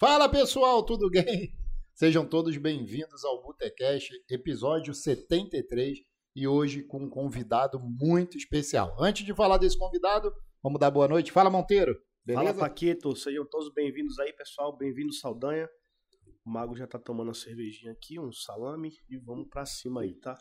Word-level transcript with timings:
Fala 0.00 0.30
pessoal, 0.30 0.82
tudo 0.82 1.10
bem? 1.10 1.54
Sejam 1.92 2.24
todos 2.24 2.56
bem-vindos 2.56 3.22
ao 3.22 3.42
Botecast, 3.42 4.10
episódio 4.30 4.94
73, 4.94 5.98
e 6.34 6.48
hoje 6.48 6.82
com 6.82 7.04
um 7.04 7.10
convidado 7.10 7.78
muito 7.78 8.38
especial. 8.38 8.96
Antes 8.98 9.26
de 9.26 9.34
falar 9.34 9.58
desse 9.58 9.78
convidado, 9.78 10.32
vamos 10.62 10.80
dar 10.80 10.90
boa 10.90 11.06
noite. 11.06 11.30
Fala, 11.30 11.50
Monteiro. 11.50 11.94
Beleza? 12.24 12.54
Fala, 12.54 12.60
Paquito. 12.60 13.14
Sejam 13.14 13.44
todos 13.44 13.70
bem-vindos 13.74 14.18
aí, 14.18 14.32
pessoal. 14.32 14.74
Bem-vindos, 14.74 15.20
Saldanha. 15.20 15.68
O 16.46 16.50
Mago 16.50 16.74
já 16.74 16.86
tá 16.86 16.98
tomando 16.98 17.28
uma 17.28 17.34
cervejinha 17.34 17.92
aqui, 17.92 18.18
um 18.18 18.32
salame, 18.32 18.92
e 19.06 19.18
vamos 19.18 19.48
pra 19.50 19.66
cima 19.66 20.00
aí, 20.00 20.14
tá? 20.14 20.38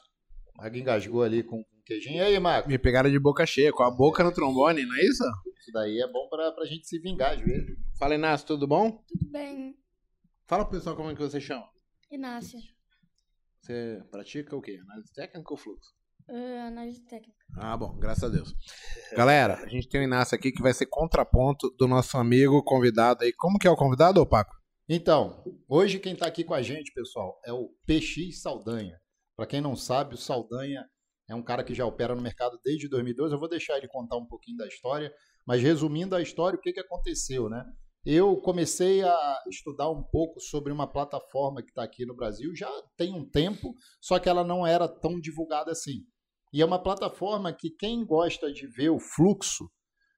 O 0.56 0.64
Mago 0.64 0.78
engasgou 0.78 1.22
ali 1.22 1.44
com 1.44 1.58
um 1.58 1.66
queijinho. 1.86 2.16
E 2.16 2.22
aí, 2.22 2.40
Mago? 2.40 2.70
Me 2.70 2.80
pegaram 2.80 3.12
de 3.12 3.20
boca 3.20 3.46
cheia, 3.46 3.74
com 3.74 3.84
a 3.84 3.92
boca 3.92 4.24
no 4.24 4.32
trombone, 4.32 4.86
não 4.86 4.96
é 4.96 5.02
isso? 5.02 5.26
Isso 5.60 5.72
daí 5.74 6.00
é 6.00 6.08
bom 6.10 6.30
pra, 6.30 6.50
pra 6.54 6.64
gente 6.64 6.88
se 6.88 6.98
vingar 6.98 7.34
às 7.34 7.42
vezes. 7.42 7.89
Fala, 8.00 8.16
Inácio, 8.16 8.48
tudo 8.48 8.66
bom? 8.66 8.92
Tudo 9.10 9.30
bem, 9.30 9.78
Fala 10.48 10.64
pro 10.64 10.78
pessoal 10.78 10.96
como 10.96 11.12
é 11.12 11.14
que 11.14 11.22
você 11.22 11.42
chama. 11.42 11.68
Inácia. 12.10 12.58
Você 13.60 14.02
pratica 14.10 14.56
o 14.56 14.62
quê? 14.62 14.80
Análise 14.82 15.14
técnica 15.14 15.52
ou 15.52 15.58
fluxo? 15.58 15.92
Uh, 16.30 16.68
análise 16.68 17.02
técnica. 17.02 17.38
Ah, 17.58 17.76
bom, 17.76 17.98
graças 18.00 18.24
a 18.24 18.30
Deus. 18.30 18.56
Galera, 19.18 19.56
a 19.56 19.68
gente 19.68 19.90
tem 19.90 20.00
o 20.00 20.04
Inácio 20.06 20.34
aqui 20.34 20.50
que 20.50 20.62
vai 20.62 20.74
ser 20.74 20.86
contraponto 20.86 21.70
do 21.78 21.90
nosso 21.90 22.18
amigo 22.18 22.64
convidado 22.64 23.26
aí. 23.26 23.34
Como 23.34 23.60
que 23.60 23.68
é 23.68 23.70
o 23.70 23.76
convidado, 23.76 24.22
ô 24.22 24.26
Paco? 24.26 24.56
Então, 24.88 25.44
hoje 25.68 26.00
quem 26.00 26.14
está 26.14 26.26
aqui 26.26 26.46
com 26.46 26.54
a 26.54 26.62
gente, 26.62 26.94
pessoal, 26.94 27.38
é 27.46 27.52
o 27.52 27.70
PX 27.86 28.42
Saldanha. 28.42 28.98
Para 29.36 29.46
quem 29.46 29.60
não 29.60 29.76
sabe, 29.76 30.16
o 30.16 30.18
Saldanha 30.18 30.86
é 31.28 31.36
um 31.36 31.44
cara 31.44 31.66
que 31.66 31.76
já 31.76 31.86
opera 31.86 32.16
no 32.16 32.22
mercado 32.22 32.58
desde 32.64 32.88
2012. 32.88 33.34
Eu 33.34 33.40
vou 33.40 33.50
deixar 33.50 33.78
ele 33.78 33.90
contar 33.90 34.16
um 34.16 34.26
pouquinho 34.26 34.58
da 34.58 34.68
história, 34.68 35.14
mas 35.46 35.62
resumindo 35.62 36.16
a 36.16 36.22
história, 36.22 36.58
o 36.58 36.62
que, 36.62 36.72
que 36.72 36.80
aconteceu, 36.80 37.50
né? 37.50 37.64
Eu 38.06 38.38
comecei 38.38 39.04
a 39.04 39.44
estudar 39.50 39.90
um 39.90 40.02
pouco 40.02 40.40
sobre 40.40 40.72
uma 40.72 40.88
plataforma 40.88 41.62
que 41.62 41.70
está 41.70 41.84
aqui 41.84 42.06
no 42.06 42.16
Brasil 42.16 42.56
já 42.56 42.70
tem 42.96 43.14
um 43.14 43.30
tempo, 43.30 43.74
só 44.02 44.18
que 44.18 44.30
ela 44.30 44.44
não 44.44 44.66
era 44.66 44.88
tão 44.88 45.20
divulgada 45.20 45.72
assim. 45.72 46.06
E 46.54 46.62
é 46.62 46.66
uma 46.66 46.82
plataforma 46.82 47.54
que 47.54 47.70
quem 47.70 48.06
gosta 48.06 48.52
de 48.52 48.66
ver 48.68 48.90
o 48.90 49.00
fluxo 49.00 49.70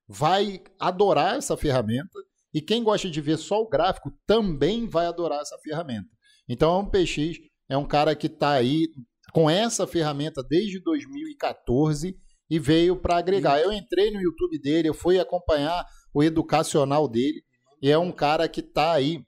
vai 0.07 0.61
adorar 0.79 1.37
essa 1.37 1.57
ferramenta 1.57 2.19
e 2.53 2.61
quem 2.61 2.83
gosta 2.83 3.09
de 3.09 3.19
ver 3.19 3.37
só 3.37 3.61
o 3.61 3.69
gráfico 3.69 4.11
também 4.25 4.87
vai 4.87 5.07
adorar 5.07 5.41
essa 5.41 5.57
ferramenta. 5.59 6.09
Então, 6.47 6.81
o 6.81 6.89
PX 6.89 7.39
é 7.69 7.77
um 7.77 7.87
cara 7.87 8.15
que 8.15 8.27
está 8.27 8.51
aí 8.51 8.87
com 9.33 9.49
essa 9.49 9.87
ferramenta 9.87 10.43
desde 10.43 10.81
2014 10.81 12.15
e 12.49 12.59
veio 12.59 12.97
para 12.97 13.17
agregar. 13.17 13.59
Eu 13.59 13.71
entrei 13.71 14.11
no 14.11 14.21
YouTube 14.21 14.59
dele, 14.59 14.89
eu 14.89 14.93
fui 14.93 15.19
acompanhar 15.19 15.85
o 16.13 16.21
educacional 16.21 17.07
dele 17.07 17.41
e 17.81 17.89
é 17.89 17.97
um 17.97 18.11
cara 18.11 18.47
que 18.47 18.59
está 18.59 18.93
aí 18.93 19.23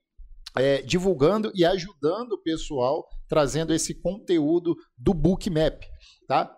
é, 0.55 0.81
divulgando 0.81 1.51
e 1.55 1.65
ajudando 1.65 2.33
o 2.33 2.41
pessoal, 2.41 3.07
trazendo 3.27 3.73
esse 3.73 3.99
conteúdo 3.99 4.75
do 4.97 5.13
Bookmap, 5.13 5.83
tá? 6.27 6.55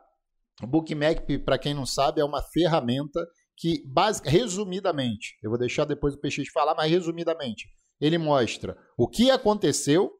O 0.62 0.68
Bookmap, 0.68 1.40
para 1.44 1.58
quem 1.58 1.74
não 1.74 1.86
sabe, 1.86 2.22
é 2.22 2.26
uma 2.26 2.42
ferramenta 2.42 3.20
que, 3.58 3.84
basic, 3.88 4.28
resumidamente, 4.28 5.38
eu 5.42 5.50
vou 5.50 5.60
deixar 5.60 5.86
depois 5.86 6.14
o 6.14 6.20
PX 6.20 6.50
falar, 6.54 6.76
mas 6.76 6.92
resumidamente, 6.92 7.68
ele 8.00 8.18
mostra 8.18 8.78
o 8.98 9.08
que 9.08 9.32
aconteceu, 9.32 10.12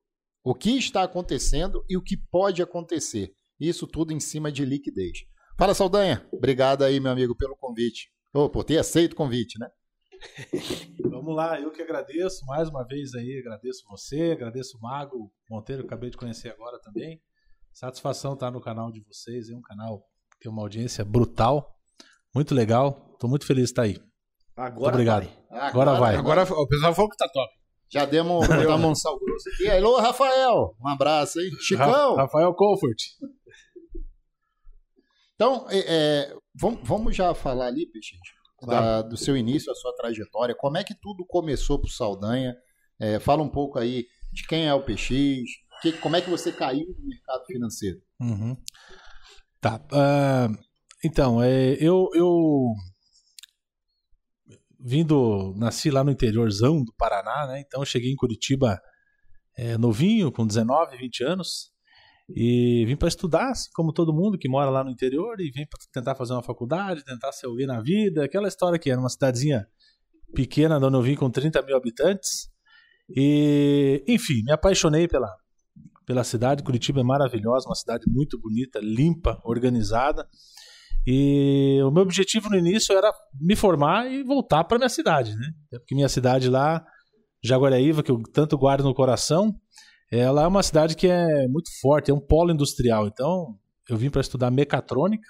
o 0.44 0.54
que 0.54 0.78
está 0.78 1.04
acontecendo 1.04 1.84
e 1.90 1.98
o 1.98 2.02
que 2.02 2.16
pode 2.16 2.62
acontecer. 2.62 3.34
Isso 3.60 3.88
tudo 3.88 4.14
em 4.14 4.20
cima 4.20 4.52
de 4.52 4.64
liquidez. 4.64 5.20
Fala, 5.58 5.74
Saldanha. 5.74 6.26
Obrigado 6.32 6.84
aí, 6.84 7.00
meu 7.00 7.12
amigo, 7.12 7.36
pelo 7.36 7.56
convite. 7.56 8.10
Oh, 8.34 8.50
por 8.50 8.64
ter 8.64 8.78
aceito 8.78 9.14
o 9.14 9.16
convite, 9.16 9.58
né? 9.58 9.68
Vamos 11.10 11.36
lá, 11.36 11.60
eu 11.60 11.72
que 11.72 11.82
agradeço 11.82 12.46
mais 12.46 12.70
uma 12.70 12.86
vez 12.86 13.14
aí, 13.14 13.40
agradeço 13.40 13.84
você, 13.90 14.32
agradeço 14.32 14.78
o 14.78 14.82
Mago 14.82 15.32
Monteiro, 15.50 15.82
que 15.84 15.88
acabei 15.88 16.10
de 16.10 16.18
conhecer 16.18 16.50
agora 16.50 16.80
também. 16.82 17.22
Satisfação 17.74 18.34
estar 18.34 18.52
no 18.52 18.62
canal 18.62 18.92
de 18.92 19.02
vocês, 19.02 19.50
é 19.50 19.56
um 19.56 19.62
canal 19.62 20.00
que 20.32 20.40
tem 20.40 20.52
uma 20.52 20.62
audiência 20.62 21.04
brutal, 21.04 21.76
muito 22.34 22.54
legal. 22.56 23.10
Estou 23.14 23.30
muito 23.30 23.46
feliz 23.46 23.66
de 23.66 23.70
estar 23.72 23.82
aí. 23.84 23.98
Agora 24.56 24.72
Muito 24.74 24.88
obrigado. 24.90 25.24
vai. 25.50 25.60
Agora 25.70 25.94
vai. 25.96 26.16
Agora 26.16 26.44
o 26.44 26.68
pessoal 26.68 26.94
falou 26.96 27.10
que 27.10 27.18
tá 27.18 27.28
top. 27.30 27.54
Já 27.90 28.06
demos, 28.06 28.48
demos 28.48 28.84
um 28.86 28.96
sal 28.96 29.20
grosso 29.20 29.50
aqui. 29.50 29.70
Alô, 29.70 30.00
Rafael. 30.00 30.76
Um 30.82 30.88
abraço 30.88 31.40
aí. 31.40 31.50
Chicão. 31.60 32.16
Ra- 32.16 32.24
Rafael 32.24 32.54
Comfort. 32.54 32.98
Então, 35.36 35.68
é, 35.70 35.80
é, 35.80 36.36
vamos, 36.54 36.80
vamos 36.88 37.16
já 37.16 37.34
falar 37.34 37.68
ali, 37.68 37.86
Peixe, 37.92 38.16
da- 38.66 39.02
do 39.02 39.18
seu 39.18 39.36
início, 39.38 39.72
a 39.72 39.76
sua 39.76 39.96
trajetória. 39.96 40.56
Como 40.56 40.78
é 40.78 40.84
que 40.84 40.96
tudo 40.96 41.26
começou 41.26 41.80
pro 41.80 41.90
Saldanha? 41.90 42.56
É, 43.00 43.20
fala 43.20 43.44
um 43.44 43.50
pouco 43.50 43.78
aí 43.78 44.06
de 44.32 44.46
quem 44.48 44.68
é 44.68 44.74
o 44.74 44.84
PX, 44.84 45.44
que, 45.82 45.92
como 45.94 46.16
é 46.16 46.22
que 46.22 46.30
você 46.30 46.52
caiu 46.52 46.88
no 46.98 47.08
mercado 47.08 47.46
financeiro? 47.46 48.02
Uhum. 48.20 48.56
Tá. 49.62 49.82
ah, 49.92 50.48
então, 51.04 51.42
é, 51.42 51.74
eu, 51.80 52.10
eu 52.14 52.74
vindo, 54.80 55.54
nasci 55.58 55.90
lá 55.90 56.04
no 56.04 56.12
interiorzão 56.12 56.84
do 56.84 56.94
Paraná, 56.94 57.48
né? 57.48 57.60
Então 57.60 57.82
eu 57.82 57.86
cheguei 57.86 58.12
em 58.12 58.16
Curitiba 58.16 58.80
é, 59.58 59.78
novinho, 59.78 60.32
com 60.32 60.46
19, 60.46 60.98
20 60.98 61.24
anos, 61.24 61.72
e 62.30 62.86
vim 62.88 62.96
para 62.96 63.08
estudar, 63.08 63.52
assim 63.52 63.70
como 63.74 63.94
todo 63.94 64.14
mundo 64.14 64.38
que 64.38 64.50
mora 64.50 64.70
lá 64.70 64.84
no 64.84 64.90
interior, 64.90 65.40
e 65.40 65.52
vem 65.52 65.68
para 65.68 65.80
tentar 65.92 66.16
fazer 66.16 66.34
uma 66.34 66.42
faculdade, 66.44 67.04
tentar 67.04 67.32
ser 67.32 67.46
alguém 67.46 67.68
na 67.68 67.82
vida, 67.82 68.24
aquela 68.24 68.48
história 68.48 68.80
que 68.80 68.90
era 68.90 69.00
uma 69.00 69.10
cidadezinha 69.10 69.68
pequena, 70.34 70.80
de 70.80 70.86
onde 70.86 70.98
eu 70.98 71.02
vim 71.02 71.16
com 71.16 71.30
30 71.30 71.62
mil 71.62 71.78
habitantes. 71.78 72.50
E, 73.16 74.04
enfim, 74.08 74.42
me 74.44 74.52
apaixonei 74.52 75.08
pela, 75.08 75.32
pela 76.06 76.24
cidade. 76.24 76.64
Curitiba 76.64 77.02
é 77.02 77.04
maravilhosa, 77.04 77.68
uma 77.68 77.76
cidade 77.76 78.06
muito 78.08 78.40
bonita, 78.40 78.80
limpa, 78.82 79.40
organizada. 79.44 80.28
E 81.06 81.80
o 81.84 81.92
meu 81.92 82.02
objetivo 82.02 82.50
no 82.50 82.58
início 82.58 82.98
era 82.98 83.12
me 83.40 83.56
formar 83.56 84.12
e 84.12 84.24
voltar 84.24 84.64
para 84.64 84.80
minha 84.80 84.90
cidade, 84.90 85.36
né? 85.36 85.48
Porque 85.70 85.94
minha 85.94 86.10
cidade 86.10 86.50
lá, 86.50 86.84
Jaguariaíva, 87.44 88.02
que 88.02 88.10
eu 88.10 88.20
tanto 88.34 88.58
guardo 88.58 88.84
no 88.84 88.96
coração, 88.96 89.54
ela 90.12 90.44
é 90.44 90.48
uma 90.48 90.64
cidade 90.64 90.96
que 90.96 91.08
é 91.08 91.48
muito 91.48 91.70
forte, 91.82 92.12
é 92.12 92.14
um 92.14 92.20
polo 92.20 92.52
industrial. 92.52 93.08
Então, 93.08 93.58
eu 93.90 93.98
vim 93.98 94.10
para 94.10 94.22
estudar 94.22 94.52
mecatrônica. 94.52 95.28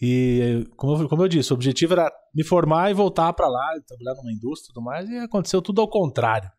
E, 0.00 0.66
como 0.76 1.02
eu, 1.02 1.08
como 1.08 1.22
eu 1.22 1.28
disse, 1.28 1.52
o 1.52 1.54
objetivo 1.54 1.94
era 1.94 2.12
me 2.34 2.44
formar 2.44 2.90
e 2.90 2.94
voltar 2.94 3.32
para 3.32 3.48
lá, 3.48 3.80
trabalhar 3.86 4.14
numa 4.16 4.32
indústria 4.32 4.70
e 4.70 4.74
tudo 4.74 4.84
mais, 4.84 5.08
e 5.08 5.18
aconteceu 5.18 5.62
tudo 5.62 5.80
ao 5.80 5.88
contrário. 5.88 6.50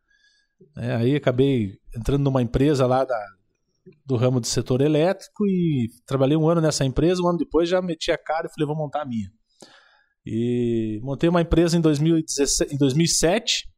É, 0.77 0.95
aí 0.95 1.15
acabei 1.15 1.77
entrando 1.95 2.23
numa 2.23 2.41
empresa 2.41 2.87
lá 2.87 3.03
da, 3.03 3.19
do 4.05 4.15
ramo 4.15 4.39
do 4.39 4.47
setor 4.47 4.81
elétrico 4.81 5.45
e 5.45 5.89
trabalhei 6.05 6.37
um 6.37 6.47
ano 6.47 6.61
nessa 6.61 6.85
empresa. 6.85 7.21
Um 7.21 7.27
ano 7.27 7.37
depois 7.37 7.69
já 7.69 7.81
meti 7.81 8.11
a 8.11 8.17
cara 8.17 8.47
e 8.47 8.53
falei, 8.53 8.65
vou 8.65 8.75
montar 8.75 9.01
a 9.01 9.05
minha. 9.05 9.29
E 10.25 10.99
montei 11.03 11.29
uma 11.29 11.41
empresa 11.41 11.77
em, 11.77 11.81
2017, 11.81 12.73
em 12.73 12.77
2007. 12.77 13.69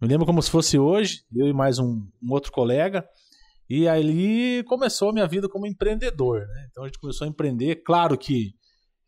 Me 0.00 0.08
lembro 0.08 0.26
como 0.26 0.42
se 0.42 0.50
fosse 0.50 0.78
hoje, 0.78 1.24
eu 1.34 1.46
e 1.46 1.52
mais 1.52 1.78
um, 1.78 2.06
um 2.22 2.32
outro 2.32 2.50
colega. 2.50 3.06
E 3.68 3.88
ali 3.88 4.62
começou 4.64 5.10
a 5.10 5.12
minha 5.12 5.26
vida 5.26 5.48
como 5.48 5.66
empreendedor. 5.66 6.40
Né? 6.40 6.68
Então 6.70 6.84
a 6.84 6.86
gente 6.86 6.98
começou 6.98 7.24
a 7.26 7.28
empreender. 7.28 7.76
Claro 7.76 8.18
que, 8.18 8.54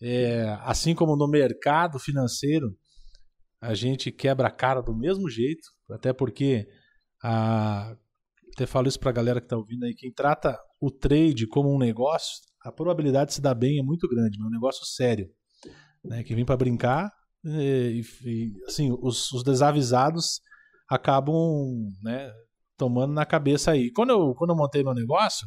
é, 0.00 0.56
assim 0.62 0.94
como 0.94 1.16
no 1.16 1.28
mercado 1.28 1.98
financeiro, 1.98 2.74
a 3.60 3.74
gente 3.74 4.12
quebra 4.12 4.48
a 4.48 4.50
cara 4.50 4.80
do 4.80 4.96
mesmo 4.96 5.28
jeito, 5.28 5.68
até 5.90 6.12
porque 6.12 6.66
a, 7.22 7.96
até 8.54 8.64
falo 8.64 8.88
isso 8.88 9.00
para 9.00 9.10
a 9.10 9.14
galera 9.14 9.40
que 9.40 9.46
está 9.46 9.56
ouvindo 9.56 9.84
aí, 9.84 9.94
quem 9.94 10.12
trata 10.12 10.58
o 10.80 10.90
trade 10.90 11.46
como 11.46 11.74
um 11.74 11.78
negócio, 11.78 12.38
a 12.62 12.70
probabilidade 12.70 13.28
de 13.28 13.34
se 13.34 13.40
dar 13.40 13.54
bem 13.54 13.78
é 13.78 13.82
muito 13.82 14.08
grande, 14.08 14.40
é 14.40 14.44
um 14.44 14.50
negócio 14.50 14.84
sério. 14.86 15.28
Né? 16.04 16.22
Quem 16.22 16.36
vem 16.36 16.44
para 16.44 16.56
brincar, 16.56 17.10
e, 17.44 18.02
e, 18.24 18.52
assim, 18.66 18.96
os, 19.00 19.30
os 19.32 19.42
desavisados 19.42 20.40
acabam 20.88 21.34
né, 22.02 22.32
tomando 22.76 23.12
na 23.12 23.24
cabeça 23.24 23.72
aí. 23.72 23.90
Quando 23.92 24.10
eu, 24.10 24.34
quando 24.34 24.50
eu 24.50 24.56
montei 24.56 24.82
meu 24.82 24.94
negócio, 24.94 25.46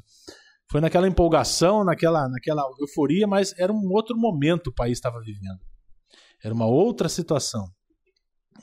foi 0.71 0.81
naquela 0.81 1.07
empolgação, 1.07 1.83
naquela, 1.83 2.27
naquela 2.29 2.63
euforia, 2.79 3.27
mas 3.27 3.57
era 3.57 3.73
um 3.73 3.91
outro 3.91 4.17
momento 4.17 4.67
o 4.67 4.73
país 4.73 4.97
estava 4.97 5.19
vivendo. 5.19 5.59
Era 6.43 6.53
uma 6.53 6.67
outra 6.67 7.09
situação. 7.09 7.65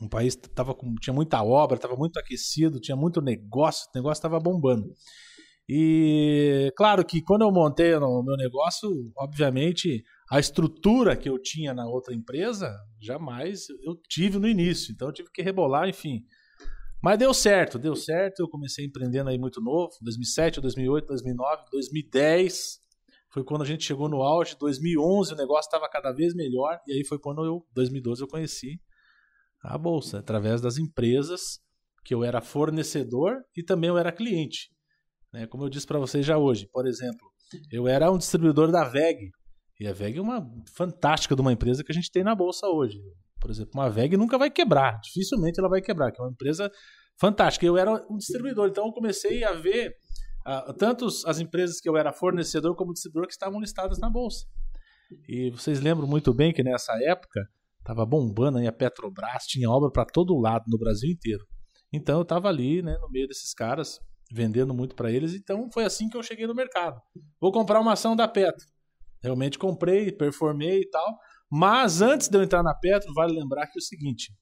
Um 0.00 0.08
país 0.08 0.36
tava 0.54 0.74
com, 0.74 0.94
tinha 0.96 1.14
muita 1.14 1.42
obra, 1.42 1.76
estava 1.76 1.96
muito 1.96 2.18
aquecido, 2.18 2.80
tinha 2.80 2.96
muito 2.96 3.20
negócio, 3.20 3.86
o 3.88 3.98
negócio 3.98 4.18
estava 4.18 4.38
bombando. 4.38 4.86
E 5.68 6.72
claro 6.76 7.04
que 7.04 7.20
quando 7.22 7.42
eu 7.42 7.50
montei 7.50 7.94
o 7.94 8.22
meu 8.22 8.36
negócio, 8.36 8.88
obviamente 9.16 10.04
a 10.30 10.38
estrutura 10.38 11.16
que 11.16 11.28
eu 11.28 11.40
tinha 11.40 11.74
na 11.74 11.86
outra 11.86 12.14
empresa, 12.14 12.72
jamais 13.00 13.68
eu 13.84 13.96
tive 14.08 14.38
no 14.38 14.46
início. 14.46 14.92
Então 14.92 15.08
eu 15.08 15.12
tive 15.12 15.30
que 15.32 15.42
rebolar, 15.42 15.88
enfim. 15.88 16.22
Mas 17.02 17.18
deu 17.18 17.32
certo, 17.32 17.78
deu 17.78 17.94
certo. 17.94 18.40
Eu 18.40 18.48
comecei 18.48 18.84
empreendendo 18.84 19.30
aí 19.30 19.38
muito 19.38 19.60
novo, 19.60 19.92
2007, 20.00 20.60
2008, 20.60 21.06
2009, 21.06 21.64
2010. 21.70 22.80
Foi 23.30 23.44
quando 23.44 23.62
a 23.62 23.66
gente 23.66 23.84
chegou 23.84 24.08
no 24.08 24.22
auge, 24.22 24.56
2011 24.58 25.34
o 25.34 25.36
negócio 25.36 25.68
estava 25.68 25.88
cada 25.90 26.10
vez 26.12 26.34
melhor 26.34 26.80
e 26.86 26.92
aí 26.92 27.04
foi 27.04 27.18
quando 27.18 27.44
eu, 27.44 27.66
2012 27.74 28.22
eu 28.22 28.28
conheci 28.28 28.80
a 29.62 29.76
bolsa 29.76 30.20
através 30.20 30.60
das 30.60 30.78
empresas 30.78 31.60
que 32.04 32.14
eu 32.14 32.24
era 32.24 32.40
fornecedor 32.40 33.42
e 33.54 33.62
também 33.62 33.88
eu 33.88 33.98
era 33.98 34.12
cliente. 34.12 34.70
Né? 35.32 35.46
Como 35.46 35.64
eu 35.64 35.68
disse 35.68 35.86
para 35.86 35.98
vocês 35.98 36.24
já 36.24 36.38
hoje, 36.38 36.66
por 36.72 36.86
exemplo, 36.86 37.30
eu 37.70 37.86
era 37.86 38.10
um 38.10 38.16
distribuidor 38.16 38.70
da 38.70 38.84
VEG. 38.84 39.30
E 39.78 39.86
a 39.86 39.92
VEG 39.92 40.18
é 40.18 40.22
uma 40.22 40.48
fantástica 40.74 41.34
de 41.34 41.40
uma 41.40 41.52
empresa 41.52 41.84
que 41.84 41.92
a 41.92 41.94
gente 41.94 42.10
tem 42.10 42.24
na 42.24 42.34
bolsa 42.34 42.66
hoje. 42.68 42.98
Por 43.40 43.50
exemplo, 43.50 43.72
uma 43.74 43.90
VEG 43.90 44.16
nunca 44.16 44.38
vai 44.38 44.50
quebrar, 44.50 45.00
dificilmente 45.00 45.60
ela 45.60 45.68
vai 45.68 45.80
quebrar, 45.80 46.10
que 46.10 46.20
é 46.20 46.24
uma 46.24 46.30
empresa 46.30 46.70
fantástica. 47.18 47.66
Eu 47.66 47.76
era 47.76 47.92
um 48.10 48.16
distribuidor, 48.16 48.68
então 48.68 48.86
eu 48.86 48.92
comecei 48.92 49.44
a 49.44 49.52
ver 49.52 49.94
uh, 50.46 50.72
tanto 50.74 51.06
as 51.26 51.38
empresas 51.38 51.80
que 51.80 51.88
eu 51.88 51.96
era 51.96 52.12
fornecedor 52.12 52.74
como 52.74 52.92
distribuidor 52.92 53.26
que 53.26 53.34
estavam 53.34 53.60
listadas 53.60 53.98
na 53.98 54.10
bolsa. 54.10 54.46
E 55.28 55.50
vocês 55.50 55.80
lembram 55.80 56.06
muito 56.06 56.34
bem 56.34 56.52
que 56.52 56.62
nessa 56.62 56.92
época 57.02 57.48
estava 57.78 58.04
bombando 58.04 58.58
aí 58.58 58.66
a 58.66 58.72
Petrobras, 58.72 59.44
tinha 59.46 59.70
obra 59.70 59.90
para 59.90 60.04
todo 60.04 60.38
lado 60.38 60.64
no 60.68 60.78
Brasil 60.78 61.10
inteiro. 61.10 61.46
Então 61.92 62.16
eu 62.16 62.22
estava 62.22 62.48
ali, 62.48 62.82
né, 62.82 62.96
no 63.00 63.08
meio 63.08 63.28
desses 63.28 63.54
caras, 63.54 64.00
vendendo 64.32 64.74
muito 64.74 64.96
para 64.96 65.10
eles. 65.10 65.34
Então 65.34 65.70
foi 65.72 65.84
assim 65.84 66.08
que 66.08 66.16
eu 66.16 66.22
cheguei 66.22 66.46
no 66.46 66.54
mercado. 66.54 67.00
Vou 67.40 67.52
comprar 67.52 67.80
uma 67.80 67.92
ação 67.92 68.16
da 68.16 68.26
Petro. 68.26 68.66
Realmente 69.22 69.58
comprei, 69.58 70.10
performei 70.10 70.80
e 70.80 70.90
tal. 70.90 71.16
Mas 71.50 72.02
antes 72.02 72.28
de 72.28 72.36
eu 72.36 72.42
entrar 72.42 72.62
na 72.62 72.74
Petro, 72.74 73.12
vale 73.14 73.32
lembrar 73.32 73.66
que 73.66 73.78
é 73.78 73.80
o 73.80 73.82
seguinte: 73.82 74.32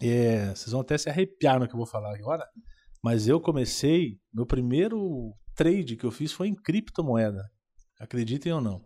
é, 0.00 0.54
vocês 0.54 0.70
vão 0.72 0.80
até 0.80 0.96
se 0.96 1.08
arrepiar 1.08 1.60
no 1.60 1.68
que 1.68 1.74
eu 1.74 1.78
vou 1.78 1.86
falar 1.86 2.14
agora, 2.14 2.44
mas 3.02 3.28
eu 3.28 3.40
comecei, 3.40 4.18
meu 4.32 4.46
primeiro 4.46 5.32
trade 5.54 5.96
que 5.96 6.04
eu 6.04 6.10
fiz 6.10 6.32
foi 6.32 6.48
em 6.48 6.54
criptomoeda, 6.54 7.42
acreditem 8.00 8.52
ou 8.52 8.60
não, 8.60 8.82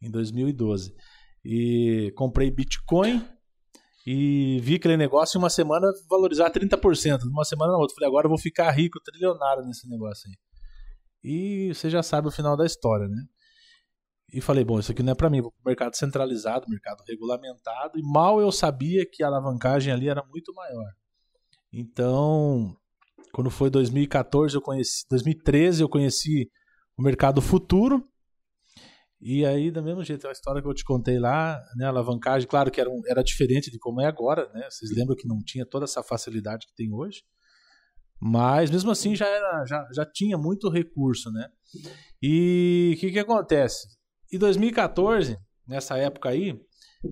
em 0.00 0.10
2012. 0.10 0.94
E 1.44 2.12
comprei 2.16 2.50
Bitcoin 2.50 3.24
e 4.06 4.58
vi 4.60 4.76
aquele 4.76 4.96
negócio 4.96 5.36
em 5.38 5.42
uma 5.42 5.50
semana 5.50 5.86
valorizar 6.08 6.50
30%, 6.50 7.20
numa 7.24 7.44
semana 7.44 7.72
na 7.72 7.78
outra. 7.78 7.94
Falei, 7.94 8.08
agora 8.08 8.26
eu 8.26 8.30
vou 8.30 8.38
ficar 8.38 8.70
rico, 8.70 9.00
trilionário 9.00 9.64
nesse 9.64 9.88
negócio 9.88 10.28
aí. 10.28 10.36
E 11.22 11.74
você 11.74 11.90
já 11.90 12.02
sabe 12.02 12.28
o 12.28 12.30
final 12.30 12.56
da 12.56 12.64
história, 12.64 13.06
né? 13.06 13.22
E 14.32 14.40
falei, 14.40 14.64
bom, 14.64 14.78
isso 14.78 14.92
aqui 14.92 15.02
não 15.02 15.12
é 15.12 15.14
para 15.14 15.28
mim, 15.28 15.40
vou 15.40 15.50
pro 15.50 15.62
mercado 15.66 15.96
centralizado, 15.96 16.68
mercado 16.68 17.02
regulamentado, 17.06 17.98
e 17.98 18.02
mal 18.02 18.40
eu 18.40 18.52
sabia 18.52 19.04
que 19.04 19.22
a 19.22 19.26
alavancagem 19.26 19.92
ali 19.92 20.08
era 20.08 20.24
muito 20.24 20.54
maior. 20.54 20.92
Então, 21.72 22.76
quando 23.32 23.50
foi 23.50 23.70
2014, 23.70 24.54
eu 24.54 24.62
conheci, 24.62 25.04
2013 25.08 25.82
eu 25.82 25.88
conheci 25.88 26.50
o 26.96 27.02
mercado 27.02 27.40
futuro. 27.40 28.06
E 29.20 29.44
aí, 29.44 29.70
do 29.70 29.82
mesmo 29.82 30.02
jeito, 30.02 30.26
a 30.26 30.32
história 30.32 30.62
que 30.62 30.68
eu 30.68 30.74
te 30.74 30.84
contei 30.84 31.18
lá, 31.18 31.60
né, 31.76 31.84
a 31.84 31.88
alavancagem, 31.88 32.48
claro 32.48 32.70
que 32.70 32.80
era, 32.80 32.88
um, 32.88 33.02
era 33.06 33.22
diferente 33.22 33.70
de 33.70 33.78
como 33.78 34.00
é 34.00 34.06
agora, 34.06 34.50
né? 34.54 34.66
Vocês 34.70 34.90
lembram 34.96 35.14
que 35.14 35.28
não 35.28 35.38
tinha 35.44 35.66
toda 35.66 35.84
essa 35.84 36.02
facilidade 36.02 36.66
que 36.66 36.74
tem 36.74 36.92
hoje. 36.92 37.22
Mas 38.20 38.70
mesmo 38.70 38.90
assim 38.90 39.14
já 39.14 39.26
era, 39.26 39.64
já, 39.66 39.86
já 39.94 40.06
tinha 40.06 40.38
muito 40.38 40.68
recurso, 40.70 41.30
né? 41.30 41.48
E 42.22 42.94
o 42.96 43.00
que, 43.00 43.12
que 43.12 43.18
acontece? 43.18 43.99
Em 44.32 44.38
2014, 44.38 45.38
nessa 45.66 45.96
época 45.98 46.28
aí, 46.28 46.60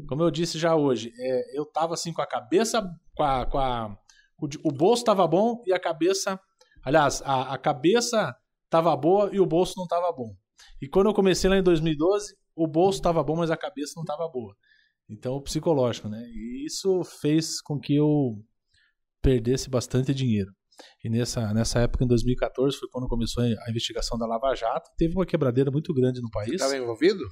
como 0.08 0.22
eu 0.22 0.30
disse 0.30 0.58
já 0.58 0.76
hoje, 0.76 1.12
é, 1.18 1.58
eu 1.58 1.64
tava 1.64 1.94
assim 1.94 2.12
com 2.12 2.22
a 2.22 2.26
cabeça, 2.26 2.82
com 3.14 3.22
a, 3.22 3.46
com 3.46 3.58
a 3.58 3.98
o, 4.40 4.46
o, 4.68 4.72
bolso 4.72 5.04
tava 5.04 5.26
bom 5.26 5.62
e 5.66 5.72
a 5.72 5.80
cabeça, 5.80 6.38
aliás, 6.84 7.20
a, 7.24 7.54
a 7.54 7.58
cabeça 7.58 8.36
tava 8.70 8.96
boa 8.96 9.30
e 9.32 9.40
o 9.40 9.46
bolso 9.46 9.74
não 9.76 9.86
tava 9.86 10.12
bom. 10.12 10.34
E 10.80 10.88
quando 10.88 11.06
eu 11.06 11.14
comecei 11.14 11.50
lá 11.50 11.56
em 11.56 11.62
2012, 11.62 12.36
o 12.54 12.66
bolso 12.66 13.02
tava 13.02 13.22
bom, 13.22 13.36
mas 13.36 13.50
a 13.50 13.56
cabeça 13.56 13.94
não 13.96 14.04
tava 14.04 14.28
boa. 14.28 14.54
Então, 15.08 15.34
o 15.34 15.42
psicológico, 15.42 16.08
né? 16.08 16.22
E 16.28 16.66
isso 16.66 17.02
fez 17.02 17.60
com 17.60 17.80
que 17.80 17.96
eu 17.96 18.38
perdesse 19.22 19.70
bastante 19.70 20.14
dinheiro. 20.14 20.52
E 21.04 21.08
nessa, 21.08 21.52
nessa 21.52 21.80
época, 21.80 22.04
em 22.04 22.06
2014, 22.08 22.76
foi 22.78 22.88
quando 22.90 23.08
começou 23.08 23.42
a 23.42 23.70
investigação 23.70 24.18
da 24.18 24.26
Lava 24.26 24.54
Jato. 24.54 24.90
Teve 24.96 25.14
uma 25.14 25.26
quebradeira 25.26 25.70
muito 25.70 25.92
grande 25.94 26.20
no 26.20 26.30
país. 26.30 26.54
Estava 26.54 26.76
envolvido? 26.76 27.24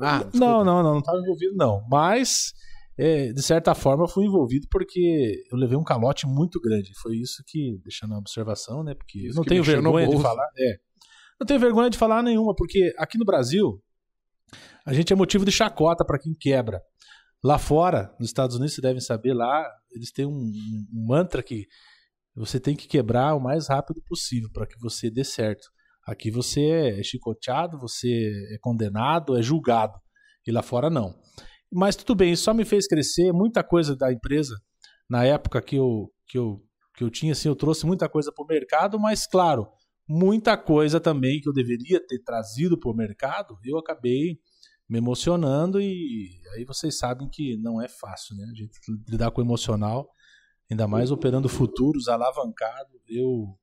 Ah, 0.00 0.24
não, 0.32 0.64
não, 0.64 0.82
não, 0.82 0.92
não 0.92 0.98
estava 0.98 1.18
envolvido, 1.18 1.54
não. 1.56 1.84
Mas, 1.90 2.52
é, 2.96 3.32
de 3.32 3.42
certa 3.42 3.74
forma, 3.74 4.04
eu 4.04 4.08
fui 4.08 4.24
envolvido 4.24 4.66
porque 4.70 5.42
eu 5.50 5.58
levei 5.58 5.76
um 5.76 5.84
calote 5.84 6.26
muito 6.26 6.60
grande. 6.60 6.92
Foi 7.00 7.16
isso 7.16 7.42
que, 7.46 7.78
deixando 7.82 8.14
a 8.14 8.18
observação, 8.18 8.84
né? 8.84 8.94
Porque 8.94 9.18
isso 9.18 9.32
eu 9.32 9.36
não 9.36 9.44
tenho 9.44 9.64
vergonha 9.64 10.08
de 10.08 10.20
falar. 10.20 10.48
É, 10.56 10.76
não 11.40 11.46
tenho 11.46 11.60
vergonha 11.60 11.90
de 11.90 11.98
falar 11.98 12.22
nenhuma, 12.22 12.54
porque 12.54 12.92
aqui 12.98 13.18
no 13.18 13.24
Brasil, 13.24 13.82
a 14.84 14.92
gente 14.92 15.12
é 15.12 15.16
motivo 15.16 15.44
de 15.44 15.52
chacota 15.52 16.04
para 16.04 16.18
quem 16.18 16.34
quebra. 16.34 16.80
Lá 17.42 17.58
fora, 17.58 18.12
nos 18.18 18.28
Estados 18.28 18.56
Unidos, 18.56 18.74
vocês 18.74 18.82
devem 18.82 19.00
saber, 19.00 19.32
lá 19.32 19.64
eles 19.92 20.10
têm 20.10 20.26
um, 20.26 20.32
um 20.92 21.06
mantra 21.06 21.42
que 21.42 21.66
você 22.38 22.60
tem 22.60 22.76
que 22.76 22.86
quebrar 22.86 23.34
o 23.34 23.40
mais 23.40 23.68
rápido 23.68 24.00
possível 24.02 24.48
para 24.52 24.66
que 24.66 24.78
você 24.80 25.10
dê 25.10 25.24
certo. 25.24 25.68
Aqui 26.06 26.30
você 26.30 26.98
é 26.98 27.02
chicoteado, 27.02 27.78
você 27.78 28.30
é 28.54 28.58
condenado, 28.60 29.36
é 29.36 29.42
julgado. 29.42 29.98
E 30.46 30.52
lá 30.52 30.62
fora 30.62 30.88
não. 30.88 31.14
Mas 31.70 31.96
tudo 31.96 32.14
bem, 32.14 32.32
isso 32.32 32.44
só 32.44 32.54
me 32.54 32.64
fez 32.64 32.86
crescer. 32.86 33.32
Muita 33.32 33.62
coisa 33.62 33.94
da 33.94 34.12
empresa, 34.12 34.56
na 35.08 35.24
época 35.24 35.60
que 35.60 35.76
eu, 35.76 36.10
que 36.26 36.38
eu, 36.38 36.62
que 36.96 37.04
eu 37.04 37.10
tinha, 37.10 37.32
assim, 37.32 37.48
eu 37.48 37.56
trouxe 37.56 37.84
muita 37.84 38.08
coisa 38.08 38.32
para 38.32 38.42
o 38.42 38.46
mercado, 38.46 38.98
mas 38.98 39.26
claro, 39.26 39.68
muita 40.08 40.56
coisa 40.56 40.98
também 40.98 41.40
que 41.40 41.48
eu 41.48 41.52
deveria 41.52 42.00
ter 42.04 42.22
trazido 42.22 42.78
para 42.78 42.90
o 42.90 42.96
mercado, 42.96 43.58
eu 43.64 43.76
acabei 43.76 44.38
me 44.88 44.96
emocionando 44.96 45.78
e 45.80 46.40
aí 46.54 46.64
vocês 46.64 46.96
sabem 46.96 47.28
que 47.28 47.58
não 47.58 47.82
é 47.82 47.88
fácil, 47.88 48.34
né? 48.36 48.46
A 48.50 48.54
gente 48.54 48.78
lidar 49.06 49.30
com 49.30 49.42
o 49.42 49.44
emocional 49.44 50.08
ainda 50.70 50.86
mais 50.86 51.10
operando 51.10 51.48
futuros 51.48 52.08
alavancado. 52.08 52.90
Eu 53.08 53.56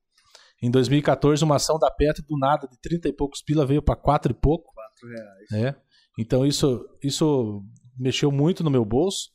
em 0.62 0.70
2014 0.70 1.44
uma 1.44 1.56
ação 1.56 1.78
da 1.78 1.90
Petro 1.90 2.24
do 2.26 2.38
nada 2.38 2.66
de 2.66 2.78
30 2.80 3.08
e 3.08 3.12
poucos 3.12 3.42
pila 3.42 3.66
veio 3.66 3.82
para 3.82 3.96
4 3.96 4.32
e 4.32 4.34
pouco. 4.34 4.72
4 4.74 5.08
reais. 5.08 5.52
É. 5.52 5.76
Então 6.18 6.46
isso 6.46 6.88
isso 7.02 7.62
mexeu 7.98 8.30
muito 8.30 8.64
no 8.64 8.70
meu 8.70 8.84
bolso. 8.84 9.30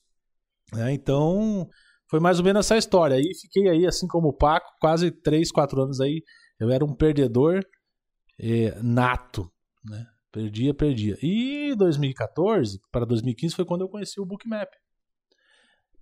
Né? 0.73 0.93
Então 0.93 1.69
foi 2.09 2.19
mais 2.19 2.39
ou 2.39 2.45
menos 2.45 2.65
essa 2.65 2.77
história. 2.77 3.15
Aí 3.15 3.33
fiquei 3.39 3.69
aí 3.69 3.85
assim 3.85 4.07
como 4.07 4.29
o 4.29 4.33
Paco, 4.33 4.67
quase 4.79 5.11
3, 5.11 5.51
4 5.51 5.81
anos 5.81 6.01
aí. 6.01 6.23
Eu 6.59 6.69
era 6.69 6.85
um 6.85 6.93
perdedor 6.93 7.63
é, 8.39 8.77
nato, 8.81 9.51
né? 9.83 10.05
Perdia, 10.31 10.73
perdia. 10.73 11.17
E 11.21 11.75
2014 11.75 12.79
para 12.91 13.05
2015 13.05 13.55
foi 13.55 13.65
quando 13.65 13.81
eu 13.81 13.89
conheci 13.89 14.19
o 14.19 14.25
Bookmap. 14.25 14.69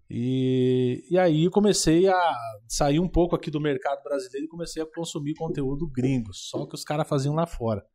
E, 0.10 1.06
e 1.10 1.20
aí 1.20 1.50
comecei 1.50 2.08
a 2.08 2.36
sair 2.68 3.00
um 3.00 3.08
pouco 3.08 3.36
aqui 3.36 3.52
do 3.52 3.62
mercado 3.62 4.02
brasileiro 4.02 4.46
e 4.46 4.50
comecei 4.50 4.82
a 4.82 4.86
consumir 4.86 5.36
conteúdo 5.36 5.88
gringo, 5.88 6.34
só 6.34 6.66
que 6.66 6.74
os 6.74 6.84
caras 6.84 7.08
faziam 7.08 7.36
lá 7.36 7.46
fora. 7.46 7.86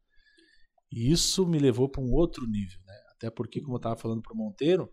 E 0.92 1.10
isso 1.10 1.44
me 1.46 1.58
levou 1.58 1.88
para 1.88 2.02
um 2.02 2.12
outro 2.12 2.46
nível, 2.46 2.78
né? 2.86 2.94
Até 3.16 3.30
porque, 3.30 3.60
como 3.60 3.74
eu 3.74 3.78
estava 3.78 3.96
falando 3.96 4.22
para 4.22 4.32
o 4.32 4.36
Monteiro, 4.36 4.88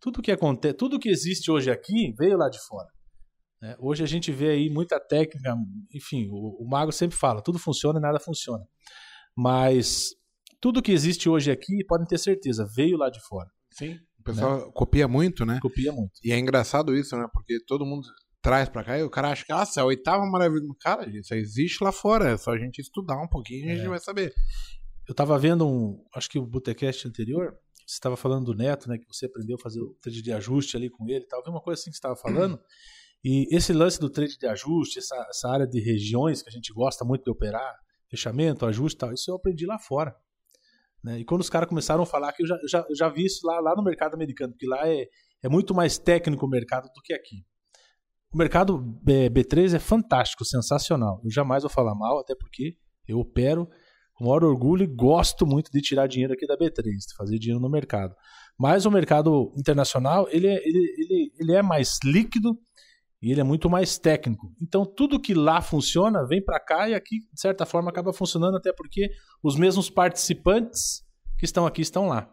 tudo 0.00 0.22
que 0.22 0.32
acontece, 0.32 0.74
tudo 0.74 0.98
que 0.98 1.10
existe 1.10 1.50
hoje 1.50 1.70
aqui 1.70 2.14
veio 2.18 2.38
lá 2.38 2.48
de 2.48 2.58
fora. 2.66 2.88
Né? 3.60 3.76
Hoje 3.78 4.02
a 4.02 4.06
gente 4.06 4.32
vê 4.32 4.50
aí 4.50 4.70
muita 4.70 4.98
técnica, 4.98 5.54
enfim, 5.94 6.26
o, 6.30 6.64
o 6.64 6.68
Mago 6.68 6.90
sempre 6.90 7.16
fala, 7.16 7.42
tudo 7.42 7.58
funciona 7.58 7.98
e 7.98 8.02
nada 8.02 8.18
funciona. 8.18 8.64
Mas 9.36 10.10
tudo 10.60 10.82
que 10.82 10.92
existe 10.92 11.28
hoje 11.28 11.50
aqui, 11.50 11.84
podem 11.86 12.06
ter 12.06 12.18
certeza, 12.18 12.66
veio 12.74 12.96
lá 12.96 13.10
de 13.10 13.20
fora. 13.20 13.48
Sim. 13.72 13.98
O 14.22 14.24
pessoal 14.24 14.66
né? 14.66 14.72
copia 14.72 15.08
muito, 15.08 15.44
né? 15.44 15.58
Copia 15.60 15.92
muito. 15.92 16.12
E 16.22 16.32
é 16.32 16.38
engraçado 16.38 16.94
isso, 16.96 17.16
né? 17.16 17.26
Porque 17.32 17.58
todo 17.66 17.84
mundo 17.84 18.06
traz 18.40 18.68
pra 18.68 18.84
cá 18.84 18.98
e 18.98 19.02
o 19.02 19.10
cara 19.10 19.30
acha 19.30 19.44
que, 19.44 19.52
nossa, 19.52 19.80
é 19.80 19.82
a 19.82 19.86
oitava 19.86 20.24
maravilha. 20.24 20.62
Cara, 20.80 21.08
isso 21.10 21.34
existe 21.34 21.82
lá 21.82 21.90
fora. 21.90 22.30
É 22.30 22.36
só 22.36 22.52
a 22.52 22.58
gente 22.58 22.78
estudar 22.78 23.20
um 23.20 23.28
pouquinho 23.28 23.66
e 23.66 23.72
a 23.72 23.74
gente 23.74 23.86
é. 23.86 23.88
vai 23.88 23.98
saber. 23.98 24.32
Eu 25.08 25.14
tava 25.14 25.36
vendo 25.38 25.66
um. 25.66 26.00
Acho 26.14 26.30
que 26.30 26.38
o 26.38 26.46
Botecast 26.46 27.06
anterior. 27.06 27.52
Você 27.84 27.96
estava 27.96 28.16
falando 28.16 28.46
do 28.46 28.54
Neto, 28.54 28.88
né? 28.88 28.96
Que 28.96 29.04
você 29.12 29.26
aprendeu 29.26 29.56
a 29.56 29.62
fazer 29.62 29.80
o 29.80 29.94
trade 30.00 30.22
de 30.22 30.32
ajuste 30.32 30.76
ali 30.76 30.88
com 30.88 31.04
ele 31.08 31.24
e 31.24 31.26
tal. 31.26 31.42
Vi 31.42 31.50
uma 31.50 31.60
coisa 31.60 31.80
assim 31.80 31.90
que 31.90 31.96
você 31.96 31.98
estava 31.98 32.16
falando. 32.16 32.58
E 33.24 33.46
esse 33.54 33.72
lance 33.72 34.00
do 34.00 34.10
trade 34.10 34.36
de 34.36 34.48
ajuste, 34.48 34.98
essa, 34.98 35.14
essa 35.30 35.48
área 35.48 35.64
de 35.64 35.80
regiões 35.80 36.42
que 36.42 36.48
a 36.48 36.52
gente 36.52 36.72
gosta 36.72 37.04
muito 37.04 37.22
de 37.22 37.30
operar, 37.30 37.72
fechamento, 38.10 38.66
ajuste 38.66 38.96
e 38.96 38.98
tal, 38.98 39.12
isso 39.12 39.30
eu 39.30 39.36
aprendi 39.36 39.64
lá 39.64 39.78
fora. 39.78 40.12
Né? 41.02 41.20
E 41.20 41.24
quando 41.24 41.40
os 41.40 41.50
caras 41.50 41.68
começaram 41.68 42.02
a 42.02 42.06
falar 42.06 42.32
que 42.32 42.42
eu 42.42 42.46
já, 42.46 42.58
já, 42.68 42.86
já 42.96 43.08
vi 43.08 43.24
isso 43.24 43.46
lá, 43.46 43.60
lá 43.60 43.74
no 43.74 43.82
mercado 43.82 44.14
americano, 44.14 44.52
porque 44.52 44.66
lá 44.66 44.88
é, 44.88 45.06
é 45.42 45.48
muito 45.48 45.74
mais 45.74 45.98
técnico 45.98 46.46
o 46.46 46.48
mercado 46.48 46.84
do 46.94 47.02
que 47.02 47.12
aqui. 47.12 47.44
O 48.32 48.38
mercado 48.38 48.78
B3 49.04 49.74
é 49.74 49.78
fantástico, 49.78 50.44
sensacional. 50.44 51.20
Eu 51.22 51.30
jamais 51.30 51.64
vou 51.64 51.70
falar 51.70 51.94
mal, 51.94 52.18
até 52.18 52.34
porque 52.34 52.76
eu 53.06 53.18
opero 53.18 53.68
com 54.14 54.24
maior 54.24 54.44
orgulho 54.44 54.84
e 54.84 54.86
gosto 54.86 55.46
muito 55.46 55.70
de 55.70 55.80
tirar 55.80 56.06
dinheiro 56.06 56.32
aqui 56.32 56.46
da 56.46 56.56
B3, 56.56 56.82
de 56.82 57.16
fazer 57.16 57.38
dinheiro 57.38 57.60
no 57.60 57.68
mercado. 57.68 58.14
Mas 58.58 58.86
o 58.86 58.90
mercado 58.90 59.52
internacional 59.56 60.28
ele 60.30 60.46
é, 60.46 60.56
ele, 60.66 60.94
ele, 60.98 61.32
ele 61.38 61.52
é 61.52 61.62
mais 61.62 61.98
líquido 62.04 62.56
e 63.22 63.30
ele 63.30 63.40
é 63.40 63.44
muito 63.44 63.70
mais 63.70 63.96
técnico. 63.98 64.52
Então, 64.60 64.84
tudo 64.84 65.20
que 65.20 65.32
lá 65.32 65.62
funciona 65.62 66.26
vem 66.26 66.44
para 66.44 66.58
cá 66.58 66.88
e 66.88 66.94
aqui, 66.94 67.20
de 67.32 67.40
certa 67.40 67.64
forma, 67.64 67.88
acaba 67.88 68.12
funcionando, 68.12 68.56
até 68.56 68.72
porque 68.72 69.10
os 69.42 69.56
mesmos 69.56 69.88
participantes 69.88 71.04
que 71.38 71.44
estão 71.44 71.64
aqui 71.64 71.82
estão 71.82 72.08
lá, 72.08 72.28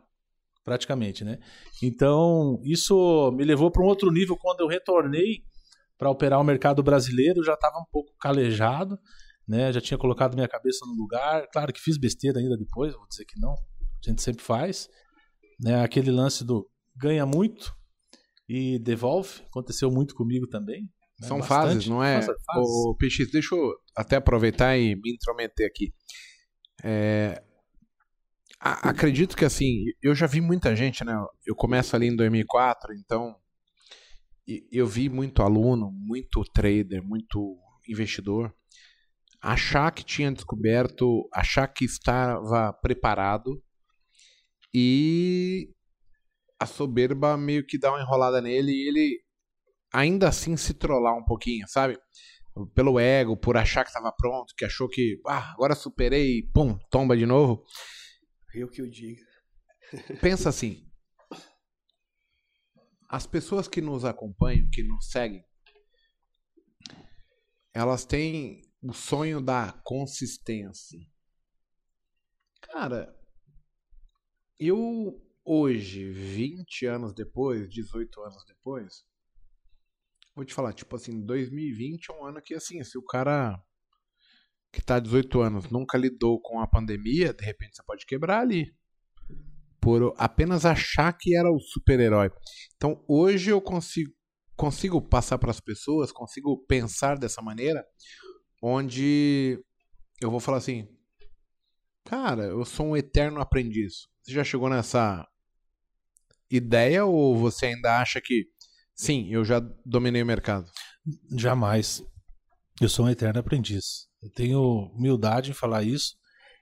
praticamente. 0.66 1.24
Né? 1.24 1.38
Então, 1.84 2.60
isso 2.64 3.32
me 3.34 3.46
levou 3.46 3.70
para 3.70 3.84
um 3.84 3.88
outro 3.88 4.12
nível 4.12 4.36
quando 4.36 4.62
eu 4.62 4.68
retornei 4.68 5.44
para 5.96 6.10
operar 6.10 6.40
o 6.40 6.44
mercado 6.44 6.82
brasileiro, 6.82 7.42
eu 7.42 7.46
já 7.46 7.54
estava 7.54 7.78
um 7.78 7.86
pouco 7.92 8.12
calejado, 8.20 8.98
né? 9.46 9.74
Já 9.74 9.82
tinha 9.82 9.98
colocado 9.98 10.34
minha 10.34 10.48
cabeça 10.48 10.86
no 10.86 10.94
lugar. 10.94 11.46
Claro 11.52 11.74
que 11.74 11.82
fiz 11.82 11.98
besteira 11.98 12.40
ainda 12.40 12.56
depois, 12.56 12.94
vou 12.94 13.06
dizer 13.06 13.26
que 13.26 13.38
não. 13.38 13.52
A 13.52 14.10
gente 14.10 14.22
sempre 14.22 14.42
faz. 14.42 14.88
Né? 15.60 15.84
Aquele 15.84 16.10
lance 16.10 16.46
do 16.46 16.70
ganha 16.96 17.26
muito 17.26 17.76
e 18.50 18.80
devolve, 18.80 19.42
aconteceu 19.46 19.92
muito 19.92 20.16
comigo 20.16 20.48
também. 20.48 20.90
né? 21.22 21.28
São 21.28 21.38
Bastante. 21.40 21.48
fases, 21.68 21.88
não 21.88 22.04
é? 22.04 22.22
Fases. 22.22 22.42
Ô, 22.56 22.96
PX, 22.96 23.32
deixa 23.32 23.54
eu 23.56 23.72
até 23.96 24.16
aproveitar 24.16 24.76
e 24.78 24.96
me 24.96 25.14
intrometer 25.14 25.68
aqui. 25.68 25.94
É, 26.84 27.44
a- 28.60 28.90
acredito 28.90 29.38
que 29.38 29.46
assim, 29.46 29.84
eu 30.02 30.16
já 30.16 30.26
vi 30.26 30.42
muita 30.42 30.76
gente, 30.76 31.04
né? 31.04 31.14
Eu 31.46 31.56
começo 31.56 31.96
ali 31.96 32.08
em 32.08 32.16
2004, 32.16 32.94
então 32.96 33.36
eu 34.72 34.88
vi 34.88 35.10
muito 35.10 35.44
aluno, 35.44 35.92
muito 35.92 36.44
trader, 36.54 37.04
muito 37.04 37.56
investidor 37.88 38.54
achar 39.42 39.90
que 39.92 40.04
tinha 40.04 40.30
descoberto, 40.32 41.30
achar 41.34 41.66
que 41.68 41.86
estava 41.86 42.74
preparado 42.74 43.62
e 44.74 45.70
a 46.60 46.66
soberba 46.66 47.38
meio 47.38 47.66
que 47.66 47.80
dá 47.80 47.92
uma 47.92 48.02
enrolada 48.02 48.42
nele 48.42 48.72
e 48.72 48.88
ele 48.88 49.24
ainda 49.94 50.28
assim 50.28 50.58
se 50.58 50.74
trollar 50.74 51.16
um 51.16 51.24
pouquinho, 51.24 51.68
sabe? 51.68 51.98
Pelo 52.76 53.00
ego, 53.00 53.38
por 53.38 53.56
achar 53.56 53.84
que 53.84 53.90
estava 53.90 54.12
pronto, 54.12 54.54
que 54.56 54.66
achou 54.66 54.90
que, 54.90 55.22
ah, 55.26 55.54
agora 55.54 55.74
superei, 55.74 56.40
e 56.40 56.52
pum, 56.52 56.78
tomba 56.90 57.16
de 57.16 57.26
novo. 57.26 57.64
Eu 58.54 58.68
que 58.68 58.82
eu 58.82 58.90
digo. 58.90 59.22
Pensa 60.20 60.50
assim. 60.50 60.86
As 63.08 63.26
pessoas 63.26 63.68
que 63.68 63.82
nos 63.82 64.04
acompanham, 64.04 64.70
que 64.72 64.84
nos 64.84 65.10
seguem, 65.10 65.44
elas 67.74 68.06
têm 68.06 68.62
o 68.82 68.94
sonho 68.94 69.42
da 69.42 69.72
consistência. 69.84 71.00
Cara, 72.62 73.16
eu 74.60 75.20
hoje, 75.52 76.12
20 76.12 76.86
anos 76.86 77.12
depois, 77.12 77.68
18 77.68 78.22
anos 78.22 78.46
depois, 78.46 79.04
vou 80.36 80.46
te 80.46 80.54
falar, 80.54 80.74
tipo 80.74 80.96
assim, 80.96 81.26
2020 81.26 82.12
é 82.12 82.14
um 82.14 82.24
ano 82.24 82.40
que 82.40 82.54
assim, 82.54 82.84
se 82.84 83.00
o 83.00 83.04
cara 83.04 83.60
que 84.72 84.80
tá 84.80 85.00
18 85.00 85.42
anos 85.42 85.70
nunca 85.72 85.98
lidou 85.98 86.40
com 86.40 86.60
a 86.60 86.68
pandemia, 86.68 87.34
de 87.34 87.44
repente 87.44 87.76
você 87.76 87.84
pode 87.84 88.06
quebrar 88.06 88.42
ali 88.42 88.72
por 89.82 90.14
apenas 90.18 90.66
achar 90.66 91.12
que 91.14 91.36
era 91.36 91.52
o 91.52 91.60
super-herói. 91.60 92.30
Então, 92.76 93.04
hoje 93.08 93.50
eu 93.50 93.60
consigo, 93.60 94.14
consigo 94.56 95.02
passar 95.02 95.40
para 95.40 95.50
as 95.50 95.60
pessoas, 95.60 96.12
consigo 96.12 96.64
pensar 96.68 97.18
dessa 97.18 97.42
maneira, 97.42 97.84
onde 98.62 99.60
eu 100.22 100.30
vou 100.30 100.40
falar 100.40 100.58
assim: 100.58 100.88
Cara, 102.06 102.44
eu 102.44 102.64
sou 102.66 102.88
um 102.88 102.98
eterno 102.98 103.42
aprendiz. 103.42 104.08
Você 104.22 104.34
já 104.34 104.44
chegou 104.44 104.70
nessa 104.70 105.28
ideia 106.50 107.06
ou 107.06 107.38
você 107.38 107.68
ainda 107.68 108.00
acha 108.00 108.20
que, 108.22 108.46
sim, 108.96 109.28
eu 109.30 109.44
já 109.44 109.60
dominei 109.86 110.22
o 110.22 110.26
mercado? 110.26 110.70
Jamais. 111.38 112.04
Eu 112.82 112.90
sou 112.90 113.06
um 113.06 113.10
eterno 113.10 113.40
aprendiz. 113.40 114.08
Eu 114.22 114.32
tenho 114.32 114.62
humildade 114.94 115.52
em 115.52 115.54
falar 115.54 115.84
isso. 115.84 116.16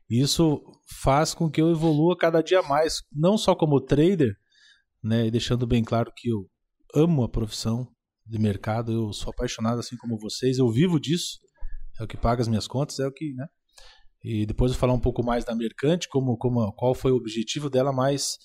E 0.09 0.21
isso 0.21 0.61
faz 1.01 1.33
com 1.33 1.49
que 1.49 1.61
eu 1.61 1.69
evolua 1.69 2.17
cada 2.17 2.41
dia 2.41 2.61
mais, 2.61 3.01
não 3.11 3.37
só 3.37 3.53
como 3.53 3.81
trader, 3.81 4.33
né, 5.03 5.29
deixando 5.29 5.67
bem 5.67 5.83
claro 5.83 6.11
que 6.15 6.29
eu 6.29 6.49
amo 6.95 7.23
a 7.23 7.29
profissão 7.29 7.87
de 8.25 8.39
mercado, 8.39 8.91
eu 8.91 9.13
sou 9.13 9.31
apaixonado 9.31 9.79
assim 9.79 9.97
como 9.97 10.17
vocês, 10.17 10.57
eu 10.57 10.69
vivo 10.69 10.99
disso. 10.99 11.39
É 11.99 12.03
o 12.03 12.07
que 12.07 12.15
paga 12.15 12.41
as 12.41 12.47
minhas 12.47 12.67
contas, 12.67 12.99
é 12.99 13.07
o 13.07 13.11
que, 13.11 13.33
né? 13.33 13.47
E 14.23 14.45
depois 14.45 14.71
eu 14.71 14.77
falar 14.77 14.93
um 14.93 14.99
pouco 14.99 15.23
mais 15.23 15.45
da 15.45 15.55
Mercante, 15.55 16.07
como, 16.09 16.37
como 16.37 16.71
qual 16.73 16.93
foi 16.93 17.11
o 17.11 17.15
objetivo 17.15 17.69
dela, 17.69 17.91
mas 17.91 18.37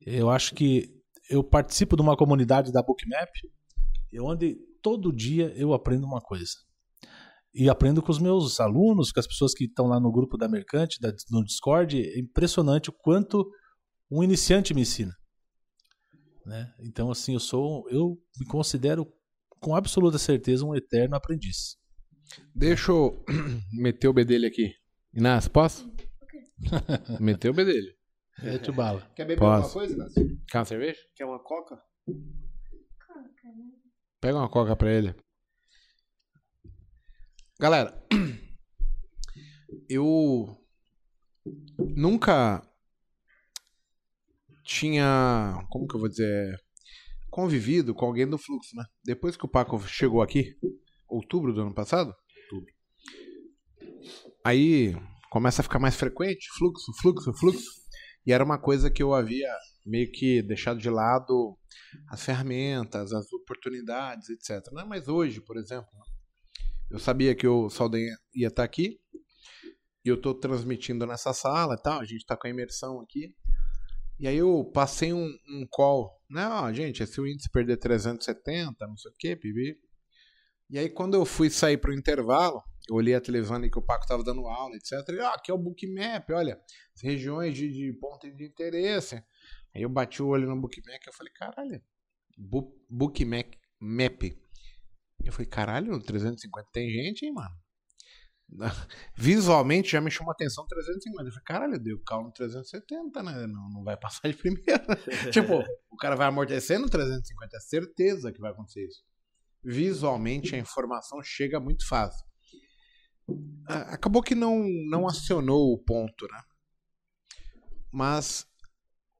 eu 0.00 0.30
acho 0.30 0.54
que 0.54 0.88
eu 1.30 1.42
participo 1.42 1.96
de 1.96 2.02
uma 2.02 2.16
comunidade 2.16 2.72
da 2.72 2.82
Bookmap, 2.82 3.28
onde 4.22 4.56
todo 4.82 5.12
dia 5.12 5.52
eu 5.56 5.72
aprendo 5.74 6.06
uma 6.06 6.20
coisa. 6.20 6.52
E 7.54 7.68
aprendo 7.68 8.02
com 8.02 8.12
os 8.12 8.18
meus 8.18 8.60
alunos, 8.60 9.10
com 9.10 9.18
as 9.20 9.26
pessoas 9.26 9.54
que 9.54 9.64
estão 9.64 9.86
lá 9.86 9.98
no 9.98 10.12
grupo 10.12 10.36
da 10.36 10.46
Mercante, 10.48 11.00
da- 11.00 11.12
no 11.30 11.42
Discord. 11.42 12.00
É 12.00 12.18
impressionante 12.18 12.90
o 12.90 12.92
quanto 12.92 13.48
um 14.10 14.22
iniciante 14.22 14.74
me 14.74 14.82
ensina. 14.82 15.12
Né? 16.44 16.70
Então, 16.80 17.10
assim, 17.10 17.32
eu 17.34 17.40
sou, 17.40 17.88
eu 17.90 18.16
me 18.38 18.46
considero 18.46 19.06
com 19.58 19.74
absoluta 19.74 20.18
certeza 20.18 20.64
um 20.64 20.74
eterno 20.76 21.16
aprendiz. 21.16 21.76
Deixa 22.54 22.92
eu 22.92 23.24
meter 23.72 24.08
o 24.08 24.12
bedelho 24.12 24.46
aqui. 24.46 24.72
Inácio, 25.14 25.50
posso? 25.50 25.90
meter 27.20 27.50
o 27.50 27.54
bedelho. 27.54 27.92
É 28.42 28.58
de 28.58 28.70
bala. 28.70 29.00
Quer 29.14 29.24
beber 29.24 29.38
Posso. 29.40 29.54
alguma 29.54 29.72
coisa, 29.72 29.94
Inácio? 29.94 30.40
Quer 30.48 30.58
uma 30.58 30.64
cerveja? 30.64 31.00
Quer 31.14 31.24
uma 31.24 31.42
coca? 31.42 31.80
Pega 34.20 34.38
uma 34.38 34.48
coca 34.48 34.76
pra 34.76 34.92
ele. 34.92 35.14
Galera, 37.58 37.98
eu 39.88 40.56
nunca 41.78 42.62
tinha, 44.64 45.64
como 45.70 45.86
que 45.86 45.96
eu 45.96 46.00
vou 46.00 46.08
dizer, 46.08 46.54
convivido 47.30 47.94
com 47.94 48.04
alguém 48.04 48.28
do 48.28 48.36
fluxo, 48.36 48.76
né? 48.76 48.84
Depois 49.04 49.36
que 49.36 49.46
o 49.46 49.48
Paco 49.48 49.78
chegou 49.86 50.20
aqui, 50.20 50.54
outubro 51.08 51.54
do 51.54 51.62
ano 51.62 51.74
passado, 51.74 52.14
outubro. 52.42 52.74
Aí 54.44 54.94
começa 55.30 55.62
a 55.62 55.64
ficar 55.64 55.78
mais 55.78 55.96
frequente, 55.96 56.48
fluxo, 56.58 56.92
fluxo, 57.00 57.32
fluxo. 57.34 57.85
E 58.26 58.32
era 58.32 58.42
uma 58.42 58.58
coisa 58.58 58.90
que 58.90 59.02
eu 59.02 59.14
havia 59.14 59.52
meio 59.84 60.10
que 60.10 60.42
deixado 60.42 60.80
de 60.80 60.90
lado 60.90 61.56
as 62.08 62.24
ferramentas, 62.24 63.12
as 63.12 63.32
oportunidades, 63.32 64.28
etc. 64.30 64.72
Não 64.72 64.82
é 64.82 64.84
mais 64.84 65.06
hoje, 65.06 65.40
por 65.40 65.56
exemplo. 65.56 65.88
Eu 66.90 66.98
sabia 66.98 67.34
que 67.34 67.46
o 67.46 67.70
Saldanha 67.70 68.16
ia 68.34 68.48
estar 68.48 68.64
aqui. 68.64 68.98
E 70.04 70.08
eu 70.08 70.16
estou 70.16 70.34
transmitindo 70.34 71.06
nessa 71.06 71.32
sala 71.32 71.74
e 71.74 71.82
tal. 71.82 72.00
A 72.00 72.04
gente 72.04 72.20
está 72.20 72.36
com 72.36 72.46
a 72.46 72.50
imersão 72.50 73.00
aqui. 73.00 73.34
E 74.18 74.26
aí 74.26 74.38
eu 74.38 74.64
passei 74.72 75.12
um, 75.12 75.26
um 75.48 75.66
call. 75.70 76.10
Né? 76.28 76.46
Ó, 76.46 76.72
gente, 76.72 77.06
se 77.06 77.20
o 77.20 77.26
índice 77.26 77.50
perder 77.50 77.76
370, 77.76 78.86
não 78.86 78.96
sei 78.96 79.10
o 79.10 79.14
quê, 79.16 79.36
pibi. 79.36 79.76
E 80.68 80.78
aí 80.78 80.88
quando 80.88 81.14
eu 81.14 81.24
fui 81.24 81.48
sair 81.48 81.76
para 81.76 81.90
o 81.90 81.94
intervalo, 81.94 82.60
eu 82.88 82.96
olhei 82.96 83.14
a 83.14 83.20
televisão 83.20 83.56
ali 83.56 83.70
que 83.70 83.78
o 83.78 83.82
Paco 83.82 84.04
estava 84.04 84.22
dando 84.22 84.46
aula, 84.46 84.76
etc. 84.76 84.92
E, 85.10 85.20
ah, 85.20 85.34
aqui 85.34 85.50
é 85.50 85.54
o 85.54 85.58
Bookmap, 85.58 86.30
olha. 86.30 86.60
As 86.94 87.02
regiões 87.02 87.54
de, 87.54 87.70
de 87.70 87.92
ponto 87.94 88.30
de 88.30 88.44
interesse. 88.44 89.16
Aí 89.74 89.82
eu 89.82 89.88
bati 89.88 90.22
o 90.22 90.28
olho 90.28 90.48
no 90.48 90.60
Bookmap 90.60 91.02
e 91.02 91.08
eu 91.08 91.12
falei, 91.12 91.32
caralho, 91.32 91.82
Bookmap 92.88 93.54
Map. 93.80 94.22
Eu 95.24 95.32
falei, 95.32 95.46
caralho, 95.46 95.92
no 95.92 96.02
350 96.02 96.68
tem 96.72 96.88
gente, 96.88 97.26
hein, 97.26 97.32
mano? 97.32 97.54
Visualmente 99.16 99.90
já 99.90 100.00
me 100.00 100.10
chamou 100.10 100.30
a 100.30 100.34
atenção 100.34 100.66
350. 100.66 101.22
Eu 101.22 101.32
falei, 101.32 101.44
caralho, 101.44 101.78
deu 101.78 102.00
calmo 102.04 102.28
no 102.28 102.32
370, 102.32 103.22
né? 103.22 103.46
Não, 103.46 103.68
não 103.70 103.84
vai 103.84 103.96
passar 103.96 104.28
de 104.28 104.36
primeira. 104.36 104.84
tipo, 105.32 105.64
o 105.90 105.96
cara 105.96 106.14
vai 106.14 106.28
amortecer 106.28 106.78
no 106.78 106.88
350, 106.88 107.56
é 107.56 107.60
certeza 107.60 108.32
que 108.32 108.40
vai 108.40 108.52
acontecer 108.52 108.84
isso. 108.86 109.02
Visualmente 109.64 110.54
a 110.54 110.58
informação 110.58 111.20
chega 111.22 111.58
muito 111.58 111.86
fácil. 111.88 112.24
Acabou 113.66 114.22
que 114.22 114.34
não, 114.34 114.62
não 114.88 115.08
acionou 115.08 115.72
o 115.72 115.78
ponto, 115.78 116.26
né? 116.30 116.40
Mas 117.90 118.46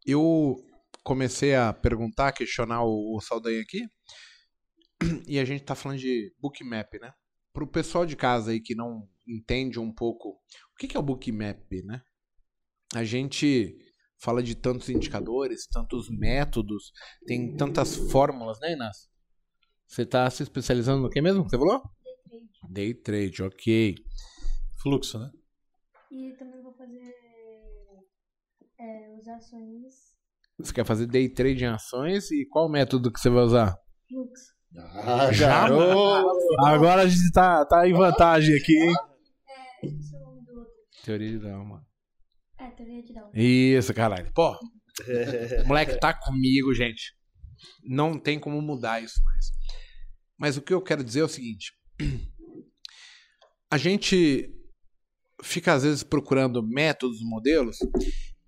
eu 0.04 0.56
comecei 1.02 1.54
a 1.54 1.72
perguntar, 1.72 2.32
questionar 2.32 2.84
o, 2.84 3.16
o 3.16 3.20
Saldanha 3.20 3.60
aqui. 3.60 3.86
E 5.26 5.38
a 5.38 5.44
gente 5.44 5.64
tá 5.64 5.74
falando 5.74 5.98
de 5.98 6.32
bookmap, 6.40 6.94
né? 7.00 7.12
Pro 7.52 7.66
pessoal 7.66 8.06
de 8.06 8.16
casa 8.16 8.52
aí 8.52 8.60
que 8.60 8.74
não 8.74 9.08
entende 9.26 9.78
um 9.78 9.92
pouco 9.92 10.30
o 10.30 10.76
que 10.78 10.86
que 10.86 10.96
é 10.96 11.00
o 11.00 11.02
bookmap, 11.02 11.72
né? 11.84 12.02
A 12.94 13.02
gente 13.04 13.76
fala 14.18 14.42
de 14.42 14.54
tantos 14.54 14.88
indicadores, 14.88 15.66
tantos 15.66 16.08
métodos, 16.08 16.92
tem 17.26 17.56
tantas 17.56 17.96
fórmulas, 17.96 18.58
né, 18.60 18.72
Inácio? 18.72 19.10
Você 19.86 20.04
tá 20.06 20.28
se 20.30 20.42
especializando 20.42 21.02
no 21.02 21.10
que 21.10 21.20
mesmo? 21.20 21.44
Você 21.44 21.58
falou? 21.58 21.82
Day 22.68 22.94
trade, 22.94 23.42
ok. 23.42 23.94
Fluxo, 24.82 25.18
né? 25.18 25.30
E 26.10 26.32
também 26.38 26.62
vou 26.62 26.72
fazer 26.74 27.12
é, 28.78 29.10
os 29.18 29.26
ações 29.28 29.94
Você 30.58 30.72
quer 30.72 30.84
fazer 30.84 31.06
day 31.06 31.28
trade 31.28 31.64
em 31.64 31.68
ações 31.68 32.30
e 32.30 32.46
qual 32.46 32.68
método 32.68 33.12
que 33.12 33.20
você 33.20 33.28
vai 33.30 33.42
usar? 33.44 33.76
fluxo. 34.08 34.54
Ah, 34.78 35.30
garoto! 35.32 36.64
Agora 36.64 37.02
a 37.02 37.06
gente 37.08 37.30
tá, 37.32 37.64
tá 37.64 37.88
em 37.88 37.92
vantagem 37.92 38.54
aqui, 38.56 38.74
hein? 38.74 38.94
É, 39.48 39.86
esqueci 39.86 40.14
o 40.14 40.18
nome 40.20 40.44
do 40.44 40.58
outro. 40.58 40.72
Teoria 41.02 41.30
de 41.30 41.38
Dalma. 41.38 41.86
É, 42.58 42.70
teoria 42.70 43.02
de 43.02 43.12
Down. 43.12 43.30
Isso, 43.34 43.94
caralho. 43.94 44.30
Pô, 44.34 44.52
o 44.52 44.58
moleque 45.66 45.98
tá 45.98 46.12
comigo, 46.12 46.74
gente. 46.74 47.14
Não 47.84 48.18
tem 48.18 48.38
como 48.38 48.60
mudar 48.60 49.02
isso 49.02 49.22
mais. 49.24 49.46
Mas 50.38 50.56
o 50.56 50.62
que 50.62 50.74
eu 50.74 50.82
quero 50.82 51.02
dizer 51.02 51.20
é 51.20 51.24
o 51.24 51.28
seguinte: 51.28 51.72
a 53.70 53.78
gente 53.78 54.52
fica 55.42 55.74
às 55.74 55.82
vezes 55.82 56.02
procurando 56.02 56.62
métodos, 56.62 57.18
modelos, 57.22 57.76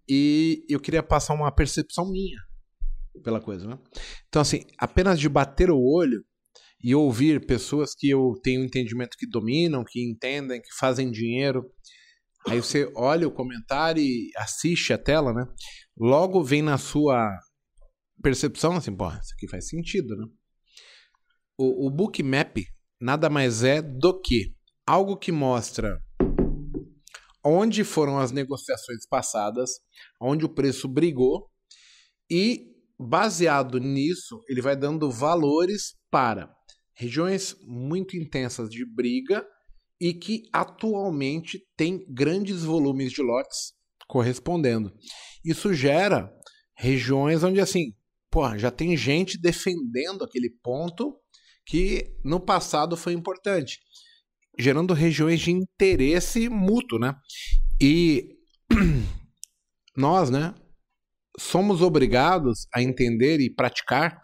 e 0.08 0.64
eu 0.68 0.80
queria 0.80 1.02
passar 1.02 1.34
uma 1.34 1.52
percepção 1.52 2.10
minha 2.10 2.38
pela 3.22 3.40
coisa, 3.40 3.66
né? 3.66 3.78
Então, 4.28 4.40
assim, 4.40 4.62
apenas 4.78 5.18
de 5.18 5.28
bater 5.28 5.70
o 5.70 5.80
olho 5.80 6.24
e 6.82 6.94
ouvir 6.94 7.44
pessoas 7.44 7.94
que 7.94 8.08
eu 8.08 8.34
tenho 8.42 8.64
entendimento 8.64 9.16
que 9.18 9.28
dominam, 9.28 9.84
que 9.84 10.00
entendem, 10.00 10.62
que 10.62 10.72
fazem 10.78 11.10
dinheiro. 11.10 11.68
Aí 12.46 12.60
você 12.60 12.90
olha 12.94 13.26
o 13.26 13.32
comentário 13.32 14.00
e 14.00 14.30
assiste 14.36 14.92
a 14.92 14.98
tela, 14.98 15.32
né? 15.34 15.46
Logo 15.96 16.42
vem 16.42 16.62
na 16.62 16.78
sua 16.78 17.36
percepção 18.22 18.74
assim, 18.74 18.94
pô, 18.94 19.08
isso 19.08 19.34
aqui 19.34 19.48
faz 19.48 19.68
sentido, 19.68 20.16
né? 20.16 20.24
O, 21.58 21.88
o 21.88 21.90
bookmap 21.90 22.56
nada 23.00 23.30
mais 23.30 23.62
é 23.62 23.80
do 23.80 24.20
que 24.20 24.54
algo 24.86 25.16
que 25.16 25.30
mostra 25.30 25.98
onde 27.44 27.84
foram 27.84 28.18
as 28.18 28.32
negociações 28.32 29.06
passadas, 29.08 29.70
onde 30.20 30.44
o 30.44 30.48
preço 30.48 30.88
brigou 30.88 31.48
e 32.30 32.66
baseado 32.98 33.78
nisso, 33.78 34.42
ele 34.48 34.60
vai 34.60 34.76
dando 34.76 35.10
valores 35.10 35.94
para 36.10 36.52
regiões 36.94 37.56
muito 37.62 38.16
intensas 38.16 38.68
de 38.68 38.84
briga 38.84 39.46
e 40.00 40.12
que 40.12 40.42
atualmente 40.52 41.60
tem 41.76 42.04
grandes 42.08 42.64
volumes 42.64 43.12
de 43.12 43.22
lotes 43.22 43.72
correspondendo. 44.08 44.92
Isso 45.44 45.72
gera 45.72 46.32
regiões 46.76 47.42
onde 47.44 47.60
assim, 47.60 47.92
pô, 48.30 48.56
já 48.58 48.70
tem 48.70 48.96
gente 48.96 49.40
defendendo 49.40 50.24
aquele 50.24 50.50
ponto 50.62 51.16
que 51.68 52.10
no 52.24 52.40
passado 52.40 52.96
foi 52.96 53.12
importante, 53.12 53.78
gerando 54.58 54.94
regiões 54.94 55.38
de 55.40 55.52
interesse 55.52 56.48
mútuo, 56.48 56.98
né? 56.98 57.14
E 57.80 58.38
nós, 59.94 60.30
né, 60.30 60.54
somos 61.38 61.82
obrigados 61.82 62.66
a 62.74 62.82
entender 62.82 63.38
e 63.40 63.54
praticar 63.54 64.18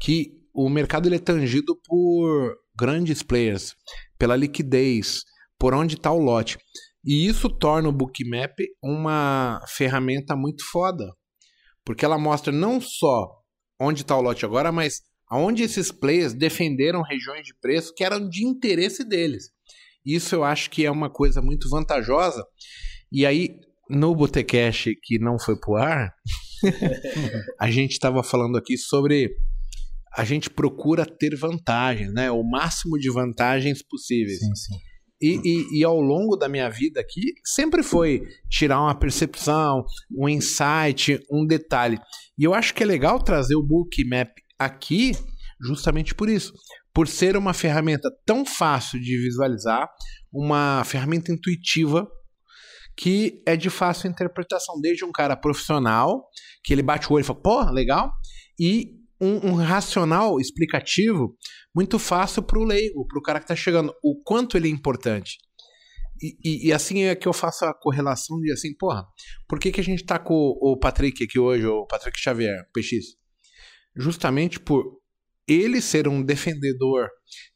que 0.00 0.32
o 0.54 0.68
mercado 0.68 1.12
é 1.14 1.18
tangido 1.18 1.78
por 1.84 2.56
grandes 2.74 3.22
players, 3.22 3.74
pela 4.18 4.34
liquidez, 4.34 5.22
por 5.58 5.74
onde 5.74 5.94
está 5.94 6.10
o 6.10 6.18
lote. 6.18 6.56
E 7.04 7.26
isso 7.26 7.50
torna 7.50 7.88
o 7.88 7.92
Bookmap 7.92 8.54
uma 8.82 9.60
ferramenta 9.68 10.34
muito 10.34 10.64
foda, 10.70 11.12
porque 11.84 12.04
ela 12.04 12.18
mostra 12.18 12.52
não 12.52 12.80
só 12.80 13.28
onde 13.80 14.02
está 14.02 14.16
o 14.16 14.20
lote 14.20 14.44
agora, 14.44 14.72
mas 14.72 15.02
aonde 15.30 15.62
esses 15.62 15.90
players 15.92 16.34
defenderam 16.34 17.02
regiões 17.02 17.44
de 17.44 17.54
preço 17.60 17.94
que 17.94 18.04
eram 18.04 18.28
de 18.28 18.44
interesse 18.44 19.04
deles. 19.04 19.50
Isso 20.04 20.34
eu 20.34 20.44
acho 20.44 20.70
que 20.70 20.86
é 20.86 20.90
uma 20.90 21.10
coisa 21.10 21.42
muito 21.42 21.68
vantajosa. 21.68 22.42
E 23.12 23.26
aí, 23.26 23.60
no 23.90 24.14
Botecash 24.14 24.88
que 25.02 25.18
não 25.18 25.38
foi 25.38 25.58
pro 25.58 25.76
ar, 25.76 26.12
a 27.60 27.70
gente 27.70 27.92
estava 27.92 28.22
falando 28.22 28.56
aqui 28.56 28.76
sobre 28.76 29.30
a 30.16 30.24
gente 30.24 30.50
procura 30.50 31.04
ter 31.04 31.36
vantagens, 31.36 32.12
né? 32.12 32.30
O 32.30 32.42
máximo 32.42 32.98
de 32.98 33.10
vantagens 33.10 33.82
possíveis. 33.82 34.38
Sim, 34.38 34.54
sim. 34.54 34.78
E, 35.20 35.40
e, 35.44 35.80
e, 35.80 35.84
ao 35.84 36.00
longo 36.00 36.36
da 36.36 36.48
minha 36.48 36.68
vida 36.68 37.00
aqui, 37.00 37.34
sempre 37.44 37.82
foi 37.82 38.22
tirar 38.48 38.80
uma 38.80 38.94
percepção, 38.94 39.84
um 40.16 40.28
insight, 40.28 41.20
um 41.30 41.44
detalhe. 41.44 41.98
E 42.38 42.44
eu 42.44 42.54
acho 42.54 42.72
que 42.72 42.84
é 42.84 42.86
legal 42.86 43.18
trazer 43.20 43.56
o 43.56 43.62
Bookmap 43.62 44.30
aqui 44.58 45.12
justamente 45.60 46.14
por 46.14 46.28
isso. 46.28 46.52
Por 46.92 47.08
ser 47.08 47.36
uma 47.36 47.52
ferramenta 47.52 48.10
tão 48.24 48.44
fácil 48.44 49.00
de 49.00 49.16
visualizar, 49.18 49.88
uma 50.32 50.82
ferramenta 50.84 51.32
intuitiva 51.32 52.08
que 52.96 53.42
é 53.46 53.56
de 53.56 53.70
fácil 53.70 54.10
interpretação, 54.10 54.80
desde 54.80 55.04
um 55.04 55.12
cara 55.12 55.36
profissional, 55.36 56.28
que 56.64 56.72
ele 56.72 56.82
bate 56.82 57.08
o 57.08 57.12
olho 57.12 57.22
e 57.22 57.24
fala, 57.24 57.40
pô, 57.40 57.70
legal, 57.70 58.10
e 58.58 58.98
um, 59.20 59.50
um 59.50 59.54
racional 59.54 60.40
explicativo 60.40 61.36
muito 61.72 61.96
fácil 61.96 62.42
para 62.42 62.58
o 62.58 62.64
leigo, 62.64 63.06
para 63.06 63.18
o 63.18 63.22
cara 63.22 63.38
que 63.38 63.44
está 63.44 63.54
chegando, 63.54 63.94
o 64.02 64.20
quanto 64.22 64.56
ele 64.56 64.66
é 64.66 64.70
importante. 64.70 65.38
E, 66.20 66.36
e, 66.44 66.68
e, 66.68 66.72
assim 66.72 67.04
é 67.04 67.14
que 67.14 67.28
eu 67.28 67.32
faço 67.32 67.64
a 67.64 67.72
correlação 67.72 68.40
de 68.40 68.50
assim, 68.50 68.74
porra, 68.76 69.06
por 69.48 69.60
que, 69.60 69.70
que 69.70 69.80
a 69.80 69.84
gente 69.84 70.04
tá 70.04 70.18
com 70.18 70.34
o, 70.34 70.72
o 70.72 70.76
Patrick 70.76 71.22
aqui 71.22 71.38
hoje, 71.38 71.64
o 71.64 71.86
Patrick 71.86 72.18
Xavier, 72.18 72.64
PX? 72.74 73.16
Justamente 73.98 74.60
por 74.60 74.98
ele 75.48 75.80
ser 75.80 76.06
um 76.06 76.22
defendedor 76.22 77.08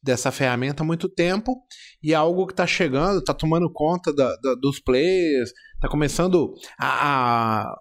dessa 0.02 0.32
ferramenta 0.32 0.82
há 0.82 0.86
muito 0.86 1.08
tempo 1.08 1.62
e 2.02 2.12
é 2.12 2.16
algo 2.16 2.46
que 2.46 2.54
está 2.54 2.66
chegando, 2.66 3.18
está 3.18 3.34
tomando 3.34 3.70
conta 3.70 4.12
da, 4.12 4.34
da, 4.36 4.54
dos 4.54 4.80
players, 4.80 5.52
está 5.74 5.88
começando 5.88 6.54
a, 6.80 7.64
a 7.64 7.76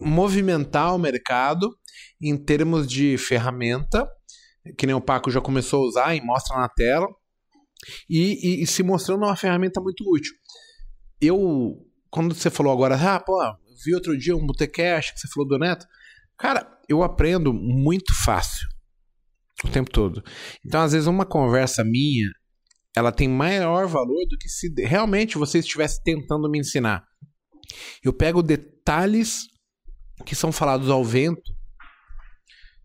movimentar 0.00 0.94
o 0.94 0.98
mercado 0.98 1.70
em 2.20 2.36
termos 2.36 2.86
de 2.86 3.16
ferramenta, 3.16 4.08
que 4.76 4.86
nem 4.86 4.94
o 4.94 5.00
Paco 5.00 5.30
já 5.30 5.40
começou 5.40 5.84
a 5.84 5.88
usar 5.88 6.14
e 6.14 6.20
mostra 6.20 6.56
na 6.56 6.68
tela, 6.68 7.06
e, 8.08 8.60
e, 8.60 8.62
e 8.62 8.66
se 8.66 8.82
mostrando 8.82 9.24
uma 9.24 9.36
ferramenta 9.36 9.80
muito 9.80 10.04
útil. 10.08 10.34
Eu, 11.20 11.76
quando 12.10 12.34
você 12.34 12.50
falou 12.50 12.72
agora, 12.72 12.96
ah, 12.96 13.20
pô, 13.20 13.38
vi 13.84 13.94
outro 13.94 14.16
dia 14.16 14.36
um 14.36 14.46
Botecash 14.46 15.12
que 15.12 15.20
você 15.20 15.28
falou 15.28 15.48
do 15.48 15.58
Neto, 15.58 15.86
cara, 16.36 16.66
eu 16.92 17.02
aprendo 17.02 17.52
muito 17.52 18.12
fácil 18.24 18.68
o 19.64 19.68
tempo 19.68 19.90
todo. 19.90 20.22
Então, 20.64 20.80
às 20.80 20.92
vezes, 20.92 21.06
uma 21.06 21.26
conversa 21.26 21.84
minha, 21.84 22.30
ela 22.96 23.12
tem 23.12 23.28
maior 23.28 23.86
valor 23.86 24.26
do 24.28 24.36
que 24.36 24.48
se 24.48 24.72
realmente 24.78 25.38
você 25.38 25.58
estivesse 25.58 26.02
tentando 26.02 26.50
me 26.50 26.58
ensinar. 26.58 27.04
Eu 28.02 28.12
pego 28.12 28.42
detalhes 28.42 29.46
que 30.26 30.34
são 30.34 30.52
falados 30.52 30.90
ao 30.90 31.04
vento 31.04 31.52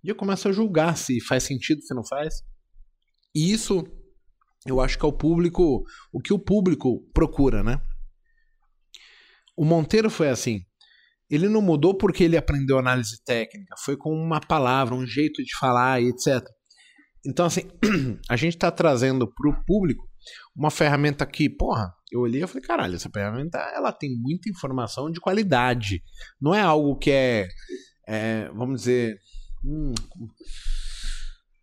e 0.04 0.10
eu 0.10 0.16
começo 0.16 0.48
a 0.48 0.52
julgar 0.52 0.98
se 0.98 1.20
faz 1.22 1.44
sentido, 1.44 1.82
se 1.82 1.94
não 1.94 2.06
faz. 2.06 2.36
E 3.36 3.52
isso 3.52 3.84
eu 4.66 4.82
acho 4.82 4.98
que 4.98 5.06
é 5.06 5.08
o 5.08 5.14
público, 5.14 5.84
o 6.12 6.20
que 6.20 6.34
o 6.34 6.40
público 6.40 7.02
procura, 7.14 7.64
né? 7.64 7.82
O 9.56 9.66
Monteiro 9.66 10.10
foi 10.10 10.30
assim. 10.30 10.67
Ele 11.30 11.50
não 11.50 11.62
mudou 11.62 11.98
porque 11.98 12.24
ele 12.24 12.38
aprendeu 12.38 12.78
análise 12.78 13.22
técnica, 13.24 13.76
foi 13.84 13.98
com 13.98 14.12
uma 14.14 14.40
palavra, 14.40 14.96
um 14.96 15.06
jeito 15.06 15.44
de 15.44 15.58
falar 15.58 16.02
e 16.02 16.10
etc. 16.10 16.44
Então, 17.26 17.46
assim, 17.46 17.64
a 18.30 18.36
gente 18.36 18.56
está 18.56 18.72
trazendo 18.72 19.28
para 19.28 19.50
o 19.50 19.66
público 19.66 20.08
uma 20.56 20.72
ferramenta 20.72 21.26
que, 21.26 21.50
porra, 21.50 21.94
eu 22.12 22.22
olhei 22.22 22.44
e 22.44 22.48
falei, 22.48 22.64
caralho, 22.64 22.96
essa 22.96 23.10
ferramenta 23.10 23.58
ela 23.76 23.92
tem 23.92 24.10
muita 24.18 24.50
informação 24.50 25.12
de 25.12 25.20
qualidade. 25.20 26.02
Não 26.40 26.56
é 26.56 26.62
algo 26.62 26.98
que 26.98 27.12
é, 27.12 27.48
é 28.08 28.50
vamos 28.54 28.82
dizer, 28.82 29.18
Hum, 29.68 29.94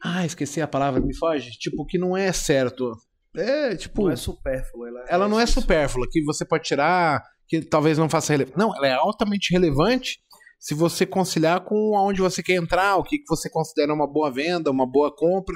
ah, 0.03 0.27
esqueci 0.27 0.61
a 0.61 0.69
palavra, 0.69 1.01
me 1.01 1.17
foge. 1.17 1.51
Tipo, 1.53 1.87
que 1.87 1.99
não 1.99 2.17
é 2.17 2.33
certo. 2.33 2.93
É, 3.35 3.75
tipo. 3.75 4.03
Não 4.03 4.11
é 4.11 4.17
supérfluo. 4.17 4.87
Ela, 4.87 5.05
ela 5.09 5.25
é 5.25 5.29
não 5.29 5.41
é 5.41 5.47
supérflua, 5.47 6.07
que 6.11 6.23
você 6.23 6.45
pode 6.45 6.65
tirar, 6.65 7.23
que 7.49 7.61
talvez 7.63 7.99
não 7.99 8.09
faça 8.09 8.33
relevante. 8.33 8.59
Não, 8.59 8.75
ela 8.77 8.87
é 8.87 8.93
altamente 8.93 9.53
relevante 9.53 10.19
se 10.59 10.75
você 10.75 11.05
conciliar 11.05 11.61
com 11.61 11.97
aonde 11.97 12.23
você 12.23 12.43
quer 12.43 12.55
entrar, 12.55 12.97
o 12.97 13.03
que, 13.03 13.19
que 13.19 13.29
você 13.29 13.51
considera 13.51 13.93
uma 13.93 14.07
boa 14.07 14.31
venda, 14.31 14.71
uma 14.71 14.91
boa 14.91 15.15
compra. 15.15 15.55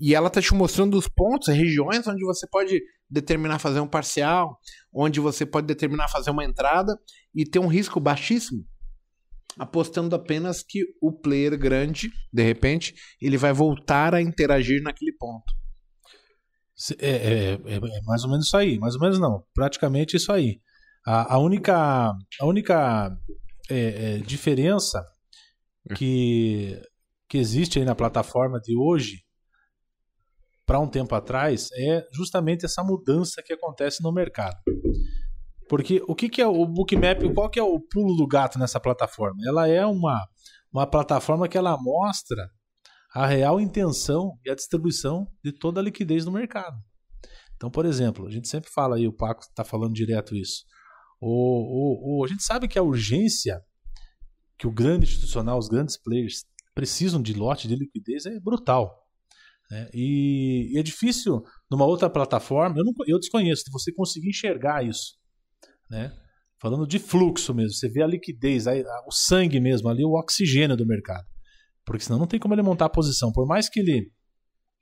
E 0.00 0.14
ela 0.14 0.30
tá 0.30 0.40
te 0.40 0.54
mostrando 0.54 0.96
os 0.96 1.08
pontos, 1.08 1.48
regiões 1.48 2.06
onde 2.06 2.24
você 2.24 2.46
pode 2.48 2.80
determinar 3.08 3.58
fazer 3.58 3.80
um 3.80 3.88
parcial, 3.88 4.56
onde 4.94 5.18
você 5.18 5.44
pode 5.44 5.66
determinar 5.66 6.08
fazer 6.08 6.30
uma 6.30 6.44
entrada 6.44 6.96
e 7.34 7.44
ter 7.44 7.58
um 7.58 7.66
risco 7.66 7.98
baixíssimo 7.98 8.64
apostando 9.58 10.14
apenas 10.14 10.62
que 10.62 10.84
o 11.00 11.12
player 11.12 11.58
grande, 11.58 12.10
de 12.32 12.42
repente, 12.42 12.94
ele 13.20 13.36
vai 13.36 13.52
voltar 13.52 14.14
a 14.14 14.22
interagir 14.22 14.82
naquele 14.82 15.12
ponto. 15.12 15.52
É, 16.98 17.08
é, 17.08 17.52
é, 17.52 17.76
é 17.76 18.00
mais 18.06 18.24
ou 18.24 18.30
menos 18.30 18.46
isso 18.46 18.56
aí, 18.56 18.78
mais 18.78 18.94
ou 18.94 19.00
menos 19.00 19.18
não, 19.18 19.44
praticamente 19.52 20.16
isso 20.16 20.32
aí. 20.32 20.60
A, 21.06 21.34
a 21.34 21.38
única, 21.38 22.12
a 22.40 22.46
única 22.46 23.16
é, 23.70 23.78
é, 24.14 24.18
diferença 24.18 25.04
que, 25.96 26.80
que 27.28 27.38
existe 27.38 27.78
aí 27.78 27.84
na 27.84 27.94
plataforma 27.94 28.60
de 28.60 28.76
hoje 28.76 29.24
para 30.66 30.78
um 30.78 30.88
tempo 30.88 31.14
atrás 31.14 31.68
é 31.72 32.06
justamente 32.12 32.64
essa 32.64 32.84
mudança 32.84 33.42
que 33.42 33.52
acontece 33.52 34.02
no 34.02 34.12
mercado. 34.12 34.56
Porque 35.68 36.02
o 36.06 36.14
que, 36.14 36.28
que 36.28 36.42
é 36.42 36.46
o 36.46 36.66
Bookmap, 36.66 37.22
qual 37.34 37.48
que 37.48 37.58
é 37.58 37.62
o 37.62 37.80
pulo 37.80 38.16
do 38.16 38.26
gato 38.26 38.58
nessa 38.58 38.80
plataforma? 38.80 39.40
Ela 39.46 39.68
é 39.68 39.86
uma, 39.86 40.26
uma 40.72 40.86
plataforma 40.86 41.48
que 41.48 41.56
ela 41.56 41.76
mostra 41.80 42.50
a 43.14 43.26
real 43.26 43.60
intenção 43.60 44.38
e 44.44 44.50
a 44.50 44.54
distribuição 44.54 45.26
de 45.44 45.52
toda 45.52 45.80
a 45.80 45.82
liquidez 45.82 46.24
no 46.24 46.32
mercado. 46.32 46.76
Então, 47.56 47.70
por 47.70 47.84
exemplo, 47.84 48.26
a 48.26 48.30
gente 48.30 48.48
sempre 48.48 48.70
fala 48.70 48.96
aí, 48.96 49.06
o 49.06 49.12
Paco 49.12 49.42
está 49.42 49.64
falando 49.64 49.92
direto 49.92 50.34
isso. 50.34 50.64
O, 51.20 52.24
a 52.24 52.28
gente 52.28 52.42
sabe 52.42 52.66
que 52.66 52.78
a 52.78 52.82
urgência 52.82 53.60
que 54.58 54.66
o 54.66 54.72
grande 54.72 55.06
institucional, 55.06 55.58
os 55.58 55.68
grandes 55.68 55.96
players 55.96 56.44
precisam 56.74 57.20
de 57.20 57.32
lote 57.32 57.66
de 57.66 57.74
liquidez 57.74 58.26
é 58.26 58.38
brutal. 58.38 59.06
né? 59.70 59.88
E, 59.92 60.70
e 60.72 60.78
é 60.78 60.82
difícil 60.82 61.42
numa 61.70 61.86
outra 61.86 62.10
plataforma, 62.10 62.76
eu, 62.78 62.84
não, 62.84 62.92
eu 63.06 63.18
desconheço, 63.18 63.64
de 63.64 63.72
você 63.72 63.92
conseguir 63.92 64.28
enxergar 64.28 64.84
isso. 64.86 65.18
Né? 65.90 66.12
Falando 66.60 66.86
de 66.86 66.98
fluxo 66.98 67.54
mesmo, 67.54 67.72
você 67.72 67.88
vê 67.88 68.02
a 68.02 68.06
liquidez, 68.06 68.66
a, 68.66 68.72
a, 68.72 69.04
o 69.06 69.12
sangue 69.12 69.58
mesmo 69.58 69.88
ali, 69.88 70.04
o 70.04 70.12
oxigênio 70.12 70.76
do 70.76 70.86
mercado. 70.86 71.26
Porque 71.84 72.04
senão 72.04 72.18
não 72.18 72.26
tem 72.26 72.38
como 72.38 72.54
ele 72.54 72.62
montar 72.62 72.84
a 72.84 72.90
posição. 72.90 73.32
Por 73.32 73.46
mais 73.46 73.68
que 73.68 73.80
ele 73.80 74.12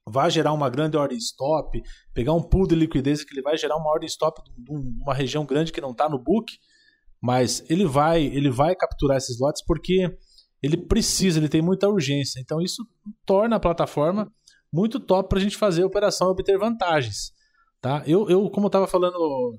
vá 0.09 0.29
gerar 0.29 0.53
uma 0.53 0.69
grande 0.69 0.97
ordem 0.97 1.19
stop, 1.19 1.81
pegar 2.15 2.33
um 2.33 2.43
pool 2.43 2.67
de 2.67 2.75
liquidez 2.75 3.25
que 3.25 3.35
ele 3.35 3.43
vai 3.43 3.57
gerar 3.57 3.77
uma 3.77 3.91
ordem 3.91 4.07
stop 4.07 4.41
de 4.57 4.73
uma 5.03 5.15
região 5.15 5.45
grande 5.45 5.73
que 5.73 5.81
não 5.81 5.91
está 5.91 6.09
no 6.09 6.19
book, 6.19 6.53
mas 7.21 7.65
ele 7.69 7.85
vai, 7.85 8.23
ele 8.23 8.51
vai 8.51 8.75
capturar 8.75 9.17
esses 9.17 9.39
lotes 9.39 9.63
porque 9.65 10.09
ele 10.63 10.77
precisa, 10.77 11.39
ele 11.39 11.49
tem 11.49 11.63
muita 11.63 11.89
urgência. 11.89 12.41
Então 12.41 12.61
isso 12.61 12.85
torna 13.25 13.57
a 13.57 13.61
plataforma 13.61 14.31
muito 14.73 15.01
top 15.01 15.29
para 15.29 15.39
a 15.39 15.43
gente 15.43 15.57
fazer 15.57 15.83
a 15.83 15.87
operação 15.87 16.29
e 16.29 16.31
obter 16.31 16.59
vantagens. 16.59 17.33
Tá? 17.81 18.03
Eu, 18.07 18.29
eu 18.29 18.51
como 18.51 18.67
estava 18.67 18.89
falando, 18.89 19.55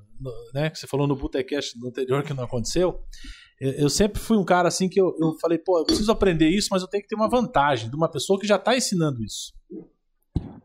né, 0.54 0.70
que 0.70 0.78
você 0.78 0.86
falou 0.86 1.08
no 1.08 1.16
Botecast 1.16 1.80
no 1.80 1.88
anterior 1.88 2.22
que 2.24 2.34
não 2.34 2.44
aconteceu, 2.44 3.00
eu, 3.60 3.72
eu, 3.72 3.90
sempre 3.90 4.20
fui 4.20 4.38
um 4.38 4.44
cara 4.44 4.68
assim 4.68 4.90
que 4.90 5.00
eu, 5.00 5.16
eu 5.20 5.38
falei, 5.40 5.58
pô, 5.58 5.80
eu 5.80 5.86
preciso 5.86 6.12
aprender 6.12 6.50
isso, 6.50 6.68
mas 6.72 6.82
eu 6.82 6.88
tenho 6.88 7.02
que 7.02 7.08
ter 7.08 7.16
uma 7.16 7.30
vantagem 7.30 7.90
de 7.90 7.96
uma 7.96 8.10
pessoa 8.10 8.40
que 8.40 8.48
já 8.48 8.58
está 8.58 8.76
ensinando 8.76 9.24
isso. 9.24 9.54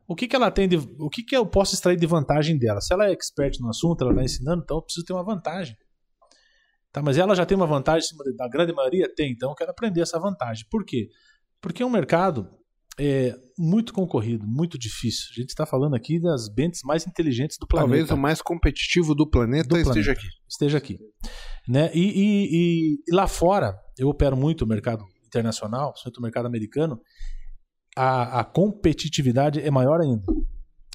O 0.06 0.14
que, 0.14 0.28
que 0.28 0.37
ela 0.37 0.50
tem 0.50 0.68
de, 0.68 0.76
o 0.76 1.08
que, 1.08 1.22
que 1.22 1.37
eu 1.37 1.46
posso 1.46 1.74
extrair 1.74 1.96
de 1.96 2.06
vantagem 2.06 2.58
dela? 2.58 2.80
Se 2.80 2.92
ela 2.92 3.06
é 3.06 3.12
expert 3.12 3.58
no 3.60 3.70
assunto, 3.70 4.02
ela 4.02 4.12
está 4.12 4.22
ensinando, 4.22 4.62
então 4.62 4.76
eu 4.76 4.82
preciso 4.82 5.06
ter 5.06 5.12
uma 5.12 5.24
vantagem. 5.24 5.76
Tá, 6.92 7.02
mas 7.02 7.18
ela 7.18 7.34
já 7.34 7.44
tem 7.44 7.56
uma 7.56 7.66
vantagem 7.66 8.08
da 8.37 8.48
grande 8.48 8.72
maioria? 8.72 9.12
Tem, 9.12 9.32
então 9.32 9.50
eu 9.50 9.54
quero 9.56 9.70
aprender 9.70 10.00
essa 10.00 10.18
vantagem. 10.18 10.64
Por 10.70 10.84
quê? 10.84 11.08
Porque 11.60 11.82
é 11.82 11.87
um 11.87 11.90
mercado 11.90 12.48
é, 12.98 13.34
muito 13.58 13.92
concorrido, 13.92 14.46
muito 14.46 14.78
difícil. 14.78 15.26
A 15.32 15.40
gente 15.40 15.48
está 15.48 15.66
falando 15.66 15.94
aqui 15.94 16.20
das 16.20 16.48
bentes 16.48 16.82
mais 16.84 17.06
inteligentes 17.06 17.56
do 17.58 17.66
planeta. 17.66 17.88
Talvez 17.88 18.10
o 18.10 18.16
mais 18.16 18.40
competitivo 18.40 19.14
do 19.14 19.28
planeta 19.28 19.68
do 19.68 19.76
esteja 19.76 20.12
planeta. 20.12 20.12
aqui. 20.12 20.28
Esteja 20.48 20.78
aqui. 20.78 20.98
Né? 21.68 21.90
E, 21.94 22.00
e, 22.00 22.44
e, 22.52 22.94
e, 23.08 23.14
lá 23.14 23.26
fora, 23.26 23.74
eu 23.98 24.08
opero 24.08 24.37
muito 24.37 24.62
o 24.62 24.68
mercado 24.68 25.04
internacional, 25.26 25.92
principalmente 25.92 26.18
o 26.18 26.22
mercado 26.22 26.46
americano, 26.46 27.00
a, 27.96 28.40
a 28.40 28.44
competitividade 28.44 29.61
é 29.61 29.70
maior 29.70 30.00
ainda. 30.00 30.24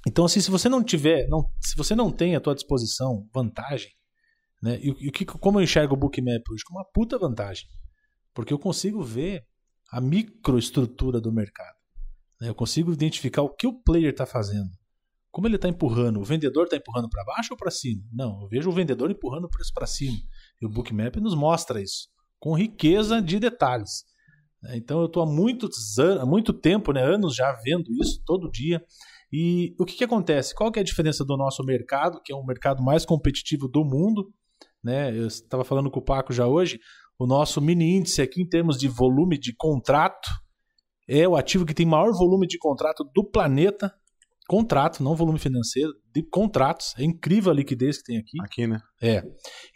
Então, 0.07 0.25
assim, 0.25 0.39
se 0.39 0.49
você 0.49 0.69
não 0.69 0.83
tiver, 0.83 1.27
não, 1.27 1.49
se 1.59 1.75
você 1.75 1.95
não 1.95 2.11
tem 2.11 2.35
à 2.35 2.39
tua 2.39 2.55
disposição 2.55 3.27
vantagem, 3.33 3.91
né? 4.61 4.79
E, 4.81 4.89
e 5.07 5.11
que, 5.11 5.25
como 5.25 5.59
eu 5.59 5.63
enxergo 5.63 5.93
o 5.93 5.97
Bookmap 5.97 6.43
hoje? 6.49 6.63
Como 6.65 6.79
uma 6.79 6.85
puta 6.85 7.17
vantagem. 7.17 7.65
Porque 8.33 8.53
eu 8.53 8.59
consigo 8.59 9.01
ver 9.03 9.45
a 9.91 9.99
microestrutura 9.99 11.19
do 11.19 11.31
mercado. 11.31 11.75
Né? 12.39 12.49
Eu 12.49 12.55
consigo 12.55 12.91
identificar 12.91 13.41
o 13.41 13.49
que 13.49 13.67
o 13.67 13.73
player 13.73 14.11
está 14.11 14.25
fazendo. 14.25 14.69
Como 15.31 15.47
ele 15.47 15.55
está 15.55 15.67
empurrando? 15.69 16.19
O 16.19 16.23
vendedor 16.23 16.65
está 16.65 16.75
empurrando 16.75 17.09
para 17.09 17.23
baixo 17.23 17.53
ou 17.53 17.57
para 17.57 17.71
cima? 17.71 18.03
Não, 18.11 18.41
eu 18.41 18.47
vejo 18.47 18.69
o 18.69 18.73
vendedor 18.73 19.11
empurrando 19.11 19.45
o 19.45 19.49
preço 19.49 19.71
para 19.73 19.85
cima. 19.85 20.17
E 20.59 20.65
o 20.65 20.69
Bookmap 20.69 21.15
nos 21.17 21.35
mostra 21.35 21.81
isso, 21.81 22.09
com 22.39 22.57
riqueza 22.57 23.21
de 23.21 23.39
detalhes. 23.39 24.03
Né? 24.61 24.77
Então 24.77 24.99
eu 24.99 25.05
estou 25.05 25.23
há 25.23 25.25
muito, 25.25 25.69
há 26.19 26.25
muito 26.25 26.53
tempo, 26.53 26.91
né, 26.91 27.03
anos 27.03 27.35
já 27.35 27.51
vendo 27.63 27.91
isso, 28.01 28.21
todo 28.25 28.51
dia. 28.51 28.83
E 29.31 29.75
o 29.79 29.85
que, 29.85 29.95
que 29.95 30.03
acontece? 30.03 30.55
Qual 30.55 30.71
que 30.71 30.79
é 30.79 30.81
a 30.81 30.85
diferença 30.85 31.23
do 31.23 31.37
nosso 31.37 31.63
mercado, 31.63 32.19
que 32.23 32.33
é 32.33 32.35
o 32.35 32.43
mercado 32.43 32.81
mais 32.81 33.05
competitivo 33.05 33.67
do 33.67 33.85
mundo, 33.85 34.33
né? 34.83 35.15
Eu 35.15 35.27
estava 35.27 35.63
falando 35.63 35.91
com 35.91 35.99
o 35.99 36.03
Paco 36.03 36.33
já 36.33 36.47
hoje, 36.47 36.79
o 37.17 37.27
nosso 37.27 37.61
mini 37.61 37.97
índice 37.97 38.21
aqui 38.21 38.41
em 38.41 38.47
termos 38.47 38.77
de 38.77 38.87
volume 38.87 39.37
de 39.37 39.53
contrato 39.55 40.29
é 41.07 41.27
o 41.27 41.35
ativo 41.35 41.65
que 41.65 41.73
tem 41.73 41.85
maior 41.85 42.11
volume 42.13 42.47
de 42.47 42.57
contrato 42.57 43.03
do 43.15 43.23
planeta. 43.23 43.93
Contrato, 44.47 45.03
não 45.03 45.15
volume 45.15 45.37
financeiro, 45.37 45.91
de 46.13 46.23
contratos. 46.23 46.93
É 46.97 47.03
incrível 47.03 47.51
a 47.51 47.55
liquidez 47.55 47.97
que 47.97 48.03
tem 48.05 48.17
aqui. 48.17 48.37
Aqui, 48.41 48.67
né? 48.67 48.79
É. 49.01 49.23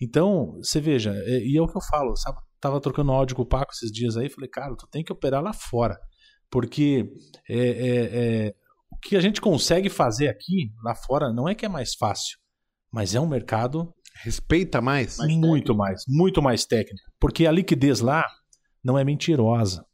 Então, 0.01 0.53
você 0.53 0.79
veja, 0.79 1.11
é, 1.11 1.39
e 1.39 1.57
é 1.57 1.61
o 1.61 1.67
que 1.67 1.77
eu 1.77 1.81
falo, 1.81 2.15
sabe? 2.15 2.37
Tava 2.63 2.80
trocando 2.80 3.12
áudio 3.12 3.36
com 3.36 3.41
o 3.41 3.45
Paco 3.45 3.73
esses 3.73 3.91
dias 3.91 4.15
aí, 4.15 4.30
falei, 4.30 4.49
cara, 4.49 4.73
tu 4.78 4.88
tem 4.88 5.04
que 5.04 5.12
operar 5.12 5.43
lá 5.43 5.52
fora. 5.52 5.99
Porque 6.49 7.12
é, 7.49 7.58
é, 7.58 8.45
é, 8.47 8.54
o 8.89 8.97
que 8.97 9.17
a 9.17 9.19
gente 9.19 9.41
consegue 9.41 9.89
fazer 9.89 10.30
aqui, 10.30 10.71
lá 10.82 10.95
fora, 10.95 11.34
não 11.34 11.49
é 11.49 11.54
que 11.54 11.65
é 11.65 11.69
mais 11.69 11.93
fácil, 11.93 12.38
mas 12.89 13.13
é 13.13 13.19
um 13.19 13.28
mercado 13.28 13.93
Respeita 14.21 14.80
mais? 14.80 15.17
mais 15.17 15.30
muito 15.36 15.65
técnico. 15.65 15.76
mais, 15.76 16.04
muito 16.08 16.41
mais 16.41 16.65
técnico. 16.65 17.12
Porque 17.19 17.45
a 17.45 17.52
liquidez 17.52 17.99
lá 17.99 18.23
não 18.82 18.97
é 18.97 19.04
mentirosa. 19.04 19.86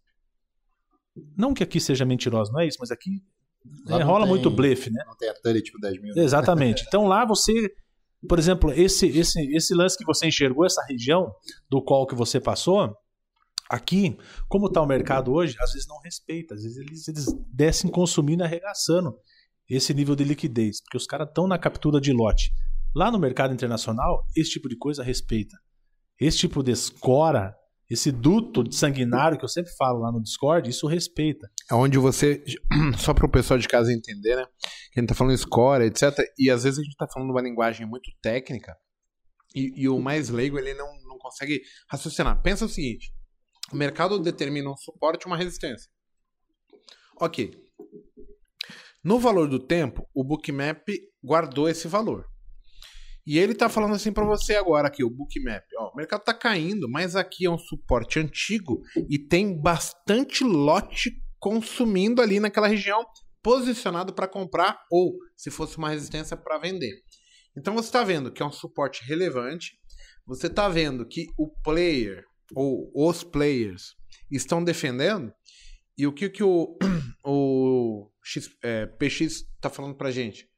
Não 1.36 1.54
que 1.54 1.64
aqui 1.64 1.80
seja 1.80 2.06
mentirosa, 2.06 2.52
não 2.52 2.60
é 2.60 2.68
isso, 2.68 2.78
mas 2.80 2.92
aqui 2.92 3.24
é, 3.88 4.04
rola 4.04 4.26
tem, 4.26 4.30
muito 4.30 4.52
blefe, 4.52 4.92
né? 4.92 5.04
Não 5.08 5.16
tem 5.16 5.30
a 5.30 5.62
tipo 5.62 5.80
10 5.80 6.02
mil. 6.02 6.14
Né? 6.14 6.22
Exatamente. 6.22 6.84
Então 6.88 7.08
lá 7.08 7.26
você, 7.26 7.74
por 8.28 8.38
exemplo, 8.38 8.72
esse, 8.72 9.08
esse, 9.08 9.40
esse 9.56 9.74
lance 9.74 9.98
que 9.98 10.06
você 10.06 10.28
enxergou, 10.28 10.66
essa 10.66 10.84
região 10.88 11.32
do 11.70 11.82
qual 11.82 12.06
que 12.06 12.16
você 12.16 12.40
passou, 12.40 12.94
aqui, 13.70 14.18
como 14.48 14.68
está 14.68 14.82
o 14.82 14.86
mercado 14.86 15.32
hoje, 15.32 15.56
às 15.60 15.72
vezes 15.72 15.88
não 15.88 16.00
respeita, 16.00 16.56
às 16.56 16.64
vezes 16.64 16.78
eles, 16.78 17.08
eles 17.08 17.26
descem 17.54 17.90
consumindo, 17.90 18.44
arregaçando 18.44 19.16
esse 19.70 19.94
nível 19.94 20.16
de 20.16 20.24
liquidez, 20.24 20.82
porque 20.82 20.98
os 20.98 21.06
caras 21.06 21.28
estão 21.28 21.48
na 21.48 21.58
captura 21.58 22.02
de 22.02 22.12
lote. 22.12 22.52
Lá 22.96 23.12
no 23.12 23.20
mercado 23.20 23.54
internacional, 23.54 24.26
esse 24.36 24.50
tipo 24.52 24.68
de 24.68 24.76
coisa 24.76 25.04
respeita. 25.04 25.56
Esse 26.20 26.40
tipo 26.40 26.64
de 26.64 26.72
escora, 26.72 27.56
esse 27.90 28.12
duto 28.12 28.72
sanguinário 28.72 29.38
que 29.38 29.44
eu 29.44 29.50
sempre 29.50 29.72
falo 29.76 30.00
lá 30.00 30.12
no 30.12 30.22
Discord, 30.22 30.70
isso 30.70 30.86
respeita. 30.86 31.50
É 31.70 31.74
onde 31.74 31.98
você, 31.98 32.44
só 33.00 33.14
para 33.14 33.26
o 33.26 33.32
pessoal 33.32 33.58
de 33.58 33.68
casa 33.68 33.92
entender, 33.92 34.36
né? 34.36 34.46
Que 34.92 35.00
a 35.00 35.02
gente 35.02 35.10
tá 35.10 35.16
falando 35.16 35.34
escora, 35.34 35.86
etc. 35.86 36.04
E 36.38 36.52
às 36.52 36.64
vezes 36.64 36.80
a 36.80 36.84
gente 36.84 36.96
tá 36.96 37.08
falando 37.12 37.32
uma 37.32 37.42
linguagem 37.42 37.88
muito 37.88 38.12
técnica 38.22 38.78
e, 39.56 39.74
e 39.76 39.90
o 39.90 40.00
mais 40.00 40.30
leigo 40.30 40.60
ele 40.60 40.74
não, 40.76 40.88
não 41.08 41.18
consegue 41.18 41.62
raciocinar. 41.90 42.42
Pensa 42.42 42.66
o 42.66 42.70
seguinte: 42.70 43.12
o 43.72 43.76
mercado 43.76 44.20
determina 44.20 44.70
um 44.70 44.78
suporte 44.78 45.24
e 45.24 45.28
uma 45.28 45.38
resistência. 45.38 45.90
Ok. 47.20 47.52
No 49.04 49.18
valor 49.18 49.48
do 49.48 49.60
tempo, 49.60 50.08
o 50.14 50.24
Bookmap 50.24 50.88
guardou 51.24 51.70
esse 51.70 51.88
valor. 51.88 52.30
E 53.30 53.38
ele 53.38 53.54
tá 53.54 53.70
falando 53.70 53.94
assim 53.94 54.12
para 54.12 54.26
você 54.26 54.56
agora 54.56 54.88
aqui, 54.88 55.04
o 55.04 55.10
Bookmap. 55.10 55.64
Ó, 55.78 55.92
o 55.94 55.96
mercado 55.96 56.24
tá 56.24 56.34
caindo, 56.34 56.90
mas 56.90 57.16
aqui 57.16 57.46
é 57.46 57.52
um 57.52 57.60
suporte 57.60 58.18
antigo 58.18 58.82
e 59.08 59.20
tem 59.20 59.56
bastante 59.62 60.44
lote 60.44 61.12
consumindo 61.38 62.24
ali 62.24 62.40
naquela 62.40 62.66
região, 62.66 63.06
posicionado 63.44 64.16
para 64.16 64.28
comprar 64.28 64.80
ou, 64.90 65.14
se 65.38 65.52
fosse 65.52 65.78
uma 65.78 65.92
resistência, 65.92 66.36
para 66.36 66.58
vender. 66.58 67.04
Então 67.56 67.76
você 67.76 67.90
está 67.90 68.04
vendo 68.04 68.32
que 68.32 68.42
é 68.42 68.46
um 68.48 68.52
suporte 68.52 69.06
relevante. 69.06 69.78
Você 70.26 70.48
está 70.48 70.68
vendo 70.68 71.08
que 71.08 71.28
o 71.38 71.52
player 71.62 72.24
ou 72.56 72.92
os 72.96 73.24
players 73.24 73.94
estão 74.32 74.64
defendendo. 74.64 75.32
E 75.96 76.08
o 76.08 76.12
que, 76.12 76.32
que 76.32 76.42
o, 76.42 76.76
o 77.24 78.10
X, 78.24 78.50
é, 78.64 78.88
PX 78.88 79.22
está 79.22 79.70
falando 79.70 79.94
para 79.94 80.10
gente? 80.10 80.50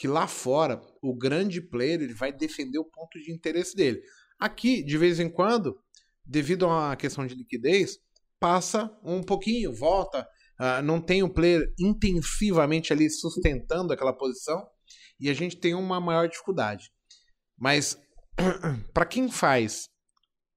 Que 0.00 0.08
lá 0.08 0.26
fora 0.26 0.80
o 1.02 1.14
grande 1.14 1.60
player 1.60 2.00
ele 2.00 2.14
vai 2.14 2.32
defender 2.32 2.78
o 2.78 2.86
ponto 2.86 3.20
de 3.20 3.30
interesse 3.30 3.76
dele. 3.76 4.00
Aqui, 4.38 4.82
de 4.82 4.96
vez 4.96 5.20
em 5.20 5.28
quando, 5.28 5.78
devido 6.24 6.64
a 6.64 6.68
uma 6.68 6.96
questão 6.96 7.26
de 7.26 7.34
liquidez, 7.34 7.98
passa 8.40 8.90
um 9.04 9.22
pouquinho, 9.22 9.74
volta, 9.74 10.26
uh, 10.58 10.82
não 10.82 11.02
tem 11.02 11.22
o 11.22 11.28
player 11.28 11.70
intensivamente 11.78 12.94
ali 12.94 13.10
sustentando 13.10 13.92
aquela 13.92 14.14
posição 14.14 14.66
e 15.20 15.28
a 15.28 15.34
gente 15.34 15.58
tem 15.58 15.74
uma 15.74 16.00
maior 16.00 16.26
dificuldade. 16.26 16.90
Mas 17.58 17.98
para 18.94 19.04
quem 19.04 19.30
faz 19.30 19.89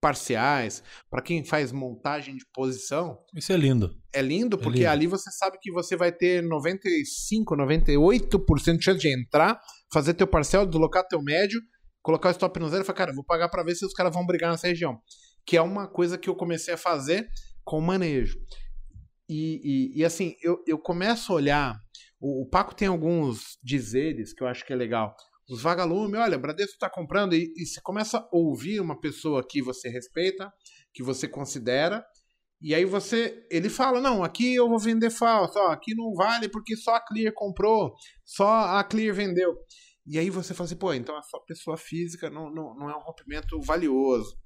parciais, 0.03 0.83
para 1.09 1.21
quem 1.21 1.45
faz 1.45 1.71
montagem 1.71 2.35
de 2.35 2.45
posição. 2.53 3.17
Isso 3.33 3.53
é 3.53 3.55
lindo. 3.55 3.95
É 4.13 4.21
lindo 4.21 4.57
porque 4.57 4.79
é 4.79 4.81
lindo. 4.81 4.91
ali 4.91 5.07
você 5.07 5.31
sabe 5.31 5.57
que 5.61 5.71
você 5.71 5.95
vai 5.95 6.11
ter 6.11 6.43
95, 6.43 7.55
98% 7.55 8.77
de 8.77 8.83
chance 8.83 8.99
de 8.99 9.07
entrar, 9.07 9.57
fazer 9.93 10.13
teu 10.13 10.27
parcial, 10.27 10.65
deslocar 10.65 11.07
teu 11.07 11.21
médio, 11.23 11.61
colocar 12.01 12.27
o 12.27 12.31
stop 12.31 12.59
no 12.59 12.67
zero 12.67 12.83
e 12.83 12.85
falar, 12.85 12.97
cara, 12.97 13.13
vou 13.13 13.23
pagar 13.23 13.47
para 13.47 13.63
ver 13.63 13.75
se 13.75 13.85
os 13.85 13.93
caras 13.93 14.13
vão 14.13 14.25
brigar 14.25 14.51
nessa 14.51 14.67
região. 14.67 14.99
Que 15.45 15.55
é 15.55 15.61
uma 15.61 15.87
coisa 15.87 16.17
que 16.17 16.29
eu 16.29 16.35
comecei 16.35 16.73
a 16.73 16.77
fazer 16.77 17.25
com 17.63 17.79
manejo. 17.79 18.37
E, 19.29 19.93
e, 19.95 20.01
e 20.01 20.03
assim, 20.03 20.35
eu, 20.43 20.61
eu 20.67 20.77
começo 20.77 21.31
a 21.31 21.35
olhar. 21.37 21.79
O, 22.19 22.43
o 22.43 22.49
Paco 22.49 22.75
tem 22.75 22.89
alguns 22.89 23.57
dizeres 23.63 24.33
que 24.33 24.43
eu 24.43 24.47
acho 24.47 24.65
que 24.65 24.73
é 24.73 24.75
legal 24.75 25.15
os 25.49 25.61
vagalumes, 25.61 26.19
olha, 26.19 26.37
Bradesco 26.37 26.73
está 26.73 26.89
comprando, 26.89 27.33
e, 27.33 27.53
e 27.55 27.65
você 27.65 27.81
começa 27.81 28.17
a 28.17 28.29
ouvir 28.31 28.79
uma 28.79 28.99
pessoa 28.99 29.45
que 29.47 29.61
você 29.61 29.89
respeita, 29.89 30.51
que 30.93 31.03
você 31.03 31.27
considera, 31.27 32.03
e 32.61 32.73
aí 32.73 32.85
você, 32.85 33.45
ele 33.51 33.69
fala, 33.69 33.99
não, 33.99 34.23
aqui 34.23 34.55
eu 34.55 34.69
vou 34.69 34.79
vender 34.79 35.09
falso, 35.09 35.59
ó, 35.59 35.71
aqui 35.71 35.93
não 35.93 36.13
vale 36.13 36.47
porque 36.47 36.77
só 36.77 36.95
a 36.95 37.01
Clear 37.01 37.33
comprou, 37.33 37.93
só 38.23 38.47
a 38.47 38.83
Clear 38.85 39.13
vendeu. 39.13 39.53
E 40.05 40.17
aí 40.17 40.29
você 40.29 40.53
fala 40.53 40.65
assim, 40.65 40.77
pô, 40.77 40.93
então 40.93 41.17
a 41.17 41.21
sua 41.23 41.43
pessoa 41.45 41.75
física 41.75 42.29
não, 42.29 42.49
não, 42.49 42.73
não 42.75 42.89
é 42.89 42.95
um 42.95 43.01
rompimento 43.01 43.59
valioso. 43.61 44.37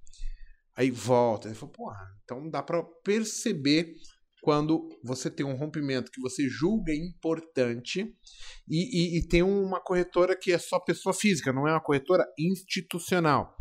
Aí 0.75 0.89
volta, 0.89 1.47
ele 1.47 1.55
fala, 1.55 1.71
porra, 1.71 2.07
então 2.23 2.49
dá 2.49 2.63
para 2.63 2.83
perceber 3.03 3.93
quando 4.41 4.89
você 5.04 5.30
tem 5.30 5.45
um 5.45 5.56
rompimento 5.56 6.12
que 6.12 6.21
você 6.21 6.47
julga 6.47 6.93
importante 6.93 8.13
e, 8.69 9.17
e, 9.17 9.19
e 9.19 9.28
tem 9.28 9.43
uma 9.43 9.80
corretora 9.80 10.38
que 10.39 10.52
é 10.52 10.58
só 10.58 10.80
pessoa 10.80 11.13
física, 11.13 11.52
não 11.52 11.67
é 11.67 11.71
uma 11.71 11.84
corretora 11.84 12.26
institucional. 12.38 13.56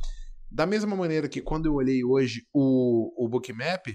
Da 0.50 0.66
mesma 0.66 0.94
maneira 0.94 1.28
que 1.28 1.40
quando 1.40 1.66
eu 1.66 1.74
olhei 1.74 2.04
hoje 2.04 2.46
o, 2.52 3.24
o 3.24 3.28
Bookmap, 3.28 3.88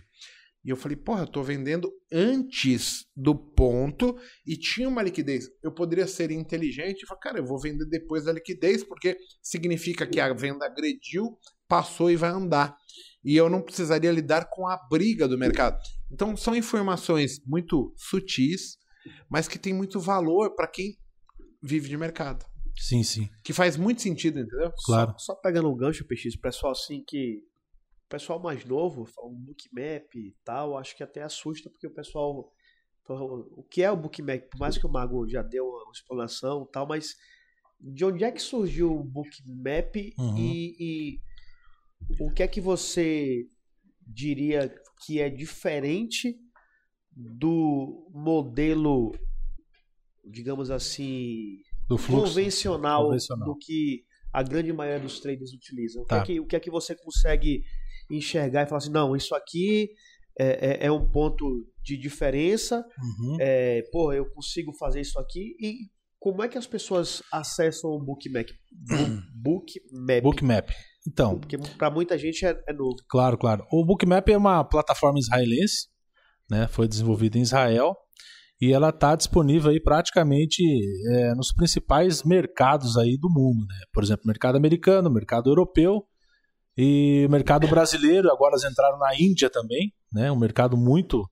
e 0.64 0.70
eu 0.70 0.78
falei, 0.78 0.96
porra, 0.96 1.24
eu 1.24 1.28
tô 1.28 1.42
vendendo 1.42 1.92
antes 2.12 3.06
do 3.16 3.36
ponto 3.36 4.16
e 4.46 4.56
tinha 4.56 4.88
uma 4.88 5.02
liquidez. 5.02 5.50
Eu 5.64 5.74
poderia 5.74 6.06
ser 6.06 6.30
inteligente 6.30 7.02
e 7.02 7.08
falar, 7.08 7.20
cara, 7.20 7.40
eu 7.40 7.46
vou 7.46 7.60
vender 7.60 7.86
depois 7.86 8.26
da 8.26 8.32
liquidez, 8.32 8.84
porque 8.84 9.18
significa 9.42 10.06
que 10.06 10.20
a 10.20 10.32
venda 10.34 10.66
agrediu, 10.66 11.36
passou 11.68 12.12
e 12.12 12.16
vai 12.16 12.30
andar. 12.30 12.78
E 13.26 13.36
eu 13.36 13.50
não 13.50 13.62
precisaria 13.62 14.12
lidar 14.12 14.50
com 14.52 14.68
a 14.68 14.78
briga 14.88 15.28
do 15.28 15.38
mercado. 15.38 15.80
Então, 16.12 16.36
são 16.36 16.56
informações 16.56 17.40
muito 17.46 17.94
sutis, 17.98 18.78
mas 19.30 19.48
que 19.48 19.58
tem 19.60 19.74
muito 19.74 20.00
valor 20.00 20.56
para 20.56 20.68
quem 20.68 20.98
vive 21.62 21.88
de 21.90 21.98
mercado. 21.98 22.46
Sim, 22.78 23.04
sim. 23.04 23.30
Que 23.44 23.54
faz 23.54 23.78
muito 23.78 24.02
sentido, 24.02 24.40
entendeu? 24.40 24.72
Claro. 24.86 25.12
Só, 25.18 25.34
só 25.34 25.36
pegando 25.36 25.70
um 25.72 25.76
gancho, 25.76 26.06
PX, 26.06 26.36
o 26.36 26.40
pessoal 26.42 26.72
assim 26.72 27.04
que. 27.06 27.44
O 28.06 28.10
pessoal 28.12 28.42
mais 28.42 28.66
novo, 28.66 29.06
fala 29.06 29.30
um 29.30 29.36
bookmap 29.40 30.14
e 30.16 30.36
tal, 30.44 30.78
acho 30.78 30.96
que 30.98 31.04
até 31.04 31.22
assusta, 31.24 31.70
porque 31.70 31.88
o 31.88 31.94
pessoal. 31.94 32.52
fala, 33.08 33.24
O 33.24 33.64
que 33.64 33.82
é 33.82 33.90
o 33.92 33.96
bookmap? 33.96 34.50
Por 34.50 34.60
mais 34.60 34.78
que 34.78 34.86
o 34.86 34.92
Mago 34.92 35.28
já 35.30 35.42
deu 35.42 35.66
uma 35.66 35.92
explanação 35.94 36.66
e 36.68 36.72
tal, 36.72 36.86
mas 36.88 37.16
de 37.80 38.04
onde 38.06 38.24
é 38.24 38.32
que 38.32 38.42
surgiu 38.42 38.92
o 38.94 39.04
bookmap 39.04 39.96
Uhum. 40.20 40.38
e, 40.38 40.76
e 40.80 41.20
o 42.20 42.32
que 42.32 42.44
é 42.44 42.48
que 42.48 42.60
você 42.60 43.48
diria 44.06 44.74
que 45.06 45.20
é 45.20 45.30
diferente 45.30 46.36
do 47.16 48.10
modelo, 48.14 49.12
digamos 50.24 50.70
assim, 50.72 51.58
Do 51.88 51.98
convencional, 51.98 53.06
Convencional. 53.06 53.46
do 53.48 53.58
que 53.58 54.04
a 54.34 54.42
grande 54.44 54.72
maioria 54.72 55.00
dos 55.02 55.20
traders 55.20 55.52
utilizam. 55.54 56.04
O, 56.04 56.06
Tá. 56.06 56.24
que 56.24 56.32
é 56.32 56.36
que, 56.36 56.40
o 56.40 56.46
que 56.46 56.56
é 56.56 56.60
que 56.60 56.72
você 56.72 56.96
consegue 56.96 57.64
enxergar 58.10 58.64
e 58.64 58.66
falar 58.68 58.78
assim, 58.78 58.92
não, 58.92 59.16
isso 59.16 59.36
aqui 59.36 59.90
é, 60.40 60.86
é- 60.86 60.86
é 60.88 60.92
um 60.92 61.10
ponto 61.12 61.46
de 61.84 61.98
diferença, 61.98 62.86
Uhum. 62.98 63.38
é, 63.40 63.82
pô, 63.92 64.14
eu 64.14 64.26
consigo 64.32 64.72
fazer 64.78 65.02
isso 65.02 65.20
aqui 65.20 65.56
e 65.60 65.90
como 66.20 66.42
é 66.44 66.48
que 66.48 66.58
as 66.58 66.68
pessoas 66.68 67.22
acessam 67.34 67.90
o 67.92 68.00
Bookmap? 68.00 68.48
Bookmap. 69.36 70.22
Bookmap. 70.24 70.70
Então, 71.08 71.40
Porque 71.40 71.58
para 71.78 71.90
muita 71.90 72.18
gente 72.18 72.46
é, 72.46 72.56
é 72.68 72.74
novo. 72.74 72.96
Claro, 73.10 73.38
claro. 73.38 73.66
O 73.72 73.84
Bookmap 73.84 74.28
é 74.30 74.38
uma 74.38 74.64
plataforma 74.64 75.18
israelense, 75.20 75.88
né? 76.50 76.68
Foi 76.68 76.88
desenvolvida 76.88 77.38
em 77.38 77.42
Israel 77.42 77.96
e 78.62 78.72
ela 78.72 78.90
está 78.90 79.16
disponível 79.16 79.72
aí 79.72 79.82
praticamente 79.82 80.62
é, 81.14 81.34
nos 81.34 81.52
principais 81.52 82.22
mercados 82.24 82.98
aí 82.98 83.18
do 83.18 83.30
mundo, 83.30 83.66
né? 83.68 83.76
Por 83.92 84.04
exemplo, 84.04 84.28
mercado 84.28 84.58
americano, 84.58 85.10
mercado 85.10 85.50
europeu 85.50 86.06
e 86.78 87.28
mercado 87.32 87.68
brasileiro. 87.68 88.32
Agora 88.32 88.54
eles 88.54 88.72
entraram 88.72 89.00
na 89.00 89.16
Índia 89.20 89.50
também, 89.50 89.92
né? 90.14 90.32
Um 90.32 90.38
mercado 90.38 90.78
muito, 90.78 91.28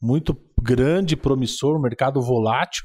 muito 0.00 0.36
grande, 0.62 1.16
promissor, 1.16 1.76
um 1.76 1.82
mercado 1.82 2.22
volátil. 2.22 2.84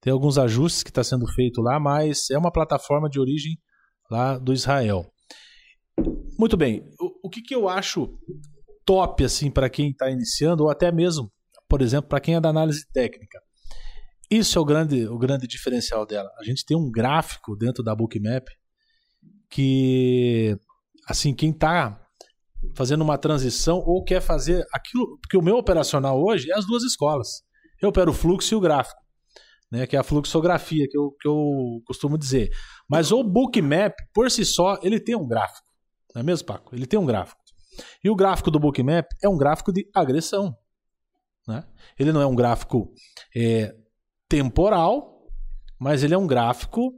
Tem 0.00 0.12
alguns 0.12 0.38
ajustes 0.38 0.84
que 0.84 0.90
está 0.90 1.02
sendo 1.02 1.26
feito 1.26 1.60
lá, 1.60 1.80
mas 1.80 2.30
é 2.30 2.38
uma 2.38 2.52
plataforma 2.52 3.08
de 3.08 3.18
origem 3.18 3.58
lá 4.08 4.38
do 4.38 4.52
Israel. 4.52 5.10
Muito 6.38 6.56
bem. 6.56 6.84
O, 7.00 7.26
o 7.28 7.30
que, 7.30 7.40
que 7.40 7.54
eu 7.54 7.68
acho 7.68 8.18
top 8.84 9.24
assim 9.24 9.50
para 9.50 9.70
quem 9.70 9.90
está 9.90 10.10
iniciando 10.10 10.64
ou 10.64 10.70
até 10.70 10.92
mesmo, 10.92 11.32
por 11.68 11.80
exemplo, 11.80 12.08
para 12.08 12.20
quem 12.20 12.34
é 12.34 12.40
da 12.40 12.48
análise 12.48 12.86
técnica? 12.92 13.38
Isso 14.30 14.58
é 14.58 14.60
o 14.60 14.64
grande, 14.64 15.06
o 15.06 15.18
grande 15.18 15.46
diferencial 15.46 16.06
dela. 16.06 16.30
A 16.38 16.44
gente 16.44 16.64
tem 16.64 16.76
um 16.76 16.90
gráfico 16.90 17.56
dentro 17.56 17.82
da 17.82 17.94
Bookmap 17.94 18.48
que, 19.50 20.58
assim, 21.06 21.34
quem 21.34 21.50
está 21.50 22.00
fazendo 22.74 23.02
uma 23.02 23.18
transição 23.18 23.78
ou 23.78 24.02
quer 24.02 24.20
fazer 24.20 24.66
aquilo, 24.72 25.18
porque 25.20 25.36
o 25.36 25.42
meu 25.42 25.56
operacional 25.56 26.20
hoje 26.20 26.50
é 26.50 26.54
as 26.54 26.66
duas 26.66 26.82
escolas. 26.82 27.42
Eu 27.80 27.90
opero 27.90 28.10
o 28.10 28.14
fluxo 28.14 28.54
e 28.54 28.56
o 28.56 28.60
gráfico, 28.60 29.00
né, 29.70 29.86
que 29.86 29.96
é 29.96 29.98
a 29.98 30.02
fluxografia 30.02 30.86
que 30.90 30.96
eu, 30.96 31.10
que 31.20 31.28
eu 31.28 31.82
costumo 31.84 32.16
dizer. 32.16 32.50
Mas 32.88 33.12
o 33.12 33.22
Bookmap, 33.22 33.94
por 34.12 34.30
si 34.30 34.44
só, 34.44 34.78
ele 34.82 34.98
tem 34.98 35.14
um 35.14 35.26
gráfico. 35.26 35.66
Não 36.14 36.20
é 36.20 36.22
mesmo, 36.22 36.46
Paco? 36.46 36.74
Ele 36.74 36.86
tem 36.86 36.98
um 36.98 37.06
gráfico. 37.06 37.42
E 38.02 38.08
o 38.08 38.14
gráfico 38.14 38.50
do 38.50 38.60
Bookmap 38.60 39.06
é 39.22 39.28
um 39.28 39.36
gráfico 39.36 39.72
de 39.72 39.88
agressão. 39.94 40.56
Né? 41.46 41.64
Ele 41.98 42.12
não 42.12 42.20
é 42.20 42.26
um 42.26 42.34
gráfico 42.34 42.92
é, 43.36 43.74
temporal, 44.28 45.28
mas 45.78 46.02
ele 46.02 46.14
é 46.14 46.18
um 46.18 46.26
gráfico 46.26 46.94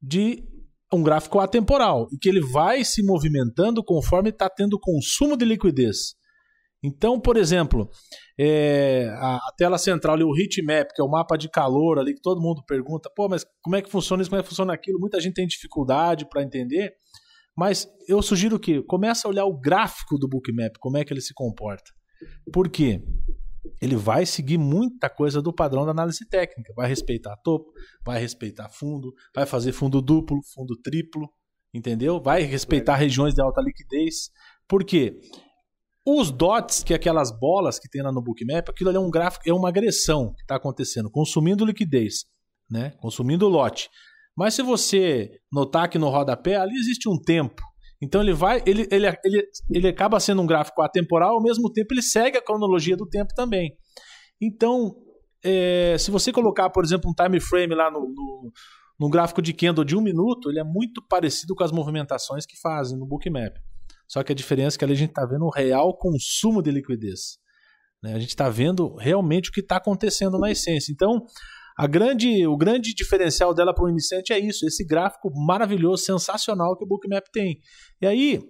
de 0.00 0.48
um 0.92 1.02
gráfico 1.02 1.38
atemporal 1.38 2.08
e 2.12 2.18
que 2.18 2.28
ele 2.28 2.40
vai 2.40 2.84
se 2.84 3.02
movimentando 3.02 3.84
conforme 3.84 4.30
está 4.30 4.48
tendo 4.48 4.78
consumo 4.78 5.36
de 5.36 5.44
liquidez. 5.44 6.14
Então, 6.82 7.20
por 7.20 7.36
exemplo, 7.36 7.90
é, 8.38 9.06
a, 9.18 9.36
a 9.36 9.52
tela 9.56 9.76
central 9.76 10.14
ali, 10.14 10.24
o 10.24 10.34
heatmap, 10.34 10.88
que 10.94 11.00
é 11.00 11.04
o 11.04 11.10
mapa 11.10 11.36
de 11.36 11.48
calor 11.48 11.98
ali, 11.98 12.14
que 12.14 12.22
todo 12.22 12.40
mundo 12.40 12.64
pergunta, 12.66 13.10
pô, 13.14 13.28
mas 13.28 13.44
como 13.60 13.76
é 13.76 13.82
que 13.82 13.90
funciona 13.90 14.22
isso, 14.22 14.30
como 14.30 14.40
é 14.40 14.42
que 14.42 14.48
funciona 14.48 14.72
aquilo? 14.72 14.98
Muita 14.98 15.20
gente 15.20 15.34
tem 15.34 15.46
dificuldade 15.46 16.26
para 16.28 16.42
entender, 16.42 16.94
mas 17.56 17.86
eu 18.08 18.22
sugiro 18.22 18.58
que 18.58 18.82
comece 18.82 19.26
a 19.26 19.30
olhar 19.30 19.44
o 19.44 19.58
gráfico 19.58 20.18
do 20.18 20.28
bookmap, 20.28 20.76
como 20.78 20.96
é 20.96 21.04
que 21.04 21.12
ele 21.12 21.20
se 21.20 21.34
comporta. 21.34 21.90
Por 22.52 22.68
quê? 22.68 23.02
Ele 23.80 23.96
vai 23.96 24.24
seguir 24.26 24.58
muita 24.58 25.08
coisa 25.08 25.42
do 25.42 25.52
padrão 25.52 25.84
da 25.84 25.90
análise 25.90 26.26
técnica. 26.28 26.72
Vai 26.74 26.88
respeitar 26.88 27.36
topo, 27.42 27.72
vai 28.04 28.20
respeitar 28.20 28.68
fundo, 28.68 29.12
vai 29.34 29.46
fazer 29.46 29.72
fundo 29.72 30.00
duplo, 30.00 30.40
fundo 30.54 30.76
triplo, 30.82 31.28
entendeu? 31.72 32.20
Vai 32.20 32.42
respeitar 32.42 32.96
regiões 32.96 33.34
de 33.34 33.42
alta 33.42 33.60
liquidez. 33.60 34.30
Por 34.68 34.84
quê? 34.84 35.18
Os 36.06 36.30
dots, 36.30 36.82
que 36.82 36.92
é 36.92 36.96
aquelas 36.96 37.30
bolas 37.30 37.78
que 37.78 37.88
tem 37.88 38.02
lá 38.02 38.10
no 38.10 38.22
bookmap, 38.22 38.68
aquilo 38.68 38.88
ali 38.88 38.96
é 38.96 39.00
um 39.00 39.10
gráfico, 39.10 39.48
é 39.48 39.52
uma 39.52 39.68
agressão 39.68 40.32
que 40.34 40.42
está 40.42 40.56
acontecendo, 40.56 41.10
consumindo 41.10 41.64
liquidez, 41.64 42.24
né? 42.70 42.90
Consumindo 42.98 43.48
lote. 43.48 43.90
Mas 44.40 44.54
se 44.54 44.62
você 44.62 45.30
notar 45.52 45.86
que 45.90 45.98
no 45.98 46.08
rodapé, 46.08 46.56
ali 46.56 46.74
existe 46.74 47.06
um 47.10 47.20
tempo. 47.20 47.60
Então 48.00 48.22
ele 48.22 48.32
vai, 48.32 48.62
ele, 48.64 48.88
ele, 48.90 49.06
ele, 49.22 49.48
ele 49.70 49.88
acaba 49.88 50.18
sendo 50.18 50.40
um 50.40 50.46
gráfico 50.46 50.80
atemporal, 50.80 51.34
ao 51.34 51.42
mesmo 51.42 51.70
tempo 51.70 51.92
ele 51.92 52.00
segue 52.00 52.38
a 52.38 52.42
cronologia 52.42 52.96
do 52.96 53.06
tempo 53.06 53.34
também. 53.34 53.76
Então, 54.40 54.94
é, 55.44 55.94
se 55.98 56.10
você 56.10 56.32
colocar, 56.32 56.70
por 56.70 56.82
exemplo, 56.82 57.10
um 57.10 57.12
time 57.12 57.38
frame 57.38 57.74
lá 57.74 57.90
no, 57.90 58.00
no, 58.00 58.50
no 58.98 59.10
gráfico 59.10 59.42
de 59.42 59.52
candle 59.52 59.84
de 59.84 59.94
um 59.94 60.00
minuto, 60.00 60.48
ele 60.48 60.58
é 60.58 60.64
muito 60.64 61.06
parecido 61.06 61.54
com 61.54 61.62
as 61.62 61.70
movimentações 61.70 62.46
que 62.46 62.58
fazem 62.62 62.98
no 62.98 63.04
bookmap. 63.04 63.54
Só 64.08 64.22
que 64.22 64.32
a 64.32 64.34
diferença 64.34 64.74
é 64.74 64.78
que 64.78 64.84
ali 64.86 64.94
a 64.94 64.96
gente 64.96 65.10
está 65.10 65.26
vendo 65.26 65.44
o 65.44 65.50
real 65.50 65.94
consumo 65.98 66.62
de 66.62 66.70
liquidez. 66.70 67.36
Né? 68.02 68.14
A 68.14 68.18
gente 68.18 68.30
está 68.30 68.48
vendo 68.48 68.94
realmente 68.94 69.50
o 69.50 69.52
que 69.52 69.60
está 69.60 69.76
acontecendo 69.76 70.38
na 70.38 70.50
essência. 70.50 70.90
Então, 70.90 71.26
a 71.76 71.86
grande, 71.86 72.46
o 72.46 72.56
grande 72.56 72.94
diferencial 72.94 73.54
dela 73.54 73.74
para 73.74 73.84
o 73.84 73.88
iniciante 73.88 74.32
é 74.32 74.38
isso, 74.38 74.66
esse 74.66 74.84
gráfico 74.84 75.30
maravilhoso, 75.34 76.04
sensacional 76.04 76.76
que 76.76 76.84
o 76.84 76.86
Bookmap 76.86 77.24
tem. 77.32 77.58
E 78.00 78.06
aí, 78.06 78.40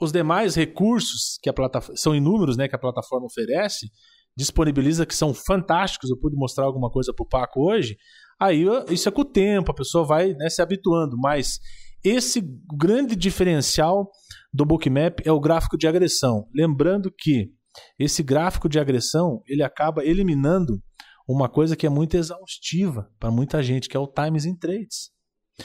os 0.00 0.10
demais 0.10 0.54
recursos 0.54 1.38
que 1.42 1.48
a 1.48 1.52
plataforma 1.52 1.96
são 1.96 2.14
inúmeros, 2.14 2.56
né, 2.56 2.68
que 2.68 2.74
a 2.74 2.78
plataforma 2.78 3.26
oferece, 3.26 3.88
disponibiliza 4.36 5.06
que 5.06 5.14
são 5.14 5.34
fantásticos. 5.34 6.10
Eu 6.10 6.18
pude 6.18 6.36
mostrar 6.36 6.64
alguma 6.64 6.90
coisa 6.90 7.12
para 7.14 7.22
o 7.22 7.28
Paco 7.28 7.60
hoje. 7.70 7.96
Aí 8.40 8.64
isso 8.90 9.08
é 9.08 9.12
com 9.12 9.20
o 9.20 9.24
tempo, 9.24 9.70
a 9.70 9.74
pessoa 9.74 10.04
vai 10.04 10.32
né, 10.34 10.48
se 10.48 10.62
habituando. 10.62 11.16
Mas 11.18 11.58
esse 12.02 12.42
grande 12.76 13.14
diferencial 13.14 14.10
do 14.52 14.64
Bookmap 14.64 15.20
é 15.24 15.30
o 15.30 15.40
gráfico 15.40 15.78
de 15.78 15.86
agressão. 15.86 16.46
Lembrando 16.54 17.12
que 17.16 17.50
esse 17.98 18.22
gráfico 18.22 18.68
de 18.68 18.78
agressão 18.78 19.40
ele 19.46 19.62
acaba 19.62 20.04
eliminando 20.04 20.82
uma 21.32 21.48
coisa 21.48 21.76
que 21.76 21.86
é 21.86 21.88
muito 21.88 22.16
exaustiva 22.16 23.10
para 23.18 23.30
muita 23.30 23.62
gente, 23.62 23.88
que 23.88 23.96
é 23.96 24.00
o 24.00 24.06
Times 24.06 24.44
in 24.44 24.56
Trades, 24.56 25.10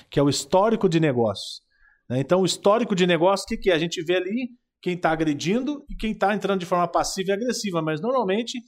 que 0.09 0.19
é 0.19 0.23
o 0.23 0.29
histórico 0.29 0.87
de 0.87 0.99
negócios. 0.99 1.61
né? 2.09 2.19
Então, 2.19 2.41
o 2.41 2.45
histórico 2.45 2.95
de 2.95 3.05
negócio, 3.05 3.43
o 3.45 3.47
que, 3.47 3.57
que 3.57 3.69
é? 3.69 3.73
A 3.73 3.79
gente 3.79 4.03
vê 4.03 4.15
ali 4.15 4.49
quem 4.81 4.93
está 4.93 5.11
agredindo 5.11 5.83
e 5.89 5.95
quem 5.95 6.11
está 6.11 6.33
entrando 6.33 6.59
de 6.59 6.65
forma 6.65 6.87
passiva 6.87 7.31
e 7.31 7.33
agressiva, 7.33 7.81
mas 7.81 7.99
normalmente 7.99 8.59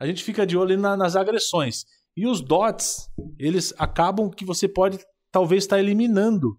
a 0.00 0.06
gente 0.06 0.22
fica 0.22 0.46
de 0.46 0.56
olho 0.56 0.78
na, 0.78 0.96
nas 0.96 1.16
agressões. 1.16 1.84
E 2.16 2.26
os 2.26 2.40
dots, 2.40 3.08
eles 3.38 3.74
acabam 3.78 4.30
que 4.30 4.44
você 4.44 4.68
pode 4.68 4.98
talvez 5.30 5.64
estar 5.64 5.76
tá 5.76 5.80
eliminando 5.80 6.56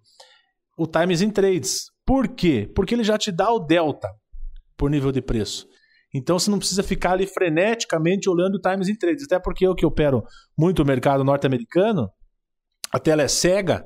o 0.78 0.88
Times 0.88 1.21
in 1.21 1.32
Trades. 1.32 1.86
Por 2.06 2.28
quê? 2.28 2.71
Porque 2.75 2.95
ele 2.95 3.04
já 3.04 3.17
te 3.17 3.32
dá 3.32 3.52
o 3.52 3.60
delta 3.60 4.10
por 4.78 4.89
nível 4.89 5.12
de 5.12 5.21
preço. 5.21 5.67
Então 6.13 6.39
você 6.39 6.49
não 6.49 6.57
precisa 6.57 6.81
ficar 6.81 7.11
ali 7.13 7.27
freneticamente 7.27 8.29
olhando 8.29 8.59
times 8.59 8.87
em 8.87 8.95
trades. 8.95 9.25
Até 9.25 9.39
porque 9.39 9.65
eu 9.65 9.75
que 9.75 9.85
opero 9.85 10.23
muito 10.57 10.81
o 10.81 10.85
mercado 10.85 11.23
norte-americano, 11.23 12.09
a 12.91 12.97
tela 12.99 13.21
é 13.21 13.27
cega, 13.27 13.85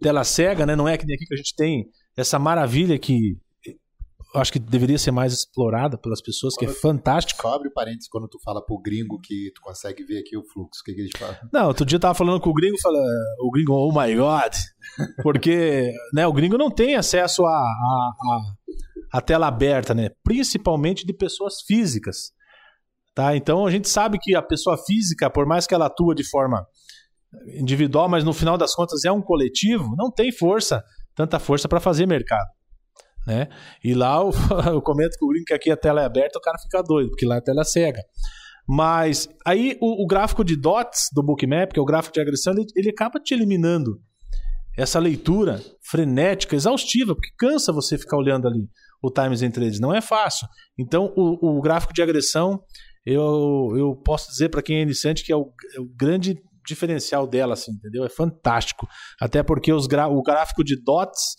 tela 0.00 0.24
cega, 0.24 0.64
né? 0.64 0.74
Não 0.74 0.88
é 0.88 0.96
que 0.96 1.04
nem 1.06 1.14
aqui 1.16 1.26
que 1.26 1.34
a 1.34 1.36
gente 1.36 1.54
tem 1.54 1.84
essa 2.16 2.38
maravilha 2.38 2.98
que 2.98 3.36
eu 4.32 4.40
acho 4.40 4.52
que 4.52 4.60
deveria 4.60 4.96
ser 4.96 5.10
mais 5.10 5.32
explorada 5.32 5.98
pelas 5.98 6.22
pessoas, 6.22 6.54
que 6.56 6.64
é 6.64 6.68
Quando- 6.68 6.76
fantástico. 6.80 7.42
Só 7.42 7.52
abre 7.52 7.68
parênteses 7.68 8.08
quando 8.08 8.28
tu 8.28 8.38
fala 8.44 8.64
pro 8.64 8.78
gringo 8.80 9.18
que 9.20 9.50
tu 9.54 9.60
consegue 9.60 10.04
ver 10.04 10.20
aqui 10.20 10.36
o 10.38 10.44
fluxo. 10.44 10.80
O 10.80 10.84
que, 10.84 10.94
que 10.94 11.00
eles 11.00 11.10
falam? 11.18 11.36
Não, 11.52 11.66
outro 11.66 11.84
dia 11.84 11.96
eu 11.96 12.00
tava 12.00 12.14
falando 12.14 12.40
com 12.40 12.48
o 12.48 12.54
gringo, 12.54 12.76
fala, 12.80 12.96
o 13.40 13.50
gringo, 13.50 13.72
oh 13.72 13.88
my 13.92 14.14
god, 14.14 14.52
porque 15.24 15.92
né, 16.14 16.26
o 16.28 16.32
gringo 16.32 16.56
não 16.56 16.70
tem 16.70 16.94
acesso 16.94 17.44
a, 17.44 17.50
a, 17.50 17.52
a- 17.54 18.54
a 19.12 19.20
tela 19.20 19.48
aberta, 19.48 19.94
né? 19.94 20.10
Principalmente 20.22 21.06
de 21.06 21.12
pessoas 21.12 21.62
físicas. 21.66 22.32
Tá? 23.14 23.34
Então 23.36 23.66
a 23.66 23.70
gente 23.70 23.88
sabe 23.88 24.18
que 24.20 24.34
a 24.34 24.42
pessoa 24.42 24.78
física, 24.78 25.28
por 25.28 25.46
mais 25.46 25.66
que 25.66 25.74
ela 25.74 25.86
atua 25.86 26.14
de 26.14 26.28
forma 26.28 26.64
individual, 27.54 28.08
mas 28.08 28.24
no 28.24 28.32
final 28.32 28.56
das 28.56 28.74
contas 28.74 29.04
é 29.04 29.10
um 29.10 29.22
coletivo, 29.22 29.94
não 29.96 30.10
tem 30.10 30.32
força, 30.32 30.82
tanta 31.14 31.38
força 31.38 31.68
para 31.68 31.80
fazer 31.80 32.06
mercado. 32.06 32.48
Né? 33.26 33.48
E 33.84 33.94
lá 33.94 34.16
eu, 34.16 34.30
eu 34.74 34.82
comento 34.82 35.16
com 35.18 35.26
o 35.26 35.28
gringo 35.28 35.44
que 35.46 35.54
aqui 35.54 35.70
a 35.70 35.76
tela 35.76 36.02
é 36.02 36.04
aberta, 36.04 36.38
o 36.38 36.42
cara 36.42 36.58
fica 36.58 36.82
doido, 36.82 37.10
porque 37.10 37.26
lá 37.26 37.38
a 37.38 37.42
tela 37.42 37.62
é 37.62 37.64
cega. 37.64 38.00
Mas 38.66 39.28
aí 39.44 39.76
o, 39.80 40.04
o 40.04 40.06
gráfico 40.06 40.44
de 40.44 40.56
dots 40.56 41.08
do 41.12 41.22
Bookmap, 41.22 41.72
que 41.72 41.78
é 41.78 41.82
o 41.82 41.86
gráfico 41.86 42.14
de 42.14 42.20
agressão, 42.20 42.52
ele, 42.52 42.66
ele 42.76 42.90
acaba 42.90 43.18
te 43.18 43.34
eliminando 43.34 44.00
essa 44.78 44.98
leitura 44.98 45.60
frenética, 45.82 46.54
exaustiva, 46.54 47.14
porque 47.14 47.30
cansa 47.36 47.72
você 47.72 47.98
ficar 47.98 48.16
olhando 48.16 48.46
ali 48.46 48.68
o 49.02 49.10
Times 49.10 49.42
em 49.42 49.50
Trades. 49.50 49.80
Não 49.80 49.94
é 49.94 50.00
fácil. 50.00 50.46
Então, 50.78 51.12
o, 51.16 51.58
o 51.58 51.60
gráfico 51.60 51.92
de 51.92 52.02
agressão, 52.02 52.62
eu, 53.04 53.74
eu 53.76 53.96
posso 53.96 54.30
dizer 54.30 54.48
para 54.50 54.62
quem 54.62 54.76
é 54.78 54.82
iniciante 54.82 55.24
que 55.24 55.32
é 55.32 55.36
o, 55.36 55.52
é 55.74 55.80
o 55.80 55.86
grande 55.86 56.36
diferencial 56.66 57.26
dela, 57.26 57.54
assim, 57.54 57.72
entendeu? 57.72 58.04
É 58.04 58.08
fantástico. 58.10 58.86
Até 59.20 59.42
porque 59.42 59.72
os 59.72 59.86
gra- 59.86 60.08
o 60.08 60.22
gráfico 60.22 60.62
de 60.62 60.76
dots, 60.82 61.36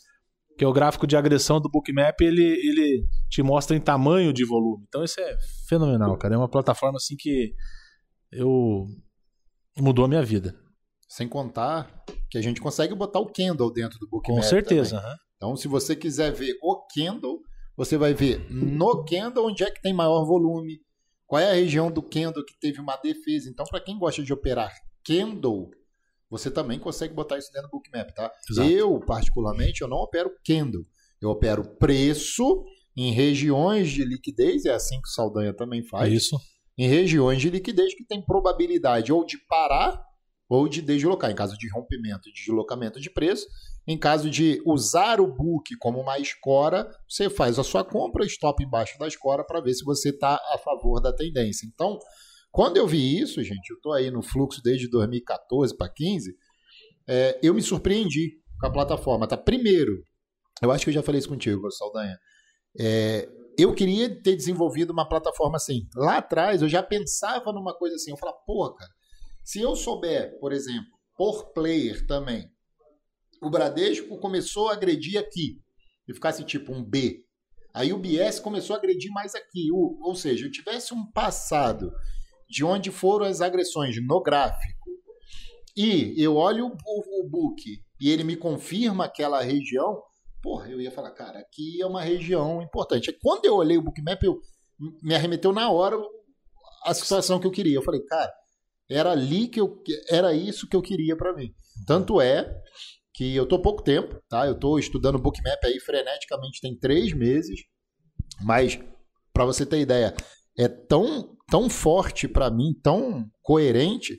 que 0.57 0.63
é 0.65 0.67
o 0.67 0.73
gráfico 0.73 1.05
de 1.07 1.15
agressão 1.15 1.61
do 1.61 1.69
Bookmap, 1.69 2.19
ele, 2.21 2.43
ele 2.43 3.05
te 3.29 3.41
mostra 3.43 3.75
em 3.77 3.79
tamanho 3.79 4.33
de 4.33 4.43
volume. 4.43 4.83
Então, 4.87 5.03
isso 5.03 5.19
é 5.19 5.37
fenomenal, 5.69 6.17
cara. 6.17 6.33
É 6.33 6.37
uma 6.37 6.49
plataforma 6.49 6.97
assim 6.97 7.15
que 7.17 7.53
eu 8.31 8.85
mudou 9.79 10.05
a 10.05 10.07
minha 10.07 10.23
vida. 10.23 10.55
Sem 11.07 11.27
contar 11.27 12.03
que 12.29 12.37
a 12.37 12.41
gente 12.41 12.61
consegue 12.61 12.95
botar 12.95 13.19
o 13.19 13.27
Kindle 13.27 13.71
dentro 13.71 13.99
do 13.99 14.07
Bookmap. 14.07 14.37
Com 14.37 14.43
certeza. 14.43 14.97
aham. 14.97 15.15
Então, 15.35 15.55
se 15.55 15.67
você 15.67 15.95
quiser 15.95 16.31
ver 16.31 16.53
o 16.61 16.85
Kindle, 16.87 17.39
você 17.75 17.97
vai 17.97 18.13
ver 18.13 18.45
no 18.49 19.03
Kindle 19.03 19.47
onde 19.47 19.63
é 19.63 19.71
que 19.71 19.81
tem 19.81 19.93
maior 19.93 20.25
volume, 20.25 20.81
qual 21.25 21.41
é 21.41 21.49
a 21.49 21.53
região 21.53 21.91
do 21.91 22.03
Kindle 22.03 22.45
que 22.45 22.59
teve 22.59 22.79
uma 22.79 22.97
defesa. 22.97 23.49
Então, 23.49 23.65
para 23.65 23.79
quem 23.81 23.97
gosta 23.97 24.21
de 24.21 24.33
operar 24.33 24.73
Kindle, 25.03 25.71
você 26.29 26.51
também 26.51 26.79
consegue 26.79 27.13
botar 27.13 27.37
isso 27.37 27.51
dentro 27.51 27.69
do 27.69 27.71
Bookmap, 27.71 28.11
tá? 28.13 28.31
Exato. 28.49 28.69
Eu, 28.69 28.99
particularmente, 28.99 29.81
eu 29.81 29.87
não 29.87 29.97
opero 29.97 30.31
Kindle. 30.43 30.85
Eu 31.21 31.29
opero 31.29 31.63
preço 31.77 32.65
em 32.95 33.11
regiões 33.11 33.89
de 33.89 34.03
liquidez, 34.03 34.65
é 34.65 34.73
assim 34.73 34.95
que 35.01 35.07
o 35.07 35.11
Saldanha 35.11 35.53
também 35.53 35.83
faz 35.83 36.11
isso. 36.11 36.37
em 36.77 36.87
regiões 36.87 37.41
de 37.41 37.49
liquidez 37.49 37.95
que 37.95 38.03
tem 38.03 38.21
probabilidade 38.21 39.13
ou 39.13 39.25
de 39.25 39.37
parar 39.37 40.01
ou 40.51 40.67
de 40.67 40.81
deslocar, 40.81 41.31
em 41.31 41.35
caso 41.35 41.57
de 41.57 41.69
rompimento 41.69 42.27
e 42.27 42.33
de 42.33 42.41
deslocamento 42.41 42.99
de 42.99 43.09
preço. 43.09 43.47
Em 43.87 43.97
caso 43.97 44.29
de 44.29 44.61
usar 44.65 45.21
o 45.21 45.25
book 45.25 45.77
como 45.79 45.97
uma 45.97 46.19
escora, 46.19 46.91
você 47.07 47.29
faz 47.29 47.57
a 47.57 47.63
sua 47.63 47.85
compra, 47.85 48.25
stop 48.25 48.61
embaixo 48.61 48.99
da 48.99 49.07
escora 49.07 49.45
para 49.45 49.61
ver 49.61 49.73
se 49.73 49.85
você 49.85 50.09
está 50.09 50.35
a 50.35 50.57
favor 50.57 50.99
da 50.99 51.13
tendência. 51.13 51.65
Então, 51.65 51.97
quando 52.51 52.75
eu 52.75 52.85
vi 52.85 53.17
isso, 53.17 53.41
gente, 53.41 53.69
eu 53.69 53.77
estou 53.77 53.93
aí 53.93 54.11
no 54.11 54.21
fluxo 54.21 54.61
desde 54.61 54.89
2014 54.89 55.77
para 55.77 55.87
15, 55.87 56.35
é, 57.07 57.39
eu 57.41 57.53
me 57.53 57.61
surpreendi 57.61 58.33
com 58.59 58.67
a 58.67 58.71
plataforma. 58.73 59.25
Tá? 59.25 59.37
Primeiro, 59.37 60.03
eu 60.61 60.69
acho 60.69 60.83
que 60.83 60.89
eu 60.89 60.95
já 60.95 61.01
falei 61.01 61.19
isso 61.19 61.29
contigo, 61.29 61.71
Saldanha. 61.71 62.19
É, 62.77 63.29
eu 63.57 63.73
queria 63.73 64.21
ter 64.21 64.35
desenvolvido 64.35 64.91
uma 64.91 65.07
plataforma 65.07 65.55
assim. 65.55 65.87
Lá 65.95 66.17
atrás 66.17 66.61
eu 66.61 66.67
já 66.67 66.83
pensava 66.83 67.53
numa 67.53 67.73
coisa 67.73 67.95
assim. 67.95 68.11
Eu 68.11 68.17
falava, 68.17 68.37
porra, 68.45 68.75
cara, 68.75 68.91
se 69.43 69.59
eu 69.59 69.75
souber, 69.75 70.39
por 70.39 70.51
exemplo, 70.51 70.91
por 71.17 71.53
player 71.53 72.05
também, 72.07 72.49
o 73.41 73.49
Bradesco 73.49 74.19
começou 74.19 74.69
a 74.69 74.73
agredir 74.73 75.19
aqui 75.19 75.59
e 76.07 76.13
ficasse 76.13 76.43
tipo 76.43 76.73
um 76.73 76.83
B. 76.83 77.25
Aí 77.73 77.93
o 77.93 77.97
BS 77.97 78.39
começou 78.39 78.75
a 78.75 78.79
agredir 78.79 79.11
mais 79.11 79.33
aqui. 79.33 79.71
Ou 79.71 80.13
seja, 80.13 80.45
eu 80.45 80.51
tivesse 80.51 80.93
um 80.93 81.09
passado 81.11 81.91
de 82.49 82.63
onde 82.63 82.91
foram 82.91 83.25
as 83.25 83.39
agressões 83.39 83.95
no 84.05 84.21
gráfico 84.21 84.81
e 85.75 86.21
eu 86.21 86.35
olho 86.35 86.67
o, 86.67 86.69
o, 86.69 87.25
o 87.25 87.29
book 87.29 87.63
e 87.99 88.09
ele 88.09 88.23
me 88.23 88.35
confirma 88.35 89.05
aquela 89.05 89.41
região, 89.41 90.01
porra, 90.41 90.69
eu 90.69 90.81
ia 90.81 90.91
falar, 90.91 91.11
cara, 91.11 91.39
aqui 91.39 91.81
é 91.81 91.85
uma 91.85 92.01
região 92.01 92.61
importante. 92.61 93.15
Quando 93.21 93.45
eu 93.45 93.55
olhei 93.55 93.77
o 93.77 93.81
bookmap, 93.81 94.21
eu 94.23 94.39
me 95.01 95.15
arremeteu 95.15 95.53
na 95.53 95.71
hora 95.71 95.97
a 96.83 96.93
situação 96.93 97.39
que 97.39 97.47
eu 97.47 97.51
queria. 97.51 97.75
Eu 97.75 97.83
falei, 97.83 98.01
cara, 98.01 98.31
era 98.91 99.11
ali 99.11 99.47
que 99.47 99.59
eu 99.59 99.81
era 100.09 100.33
isso 100.33 100.67
que 100.67 100.75
eu 100.75 100.81
queria 100.81 101.15
para 101.15 101.33
mim. 101.33 101.53
Tanto 101.87 102.19
é 102.19 102.61
que 103.13 103.35
eu 103.35 103.45
tô 103.45 103.61
pouco 103.61 103.83
tempo, 103.83 104.21
tá? 104.29 104.45
Eu 104.45 104.57
tô 104.59 104.77
estudando 104.77 105.19
bookmap 105.19 105.63
aí 105.63 105.79
freneticamente 105.79 106.61
tem 106.61 106.77
três 106.77 107.13
meses, 107.13 107.61
mas 108.41 108.79
para 109.33 109.45
você 109.45 109.65
ter 109.65 109.79
ideia, 109.79 110.15
é 110.57 110.67
tão 110.67 111.35
tão 111.49 111.69
forte 111.69 112.27
para 112.29 112.49
mim, 112.49 112.73
tão 112.81 113.29
coerente 113.41 114.17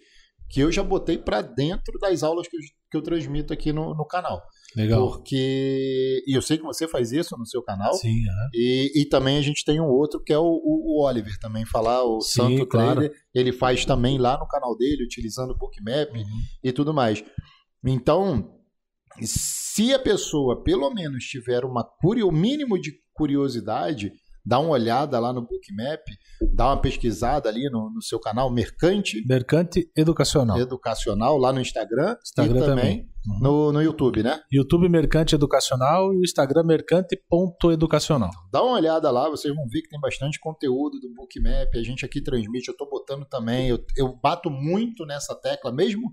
que 0.51 0.61
eu 0.61 0.71
já 0.71 0.83
botei 0.83 1.17
para 1.17 1.41
dentro 1.41 1.99
das 1.99 2.23
aulas 2.23 2.47
que 2.47 2.57
eu, 2.57 2.61
que 2.91 2.97
eu 2.99 3.03
transmito 3.03 3.55
aqui 3.55 3.73
no, 3.73 3.95
no 3.95 4.07
canal. 4.07 4.43
Legal. 4.77 5.07
Porque. 5.11 6.23
E 6.27 6.35
eu 6.37 6.43
sei 6.43 6.57
que 6.59 6.65
você 6.65 6.89
faz 6.89 7.13
isso 7.13 7.37
no 7.37 7.47
seu 7.47 7.63
canal. 7.63 7.93
Sim, 7.95 8.23
aham. 8.29 8.49
E, 8.55 8.93
e 9.03 9.05
também 9.07 9.37
a 9.39 9.43
gente 9.43 9.65
tem 9.65 9.81
um 9.81 9.89
outro 9.89 10.23
que 10.23 10.33
é 10.33 10.39
o, 10.39 10.43
o- 10.45 10.99
o 11.01 11.05
Oliver 11.07 11.39
também 11.39 11.65
falar, 11.67 12.03
o 12.05 12.21
Sim, 12.21 12.41
Santo 12.59 12.67
claro. 12.67 13.01
Trader. 13.01 13.13
Ele 13.35 13.53
faz 13.53 13.85
também 13.85 14.19
lá 14.19 14.39
no 14.39 14.47
canal 14.49 14.77
dele, 14.77 15.05
utilizando 15.05 15.51
o 15.53 15.57
Bookmap 15.59 16.11
Uhum. 16.15 16.25
e 16.65 16.73
tudo 16.73 16.93
mais. 16.95 17.23
Então, 17.85 18.51
se 19.23 19.93
a 19.93 19.99
pessoa 19.99 20.63
pelo 20.63 20.91
menos 20.91 21.25
tiver 21.25 21.65
uma 21.65 21.85
curio, 21.85 22.29
o 22.29 22.33
mínimo 22.33 22.81
de 22.81 22.93
curiosidade, 23.13 24.13
dá 24.45 24.59
uma 24.59 24.71
olhada 24.71 25.19
lá 25.19 25.33
no 25.33 25.43
Bookmap, 25.43 26.03
dá 26.55 26.67
uma 26.67 26.81
pesquisada 26.81 27.49
ali 27.49 27.69
no, 27.71 27.91
no 27.91 28.03
seu 28.03 28.19
canal 28.19 28.51
Mercante 28.51 29.25
Mercante 29.27 29.91
Educacional. 29.97 30.59
Educacional, 30.59 31.39
lá 31.39 31.53
no 31.53 31.61
Instagram, 31.61 32.17
Instagram 32.23 32.57
e 32.57 32.61
também, 32.61 32.77
também. 32.77 33.13
Uhum. 33.27 33.39
no, 33.41 33.73
no 33.73 33.83
YouTube, 33.83 34.23
né? 34.23 34.41
YouTube 34.51 34.89
Mercante 34.89 35.35
Educacional 35.35 36.13
e 36.13 36.19
o 36.19 36.25
Instagram 36.25 36.65
mercante.educacional. 36.65 38.31
Dá 38.51 38.63
uma 38.63 38.75
olhada 38.75 39.11
lá, 39.11 39.29
vocês 39.29 39.55
vão 39.55 39.67
ver 39.69 39.83
que 39.83 39.89
tem 39.89 40.01
bastante 40.01 40.41
conteúdo 40.41 40.99
do 40.99 41.15
Bookmap. 41.15 41.69
A 41.75 41.83
gente 41.83 42.05
aqui 42.05 42.21
transmite, 42.21 42.69
eu 42.69 42.77
tô 42.77 42.89
botando 42.89 43.25
também. 43.25 43.69
Eu, 43.69 43.79
eu 43.97 44.17
bato 44.21 44.51
muito 44.51 45.07
nessa 45.07 45.35
tecla, 45.35 45.73
mesmo 45.73 46.11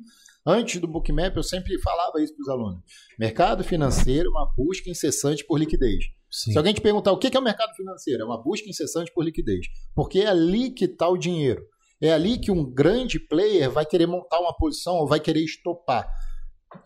antes 0.50 0.82
do 0.82 0.88
Bookmap, 0.88 1.36
eu 1.36 1.44
sempre 1.44 1.80
falava 1.82 2.22
isso 2.22 2.34
para 2.36 2.42
os 2.42 2.50
alunos. 2.50 2.82
Mercado 3.18 3.64
financeiro 3.64 4.28
é 4.28 4.32
uma 4.32 4.52
busca 4.56 4.90
incessante 4.90 5.46
por 5.46 5.60
liquidez. 5.60 6.06
Sim. 6.32 6.52
Se 6.52 6.58
alguém 6.58 6.74
te 6.74 6.82
perguntar 6.82 7.12
o 7.12 7.18
que 7.18 7.36
é 7.36 7.40
o 7.40 7.44
mercado 7.44 7.74
financeiro, 7.76 8.24
é 8.24 8.26
uma 8.26 8.42
busca 8.42 8.70
incessante 8.70 9.12
por 9.14 9.24
liquidez. 9.24 9.68
Porque 9.96 10.20
é 10.20 10.28
ali 10.28 10.72
que 10.72 10.86
está 10.86 11.08
o 11.08 11.18
dinheiro. 11.18 11.64
É 12.02 12.12
ali 12.14 12.40
que 12.40 12.52
um 12.52 12.64
grande 12.64 13.20
player 13.20 13.70
vai 13.70 13.86
querer 13.86 14.08
montar 14.08 14.40
uma 14.40 14.56
posição 14.56 14.96
ou 14.96 15.08
vai 15.08 15.20
querer 15.20 15.44
estopar. 15.44 16.10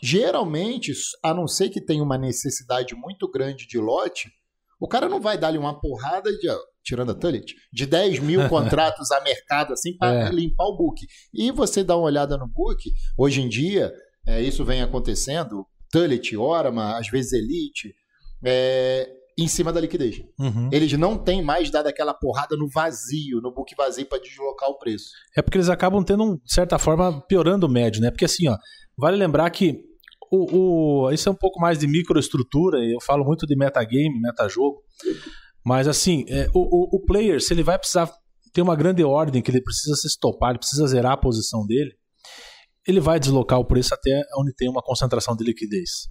Geralmente, 0.02 0.94
a 1.24 1.34
não 1.34 1.48
ser 1.48 1.70
que 1.70 1.82
tenha 1.82 2.02
uma 2.02 2.18
necessidade 2.18 2.96
muito 2.96 3.30
grande 3.30 3.68
de 3.68 3.78
lote, 3.78 4.30
o 4.80 4.88
cara 4.88 5.08
não 5.08 5.22
vai 5.22 5.38
dar-lhe 5.38 5.58
uma 5.58 5.80
porrada 5.80 6.32
de, 6.32 6.48
tirando 6.84 7.12
a 7.12 7.16
Tullet, 7.16 7.56
de 7.72 7.86
10 7.86 8.20
mil 8.20 8.48
contratos 8.50 9.12
a 9.12 9.22
mercado 9.22 9.74
assim 9.74 9.96
para 9.98 10.28
É. 10.28 10.32
limpar 10.32 10.66
o 10.66 10.78
book. 10.78 11.06
E 11.34 11.52
você 11.52 11.84
dá 11.84 11.96
uma 11.96 12.06
olhada 12.06 12.38
no 12.38 12.48
book, 12.48 12.92
hoje 13.18 13.42
em 13.42 13.50
dia, 13.50 13.92
é, 14.28 14.42
isso 14.42 14.64
vem 14.66 14.82
acontecendo, 14.82 15.66
Tullet, 15.92 16.36
Orama, 16.36 16.98
às 16.98 17.08
vezes 17.10 17.34
Elite, 17.34 17.94
é, 18.44 19.10
em 19.38 19.48
cima 19.48 19.72
da 19.74 19.80
liquidez. 19.82 20.22
Uhum. 20.40 20.70
Eles 20.72 20.92
não 20.94 21.18
têm 21.18 21.42
mais 21.42 21.70
dado 21.72 21.88
aquela 21.88 22.14
porrada 22.14 22.56
no 22.56 22.68
vazio, 22.70 23.42
no 23.42 23.52
book 23.54 23.74
vazio 23.76 24.06
para 24.06 24.20
deslocar 24.22 24.70
o 24.70 24.78
preço. 24.78 25.10
É 25.36 25.42
porque 25.42 25.58
eles 25.58 25.70
acabam 25.70 26.04
tendo, 26.04 26.24
um, 26.24 26.36
de 26.36 26.54
certa 26.54 26.78
forma, 26.78 27.22
piorando 27.28 27.66
o 27.66 27.70
médio, 27.70 28.02
né? 28.02 28.12
Porque 28.12 28.26
assim, 28.26 28.48
ó, 28.48 28.58
vale 28.98 29.18
lembrar 29.18 29.50
que 29.50 29.82
o, 30.32 31.06
o, 31.06 31.12
isso 31.12 31.30
é 31.30 31.32
um 31.32 31.36
pouco 31.36 31.60
mais 31.60 31.78
de 31.80 31.88
microestrutura, 31.88 32.78
eu 32.80 33.00
falo 33.02 33.24
muito 33.24 33.46
de 33.46 33.56
metagame, 33.56 34.20
metajogo, 34.20 34.82
mas 35.66 35.88
assim, 35.88 36.26
é, 36.28 36.50
o, 36.54 36.60
o, 36.60 36.98
o 36.98 37.06
player, 37.06 37.42
se 37.42 37.54
ele 37.54 37.64
vai 37.64 37.78
precisar 37.78 38.12
ter 38.54 38.62
uma 38.62 38.76
grande 38.76 39.04
ordem, 39.04 39.42
que 39.42 39.50
ele 39.50 39.62
precisa 39.62 39.96
se 39.96 40.08
estopar, 40.08 40.52
ele 40.52 40.60
precisa 40.60 40.86
zerar 40.88 41.14
a 41.14 41.18
posição 41.18 41.66
dele, 41.66 41.92
ele 42.88 43.00
vai 43.00 43.20
deslocar 43.20 43.60
o 43.60 43.66
preço 43.66 43.94
até 43.94 44.24
onde 44.38 44.54
tem 44.54 44.70
uma 44.70 44.82
concentração 44.82 45.36
de 45.36 45.44
liquidez. 45.44 46.10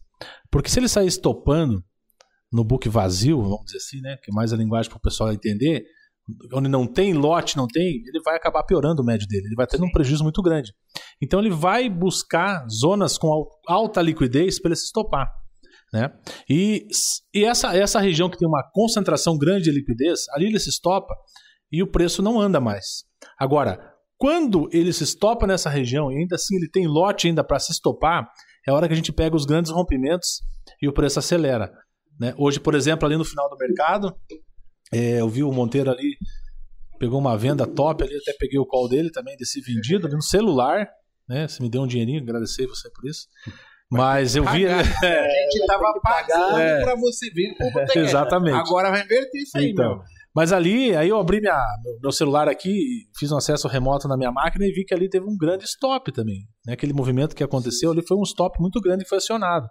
Porque 0.51 0.71
se 0.71 0.79
ele 0.81 0.89
sair 0.89 1.07
estopando 1.07 1.85
no 2.53 2.65
book 2.65 2.89
vazio, 2.89 3.43
vamos 3.43 3.65
dizer 3.67 3.79
assim, 3.79 4.01
né? 4.01 4.17
Que 4.23 4.31
é 4.31 4.35
mais 4.35 4.53
a 4.53 4.57
linguagem 4.57 4.91
para 4.91 4.99
o 4.99 5.01
pessoal 5.01 5.33
entender, 5.33 5.85
onde 6.53 6.69
não 6.69 6.87
tem 6.87 7.13
lote, 7.13 7.57
não 7.57 7.67
tem, 7.67 8.03
ele 8.07 8.21
vai 8.25 8.37
acabar 8.37 8.63
piorando 8.63 9.03
o 9.03 9.05
médio 9.05 9.27
dele. 9.27 9.47
Ele 9.47 9.55
vai 9.57 9.67
tendo 9.67 9.85
um 9.85 9.91
prejuízo 9.91 10.23
muito 10.23 10.41
grande. 10.43 10.73
Então 11.21 11.41
ele 11.41 11.51
vai 11.51 11.89
buscar 11.89 12.67
zonas 12.69 13.19
com 13.19 13.29
al- 13.33 13.49
alta 13.67 14.01
liquidez 14.01 14.61
para 14.61 14.71
ele 14.71 14.77
se 14.77 14.85
estopar. 14.85 15.31
Né? 15.93 16.11
E, 16.49 16.87
e 17.35 17.45
essa, 17.45 17.77
essa 17.77 18.01
região 18.01 18.31
que 18.31 18.39
tem 18.39 18.49
uma 18.49 18.63
concentração 18.73 19.37
grande 19.37 19.65
de 19.65 19.71
liquidez, 19.71 20.21
ali 20.33 20.47
ele 20.47 20.59
se 20.59 20.71
estopa 20.71 21.15
e 21.71 21.83
o 21.83 21.87
preço 21.87 22.23
não 22.23 22.41
anda 22.41 22.61
mais. 22.61 23.05
Agora, 23.39 23.93
quando 24.17 24.69
ele 24.73 24.93
se 24.93 25.05
estopa 25.05 25.47
nessa 25.47 25.69
região 25.69 26.11
e 26.11 26.17
ainda 26.17 26.37
assim 26.37 26.57
ele 26.57 26.71
tem 26.71 26.87
lote 26.87 27.27
ainda 27.27 27.45
para 27.45 27.59
se 27.59 27.73
estopar, 27.73 28.27
é 28.67 28.71
a 28.71 28.75
hora 28.75 28.87
que 28.87 28.95
a 28.95 28.97
gente 28.97 29.13
pega 29.13 29.37
os 29.37 29.45
grandes 29.45 29.71
rompimentos 29.71 30.41
e 30.81 30.89
o 30.89 30.93
preço 30.93 31.19
acelera. 31.19 31.71
Né? 32.19 32.35
Hoje, 32.39 32.61
por 32.61 32.75
exemplo, 32.75 33.07
ali 33.07 33.17
no 33.17 33.25
final 33.25 33.51
do 33.51 33.57
mercado, 33.57 34.15
é, 34.93 35.21
eu 35.21 35.29
vi 35.29 35.43
o 35.43 35.53
Monteiro 35.53 35.91
ali, 35.91 36.17
pegou 36.99 37.19
uma 37.19 37.37
venda 37.37 37.67
top 37.67 38.05
ali, 38.05 38.15
até 38.17 38.33
peguei 38.39 38.59
o 38.59 38.67
call 38.67 38.89
dele 38.89 39.11
também, 39.11 39.37
desse 39.37 39.61
vendido 39.61 40.07
ali 40.07 40.15
no 40.15 40.23
celular. 40.23 40.89
Né? 41.29 41.49
Você 41.49 41.63
me 41.63 41.69
deu 41.69 41.83
um 41.83 41.87
dinheirinho, 41.87 42.23
agradecer 42.23 42.67
você 42.67 42.89
por 42.91 43.09
isso. 43.09 43.27
Mas 43.93 44.35
eu 44.37 44.45
vi. 44.45 44.67
A 44.69 44.83
gente 44.83 45.67
tava 45.67 45.93
pagando 46.03 46.59
É. 46.59 46.83
pra 46.83 46.95
você 46.97 47.31
vir 47.31 47.55
com 47.57 47.65
o 47.69 47.73
botequete. 47.73 47.99
Exatamente. 47.99 48.57
Agora 48.57 48.91
vai 48.91 49.03
inverter 49.03 49.43
isso 49.43 49.57
aí, 49.59 49.71
Então, 49.71 49.97
meu. 49.97 50.05
Mas 50.35 50.51
ali, 50.51 50.97
aí 50.97 51.11
eu 51.11 51.19
abri 51.21 51.43
minha, 51.43 51.63
meu- 51.85 51.99
meu 52.05 52.11
celular 52.13 52.49
aqui, 52.49 53.05
fiz 53.19 53.31
um 53.31 53.37
acesso 53.37 53.69
remoto 53.69 54.09
na 54.09 54.17
minha 54.17 54.33
máquina 54.33 54.65
e 54.65 54.73
vi 54.73 54.83
que 54.83 54.95
ali 54.95 55.07
teve 55.11 55.27
um 55.27 55.37
grande 55.37 55.65
stop 55.67 56.11
também. 56.11 56.39
Né? 56.67 56.73
Aquele 56.73 56.95
movimento 56.95 57.37
que 57.37 57.45
aconteceu 57.45 57.91
ali 57.91 58.01
foi 58.07 58.17
um 58.17 58.23
stop 58.23 58.59
muito 58.59 58.81
grande 58.81 59.03
que 59.05 59.11
foi 59.11 59.19
acionado. 59.19 59.69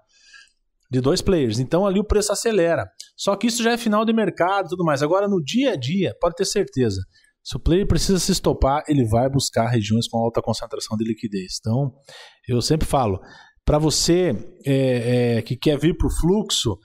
De 0.91 1.01
dois 1.01 1.19
players. 1.19 1.57
Então 1.57 1.83
ali 1.87 1.99
o 1.99 2.03
preço 2.03 2.31
acelera. 2.31 2.85
Só 3.17 3.35
que 3.35 3.47
isso 3.47 3.63
já 3.63 3.71
é 3.71 3.77
final 3.77 4.05
de 4.05 4.13
mercado 4.13 4.67
e 4.67 4.69
tudo 4.69 4.83
mais. 4.83 5.01
Agora, 5.01 5.27
no 5.27 5.41
dia 5.43 5.71
a 5.71 5.75
dia, 5.75 6.15
pode 6.21 6.35
ter 6.35 6.45
certeza. 6.45 7.01
Se 7.43 7.57
o 7.57 7.59
player 7.59 7.87
precisa 7.87 8.19
se 8.19 8.31
estopar, 8.31 8.83
ele 8.87 9.03
vai 9.07 9.27
buscar 9.27 9.67
regiões 9.67 10.07
com 10.07 10.19
alta 10.19 10.43
concentração 10.43 10.95
de 10.95 11.03
liquidez. 11.05 11.53
Então, 11.59 11.91
eu 12.47 12.61
sempre 12.61 12.85
falo, 12.87 13.19
para 13.71 13.79
você 13.79 14.35
é, 14.65 15.37
é, 15.37 15.41
que 15.41 15.55
quer 15.55 15.79
vir 15.79 15.95
para 15.95 16.05
o 16.05 16.11
fluxo, 16.11 16.77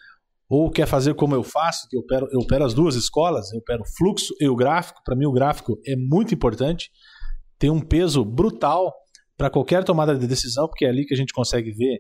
ou 0.49 0.71
quer 0.71 0.87
fazer 0.87 1.15
como 1.15 1.35
eu 1.35 1.43
faço, 1.43 1.89
que 1.89 1.97
eu 1.97 2.01
opero, 2.01 2.29
eu 2.31 2.39
opero 2.39 2.65
as 2.65 2.73
duas 2.73 2.95
escolas, 2.95 3.53
eu 3.53 3.59
opero 3.59 3.83
fluxo 3.99 4.33
e 4.41 4.49
o 4.49 4.55
gráfico. 4.55 5.03
Para 5.05 5.17
mim, 5.17 5.27
o 5.27 5.33
gráfico 5.33 5.81
é 5.85 5.97
muito 5.97 6.33
importante, 6.33 6.89
tem 7.59 7.71
um 7.71 7.81
peso 7.81 8.25
brutal 8.25 8.95
para 9.37 9.51
qualquer 9.51 9.83
tomada 9.83 10.17
de 10.17 10.29
decisão, 10.29 10.69
porque 10.69 10.87
é 10.87 10.89
ali 10.89 11.05
que 11.05 11.13
a 11.13 11.17
gente 11.17 11.33
consegue 11.33 11.73
ver 11.73 11.99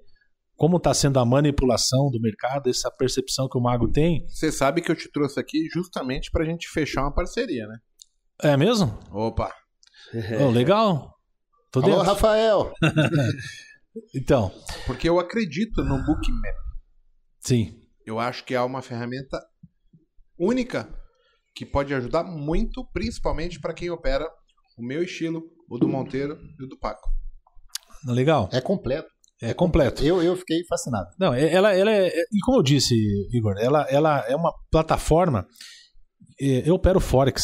como 0.55 0.77
está 0.77 0.95
sendo 0.95 1.19
a 1.19 1.27
manipulação 1.27 2.09
do 2.09 2.21
mercado, 2.21 2.71
essa 2.71 2.89
percepção 2.89 3.49
que 3.49 3.59
o 3.59 3.61
mago 3.61 3.91
tem. 3.91 4.25
Você 4.29 4.53
sabe 4.53 4.83
que 4.83 4.93
eu 4.93 4.95
te 4.95 5.11
trouxe 5.11 5.41
aqui 5.41 5.67
justamente 5.75 6.31
pra 6.31 6.45
gente 6.45 6.69
fechar 6.69 7.03
uma 7.03 7.13
parceria, 7.13 7.67
né? 7.67 7.79
É 8.41 8.57
mesmo? 8.57 8.97
Opa. 9.11 9.53
Oh, 10.41 10.51
legal. 10.51 11.13
Tô 11.73 11.81
Alô, 11.81 11.89
dentro. 11.89 12.05
Rafael. 12.05 12.73
Então, 14.15 14.53
Porque 14.87 15.09
eu 15.09 15.19
acredito 15.19 15.83
no 15.85 16.05
Bookmap. 16.05 16.55
sim. 17.41 17.81
Eu 18.07 18.21
acho 18.21 18.45
que 18.45 18.55
é 18.55 18.61
uma 18.61 18.81
ferramenta 18.83 19.41
única 20.39 20.89
que 21.55 21.67
pode 21.67 21.93
ajudar 21.95 22.23
muito, 22.23 22.85
principalmente 22.93 23.59
para 23.61 23.75
quem 23.75 23.91
opera 23.91 24.25
o 24.79 24.83
meu 24.87 25.03
estilo, 25.03 25.43
o 25.69 25.79
do 25.79 25.89
Monteiro 25.89 26.39
e 26.61 26.65
o 26.65 26.69
do 26.69 26.79
Paco. 26.79 27.09
Legal. 28.07 28.49
É 28.53 28.61
completo. 28.61 29.09
É 29.43 29.53
completo. 29.53 30.05
Eu, 30.05 30.23
eu 30.23 30.37
fiquei 30.37 30.65
fascinado. 30.69 31.09
Não, 31.19 31.35
é- 31.35 31.53
ela, 31.53 31.75
ela 31.75 31.91
é. 31.91 32.07
é- 32.07 32.25
E 32.33 32.39
como 32.45 32.59
eu 32.59 32.63
disse, 32.63 32.95
Igor, 33.33 33.55
ela, 33.59 33.83
ela 33.91 34.21
é 34.29 34.37
uma 34.37 34.53
plataforma. 34.71 35.47
é, 36.41 36.69
Eu 36.69 36.75
opero 36.75 37.01
Forex. 37.01 37.43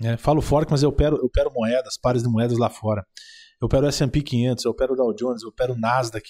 Né? 0.00 0.16
Falo 0.16 0.40
Forex, 0.40 0.70
mas 0.70 0.82
eu 0.82 0.88
opero, 0.88 1.16
eu 1.18 1.24
opero 1.26 1.50
moedas, 1.52 1.98
pares 2.00 2.22
de 2.22 2.28
moedas 2.28 2.56
lá 2.58 2.70
fora. 2.70 3.04
Eu 3.60 3.66
opero 3.66 3.86
SP 3.92 4.22
500, 4.22 4.64
eu 4.64 4.70
opero 4.70 4.94
Dow 4.96 5.14
Jones, 5.14 5.42
eu 5.42 5.48
opero 5.50 5.76
Nasdaq. 5.76 6.24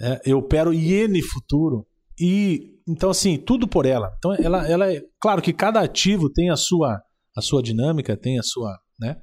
é, 0.00 0.20
eu 0.26 0.38
opero 0.38 0.72
Iene 0.74 1.22
Futuro. 1.22 1.86
E 2.20 2.74
então, 2.88 3.10
assim, 3.10 3.36
tudo 3.36 3.66
por 3.68 3.84
ela. 3.84 4.12
Então, 4.18 4.32
ela, 4.34 4.66
ela 4.68 4.92
é. 4.92 5.02
Claro 5.20 5.42
que 5.42 5.52
cada 5.52 5.80
ativo 5.80 6.30
tem 6.32 6.50
a 6.50 6.56
sua, 6.56 7.00
a 7.36 7.40
sua 7.40 7.62
dinâmica, 7.62 8.16
tem 8.16 8.38
a 8.38 8.42
sua. 8.42 8.78
Né? 8.98 9.16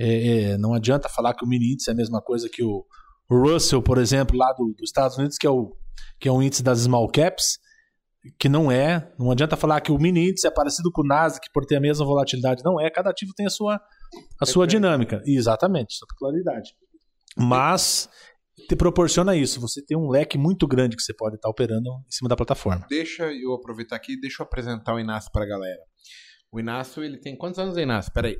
É, 0.00 0.52
é, 0.52 0.58
não 0.58 0.72
adianta 0.72 1.08
falar 1.08 1.34
que 1.34 1.44
o 1.44 1.48
mini 1.48 1.72
índice 1.72 1.90
é 1.90 1.92
a 1.92 1.96
mesma 1.96 2.20
coisa 2.22 2.48
que 2.50 2.62
o, 2.64 2.84
o 3.30 3.36
Russell, 3.42 3.82
por 3.82 3.98
exemplo, 3.98 4.36
lá 4.36 4.52
do- 4.52 4.72
dos 4.78 4.88
Estados 4.88 5.16
Unidos, 5.18 5.36
que 5.36 5.46
é 5.46 5.50
o 5.50 5.76
que 6.18 6.28
é 6.28 6.32
um 6.32 6.40
índice 6.42 6.62
das 6.62 6.78
small 6.80 7.08
caps, 7.10 7.58
que 8.38 8.48
não 8.48 8.70
é. 8.70 9.12
Não 9.18 9.30
adianta 9.32 9.56
falar 9.56 9.80
que 9.80 9.90
o 9.92 9.98
mini 9.98 10.30
índice 10.30 10.46
é 10.46 10.50
parecido 10.50 10.90
com 10.92 11.02
o 11.02 11.06
Nasdaq 11.06 11.48
por 11.52 11.64
ter 11.66 11.76
a 11.76 11.80
mesma 11.80 12.06
volatilidade. 12.06 12.62
Não 12.64 12.80
é. 12.80 12.88
Cada 12.90 13.10
ativo 13.10 13.32
tem 13.36 13.46
a 13.46 13.50
sua, 13.50 13.80
a 14.40 14.46
sua 14.46 14.66
dinâmica. 14.66 15.22
Exatamente, 15.26 15.94
sua 15.94 16.06
peculiaridade. 16.08 16.74
Mas 17.36 18.08
te 18.68 18.76
proporciona 18.76 19.34
isso. 19.34 19.60
Você 19.60 19.84
tem 19.84 19.96
um 19.96 20.08
leque 20.08 20.36
muito 20.36 20.66
grande 20.66 20.96
que 20.96 21.02
você 21.02 21.14
pode 21.14 21.36
estar 21.36 21.48
operando 21.48 21.88
em 22.06 22.10
cima 22.10 22.28
da 22.28 22.36
plataforma. 22.36 22.86
Deixa 22.88 23.32
eu 23.32 23.52
aproveitar 23.54 23.96
aqui, 23.96 24.20
deixa 24.20 24.42
eu 24.42 24.46
apresentar 24.46 24.94
o 24.94 25.00
Inácio 25.00 25.30
pra 25.32 25.46
galera. 25.46 25.80
O 26.50 26.60
Inácio, 26.60 27.02
ele 27.02 27.18
tem 27.18 27.36
quantos 27.36 27.58
anos, 27.58 27.76
Inácio? 27.78 28.12
Peraí. 28.12 28.36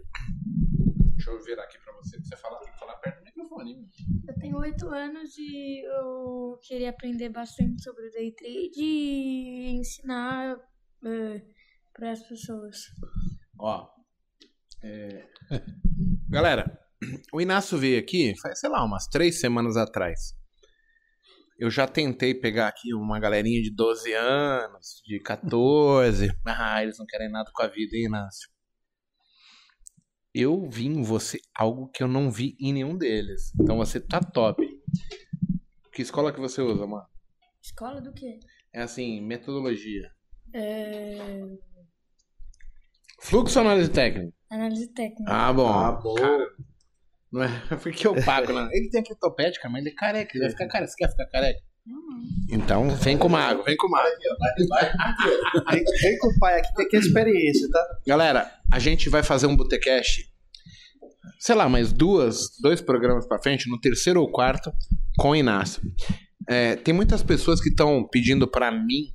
Deixa 1.14 1.30
eu 1.30 1.42
virar 1.42 1.62
aqui 1.64 1.78
pra 1.78 1.94
você, 1.94 2.16
pra 2.16 2.26
você 2.26 2.36
falar, 2.36 2.58
tem 2.58 2.72
que 2.72 2.78
falar 2.78 2.96
perto 2.96 3.18
do 3.20 3.24
microfone. 3.24 3.70
hein? 3.72 3.86
Eu 4.28 4.34
tenho 4.34 4.58
oito 4.58 4.88
anos 4.88 5.38
e 5.38 5.82
eu 5.86 6.58
queria 6.62 6.90
aprender 6.90 7.28
bastante 7.30 7.82
sobre 7.82 8.06
o 8.08 8.10
day 8.10 8.32
trade 8.34 8.82
e 8.82 9.70
ensinar 9.76 10.56
para 11.94 12.10
as 12.12 12.22
pessoas. 12.28 12.76
Ó. 13.58 13.88
é, 14.82 15.26
Galera, 16.28 16.78
o 17.32 17.40
Inácio 17.40 17.78
veio 17.78 17.98
aqui, 17.98 18.34
faz, 18.40 18.60
sei 18.60 18.70
lá, 18.70 18.84
umas 18.84 19.06
três 19.06 19.40
semanas 19.40 19.76
atrás. 19.76 20.34
Eu 21.58 21.70
já 21.70 21.86
tentei 21.86 22.34
pegar 22.34 22.68
aqui 22.68 22.92
uma 22.94 23.20
galerinha 23.20 23.62
de 23.62 23.70
12 23.70 24.12
anos, 24.14 25.02
de 25.04 25.20
14. 25.20 26.30
Ah, 26.44 26.82
eles 26.82 26.98
não 26.98 27.06
querem 27.06 27.30
nada 27.30 27.50
com 27.54 27.62
a 27.62 27.68
vida, 27.68 27.96
hein, 27.96 28.06
Inácio? 28.06 28.50
Eu 30.34 30.68
vi 30.68 30.86
em 30.86 31.02
você 31.02 31.38
algo 31.54 31.88
que 31.88 32.02
eu 32.02 32.08
não 32.08 32.30
vi 32.30 32.56
em 32.58 32.72
nenhum 32.72 32.96
deles. 32.96 33.52
Então 33.60 33.76
você 33.76 34.00
tá 34.00 34.18
top. 34.20 34.66
Que 35.92 36.02
escola 36.02 36.32
que 36.32 36.40
você 36.40 36.62
usa, 36.62 36.86
mano? 36.86 37.06
Escola 37.62 38.00
do 38.00 38.12
quê? 38.12 38.40
É 38.72 38.82
assim, 38.82 39.20
metodologia. 39.20 40.10
É... 40.54 41.18
Fluxo 43.22 43.58
ou 43.58 43.64
análise 43.64 43.90
técnica? 43.90 44.32
Análise 44.50 44.88
técnica. 44.88 45.24
Ah, 45.32 45.52
bom. 45.52 45.68
Ah, 45.68 45.92
bom. 45.92 46.14
Cara, 46.14 46.46
não 47.32 47.42
é 47.42 47.48
porque 47.80 48.06
o 48.06 48.24
Paco, 48.24 48.52
não. 48.52 48.68
Ele 48.72 48.90
tem 48.90 49.00
aqui 49.00 49.14
topete, 49.18 49.60
cara, 49.60 49.72
mas 49.72 49.82
ele 49.82 49.90
é 49.90 49.94
careca. 49.94 50.30
Ele 50.34 50.44
vai 50.44 50.50
ficar 50.50 50.66
careca. 50.66 50.90
Você 50.90 50.96
quer 50.96 51.10
ficar 51.10 51.26
careca? 51.26 51.60
Então, 52.50 52.90
vem 52.90 53.16
com 53.16 53.34
água, 53.34 53.64
vem 53.64 53.76
com 53.76 53.94
água. 53.94 54.12
Vem, 55.70 55.84
vem 55.84 56.18
com 56.18 56.28
o 56.28 56.38
pai 56.38 56.60
aqui, 56.60 56.74
tem 56.74 56.84
que 56.86 56.90
ter 56.92 56.98
experiência, 56.98 57.68
tá? 57.70 57.98
Galera, 58.06 58.52
a 58.72 58.78
gente 58.78 59.08
vai 59.08 59.22
fazer 59.22 59.46
um 59.46 59.56
Botecast, 59.56 60.30
sei 61.40 61.54
lá, 61.56 61.68
mais 61.68 61.92
duas, 61.92 62.56
dois 62.60 62.80
programas 62.80 63.26
pra 63.26 63.40
frente, 63.40 63.68
no 63.68 63.80
terceiro 63.80 64.20
ou 64.20 64.30
quarto, 64.30 64.72
com 65.18 65.30
o 65.30 65.36
Inácio. 65.36 65.82
É, 66.48 66.76
tem 66.76 66.94
muitas 66.94 67.22
pessoas 67.22 67.60
que 67.60 67.68
estão 67.70 68.06
pedindo 68.08 68.46
pra 68.46 68.70
mim 68.70 69.12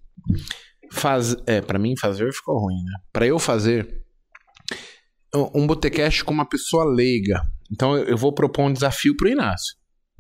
fazer. 0.92 1.42
É, 1.46 1.62
pra 1.62 1.80
mim 1.80 1.96
fazer 2.00 2.32
ficou 2.34 2.60
ruim, 2.60 2.84
né? 2.84 3.00
Pra 3.12 3.26
eu 3.26 3.40
fazer 3.40 4.04
um 5.54 5.68
Botecast 5.68 6.24
com 6.24 6.34
uma 6.34 6.48
pessoa 6.48 6.86
leiga. 6.86 7.42
Então 7.72 7.98
eu 7.98 8.18
vou 8.18 8.34
propor 8.34 8.64
um 8.64 8.74
desafio 8.74 9.16
pro 9.16 9.30
Inácio. 9.30 9.76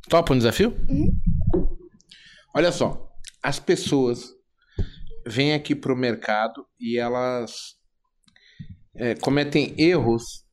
Topa 0.09 0.33
um 0.33 0.37
desafio? 0.37 0.75
Olha 2.55 2.71
só, 2.71 3.09
as 3.41 3.59
pessoas 3.59 4.33
vêm 5.25 5.53
aqui 5.53 5.75
pro 5.75 5.95
mercado 5.95 6.65
e 6.79 6.97
elas 6.97 7.75
é, 8.95 9.15
cometem 9.15 9.75
erros 9.77 10.45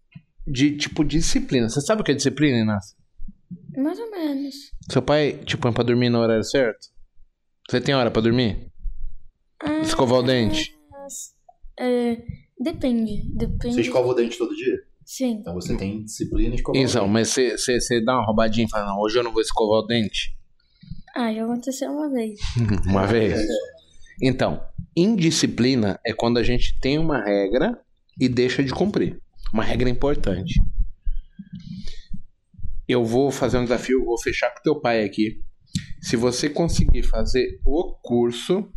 de 0.46 0.76
tipo 0.76 1.04
disciplina. 1.04 1.68
Você 1.68 1.80
sabe 1.80 2.02
o 2.02 2.04
que 2.04 2.12
é 2.12 2.14
disciplina, 2.14 2.58
Inácio? 2.58 2.96
Mais 3.76 3.98
ou 3.98 4.10
menos. 4.10 4.54
Seu 4.90 5.02
pai 5.02 5.40
te 5.44 5.56
põe 5.56 5.72
pra 5.72 5.84
dormir 5.84 6.10
no 6.10 6.18
horário 6.18 6.44
certo? 6.44 6.88
Você 7.68 7.80
tem 7.80 7.94
hora 7.94 8.10
pra 8.10 8.22
dormir? 8.22 8.70
Ah, 9.62 9.80
Escovar 9.80 10.18
o 10.20 10.22
dente? 10.22 10.74
é, 11.78 12.16
depende. 12.58 13.22
Depende. 13.34 13.74
Você 13.74 13.80
escova 13.82 14.08
o 14.08 14.14
dente 14.14 14.36
todo 14.38 14.54
dia? 14.54 14.76
Sim. 15.04 15.38
Então 15.40 15.54
você 15.54 15.76
tem 15.76 16.02
disciplina 16.04 16.50
de 16.50 16.56
escovar 16.56 16.80
Então, 16.82 17.02
o 17.02 17.04
dente. 17.06 17.12
mas 17.12 17.28
você 17.60 18.04
dá 18.04 18.14
uma 18.16 18.24
roubadinha 18.26 18.66
e 18.66 18.70
fala, 18.70 18.86
não, 18.86 19.00
hoje 19.00 19.18
eu 19.18 19.22
não 19.22 19.32
vou 19.32 19.42
escovar 19.42 19.80
o 19.80 19.86
dente. 19.86 20.36
Ah, 21.14 21.32
já 21.32 21.44
aconteceu 21.44 21.90
uma 21.92 22.10
vez. 22.10 22.40
Uma 22.88 23.06
vez. 23.06 23.38
Então, 24.20 24.60
indisciplina 24.96 26.00
é 26.04 26.12
quando 26.12 26.38
a 26.38 26.42
gente 26.42 26.78
tem 26.80 26.98
uma 26.98 27.22
regra 27.22 27.80
e 28.20 28.28
deixa 28.28 28.62
de 28.64 28.72
cumprir. 28.72 29.20
Uma 29.52 29.62
regra 29.62 29.88
importante. 29.88 30.60
Eu 32.88 33.04
vou 33.04 33.30
fazer 33.30 33.58
um 33.58 33.62
desafio, 33.64 34.04
vou 34.04 34.20
fechar 34.20 34.50
com 34.50 34.62
teu 34.62 34.80
pai 34.80 35.04
aqui. 35.04 35.40
Se 36.00 36.16
você 36.16 36.48
conseguir 36.50 37.02
fazer 37.02 37.60
o 37.64 37.94
curso, 38.02 38.68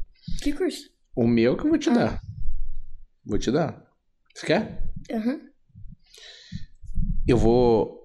Que 0.41 0.53
curso? 0.53 0.89
o 1.15 1.27
meu 1.27 1.57
que 1.57 1.65
eu 1.65 1.69
vou 1.69 1.79
te 1.79 1.89
dar. 1.89 2.21
Vou 3.25 3.39
te 3.39 3.51
dar. 3.51 3.83
Você 4.35 4.45
quer? 4.45 4.83
Aham. 5.11 5.41
Eu 7.27 7.37
vou. 7.37 7.97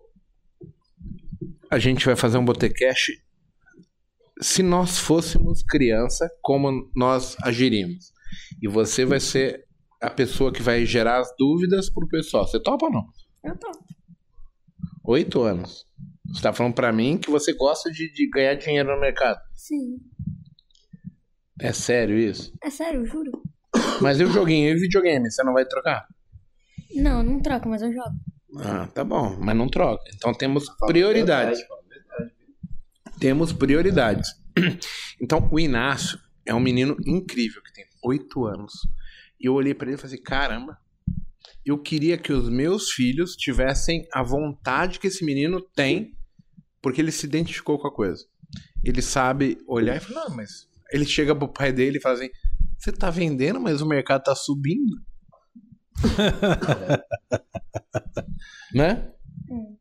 A 1.70 1.78
gente 1.78 2.06
vai 2.06 2.16
fazer 2.16 2.38
um 2.38 2.44
botecast 2.44 3.12
se 4.40 4.62
nós 4.62 4.98
fôssemos 4.98 5.62
criança, 5.62 6.28
como 6.40 6.90
nós 6.96 7.36
agiríamos? 7.42 8.12
E 8.60 8.66
você 8.66 9.04
vai 9.04 9.20
ser 9.20 9.64
a 10.00 10.10
pessoa 10.10 10.52
que 10.52 10.62
vai 10.62 10.84
gerar 10.84 11.20
as 11.20 11.32
dúvidas 11.38 11.90
pro 11.90 12.08
pessoal. 12.08 12.46
Você 12.46 12.60
topa 12.60 12.86
ou 12.86 12.92
não? 12.92 13.04
Eu 13.44 13.56
tô. 13.56 13.70
Oito 15.04 15.42
anos. 15.42 15.86
Você 16.32 16.42
tá 16.42 16.52
falando 16.52 16.74
pra 16.74 16.92
mim 16.92 17.18
que 17.18 17.30
você 17.30 17.52
gosta 17.52 17.90
de, 17.90 18.12
de 18.12 18.28
ganhar 18.30 18.54
dinheiro 18.54 18.94
no 18.94 19.00
mercado. 19.00 19.38
Sim. 19.54 19.98
É 21.62 21.72
sério 21.72 22.18
isso? 22.18 22.52
É 22.60 22.68
sério, 22.70 23.02
eu 23.02 23.06
juro. 23.06 23.40
Mas 24.00 24.18
e 24.18 24.24
o 24.24 24.32
joguinho 24.32 24.70
e 24.70 24.74
o 24.74 24.80
videogame? 24.80 25.30
Você 25.30 25.44
não 25.44 25.52
vai 25.52 25.64
trocar? 25.64 26.08
Não, 26.92 27.18
eu 27.18 27.22
não 27.24 27.40
troco, 27.40 27.68
mas 27.68 27.80
eu 27.82 27.92
jogo. 27.92 28.16
Ah, 28.58 28.88
tá 28.88 29.04
bom, 29.04 29.36
mas 29.38 29.56
não 29.56 29.68
troca. 29.68 30.02
Então 30.12 30.34
temos 30.34 30.68
prioridades. 30.88 31.60
Temos 33.20 33.52
prioridades. 33.52 34.28
Então, 35.20 35.48
o 35.52 35.60
Inácio 35.60 36.18
é 36.44 36.52
um 36.52 36.58
menino 36.58 36.96
incrível 37.06 37.62
que 37.62 37.72
tem 37.72 37.84
oito 38.02 38.44
anos. 38.44 38.72
E 39.40 39.46
eu 39.46 39.54
olhei 39.54 39.72
pra 39.72 39.86
ele 39.86 39.94
e 39.94 39.96
falei 39.96 40.16
assim: 40.16 40.22
caramba, 40.24 40.76
eu 41.64 41.78
queria 41.78 42.18
que 42.18 42.32
os 42.32 42.48
meus 42.48 42.90
filhos 42.90 43.36
tivessem 43.36 44.04
a 44.12 44.20
vontade 44.20 44.98
que 44.98 45.06
esse 45.06 45.24
menino 45.24 45.60
tem, 45.60 46.18
porque 46.82 47.00
ele 47.00 47.12
se 47.12 47.24
identificou 47.24 47.78
com 47.78 47.86
a 47.86 47.94
coisa. 47.94 48.24
Ele 48.84 49.00
sabe 49.00 49.58
olhar 49.68 49.96
e 49.96 50.00
falar: 50.00 50.28
não, 50.28 50.36
mas. 50.36 50.71
Ele 50.92 51.04
chega 51.04 51.34
pro 51.34 51.52
pai 51.52 51.72
dele 51.72 51.98
e 51.98 52.00
fala 52.00 52.16
assim: 52.16 52.30
você 52.78 52.92
tá 52.92 53.10
vendendo, 53.10 53.60
mas 53.60 53.80
o 53.80 53.86
mercado 53.86 54.22
tá 54.22 54.34
subindo. 54.34 55.00
né? 58.74 59.12
Hum. 59.48 59.76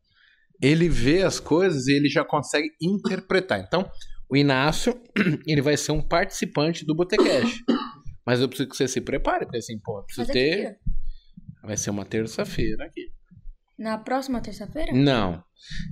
Ele 0.62 0.88
vê 0.88 1.24
as 1.24 1.40
coisas 1.40 1.88
e 1.88 1.94
ele 1.94 2.08
já 2.08 2.24
consegue 2.24 2.70
interpretar. 2.82 3.60
Então, 3.60 3.90
o 4.30 4.38
Inácio, 4.38 4.94
ele 5.48 5.62
vai 5.62 5.76
ser 5.76 5.92
um 5.92 6.02
participante 6.02 6.86
do 6.86 6.96
Botecash. 6.96 7.64
Mas 8.26 8.40
eu 8.40 8.48
preciso 8.48 8.70
que 8.70 8.78
você 8.78 8.88
se 8.88 9.02
prepare, 9.02 9.46
porque 9.46 9.58
assim, 9.58 9.80
pô, 9.80 10.00
eu 10.00 10.04
preciso 10.04 10.30
é 10.30 10.34
ter. 10.34 10.80
Vai 11.64 11.76
ser 11.76 11.90
uma 11.90 12.06
terça-feira 12.06 12.86
aqui. 12.86 13.12
Na 13.82 13.98
próxima 13.98 14.40
terça-feira? 14.40 14.94
Não. 14.94 15.44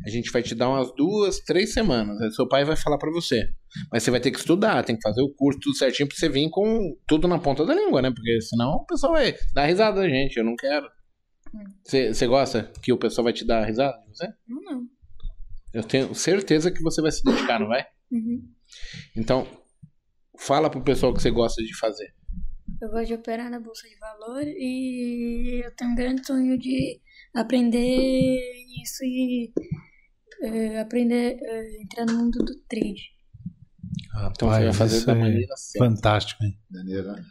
A 0.06 0.10
gente 0.12 0.32
vai 0.32 0.44
te 0.44 0.54
dar 0.54 0.70
umas 0.70 0.94
duas, 0.96 1.40
três 1.40 1.74
semanas. 1.74 2.22
Aí 2.22 2.32
seu 2.32 2.48
pai 2.48 2.64
vai 2.64 2.76
falar 2.76 3.00
pra 3.00 3.10
você. 3.10 3.50
Mas 3.92 4.04
você 4.04 4.12
vai 4.12 4.20
ter 4.20 4.30
que 4.30 4.38
estudar, 4.38 4.84
tem 4.84 4.96
que 4.96 5.02
fazer 5.02 5.24
o 5.24 5.34
curso 5.34 5.60
tudo 5.60 5.76
certinho 5.76 6.08
pra 6.08 6.16
você 6.16 6.30
vir 6.30 6.52
com 6.52 6.96
tudo 7.08 7.28
na 7.28 7.40
ponta 7.40 7.66
da 7.66 7.74
língua, 7.74 8.00
né? 8.00 8.12
Porque 8.12 8.40
senão 8.42 8.74
o 8.74 8.86
pessoal 8.86 9.14
vai 9.14 9.36
dar 9.56 9.66
risada 9.66 10.02
da 10.02 10.08
gente. 10.08 10.38
Eu 10.38 10.44
não 10.44 10.56
quero. 10.56 10.88
Você 11.84 12.14
você 12.14 12.28
gosta 12.28 12.72
que 12.84 12.94
o 12.94 12.98
pessoal 12.98 13.24
vai 13.24 13.34
te 13.34 13.44
dar 13.44 13.66
risada 13.66 13.98
de 14.02 14.08
você? 14.10 14.28
Não, 14.48 14.62
não. 14.62 14.84
Eu 15.74 15.84
tenho 15.84 16.14
certeza 16.14 16.70
que 16.70 16.84
você 16.84 17.02
vai 17.02 17.12
se 17.12 17.24
dedicar, 17.24 17.60
não 17.60 17.70
vai? 17.70 17.88
Uhum. 18.12 18.48
Então, 19.18 19.48
fala 20.38 20.70
pro 20.70 20.84
pessoal 20.84 21.12
o 21.12 21.16
que 21.16 21.24
você 21.24 21.32
gosta 21.32 21.64
de 21.64 21.76
fazer. 21.76 22.14
Eu 22.80 22.90
gosto 22.90 23.08
de 23.08 23.14
operar 23.16 23.50
na 23.50 23.60
bolsa 23.60 23.90
de 23.90 23.98
valor 23.98 24.44
e 24.46 25.64
eu 25.66 25.76
tenho 25.76 25.90
um 25.90 25.96
grande 25.96 26.26
sonho 26.26 26.56
de 26.56 27.02
aprender 27.36 28.40
isso 28.82 29.04
e 29.04 29.52
eh, 30.42 30.80
aprender 30.80 31.38
eh, 31.42 31.82
entrar 31.82 32.06
no 32.06 32.18
mundo 32.18 32.40
do 32.40 32.56
trade. 32.68 33.20
Então 34.32 34.50
você 34.50 34.64
vai 34.66 34.74
fazer 34.74 35.06
da 35.06 35.14
é 35.14 35.16
maneira 35.16 35.56
certa. 35.56 35.86
Fantástico, 35.86 36.44
hein? 36.44 36.60
Maneiro, 36.70 37.12
né? 37.12 37.24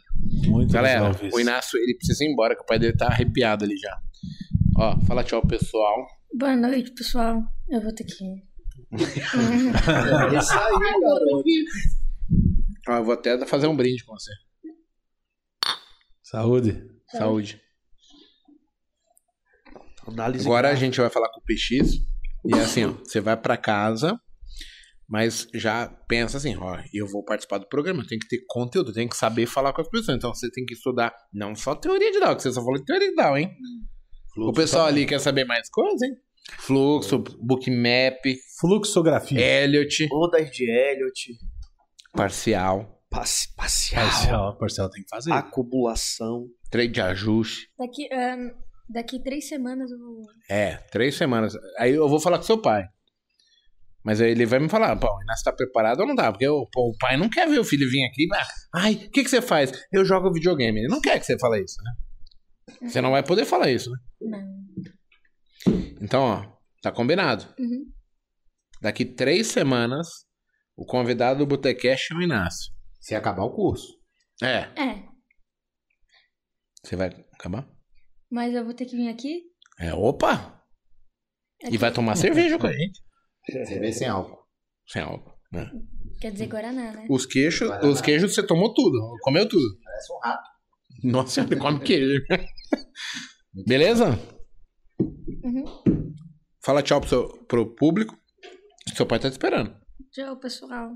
Muito 0.47 0.71
Galera, 0.71 1.09
legal 1.09 1.29
o. 1.33 1.39
Inácio, 1.39 1.77
ele 1.77 1.95
precisa 1.95 2.23
ir 2.23 2.31
embora, 2.31 2.55
que 2.55 2.61
o 2.61 2.65
pai 2.65 2.79
dele 2.79 2.97
tá 2.97 3.07
arrepiado 3.07 3.65
ali 3.65 3.77
já. 3.77 4.01
Ó, 4.77 4.99
fala 5.01 5.23
tchau, 5.23 5.45
pessoal. 5.45 6.07
Boa 6.33 6.55
noite, 6.55 6.91
pessoal. 6.91 7.41
Eu 7.69 7.81
vou 7.81 7.93
ter 7.93 8.03
que 8.03 8.23
ir. 8.23 8.43
É 8.91 8.95
isso 10.37 10.53
aí, 10.53 10.79
garoto. 10.79 11.43
Ó, 12.87 12.95
eu 12.97 13.03
vou 13.03 13.13
até 13.13 13.45
fazer 13.45 13.67
um 13.67 13.75
brinde 13.75 14.03
com 14.03 14.13
você. 14.13 14.31
Saúde. 16.23 16.87
Saúde. 17.11 17.61
Análise 20.07 20.45
Agora 20.45 20.69
a 20.69 20.75
gente 20.75 20.99
vai 20.99 21.09
falar 21.09 21.29
com 21.29 21.39
o 21.39 21.43
PX. 21.43 21.95
E 22.45 22.53
é 22.55 22.59
assim, 22.61 22.85
ó, 22.85 22.91
você 22.91 23.19
vai 23.19 23.35
pra 23.35 23.57
casa, 23.57 24.19
mas 25.07 25.47
já 25.53 25.87
pensa 26.07 26.37
assim, 26.37 26.55
ó, 26.57 26.77
eu 26.93 27.05
vou 27.07 27.23
participar 27.23 27.57
do 27.57 27.67
programa, 27.67 28.05
tem 28.07 28.17
que 28.17 28.27
ter 28.27 28.39
conteúdo, 28.47 28.93
tem 28.93 29.07
que 29.07 29.17
saber 29.17 29.45
falar 29.45 29.73
com 29.73 29.81
as 29.81 29.89
pessoas. 29.89 30.17
Então 30.17 30.33
você 30.33 30.49
tem 30.51 30.65
que 30.65 30.73
estudar 30.73 31.13
não 31.33 31.55
só 31.55 31.75
teoria 31.75 32.11
de 32.11 32.19
DAO, 32.19 32.35
que 32.35 32.43
você 32.43 32.51
só 32.51 32.61
falou 32.61 32.79
de 32.79 32.85
teoria 32.85 33.09
de 33.09 33.15
DAO, 33.15 33.37
hein? 33.37 33.51
o 34.37 34.53
pessoal 34.53 34.85
ali 34.85 35.05
quer 35.05 35.19
saber 35.19 35.43
mais 35.43 35.69
coisas, 35.69 36.01
hein? 36.01 36.15
Fluxo, 36.59 37.19
bookmap, 37.41 38.21
Fluxografia. 38.59 39.39
Elliot, 39.39 40.07
Ondas 40.11 40.49
de 40.49 40.63
Elliot, 40.71 41.33
parcial, 42.13 43.03
passe- 43.09 43.53
parcial, 43.55 44.03
Parcial, 44.05 44.57
parcial 44.57 44.89
tem 44.89 45.03
que 45.03 45.09
fazer. 45.09 45.31
acumulação. 45.31 46.47
trade 46.71 46.93
de 46.93 47.01
ajuste. 47.01 47.69
Daqui, 47.77 48.07
ah, 48.13 48.37
daqui 48.89 49.21
três 49.21 49.47
semanas 49.47 49.91
eu 49.91 49.97
vou. 49.99 50.23
É, 50.49 50.77
três 50.91 51.15
semanas. 51.15 51.53
Aí 51.77 51.93
eu 51.93 52.07
vou 52.09 52.19
falar 52.19 52.37
com 52.37 52.43
seu 52.43 52.61
pai. 52.61 52.87
Mas 54.03 54.21
aí 54.21 54.31
ele 54.31 54.45
vai 54.45 54.59
me 54.59 54.69
falar, 54.69 54.95
pô, 54.95 55.07
o 55.07 55.21
Inácio 55.23 55.43
tá 55.43 55.51
preparado 55.51 55.99
ou 55.99 56.07
não 56.07 56.15
tá? 56.15 56.31
Porque 56.31 56.47
o, 56.47 56.65
pô, 56.71 56.89
o 56.89 56.97
pai 56.97 57.17
não 57.17 57.29
quer 57.29 57.47
ver 57.47 57.59
o 57.59 57.63
filho 57.65 57.89
vir 57.89 58.05
aqui. 58.05 58.27
Mas, 58.27 58.47
Ai, 58.73 58.93
o 58.93 59.11
que, 59.11 59.23
que 59.23 59.29
você 59.29 59.41
faz? 59.41 59.71
Eu 59.91 60.05
jogo 60.05 60.31
videogame. 60.33 60.79
Ele 60.79 60.87
não 60.87 61.01
quer 61.01 61.19
que 61.19 61.25
você 61.25 61.37
fale 61.37 61.63
isso, 61.63 61.75
né? 61.83 61.91
Você 62.89 63.01
não 63.01 63.11
vai 63.11 63.23
poder 63.23 63.45
falar 63.45 63.69
isso, 63.69 63.91
né? 63.91 63.97
Não. 64.21 64.59
Então, 66.01 66.21
ó, 66.21 66.57
tá 66.81 66.91
combinado. 66.91 67.45
Uhum. 67.59 67.91
Daqui 68.81 69.03
três 69.03 69.47
semanas, 69.47 70.07
o 70.77 70.85
convidado 70.85 71.39
do 71.39 71.45
Botecash 71.45 72.11
é 72.11 72.15
o 72.15 72.21
Inácio. 72.21 72.71
Se 73.01 73.15
acabar 73.15 73.43
o 73.43 73.51
curso. 73.51 73.99
É. 74.41 74.69
É, 74.81 75.03
Você 76.81 76.95
vai 76.95 77.09
acabar? 77.33 77.67
Mas 78.31 78.53
eu 78.53 78.63
vou 78.65 78.73
ter 78.73 78.85
que 78.85 78.95
vir 78.95 79.09
aqui. 79.09 79.43
É, 79.79 79.93
opa! 79.93 80.63
É 81.61 81.69
E 81.71 81.77
vai 81.77 81.91
tomar 81.91 82.15
cerveja 82.15 82.57
com 82.57 82.67
a 82.67 82.71
gente. 82.73 83.01
Cerveja 83.67 83.97
sem 83.99 84.07
álcool. 84.07 84.39
Sem 84.87 85.01
álcool. 85.01 85.33
né? 85.51 85.69
Quer 86.21 86.31
dizer 86.31 86.47
Guaraná, 86.47 86.91
né? 86.91 87.07
Os 87.09 87.25
queijos, 87.25 87.69
os 87.83 88.01
queijos 88.01 88.33
você 88.35 88.45
tomou 88.45 88.73
tudo, 88.73 88.99
comeu 89.21 89.47
tudo. 89.47 89.63
Parece 89.83 90.13
um 90.13 90.19
rato. 90.19 90.49
Nossa, 91.03 91.41
ele 91.41 91.55
come 91.55 91.79
queijo. 91.81 92.21
Beleza? 93.65 94.19
Uhum. 95.43 96.13
Fala 96.63 96.83
tchau 96.83 96.99
pro, 96.99 97.09
seu, 97.09 97.27
pro 97.45 97.73
público. 97.75 98.17
Seu 98.95 99.05
pai 99.05 99.19
tá 99.19 99.29
te 99.29 99.33
esperando. 99.33 99.73
Tchau, 100.11 100.35
pessoal. 100.37 100.91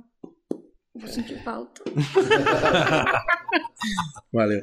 Vou 0.94 1.08
sentir 1.08 1.42
falta. 1.44 1.82
Valeu. 4.34 4.62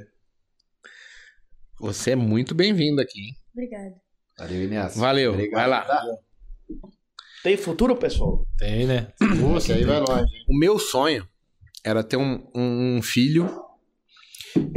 Você 1.81 2.11
é 2.13 2.17
muito 2.17 2.55
bem-vindo 2.55 3.01
aqui, 3.01 3.21
hein? 3.21 3.35
Obrigada. 3.53 3.95
Valeu, 4.39 4.63
Inácio. 4.65 5.01
Valeu. 5.01 5.33
Obrigado, 5.33 5.61
Vai 5.61 5.69
lá. 5.69 5.83
tá? 5.85 6.03
Tem 7.43 7.57
futuro, 7.57 7.97
pessoal? 7.97 8.47
Tem, 8.59 8.87
né? 8.87 9.13
Esse 9.57 9.73
aí 9.73 9.85
vai 9.85 9.99
longe. 10.01 10.35
hein? 10.35 10.45
O 10.49 10.59
meu 10.59 10.79
sonho 10.79 11.27
era 11.85 12.05
ter 12.05 12.17
um, 12.17 12.47
um- 12.55 12.97
um 12.99 13.03
filho 13.03 13.49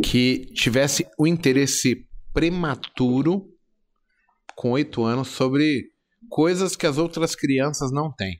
que 0.04 0.46
tivesse 0.54 1.06
o 1.18 1.28
interesse 1.28 2.08
prematuro, 2.34 3.50
com 4.56 4.72
oito 4.72 5.04
anos, 5.04 5.28
sobre 5.30 5.90
coisas 6.30 6.76
que 6.76 6.86
as 6.88 6.98
outras 6.98 7.36
crianças 7.36 7.92
não 7.92 8.12
têm. 8.12 8.38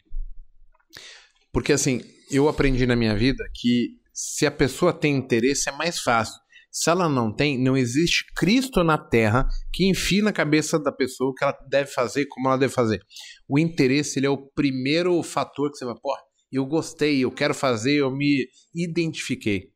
Porque 1.52 1.74
assim, 1.74 2.02
eu 2.32 2.48
aprendi 2.48 2.86
na 2.88 2.96
minha 2.96 3.16
vida 3.16 3.44
que 3.54 3.98
se 4.14 4.46
a 4.46 4.52
pessoa 4.52 4.94
tem 4.94 5.16
interesse 5.16 5.70
é 5.70 5.72
mais 5.74 6.00
fácil. 6.00 6.42
Se 6.76 6.90
ela 6.90 7.08
não 7.08 7.32
tem, 7.32 7.62
não 7.64 7.78
existe 7.78 8.26
Cristo 8.36 8.84
na 8.84 8.98
Terra 8.98 9.48
que 9.72 9.88
enfie 9.88 10.24
na 10.24 10.34
cabeça 10.34 10.80
da 10.80 10.92
pessoa 10.92 11.30
o 11.30 11.34
que 11.36 11.44
ela 11.44 11.56
deve 11.70 11.92
fazer, 11.92 12.26
como 12.26 12.48
ela 12.48 12.58
deve 12.58 12.74
fazer. 12.74 13.00
O 13.48 13.60
interesse 13.60 14.18
ele 14.18 14.26
é 14.26 14.30
o 14.30 14.50
primeiro 14.56 15.22
fator 15.22 15.70
que 15.72 15.78
você 15.78 15.86
vai, 15.86 15.94
pô, 16.02 16.12
eu 16.52 16.66
gostei, 16.66 17.24
eu 17.24 17.32
quero 17.32 17.54
fazer, 17.54 17.98
eu 17.98 18.10
me 18.10 18.48
identifiquei. 18.74 19.72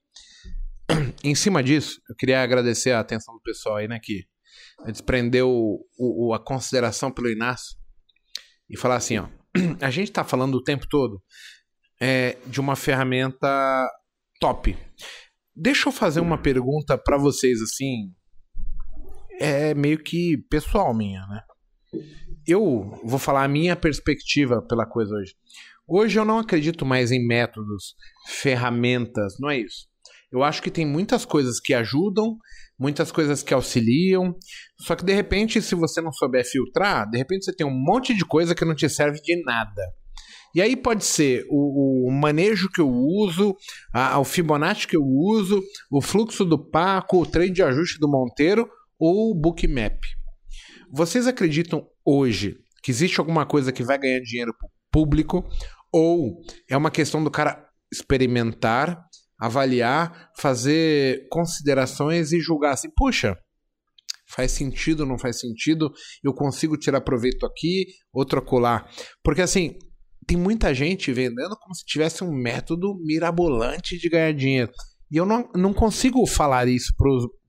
Em 1.23 1.35
cima 1.35 1.61
disso, 1.61 2.01
eu 2.09 2.15
queria 2.15 2.41
agradecer 2.41 2.91
a 2.91 2.99
atenção 2.99 3.35
do 3.35 3.41
pessoal 3.41 3.75
aí, 3.75 3.87
né, 3.87 3.99
que 4.01 4.23
desprendeu 4.85 5.49
o, 5.49 5.85
o- 6.29 6.33
a 6.33 6.39
consideração 6.43 7.11
pelo 7.11 7.29
Inácio 7.29 7.77
e 8.69 8.75
falar 8.77 8.95
assim, 8.95 9.19
ó, 9.19 9.27
a 9.81 9.89
gente 9.91 10.11
tá 10.11 10.23
falando 10.23 10.55
o 10.55 10.63
tempo 10.63 10.87
todo 10.89 11.21
é, 12.01 12.37
de 12.47 12.59
uma 12.59 12.75
ferramenta 12.75 13.87
top. 14.39 14.75
Deixa 15.59 15.89
eu 15.89 15.91
fazer 15.91 16.19
uma 16.19 16.37
pergunta 16.37 16.95
pra 16.95 17.17
vocês, 17.17 17.59
assim, 17.63 18.13
é 19.39 19.73
meio 19.73 19.97
que 19.97 20.37
pessoal 20.51 20.93
minha, 20.93 21.25
né? 21.25 21.41
Eu 22.45 22.99
vou 23.03 23.17
falar 23.17 23.43
a 23.43 23.47
minha 23.47 23.75
perspectiva 23.75 24.61
pela 24.61 24.85
coisa 24.85 25.15
hoje. 25.15 25.33
Hoje 25.87 26.19
eu 26.19 26.23
não 26.23 26.37
acredito 26.37 26.85
mais 26.85 27.11
em 27.11 27.25
métodos, 27.25 27.95
ferramentas, 28.27 29.33
não 29.39 29.49
é 29.49 29.57
isso. 29.57 29.87
Eu 30.31 30.43
acho 30.43 30.61
que 30.61 30.69
tem 30.69 30.85
muitas 30.85 31.25
coisas 31.25 31.59
que 31.59 31.73
ajudam, 31.73 32.37
muitas 32.77 33.11
coisas 33.11 33.41
que 33.41 33.53
auxiliam, 33.53 34.35
só 34.81 34.95
que 34.95 35.03
de 35.03 35.13
repente, 35.13 35.59
se 35.59 35.73
você 35.73 36.01
não 36.01 36.11
souber 36.11 36.45
filtrar, 36.45 37.09
de 37.09 37.17
repente 37.17 37.45
você 37.45 37.55
tem 37.55 37.65
um 37.65 37.73
monte 37.73 38.13
de 38.13 38.23
coisa 38.23 38.53
que 38.53 38.63
não 38.63 38.75
te 38.75 38.87
serve 38.87 39.19
de 39.21 39.43
nada. 39.43 39.81
E 40.53 40.61
aí 40.61 40.75
pode 40.75 41.05
ser 41.05 41.45
o, 41.49 42.07
o 42.07 42.11
manejo 42.11 42.69
que 42.69 42.81
eu 42.81 42.89
uso, 42.89 43.55
a, 43.93 44.19
o 44.19 44.23
Fibonacci 44.23 44.87
que 44.87 44.97
eu 44.97 45.03
uso, 45.03 45.61
o 45.91 46.01
fluxo 46.01 46.43
do 46.43 46.57
Paco, 46.57 47.21
o 47.21 47.25
trade 47.25 47.51
de 47.51 47.63
ajuste 47.63 47.99
do 47.99 48.09
Monteiro 48.09 48.67
ou 48.99 49.31
o 49.31 49.35
Bookmap. 49.35 49.99
Vocês 50.91 51.27
acreditam 51.27 51.87
hoje 52.05 52.57
que 52.81 52.91
existe 52.91 53.19
alguma 53.19 53.45
coisa 53.45 53.71
que 53.71 53.83
vai 53.83 53.97
ganhar 53.97 54.19
dinheiro 54.21 54.53
pro 54.57 54.69
público 54.91 55.47
ou 55.91 56.41
é 56.69 56.75
uma 56.75 56.91
questão 56.91 57.23
do 57.23 57.29
cara 57.29 57.67
experimentar, 57.91 58.99
avaliar, 59.39 60.31
fazer 60.37 61.27
considerações 61.29 62.31
e 62.31 62.39
julgar 62.39 62.73
assim, 62.73 62.89
puxa, 62.95 63.37
faz 64.27 64.51
sentido, 64.51 65.05
não 65.05 65.17
faz 65.17 65.39
sentido, 65.39 65.91
eu 66.23 66.33
consigo 66.33 66.77
tirar 66.77 67.01
proveito 67.01 67.45
aqui, 67.45 67.87
outro 68.11 68.39
acolá. 68.39 68.87
Porque 69.23 69.41
assim, 69.41 69.77
tem 70.27 70.37
muita 70.37 70.73
gente 70.73 71.11
vendendo 71.13 71.55
como 71.57 71.73
se 71.73 71.85
tivesse 71.85 72.23
um 72.23 72.31
método 72.31 72.93
mirabolante 72.99 73.97
de 73.97 74.09
ganhar 74.09 74.33
dinheiro. 74.33 74.71
E 75.09 75.15
eu 75.15 75.25
não, 75.25 75.49
não 75.55 75.73
consigo 75.73 76.27
falar 76.27 76.67
isso 76.67 76.93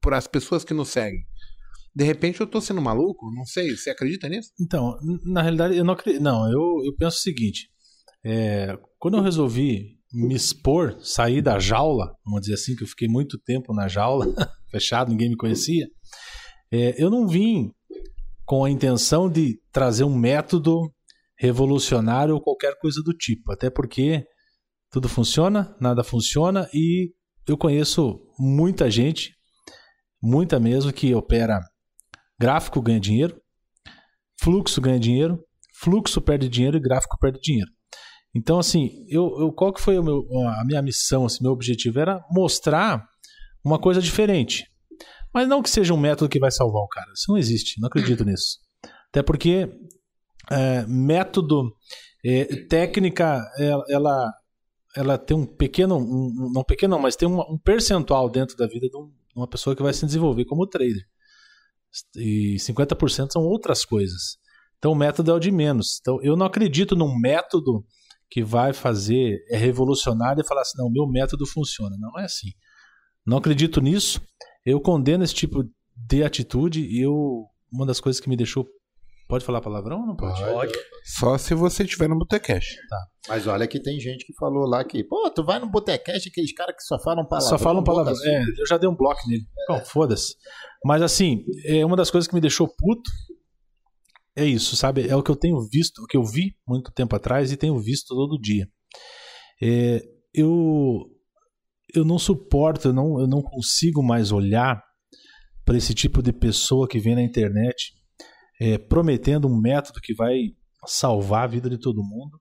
para 0.01 0.17
as 0.17 0.29
pessoas 0.29 0.65
que 0.65 0.73
nos 0.73 0.89
seguem. 0.89 1.27
De 1.95 2.05
repente 2.05 2.41
eu 2.41 2.47
tô 2.47 2.61
sendo 2.61 2.81
maluco? 2.81 3.33
Não 3.35 3.45
sei. 3.45 3.77
Você 3.77 3.91
acredita 3.91 4.29
nisso? 4.29 4.53
Então, 4.61 4.97
na 5.25 5.43
realidade, 5.43 5.77
eu 5.77 5.85
não 5.85 5.95
acredito. 5.95 6.23
Não, 6.23 6.47
eu, 6.47 6.85
eu 6.85 6.95
penso 6.97 7.17
o 7.17 7.21
seguinte: 7.21 7.69
é, 8.25 8.79
quando 8.97 9.17
eu 9.17 9.23
resolvi 9.25 9.99
me 10.13 10.37
expor, 10.37 10.97
sair 11.01 11.43
da 11.43 11.59
jaula, 11.59 12.15
vamos 12.25 12.43
dizer 12.43 12.55
assim, 12.55 12.77
que 12.77 12.85
eu 12.85 12.89
fiquei 12.89 13.09
muito 13.09 13.37
tempo 13.39 13.75
na 13.75 13.89
jaula, 13.89 14.27
fechado, 14.71 15.11
ninguém 15.11 15.31
me 15.31 15.37
conhecia, 15.37 15.87
é, 16.71 16.95
eu 17.03 17.11
não 17.11 17.27
vim 17.27 17.73
com 18.45 18.65
a 18.65 18.71
intenção 18.71 19.29
de 19.29 19.61
trazer 19.73 20.05
um 20.05 20.17
método 20.17 20.91
revolucionário 21.39 22.35
ou 22.35 22.41
qualquer 22.41 22.79
coisa 22.79 23.03
do 23.03 23.13
tipo. 23.13 23.53
Até 23.53 23.71
porque 23.71 24.25
tudo 24.91 25.09
funciona, 25.09 25.77
nada 25.81 26.03
funciona 26.03 26.69
e 26.73 27.13
eu 27.47 27.57
conheço 27.57 28.21
muita 28.39 28.91
gente, 28.91 29.35
muita 30.23 30.59
mesmo, 30.59 30.93
que 30.93 31.15
opera 31.15 31.61
gráfico 32.39 32.83
ganha 32.83 33.01
dinheiro, 33.01 33.41
fluxo 34.41 34.81
ganha 34.81 34.99
dinheiro, 34.99 35.43
fluxo 35.81 36.21
perde 36.21 36.49
dinheiro 36.49 36.77
e 36.77 36.81
gráfico 36.81 37.19
perde 37.19 37.41
dinheiro. 37.41 37.71
Então, 38.35 38.59
assim, 38.59 38.91
eu, 39.09 39.35
eu 39.41 39.53
qual 39.53 39.73
que 39.73 39.81
foi 39.81 40.01
meu, 40.03 40.27
a 40.59 40.65
minha 40.65 40.83
missão, 40.83 41.25
assim, 41.25 41.43
meu 41.43 41.53
objetivo 41.53 41.99
era 41.99 42.23
mostrar 42.31 43.07
uma 43.65 43.79
coisa 43.79 44.01
diferente. 44.01 44.65
Mas 45.33 45.49
não 45.49 45.63
que 45.63 45.71
seja 45.71 45.95
um 45.95 45.99
método 45.99 46.29
que 46.29 46.39
vai 46.39 46.51
salvar 46.51 46.83
o 46.83 46.89
cara. 46.89 47.11
Isso 47.15 47.31
não 47.31 47.39
existe, 47.39 47.81
não 47.81 47.89
acredito 47.89 48.25
nisso. 48.25 48.59
Até 49.09 49.23
porque 49.23 49.71
é, 50.51 50.87
método, 50.87 51.75
é, 52.25 52.45
técnica, 52.67 53.43
ela, 53.59 53.85
ela, 53.89 54.33
ela, 54.97 55.19
tem 55.19 55.37
um 55.37 55.47
pequeno, 55.47 55.97
um, 55.97 56.51
não 56.53 56.65
pequeno 56.65 56.97
não, 56.97 57.03
mas 57.03 57.17
tem 57.17 57.29
um, 57.29 57.41
um 57.41 57.59
percentual 57.59 58.29
dentro 58.29 58.57
da 58.57 58.67
vida 58.67 58.89
de, 58.89 58.97
um, 58.97 59.13
uma 59.35 59.47
pessoa 59.47 59.77
que 59.77 59.83
vai 59.83 59.93
se 59.93 60.05
desenvolver 60.05 60.45
como 60.45 60.67
trader. 60.67 61.05
E 62.17 62.57
50% 62.59 63.33
são 63.33 63.43
outras 63.43 63.85
coisas. 63.85 64.39
Então 64.79 64.93
o 64.93 64.97
método 64.97 65.31
é 65.31 65.35
o 65.35 65.39
de 65.39 65.51
menos. 65.51 65.99
Então 66.01 66.23
eu 66.23 66.37
não 66.37 66.47
acredito 66.47 66.95
num 66.95 67.19
método 67.19 67.85
que 68.31 68.43
vai 68.43 68.73
fazer, 68.73 69.39
é 69.51 69.57
revolucionário 69.57 70.43
e 70.43 70.47
falar 70.47 70.63
assim, 70.63 70.79
não, 70.79 70.91
meu 70.91 71.07
método 71.07 71.47
funciona. 71.47 71.97
Não 71.99 72.19
é 72.19 72.25
assim. 72.25 72.51
Não 73.27 73.39
acredito 73.39 73.81
nisso. 73.81 74.21
Eu 74.65 74.81
condeno 74.81 75.25
esse 75.25 75.35
tipo 75.35 75.65
de 75.97 76.23
atitude 76.23 76.81
e 76.81 77.01
eu, 77.01 77.47
uma 77.73 77.87
das 77.87 78.01
coisas 78.01 78.21
que 78.21 78.29
me 78.29 78.37
deixou 78.37 78.67
Pode 79.29 79.45
falar 79.45 79.61
palavrão 79.61 80.01
ou 80.01 80.07
não 80.07 80.17
pode? 80.17 80.41
Pode. 80.41 80.73
Só 81.05 81.37
se 81.37 81.55
você 81.55 81.85
estiver 81.85 82.09
no 82.09 82.19
Botecast. 82.19 82.77
Tá. 82.89 82.97
Mas 83.29 83.47
olha 83.47 83.67
que 83.67 83.79
tem 83.79 84.01
gente 84.01 84.25
que 84.25 84.33
falou 84.35 84.67
lá 84.67 84.83
que, 84.83 85.05
pô, 85.05 85.31
tu 85.31 85.45
vai 85.45 85.59
no 85.59 85.71
Botecast 85.71 86.31
aqueles 86.31 86.55
caras 86.55 86.75
que 86.75 86.83
só 86.83 86.99
falam 86.99 87.27
palavrão. 87.27 87.51
Só 87.51 87.59
falam 87.59 87.85
palavrão. 87.85 88.17
É, 88.25 88.43
eu 88.59 88.67
já 88.67 88.79
dei 88.79 88.89
um 88.89 88.97
bloco 88.97 89.21
nele. 89.29 89.43
É. 89.43 89.73
Bom, 89.73 89.85
foda-se. 89.85 90.35
Mas 90.83 91.03
assim, 91.03 91.45
é 91.67 91.85
uma 91.85 91.95
das 91.95 92.11
coisas 92.11 92.27
que 92.27 92.35
me 92.35 92.41
deixou 92.41 92.67
puto 92.67 93.11
é 94.35 94.47
isso, 94.47 94.77
sabe? 94.77 95.07
É 95.07 95.15
o 95.15 95.23
que 95.23 95.31
eu 95.31 95.37
tenho 95.37 95.61
visto, 95.69 95.99
o 95.99 96.07
que 96.07 96.17
eu 96.17 96.25
vi 96.25 96.57
muito 96.67 96.91
tempo 96.93 97.15
atrás 97.15 97.53
e 97.53 97.57
tenho 97.57 97.79
visto 97.79 98.15
todo 98.15 98.41
dia. 98.41 98.67
É, 99.63 100.01
eu 100.33 101.05
eu 101.95 102.05
não 102.05 102.19
suporto, 102.19 102.89
eu 102.89 102.93
não, 102.93 103.21
eu 103.21 103.27
não 103.27 103.43
consigo 103.43 104.03
mais 104.03 104.33
olhar 104.33 104.83
para 105.65 105.77
esse 105.77 105.93
tipo 105.93 106.23
de 106.23 106.33
pessoa 106.33 106.89
que 106.89 106.99
vem 106.99 107.15
na 107.15 107.23
internet 107.23 107.98
é, 108.61 108.79
prometendo 108.79 109.49
um 109.49 109.61
método 109.61 110.01
que 110.01 110.15
vai 110.15 110.37
salvar 110.87 111.45
a 111.45 111.47
vida 111.47 111.69
de 111.69 111.79
todo 111.79 112.03
mundo, 112.03 112.41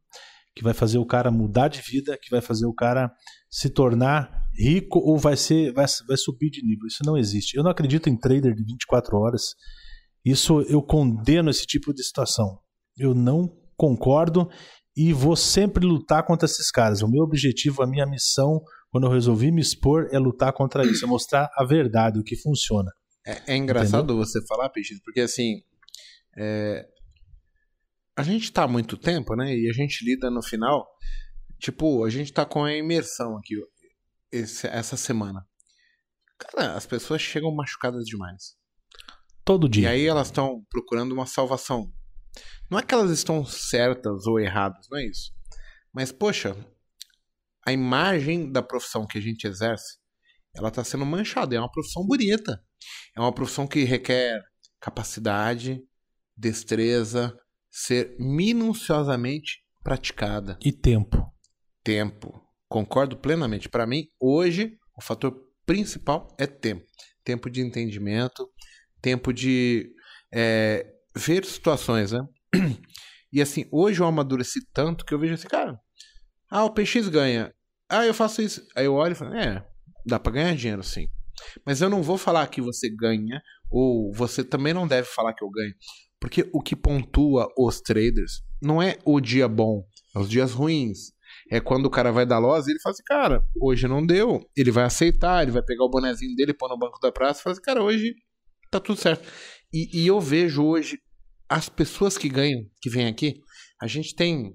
que 0.55 0.63
vai 0.63 0.73
fazer 0.73 0.97
o 0.97 1.05
cara 1.05 1.29
mudar 1.29 1.67
de 1.67 1.81
vida, 1.81 2.17
que 2.21 2.29
vai 2.31 2.41
fazer 2.41 2.65
o 2.65 2.73
cara 2.73 3.11
se 3.49 3.69
tornar 3.69 4.47
rico 4.57 4.99
ou 4.99 5.17
vai 5.17 5.37
ser 5.37 5.71
vai, 5.71 5.85
vai 6.07 6.17
subir 6.17 6.49
de 6.49 6.65
nível. 6.65 6.87
Isso 6.87 7.03
não 7.05 7.15
existe. 7.15 7.55
Eu 7.55 7.63
não 7.63 7.71
acredito 7.71 8.09
em 8.09 8.17
trader 8.17 8.55
de 8.55 8.63
24 8.63 9.17
horas. 9.17 9.55
Isso 10.25 10.61
eu 10.63 10.81
condeno 10.81 11.49
esse 11.49 11.65
tipo 11.65 11.93
de 11.93 12.03
situação. 12.03 12.59
Eu 12.97 13.13
não 13.13 13.55
concordo 13.75 14.49
e 14.95 15.13
vou 15.13 15.35
sempre 15.35 15.85
lutar 15.85 16.25
contra 16.25 16.47
esses 16.47 16.71
caras. 16.71 17.03
O 17.03 17.07
meu 17.07 17.23
objetivo, 17.23 17.83
a 17.83 17.87
minha 17.87 18.07
missão, 18.07 18.59
quando 18.89 19.05
eu 19.05 19.11
resolvi 19.11 19.51
me 19.51 19.61
expor, 19.61 20.07
é 20.11 20.17
lutar 20.17 20.51
contra 20.53 20.83
isso, 20.83 21.05
é 21.05 21.07
mostrar 21.07 21.47
a 21.55 21.63
verdade, 21.63 22.19
o 22.19 22.23
que 22.23 22.35
funciona. 22.35 22.91
É, 23.25 23.53
é 23.53 23.55
engraçado 23.55 24.05
Entendeu? 24.05 24.25
você 24.25 24.43
falar, 24.47 24.69
Peixe, 24.69 24.99
porque 25.05 25.21
assim, 25.21 25.61
é, 26.37 26.87
a 28.15 28.23
gente 28.23 28.51
tá 28.51 28.63
há 28.63 28.67
muito 28.67 28.97
tempo, 28.97 29.35
né? 29.35 29.55
E 29.55 29.69
a 29.69 29.73
gente 29.73 30.05
lida 30.05 30.29
no 30.29 30.43
final. 30.43 30.87
Tipo, 31.59 32.03
a 32.03 32.09
gente 32.09 32.31
tá 32.31 32.45
com 32.45 32.63
a 32.63 32.75
imersão 32.75 33.37
aqui 33.37 33.55
esse, 34.31 34.67
essa 34.67 34.95
semana. 34.95 35.45
Cara, 36.37 36.75
as 36.75 36.85
pessoas 36.85 37.21
chegam 37.21 37.53
machucadas 37.53 38.05
demais. 38.05 38.55
Todo 39.43 39.67
dia. 39.67 39.83
E 39.83 39.87
aí 39.87 40.05
elas 40.05 40.27
estão 40.27 40.63
procurando 40.69 41.11
uma 41.11 41.25
salvação. 41.25 41.91
Não 42.69 42.77
é 42.77 42.83
que 42.83 42.93
elas 42.93 43.11
estão 43.11 43.45
certas 43.45 44.27
ou 44.27 44.39
erradas, 44.39 44.87
não 44.91 44.99
é 44.99 45.05
isso. 45.05 45.31
Mas, 45.93 46.11
poxa, 46.11 46.55
a 47.65 47.71
imagem 47.71 48.51
da 48.51 48.61
profissão 48.61 49.07
que 49.07 49.17
a 49.17 49.21
gente 49.21 49.47
exerce, 49.47 49.97
ela 50.55 50.69
tá 50.69 50.83
sendo 50.83 51.05
manchada. 51.05 51.55
É 51.55 51.59
uma 51.59 51.71
profissão 51.71 52.05
bonita. 52.05 52.61
É 53.15 53.19
uma 53.19 53.33
profissão 53.33 53.65
que 53.65 53.83
requer 53.83 54.39
capacidade, 54.79 55.81
destreza, 56.37 57.35
ser 57.69 58.15
minuciosamente 58.19 59.61
praticada. 59.83 60.57
E 60.63 60.71
tempo. 60.71 61.25
Tempo. 61.83 62.41
Concordo 62.67 63.17
plenamente. 63.17 63.69
Para 63.69 63.87
mim, 63.87 64.07
hoje, 64.19 64.77
o 64.97 65.01
fator 65.01 65.33
principal 65.65 66.27
é 66.37 66.45
tempo. 66.45 66.85
Tempo 67.23 67.49
de 67.49 67.61
entendimento, 67.61 68.49
tempo 69.01 69.33
de 69.33 69.89
é, 70.33 70.85
ver 71.15 71.45
situações, 71.45 72.11
né? 72.11 72.21
E 73.29 73.41
assim, 73.41 73.67
hoje 73.73 73.99
eu 73.99 74.07
amadureci 74.07 74.65
tanto 74.73 75.05
que 75.05 75.13
eu 75.13 75.19
vejo 75.19 75.33
assim, 75.33 75.49
cara, 75.49 75.77
ah, 76.49 76.63
o 76.63 76.73
PX 76.73 77.09
ganha. 77.09 77.53
Ah, 77.89 78.05
eu 78.05 78.13
faço 78.13 78.41
isso. 78.41 78.65
Aí 78.73 78.85
eu 78.85 78.93
olho 78.93 79.11
e 79.11 79.15
falo, 79.15 79.35
é, 79.35 79.67
dá 80.05 80.17
para 80.17 80.31
ganhar 80.31 80.55
dinheiro 80.55 80.81
sim. 80.81 81.07
Mas 81.65 81.81
eu 81.81 81.89
não 81.89 82.01
vou 82.01 82.17
falar 82.17 82.47
que 82.47 82.61
você 82.61 82.89
ganha, 82.89 83.41
ou 83.69 84.13
você 84.13 84.45
também 84.45 84.73
não 84.73 84.87
deve 84.87 85.07
falar 85.09 85.33
que 85.33 85.43
eu 85.43 85.49
ganho. 85.49 85.73
Porque 86.19 86.49
o 86.51 86.61
que 86.61 86.75
pontua 86.75 87.47
os 87.57 87.79
traders 87.79 88.43
não 88.61 88.81
é 88.81 88.97
o 89.05 89.19
dia 89.19 89.47
bom, 89.47 89.83
é 90.15 90.19
os 90.19 90.29
dias 90.29 90.51
ruins. 90.51 91.15
É 91.49 91.59
quando 91.59 91.85
o 91.85 91.89
cara 91.89 92.11
vai 92.11 92.25
dar 92.25 92.39
loss 92.39 92.67
e 92.67 92.71
ele 92.71 92.79
fala 92.79 92.93
assim, 92.93 93.03
cara, 93.03 93.43
hoje 93.61 93.87
não 93.87 94.05
deu. 94.05 94.41
Ele 94.55 94.71
vai 94.71 94.85
aceitar, 94.85 95.43
ele 95.43 95.51
vai 95.51 95.61
pegar 95.61 95.83
o 95.83 95.89
bonezinho 95.89 96.35
dele, 96.35 96.53
pôr 96.53 96.69
no 96.69 96.77
banco 96.77 96.99
da 96.99 97.11
praça 97.11 97.39
e 97.39 97.43
fala 97.43 97.53
assim, 97.53 97.61
cara, 97.61 97.83
hoje 97.83 98.15
tá 98.71 98.79
tudo 98.79 98.99
certo. 98.99 99.27
E, 99.71 100.01
e 100.01 100.07
eu 100.07 100.19
vejo 100.19 100.63
hoje 100.63 100.99
as 101.49 101.69
pessoas 101.69 102.17
que 102.17 102.27
ganham, 102.27 102.65
que 102.81 102.89
vêm 102.89 103.07
aqui, 103.07 103.41
a 103.81 103.87
gente 103.87 104.15
tem 104.15 104.53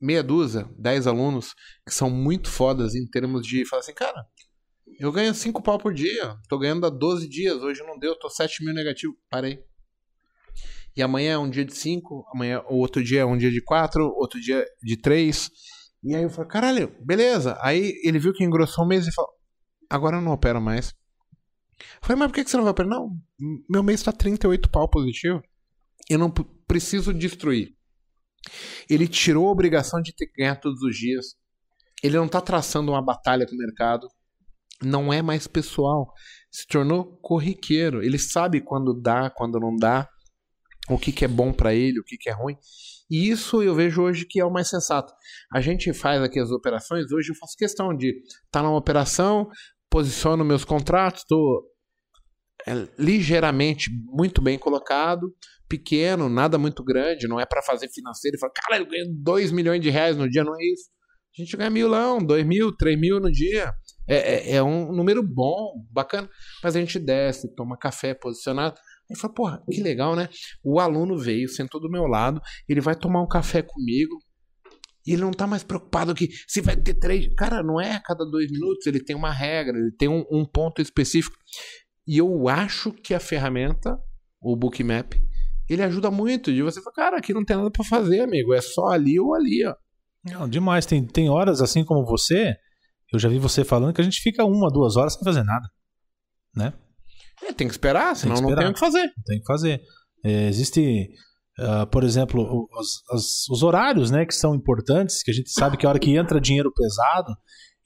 meia 0.00 0.22
dúzia, 0.22 0.68
dez 0.78 1.06
alunos 1.06 1.54
que 1.86 1.94
são 1.94 2.10
muito 2.10 2.50
fodas 2.50 2.94
em 2.94 3.06
termos 3.08 3.46
de 3.46 3.64
falar 3.64 3.80
assim, 3.80 3.94
cara, 3.94 4.26
eu 4.98 5.12
ganho 5.12 5.34
cinco 5.34 5.62
pau 5.62 5.78
por 5.78 5.92
dia, 5.92 6.36
tô 6.48 6.58
ganhando 6.58 6.86
há 6.86 6.90
12 6.90 7.28
dias, 7.28 7.62
hoje 7.62 7.82
não 7.82 7.98
deu, 7.98 8.18
tô 8.18 8.28
7 8.28 8.64
mil 8.64 8.74
negativo, 8.74 9.16
parei. 9.30 9.62
E 10.96 11.02
amanhã 11.02 11.34
é 11.34 11.38
um 11.38 11.50
dia 11.50 11.64
de 11.64 11.74
5, 11.74 12.24
amanhã 12.34 12.62
o 12.70 12.76
outro 12.76 13.04
dia 13.04 13.20
é 13.20 13.24
um 13.24 13.36
dia 13.36 13.50
de 13.50 13.62
4, 13.62 14.02
outro 14.02 14.40
dia 14.40 14.64
de 14.82 14.96
3. 14.96 15.50
E 16.02 16.14
aí 16.14 16.22
eu 16.22 16.30
falei, 16.30 16.50
caralho, 16.50 16.96
beleza. 17.04 17.58
Aí 17.60 17.92
ele 18.02 18.18
viu 18.18 18.32
que 18.32 18.44
engrossou 18.44 18.84
um 18.84 18.88
mês 18.88 19.06
e 19.06 19.12
falou, 19.12 19.30
agora 19.90 20.16
eu 20.16 20.22
não 20.22 20.32
opero 20.32 20.60
mais. 20.60 20.94
Eu 21.78 21.98
falei, 22.00 22.20
mas 22.20 22.28
por 22.28 22.34
que 22.34 22.48
você 22.48 22.56
não 22.56 22.64
vai 22.64 22.70
operar? 22.70 22.90
Não, 22.90 23.10
meu 23.68 23.82
mês 23.82 24.02
tá 24.02 24.10
38 24.10 24.70
pau 24.70 24.88
positivo. 24.88 25.42
Eu 26.08 26.18
não 26.18 26.30
preciso 26.66 27.12
destruir. 27.12 27.74
Ele 28.88 29.08
tirou 29.08 29.48
a 29.48 29.52
obrigação 29.52 30.00
de 30.00 30.14
ter 30.14 30.26
que 30.26 30.40
ganhar 30.40 30.56
todos 30.56 30.80
os 30.82 30.96
dias. 30.96 31.34
Ele 32.02 32.16
não 32.16 32.28
tá 32.28 32.40
traçando 32.40 32.92
uma 32.92 33.04
batalha 33.04 33.46
com 33.46 33.54
o 33.54 33.58
mercado. 33.58 34.08
Não 34.82 35.12
é 35.12 35.20
mais 35.20 35.46
pessoal. 35.46 36.12
Se 36.50 36.66
tornou 36.66 37.18
corriqueiro. 37.18 38.02
Ele 38.02 38.18
sabe 38.18 38.60
quando 38.60 38.94
dá, 38.94 39.28
quando 39.30 39.58
não 39.58 39.74
dá. 39.74 40.08
O 40.88 40.98
que, 40.98 41.12
que 41.12 41.24
é 41.24 41.28
bom 41.28 41.52
para 41.52 41.74
ele, 41.74 42.00
o 42.00 42.04
que, 42.04 42.16
que 42.16 42.28
é 42.28 42.32
ruim. 42.32 42.56
E 43.10 43.28
isso 43.30 43.62
eu 43.62 43.74
vejo 43.74 44.02
hoje 44.02 44.26
que 44.28 44.40
é 44.40 44.44
o 44.44 44.52
mais 44.52 44.68
sensato. 44.68 45.12
A 45.52 45.60
gente 45.60 45.92
faz 45.92 46.22
aqui 46.22 46.40
as 46.40 46.50
operações, 46.50 47.10
hoje 47.12 47.30
eu 47.30 47.36
faço 47.36 47.56
questão 47.56 47.96
de 47.96 48.08
estar 48.08 48.38
tá 48.50 48.62
numa 48.62 48.76
operação, 48.76 49.48
posiciono 49.90 50.44
meus 50.44 50.64
contratos, 50.64 51.22
estou 51.22 51.62
é, 52.66 52.88
ligeiramente 52.98 53.90
muito 54.06 54.42
bem 54.42 54.58
colocado, 54.58 55.32
pequeno, 55.68 56.28
nada 56.28 56.58
muito 56.58 56.82
grande, 56.82 57.28
não 57.28 57.38
é 57.38 57.46
para 57.46 57.62
fazer 57.62 57.88
financeiro 57.88 58.36
e 58.36 58.40
falar, 58.40 58.52
cara, 58.52 58.78
eu 58.78 58.86
ganho 58.86 59.06
2 59.22 59.52
milhões 59.52 59.80
de 59.80 59.90
reais 59.90 60.16
no 60.16 60.28
dia, 60.28 60.44
não 60.44 60.54
é 60.54 60.64
isso. 60.64 60.90
A 61.38 61.42
gente 61.42 61.56
ganha 61.56 61.68
milão, 61.68 62.18
2 62.18 62.46
mil, 62.46 62.74
3 62.74 62.98
mil 62.98 63.20
no 63.20 63.30
dia. 63.30 63.70
É, 64.08 64.16
é, 64.16 64.54
é, 64.54 64.62
um 64.62 64.90
número 64.90 65.22
bom, 65.22 65.84
bacana. 65.90 66.30
Mas 66.62 66.74
a 66.74 66.80
gente 66.80 66.98
desce, 66.98 67.54
toma 67.54 67.76
café 67.76 68.14
posicionado. 68.14 68.80
Aí 69.10 69.16
fala, 69.16 69.32
porra, 69.32 69.62
que 69.70 69.82
legal, 69.82 70.16
né? 70.16 70.28
O 70.64 70.80
aluno 70.80 71.16
veio, 71.16 71.48
sentou 71.48 71.80
do 71.80 71.90
meu 71.90 72.06
lado, 72.06 72.40
ele 72.68 72.80
vai 72.80 72.94
tomar 72.94 73.22
um 73.22 73.28
café 73.28 73.62
comigo. 73.62 74.16
E 75.06 75.12
ele 75.12 75.22
não 75.22 75.30
tá 75.30 75.46
mais 75.46 75.62
preocupado 75.62 76.14
que 76.14 76.28
se 76.48 76.60
vai 76.60 76.76
ter 76.76 76.94
três. 76.94 77.32
Cara, 77.36 77.62
não 77.62 77.80
é 77.80 77.92
a 77.92 78.00
cada 78.00 78.24
dois 78.24 78.50
minutos, 78.50 78.86
ele 78.86 79.02
tem 79.02 79.14
uma 79.14 79.32
regra, 79.32 79.78
ele 79.78 79.92
tem 79.92 80.08
um, 80.08 80.24
um 80.30 80.44
ponto 80.44 80.82
específico. 80.82 81.36
E 82.06 82.18
eu 82.18 82.48
acho 82.48 82.92
que 82.92 83.14
a 83.14 83.20
ferramenta, 83.20 83.96
o 84.40 84.56
Bookmap, 84.56 85.14
ele 85.68 85.82
ajuda 85.82 86.10
muito. 86.10 86.52
De 86.52 86.62
você 86.62 86.82
falar, 86.82 86.94
cara, 86.94 87.18
aqui 87.18 87.32
não 87.32 87.44
tem 87.44 87.56
nada 87.56 87.70
para 87.70 87.84
fazer, 87.84 88.20
amigo. 88.20 88.52
É 88.52 88.60
só 88.60 88.88
ali 88.88 89.18
ou 89.20 89.34
ali, 89.34 89.64
ó. 89.64 89.74
Não, 90.24 90.48
demais. 90.48 90.86
Tem, 90.86 91.06
tem 91.06 91.28
horas 91.28 91.60
assim 91.60 91.84
como 91.84 92.04
você. 92.04 92.56
Eu 93.12 93.18
já 93.18 93.28
vi 93.28 93.38
você 93.38 93.64
falando 93.64 93.94
que 93.94 94.00
a 94.00 94.04
gente 94.04 94.20
fica 94.20 94.44
uma, 94.44 94.70
duas 94.70 94.96
horas 94.96 95.14
sem 95.14 95.22
fazer 95.22 95.44
nada. 95.44 95.68
Né? 96.54 96.72
É, 97.42 97.52
tem 97.52 97.66
que 97.66 97.74
esperar, 97.74 98.16
senão 98.16 98.36
tem 98.36 98.44
que 98.44 98.50
esperar. 98.50 98.56
não 98.56 98.62
tem 98.62 98.70
o 98.70 98.74
que 98.74 98.80
fazer. 98.80 99.12
Tem 99.26 99.40
que 99.40 99.46
fazer. 99.46 99.82
É, 100.24 100.48
existe, 100.48 101.10
uh, 101.58 101.86
por 101.86 102.04
exemplo, 102.04 102.68
os, 102.72 103.02
os, 103.12 103.48
os, 103.48 103.62
horários, 103.62 104.10
né, 104.10 104.24
que 104.24 104.34
são 104.34 104.54
importantes, 104.54 105.22
que 105.22 105.30
a 105.30 105.34
gente 105.34 105.50
sabe 105.50 105.76
que 105.76 105.84
é 105.84 105.86
a 105.86 105.90
hora 105.90 105.98
que 105.98 106.16
entra 106.16 106.40
dinheiro 106.40 106.72
pesado, 106.72 107.36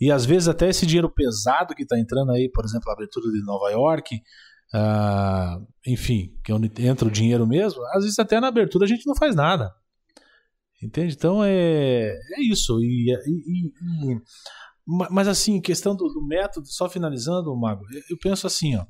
e 0.01 0.11
às 0.11 0.25
vezes 0.25 0.49
até 0.49 0.69
esse 0.69 0.87
dinheiro 0.87 1.11
pesado 1.11 1.75
que 1.75 1.83
está 1.83 1.99
entrando 1.99 2.33
aí, 2.33 2.51
por 2.51 2.65
exemplo, 2.65 2.89
a 2.89 2.95
abertura 2.95 3.31
de 3.31 3.45
Nova 3.45 3.71
York, 3.71 4.17
uh, 4.75 5.67
enfim, 5.87 6.35
que 6.43 6.51
é 6.51 6.55
onde 6.55 6.71
entra 6.79 7.07
o 7.07 7.11
dinheiro 7.11 7.47
mesmo, 7.47 7.85
às 7.89 8.05
vezes 8.05 8.19
até 8.19 8.41
na 8.41 8.49
abertura 8.49 8.85
a 8.85 8.89
gente 8.89 9.07
não 9.07 9.15
faz 9.15 9.35
nada. 9.35 9.71
Entende? 10.83 11.15
Então 11.15 11.45
é, 11.45 12.09
é 12.09 12.43
isso. 12.51 12.81
E, 12.81 13.13
e, 13.27 13.67
e, 13.67 14.21
mas 15.11 15.29
assim, 15.29 15.61
questão 15.61 15.95
do, 15.95 16.09
do, 16.09 16.27
método, 16.27 16.67
só 16.67 16.89
finalizando, 16.89 17.55
Mago, 17.57 17.83
eu 18.09 18.17
penso 18.21 18.47
assim, 18.47 18.77
ó. 18.77 18.85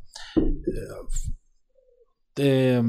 É, 2.39 2.79
é, 2.79 2.83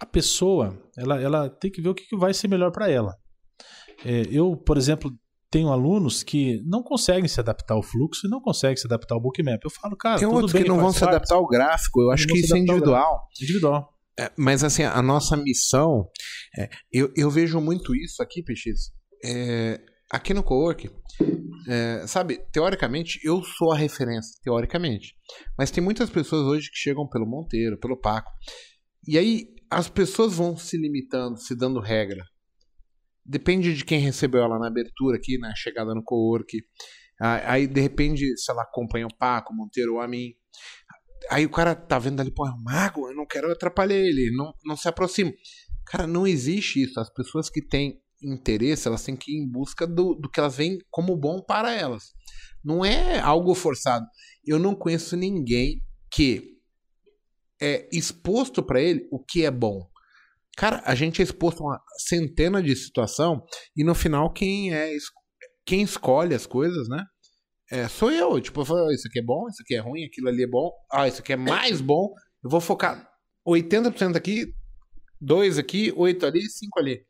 a 0.00 0.06
pessoa, 0.06 0.76
ela, 0.96 1.20
ela 1.20 1.50
tem 1.50 1.70
que 1.70 1.82
ver 1.82 1.90
o 1.90 1.94
que, 1.94 2.06
que 2.06 2.16
vai 2.16 2.32
ser 2.32 2.48
melhor 2.48 2.70
para 2.70 2.90
ela. 2.90 3.14
É, 4.04 4.22
eu, 4.30 4.56
por 4.56 4.76
exemplo, 4.76 5.10
tenho 5.50 5.68
alunos 5.68 6.22
que 6.22 6.62
não 6.64 6.82
conseguem 6.82 7.28
se 7.28 7.40
adaptar 7.40 7.74
ao 7.74 7.82
fluxo 7.82 8.26
e 8.26 8.30
não 8.30 8.40
conseguem 8.40 8.76
se 8.76 8.86
adaptar 8.86 9.14
ao 9.14 9.20
bookmap. 9.20 9.60
Eu 9.62 9.70
falo, 9.70 9.96
cara, 9.96 10.18
tem 10.18 10.28
outros 10.28 10.52
que 10.52 10.64
não 10.64 10.78
vão 10.78 10.92
se 10.92 11.04
adaptar 11.04 11.36
ao 11.36 11.46
gráfico. 11.46 12.00
Eu 12.02 12.10
acho 12.10 12.26
que 12.26 12.38
isso 12.38 12.54
é 12.54 12.58
individual. 12.58 13.22
Individual. 13.40 13.92
É, 14.18 14.30
mas 14.36 14.64
assim, 14.64 14.82
a 14.82 15.02
nossa 15.02 15.36
missão, 15.36 16.08
é, 16.58 16.70
eu, 16.90 17.12
eu 17.16 17.30
vejo 17.30 17.60
muito 17.60 17.94
isso 17.94 18.22
aqui, 18.22 18.42
PX. 18.42 18.92
É, 19.24 19.80
aqui 20.10 20.32
no 20.32 20.42
Cowork, 20.42 20.90
é, 21.68 22.06
sabe, 22.06 22.38
teoricamente 22.52 23.18
eu 23.24 23.42
sou 23.42 23.72
a 23.72 23.76
referência, 23.76 24.38
teoricamente. 24.42 25.14
Mas 25.58 25.70
tem 25.70 25.82
muitas 25.82 26.10
pessoas 26.10 26.42
hoje 26.46 26.70
que 26.70 26.76
chegam 26.76 27.08
pelo 27.08 27.26
Monteiro, 27.26 27.78
pelo 27.78 27.96
Paco. 27.96 28.30
E 29.06 29.18
aí 29.18 29.46
as 29.70 29.88
pessoas 29.88 30.34
vão 30.34 30.56
se 30.56 30.76
limitando, 30.76 31.38
se 31.38 31.54
dando 31.56 31.80
regra. 31.80 32.24
Depende 33.24 33.74
de 33.74 33.84
quem 33.84 33.98
recebeu 33.98 34.42
ela 34.42 34.58
na 34.58 34.68
abertura 34.68 35.16
aqui, 35.16 35.38
na 35.38 35.54
chegada 35.56 35.94
no 35.94 36.04
Cowork. 36.04 36.56
Aí, 37.18 37.66
de 37.66 37.80
repente, 37.80 38.36
se 38.36 38.52
ela 38.52 38.62
acompanha 38.62 39.06
o 39.06 39.16
Paco, 39.16 39.52
o 39.52 39.56
Monteiro 39.56 39.94
ou 39.94 40.00
a 40.00 40.06
mim. 40.06 40.32
Aí 41.30 41.44
o 41.44 41.50
cara 41.50 41.74
tá 41.74 41.98
vendo 41.98 42.20
ali, 42.20 42.30
pô, 42.30 42.46
é 42.46 42.50
um 42.52 42.62
mago, 42.62 43.08
eu 43.08 43.16
não 43.16 43.26
quero 43.26 43.50
atrapalhar 43.50 43.96
ele, 43.96 44.30
não, 44.36 44.52
não 44.64 44.76
se 44.76 44.86
aproxima. 44.86 45.32
Cara, 45.86 46.06
não 46.06 46.26
existe 46.26 46.82
isso. 46.82 47.00
As 47.00 47.12
pessoas 47.12 47.50
que 47.50 47.66
têm 47.66 48.00
interesse, 48.22 48.88
elas 48.88 49.04
têm 49.04 49.16
que 49.16 49.32
ir 49.32 49.42
em 49.42 49.48
busca 49.48 49.86
do, 49.86 50.14
do 50.14 50.30
que 50.30 50.40
elas 50.40 50.56
veem 50.56 50.78
como 50.90 51.16
bom 51.16 51.40
para 51.40 51.72
elas. 51.72 52.12
Não 52.64 52.84
é 52.84 53.20
algo 53.20 53.54
forçado. 53.54 54.06
Eu 54.44 54.58
não 54.58 54.74
conheço 54.74 55.16
ninguém 55.16 55.82
que 56.10 56.56
é 57.60 57.88
exposto 57.92 58.62
para 58.62 58.80
ele 58.80 59.06
o 59.10 59.18
que 59.18 59.44
é 59.44 59.50
bom. 59.50 59.88
Cara, 60.56 60.82
a 60.86 60.94
gente 60.94 61.20
é 61.20 61.24
exposto 61.24 61.62
a 61.62 61.66
uma 61.66 61.82
centena 61.98 62.62
de 62.62 62.74
situação 62.74 63.44
e 63.76 63.84
no 63.84 63.94
final 63.94 64.32
quem 64.32 64.74
é 64.74 64.90
quem 65.64 65.82
escolhe 65.82 66.34
as 66.34 66.46
coisas, 66.46 66.88
né? 66.88 67.04
É, 67.70 67.88
sou 67.88 68.10
eu. 68.10 68.40
Tipo, 68.40 68.60
eu 68.60 68.64
falo, 68.64 68.90
isso 68.92 69.08
aqui 69.08 69.18
é 69.18 69.22
bom, 69.22 69.48
isso 69.48 69.62
aqui 69.62 69.74
é 69.74 69.80
ruim, 69.80 70.04
aquilo 70.04 70.28
ali 70.28 70.44
é 70.44 70.46
bom. 70.46 70.70
Ah, 70.90 71.08
isso 71.08 71.20
aqui 71.20 71.32
é 71.32 71.36
mais 71.36 71.80
bom. 71.80 72.14
Eu 72.42 72.48
vou 72.48 72.60
focar 72.60 73.10
80% 73.46 74.16
aqui, 74.16 74.54
2 75.20 75.58
aqui, 75.58 75.92
8 75.96 76.26
ali, 76.26 76.48
5 76.48 76.78
ali. 76.78 77.04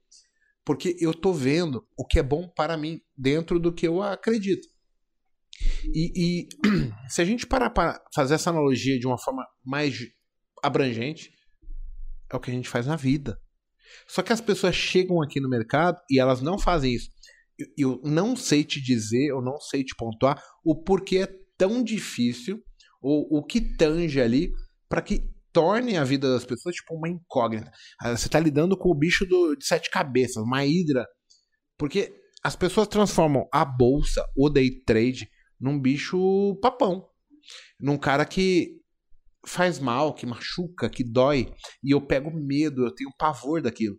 Porque 0.66 0.96
eu 0.98 1.14
tô 1.14 1.32
vendo 1.32 1.86
o 1.96 2.04
que 2.04 2.18
é 2.18 2.22
bom 2.24 2.48
para 2.48 2.76
mim 2.76 3.00
dentro 3.16 3.60
do 3.60 3.72
que 3.72 3.86
eu 3.86 4.02
acredito. 4.02 4.66
E, 5.94 6.12
e 6.16 6.48
se 7.08 7.22
a 7.22 7.24
gente 7.24 7.46
parar 7.46 7.70
para 7.70 8.02
fazer 8.12 8.34
essa 8.34 8.50
analogia 8.50 8.98
de 8.98 9.06
uma 9.06 9.16
forma 9.16 9.46
mais 9.64 9.96
abrangente, 10.60 11.30
é 12.30 12.36
o 12.36 12.40
que 12.40 12.50
a 12.50 12.54
gente 12.54 12.68
faz 12.68 12.84
na 12.84 12.96
vida. 12.96 13.40
Só 14.08 14.22
que 14.22 14.32
as 14.32 14.40
pessoas 14.40 14.74
chegam 14.74 15.22
aqui 15.22 15.40
no 15.40 15.48
mercado 15.48 16.00
e 16.10 16.18
elas 16.18 16.42
não 16.42 16.58
fazem 16.58 16.92
isso. 16.92 17.10
Eu, 17.78 18.00
eu 18.02 18.10
não 18.10 18.34
sei 18.34 18.64
te 18.64 18.82
dizer, 18.82 19.28
eu 19.28 19.40
não 19.40 19.60
sei 19.60 19.84
te 19.84 19.94
pontuar 19.94 20.42
o 20.64 20.82
porquê 20.82 21.18
é 21.18 21.28
tão 21.56 21.82
difícil, 21.82 22.60
ou 23.00 23.26
o 23.30 23.44
que 23.44 23.60
tange 23.60 24.20
ali, 24.20 24.52
para 24.88 25.00
que 25.00 25.22
torne 25.56 25.96
a 25.96 26.04
vida 26.04 26.30
das 26.30 26.44
pessoas 26.44 26.74
tipo 26.74 26.94
uma 26.94 27.08
incógnita. 27.08 27.72
Ah, 27.98 28.14
você 28.14 28.26
está 28.26 28.38
lidando 28.38 28.76
com 28.76 28.90
o 28.90 28.94
bicho 28.94 29.24
do, 29.24 29.56
de 29.56 29.64
sete 29.64 29.88
cabeças, 29.90 30.42
uma 30.42 30.66
hidra. 30.66 31.06
Porque 31.78 32.12
as 32.44 32.54
pessoas 32.54 32.86
transformam 32.86 33.48
a 33.50 33.64
bolsa, 33.64 34.22
o 34.36 34.50
day 34.50 34.82
trade, 34.84 35.26
num 35.58 35.80
bicho 35.80 36.58
papão. 36.60 37.08
Num 37.80 37.96
cara 37.96 38.26
que 38.26 38.82
faz 39.46 39.78
mal, 39.78 40.12
que 40.12 40.26
machuca, 40.26 40.90
que 40.90 41.02
dói. 41.02 41.50
E 41.82 41.92
eu 41.94 42.06
pego 42.06 42.30
medo, 42.30 42.84
eu 42.84 42.94
tenho 42.94 43.10
pavor 43.16 43.62
daquilo. 43.62 43.96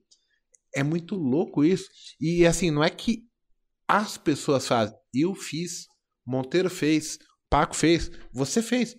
É 0.75 0.83
muito 0.83 1.15
louco 1.15 1.65
isso. 1.65 1.89
E 2.21 2.45
assim, 2.45 2.69
não 2.69 2.83
é 2.83 2.89
que 2.91 3.23
as 3.87 4.15
pessoas 4.15 4.67
fazem. 4.67 4.95
Eu 5.11 5.33
fiz, 5.33 5.87
Monteiro 6.23 6.69
fez, 6.69 7.17
Paco 7.49 7.75
fez, 7.75 8.11
você 8.31 8.61
fez 8.61 8.95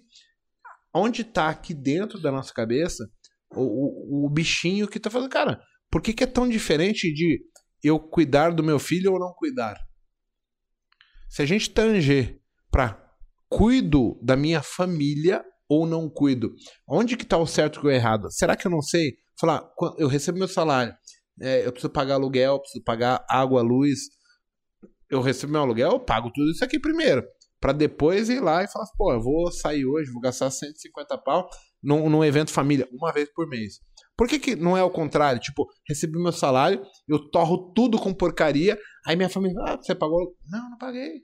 onde 0.99 1.22
está 1.22 1.49
aqui 1.49 1.74
dentro 1.74 2.20
da 2.20 2.30
nossa 2.30 2.53
cabeça 2.53 3.05
o, 3.55 3.62
o, 3.62 4.26
o, 4.26 4.30
bichinho 4.30 4.88
que 4.88 4.99
está 4.99 5.11
falando, 5.11 5.30
cara, 5.30 5.61
por 5.90 6.03
que, 6.03 6.12
que 6.12 6.24
é 6.24 6.26
tão 6.26 6.49
diferente 6.49 7.12
de 7.12 7.40
eu 7.82 7.99
cuidar 7.99 8.51
do 8.51 8.62
meu 8.62 8.78
filho 8.78 9.12
ou 9.12 9.18
não 9.18 9.32
cuidar? 9.32 9.78
Se 11.28 11.42
a 11.42 11.46
gente 11.46 11.70
tanger 11.70 12.40
para 12.70 13.03
cuido 13.49 14.18
da 14.22 14.36
minha 14.36 14.62
família 14.62 15.42
ou 15.68 15.86
não 15.86 16.09
cuido, 16.11 16.55
onde 16.86 17.16
que 17.16 17.22
está 17.22 17.38
o 17.38 17.46
certo 17.46 17.80
e 17.82 17.86
o 17.86 17.90
errado? 17.90 18.30
Será 18.30 18.57
que 18.57 18.66
eu 18.66 18.70
não 18.70 18.82
sei? 18.82 19.14
Falar, 19.40 19.66
eu 19.99 20.09
recebo 20.09 20.38
meu 20.38 20.49
salário, 20.49 20.94
é, 21.40 21.66
eu 21.66 21.72
preciso 21.72 21.92
pagar 21.92 22.14
aluguel, 22.14 22.59
preciso 22.61 22.84
pagar 22.84 23.24
água, 23.28 23.62
luz, 23.62 24.01
eu 25.11 25.20
recebo 25.20 25.53
meu 25.53 25.62
aluguel, 25.62 25.92
eu 25.92 26.01
pago 26.01 26.30
tudo 26.34 26.51
isso 26.51 26.64
aqui 26.64 26.78
primeiro 26.78 27.24
para 27.61 27.72
depois 27.72 28.28
ir 28.28 28.40
lá 28.40 28.62
e 28.62 28.68
falar, 28.68 28.86
pô, 28.96 29.12
eu 29.12 29.20
vou 29.20 29.50
sair 29.50 29.84
hoje, 29.84 30.12
vou 30.12 30.20
gastar 30.20 30.50
150 30.50 31.18
pau 31.18 31.48
num, 31.82 32.09
num 32.09 32.24
evento 32.24 32.52
família, 32.52 32.88
uma 32.92 33.12
vez 33.12 33.30
por 33.32 33.48
mês. 33.48 33.80
Por 34.16 34.28
que, 34.28 34.38
que 34.38 34.56
não 34.56 34.76
é 34.76 34.82
o 34.82 34.90
contrário? 34.90 35.40
Tipo, 35.40 35.66
recebi 35.88 36.20
meu 36.20 36.32
salário, 36.32 36.82
eu 37.09 37.30
torro 37.30 37.72
tudo 37.72 37.98
com 37.98 38.12
porcaria, 38.12 38.78
aí 39.06 39.16
minha 39.16 39.28
família, 39.28 39.56
ah, 39.64 39.76
você 39.76 39.94
pagou? 39.94 40.36
Não, 40.48 40.70
não 40.70 40.78
paguei. 40.78 41.22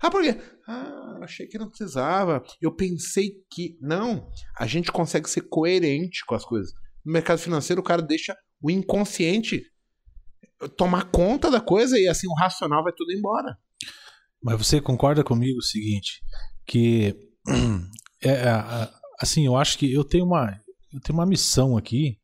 Ah, 0.00 0.10
por 0.10 0.22
quê? 0.22 0.38
Ah, 0.68 1.20
achei 1.22 1.46
que 1.46 1.58
não 1.58 1.68
precisava. 1.68 2.42
Eu 2.60 2.74
pensei 2.74 3.42
que. 3.50 3.78
Não, 3.80 4.28
a 4.58 4.66
gente 4.66 4.92
consegue 4.92 5.30
ser 5.30 5.42
coerente 5.48 6.26
com 6.26 6.34
as 6.34 6.44
coisas. 6.44 6.72
No 7.02 7.12
mercado 7.12 7.38
financeiro, 7.38 7.80
o 7.80 7.84
cara 7.84 8.02
deixa 8.02 8.36
o 8.62 8.70
inconsciente 8.70 9.62
tomar 10.76 11.10
conta 11.10 11.50
da 11.50 11.60
coisa 11.60 11.98
e 11.98 12.06
assim 12.06 12.26
o 12.28 12.34
racional 12.34 12.82
vai 12.82 12.92
tudo 12.92 13.12
embora. 13.12 13.56
Mas 14.44 14.58
você 14.58 14.78
concorda 14.78 15.24
comigo 15.24 15.58
o 15.58 15.62
seguinte, 15.62 16.22
que 16.66 17.16
é, 18.22 18.28
é 18.28 18.90
assim, 19.18 19.46
eu 19.46 19.56
acho 19.56 19.78
que 19.78 19.90
eu 19.90 20.04
tenho 20.04 20.26
uma 20.26 20.60
eu 20.92 21.00
tenho 21.00 21.18
uma 21.18 21.26
missão 21.26 21.78
aqui 21.78 22.18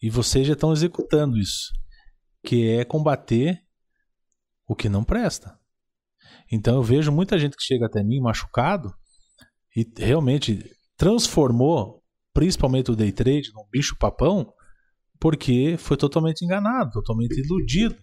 e 0.00 0.08
vocês 0.08 0.46
já 0.46 0.52
estão 0.52 0.72
executando 0.72 1.36
isso, 1.36 1.72
que 2.44 2.68
é 2.68 2.84
combater 2.84 3.60
o 4.68 4.76
que 4.76 4.88
não 4.88 5.02
presta. 5.02 5.58
Então 6.50 6.76
eu 6.76 6.82
vejo 6.82 7.10
muita 7.10 7.36
gente 7.36 7.56
que 7.56 7.64
chega 7.64 7.86
até 7.86 8.04
mim 8.04 8.20
machucado 8.20 8.94
e 9.76 9.84
realmente 9.98 10.70
transformou 10.96 12.04
principalmente 12.32 12.92
o 12.92 12.96
day 12.96 13.10
trade 13.10 13.50
num 13.52 13.66
bicho 13.68 13.96
papão 13.98 14.54
porque 15.18 15.76
foi 15.76 15.96
totalmente 15.96 16.44
enganado, 16.44 16.92
totalmente 16.92 17.38
iludido. 17.40 17.96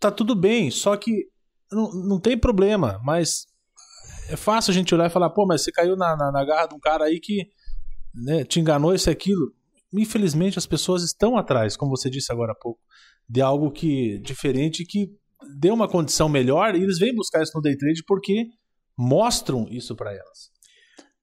Tá 0.00 0.10
tudo 0.10 0.34
bem, 0.34 0.70
só 0.70 0.96
que 0.96 1.28
não, 1.70 1.90
não 1.92 2.20
tem 2.20 2.38
problema, 2.38 3.00
mas 3.04 3.46
é 4.28 4.36
fácil 4.36 4.70
a 4.70 4.74
gente 4.74 4.94
olhar 4.94 5.06
e 5.06 5.12
falar, 5.12 5.30
pô, 5.30 5.46
mas 5.46 5.62
você 5.62 5.72
caiu 5.72 5.96
na, 5.96 6.16
na, 6.16 6.30
na 6.32 6.44
garra 6.44 6.66
de 6.66 6.74
um 6.74 6.80
cara 6.80 7.04
aí 7.04 7.18
que 7.20 7.48
né, 8.14 8.44
te 8.44 8.60
enganou 8.60 8.94
isso 8.94 9.08
e 9.08 9.12
aquilo. 9.12 9.52
Infelizmente 9.92 10.58
as 10.58 10.66
pessoas 10.66 11.02
estão 11.02 11.36
atrás, 11.38 11.76
como 11.76 11.96
você 11.96 12.10
disse 12.10 12.30
agora 12.32 12.52
há 12.52 12.54
pouco, 12.54 12.80
de 13.28 13.40
algo 13.40 13.70
que 13.70 14.18
diferente 14.20 14.84
que 14.84 15.08
dê 15.58 15.70
uma 15.70 15.88
condição 15.88 16.28
melhor 16.28 16.74
e 16.74 16.82
eles 16.82 16.98
vêm 16.98 17.14
buscar 17.14 17.42
isso 17.42 17.52
no 17.54 17.62
day 17.62 17.76
trade 17.76 18.02
porque 18.06 18.46
mostram 18.98 19.66
isso 19.70 19.94
para 19.96 20.12
elas, 20.12 20.50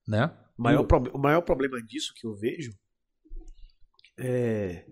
né? 0.08 0.32
O 0.58 0.64
maior, 0.64 0.84
prob- 0.88 1.12
o 1.14 1.18
maior 1.20 1.42
problema 1.42 1.78
disso 1.86 2.14
que 2.16 2.26
eu 2.26 2.34
vejo 2.36 2.72
é 4.18 4.86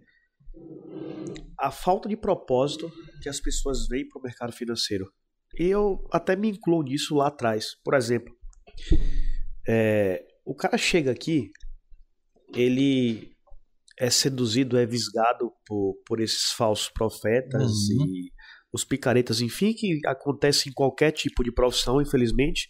a 1.58 1.72
falta 1.72 2.10
de 2.10 2.18
propósito 2.18 2.92
que 3.22 3.30
as 3.30 3.40
pessoas 3.40 3.88
veem 3.88 4.08
para 4.08 4.20
o 4.20 4.24
mercado 4.24 4.52
financeiro. 4.52 5.06
Eu 5.56 6.08
até 6.12 6.36
me 6.36 6.50
incluo 6.50 6.84
nisso 6.84 7.16
lá 7.16 7.28
atrás. 7.28 7.76
Por 7.84 7.94
exemplo, 7.94 8.34
é, 9.68 10.26
o 10.46 10.56
cara 10.56 10.78
chega 10.78 11.12
aqui, 11.12 11.50
ele 12.54 13.32
é 14.00 14.10
seduzido, 14.10 14.78
é 14.78 14.86
visgado 14.86 15.52
por, 15.66 15.96
por 16.06 16.20
esses 16.20 16.52
falsos 16.52 16.90
profetas 16.90 17.72
Uhum. 17.90 18.06
e 18.06 18.32
os 18.74 18.84
picaretas, 18.84 19.40
enfim, 19.40 19.74
que 19.74 20.00
acontece 20.06 20.68
em 20.70 20.74
qualquer 20.74 21.12
tipo 21.12 21.44
de 21.44 21.52
profissão, 21.52 22.02
infelizmente. 22.02 22.68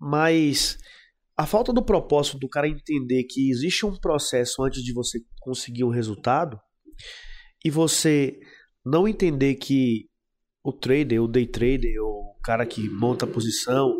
Mas 0.00 0.78
a 1.36 1.46
falta 1.46 1.72
do 1.72 1.84
propósito 1.84 2.38
do 2.38 2.48
cara 2.48 2.66
entender 2.68 3.24
que 3.24 3.50
existe 3.50 3.84
um 3.84 3.94
processo 3.98 4.62
antes 4.64 4.82
de 4.82 4.94
você 4.94 5.18
conseguir 5.40 5.84
um 5.84 5.90
resultado 5.90 6.58
e 7.62 7.70
você 7.70 8.38
não 8.84 9.06
entender 9.06 9.56
que 9.56 10.06
o 10.68 10.72
trader, 10.72 11.22
o 11.22 11.28
day 11.28 11.46
trader, 11.46 11.94
o 12.02 12.34
cara 12.42 12.66
que 12.66 12.88
monta 12.88 13.24
a 13.24 13.28
posição 13.28 13.94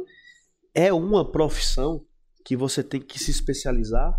é 0.74 0.92
uma 0.92 1.30
profissão 1.30 2.04
que 2.44 2.56
você 2.56 2.82
tem 2.82 3.00
que 3.00 3.18
se 3.18 3.30
especializar. 3.30 4.12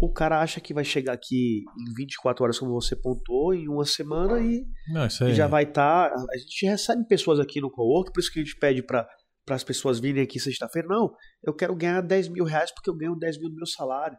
O 0.00 0.12
cara 0.12 0.40
acha 0.40 0.60
que 0.60 0.74
vai 0.74 0.84
chegar 0.84 1.12
aqui 1.12 1.60
em 1.78 1.94
24 1.96 2.42
horas, 2.44 2.58
como 2.58 2.72
você 2.72 2.96
pontuou, 2.96 3.54
em 3.54 3.68
uma 3.68 3.84
semana 3.84 4.40
e 4.40 4.64
Não, 4.88 5.06
e 5.06 5.34
já 5.34 5.46
vai 5.46 5.62
estar. 5.62 6.06
a 6.12 6.36
gente 6.38 6.66
recebe 6.66 7.06
pessoas 7.06 7.38
aqui 7.38 7.60
no 7.60 7.70
cowork, 7.70 8.12
por 8.12 8.18
isso 8.20 8.32
que 8.32 8.40
a 8.40 8.44
gente 8.44 8.56
pede 8.58 8.82
para 8.82 9.06
as 9.50 9.62
pessoas 9.62 10.00
virem 10.00 10.22
aqui 10.24 10.40
sexta-feira. 10.40 10.88
Não, 10.88 11.12
eu 11.44 11.54
quero 11.54 11.74
ganhar 11.76 12.00
10 12.00 12.28
mil 12.28 12.44
reais 12.44 12.72
porque 12.72 12.90
eu 12.90 12.96
ganho 12.96 13.14
10 13.16 13.38
mil 13.38 13.48
do 13.50 13.54
meu 13.56 13.66
salário. 13.66 14.16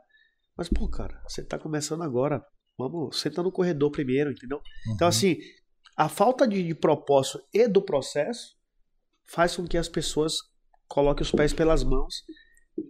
Mas, 0.57 0.69
pô, 0.69 0.87
cara, 0.89 1.21
você 1.27 1.43
tá 1.43 1.59
começando 1.59 2.01
agora. 2.03 2.41
Vamos, 2.77 3.19
senta 3.19 3.43
no 3.43 3.51
corredor 3.51 3.91
primeiro, 3.91 4.31
entendeu? 4.31 4.59
Então, 4.95 5.05
Uhum. 5.05 5.09
assim, 5.09 5.37
a 5.95 6.09
falta 6.09 6.47
de, 6.47 6.63
de 6.63 6.75
propósito 6.75 7.41
e 7.53 7.67
do 7.67 7.81
processo 7.81 8.55
faz 9.25 9.55
com 9.55 9.65
que 9.65 9.77
as 9.77 9.87
pessoas 9.87 10.33
coloquem 10.87 11.23
os 11.23 11.31
pés 11.31 11.53
pelas 11.53 11.83
mãos 11.83 12.23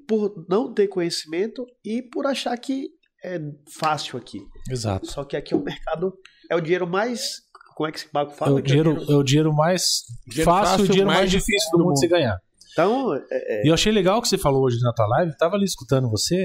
por 0.08 0.46
não 0.50 0.74
ter 0.74 0.88
conhecimento 0.88 1.66
e 1.84 2.02
por 2.02 2.26
achar 2.26 2.58
que 2.58 2.90
é 3.24 3.40
fácil 3.78 4.18
aqui. 4.18 4.40
Exato. 4.70 5.08
Só 5.10 5.24
que 5.24 5.36
aqui 5.38 5.54
o 5.56 5.64
mercado 5.64 6.14
é 6.50 6.56
o 6.56 6.62
dinheiro 6.62 6.88
mais. 6.88 7.42
Como 7.76 7.88
é 7.88 7.92
que 7.92 7.98
esse 8.00 8.10
bago 8.12 8.32
É 8.32 8.36
fala? 8.36 8.60
o 8.60 8.62
Que 8.62 8.72
é 8.74 8.76
o 8.76 8.84
dinheiro, 8.84 9.12
é 9.12 9.16
o 9.16 9.24
dinheiro 9.24 9.54
mais 9.54 10.04
Dinheiro 10.28 10.52
fácil 10.52 10.64
e 10.64 10.66
o 10.66 10.70
fácil, 10.78 10.86
dinheiro 10.88 11.08
mais, 11.08 11.20
mais 11.20 11.32
difícil 11.32 11.72
do 11.72 11.80
mundo 11.80 11.94
de 11.94 12.00
se 12.00 12.08
ganhar. 12.08 12.38
Então, 12.72 13.14
é, 13.32 13.66
E 13.66 13.70
eu 13.70 13.74
achei 13.74 13.92
legal 13.92 14.20
o 14.20 14.22
que 14.22 14.28
você 14.28 14.38
falou 14.38 14.64
hoje 14.64 14.80
na 14.82 14.94
tua 14.94 15.08
live. 15.08 15.38
Tava 15.38 15.56
ali 15.56 15.66
escutando 15.66 16.10
você. 16.10 16.38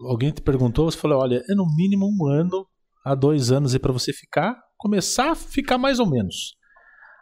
Alguém 0.00 0.30
te 0.30 0.40
perguntou, 0.42 0.90
você 0.90 0.96
falou: 0.98 1.20
olha, 1.20 1.42
é 1.48 1.54
no 1.54 1.64
mínimo 1.76 2.06
um 2.06 2.26
ano 2.28 2.66
a 3.04 3.14
dois 3.14 3.50
anos 3.50 3.72
aí 3.74 3.80
pra 3.80 3.92
você 3.92 4.12
ficar, 4.12 4.56
começar 4.82 5.30
a 5.30 5.34
ficar 5.36 5.78
mais 5.78 6.00
ou 6.00 6.10
menos. 6.10 6.56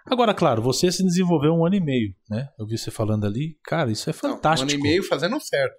Agora, 0.06 0.32
claro, 0.32 0.62
você 0.62 0.90
se 0.90 1.04
desenvolveu 1.04 1.52
um 1.52 1.66
ano 1.66 1.76
e 1.76 1.80
meio, 1.80 2.14
né? 2.28 2.48
Eu 2.58 2.66
vi 2.66 2.78
você 2.78 2.90
falando 2.90 3.26
ali. 3.26 3.58
Cara, 3.62 3.92
isso 3.92 4.08
é 4.08 4.14
Não, 4.14 4.18
fantástico. 4.18 4.70
Um 4.70 4.74
ano 4.74 4.80
e 4.80 4.82
meio 4.82 5.04
fazendo 5.04 5.38
certo. 5.38 5.74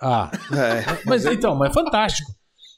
Ah, 0.00 0.30
é, 0.54 1.02
mas 1.06 1.26
então, 1.26 1.56
mas 1.56 1.70
é 1.70 1.74
fantástico. 1.74 2.30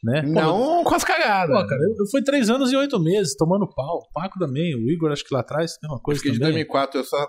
Né? 0.02 0.22
Pô, 0.22 0.28
Não 0.28 0.84
com 0.84 0.94
as 0.94 1.04
cagadas. 1.04 1.54
Pô, 1.54 1.66
cara, 1.66 1.80
eu, 1.82 1.96
eu 1.98 2.06
fui 2.10 2.22
três 2.22 2.48
anos 2.48 2.72
e 2.72 2.76
oito 2.76 2.98
meses 2.98 3.36
tomando 3.36 3.68
pau. 3.68 3.98
O 3.98 4.12
Paco 4.12 4.38
também, 4.38 4.74
o 4.74 4.90
Igor, 4.90 5.12
acho 5.12 5.24
que 5.24 5.34
lá 5.34 5.40
atrás, 5.40 5.72
mesma 5.82 5.96
Eu 5.96 6.00
coisa 6.00 6.18
fiquei 6.18 6.32
de 6.32 6.38
também. 6.38 6.52
2004, 6.54 7.00
eu 7.00 7.04
só 7.04 7.28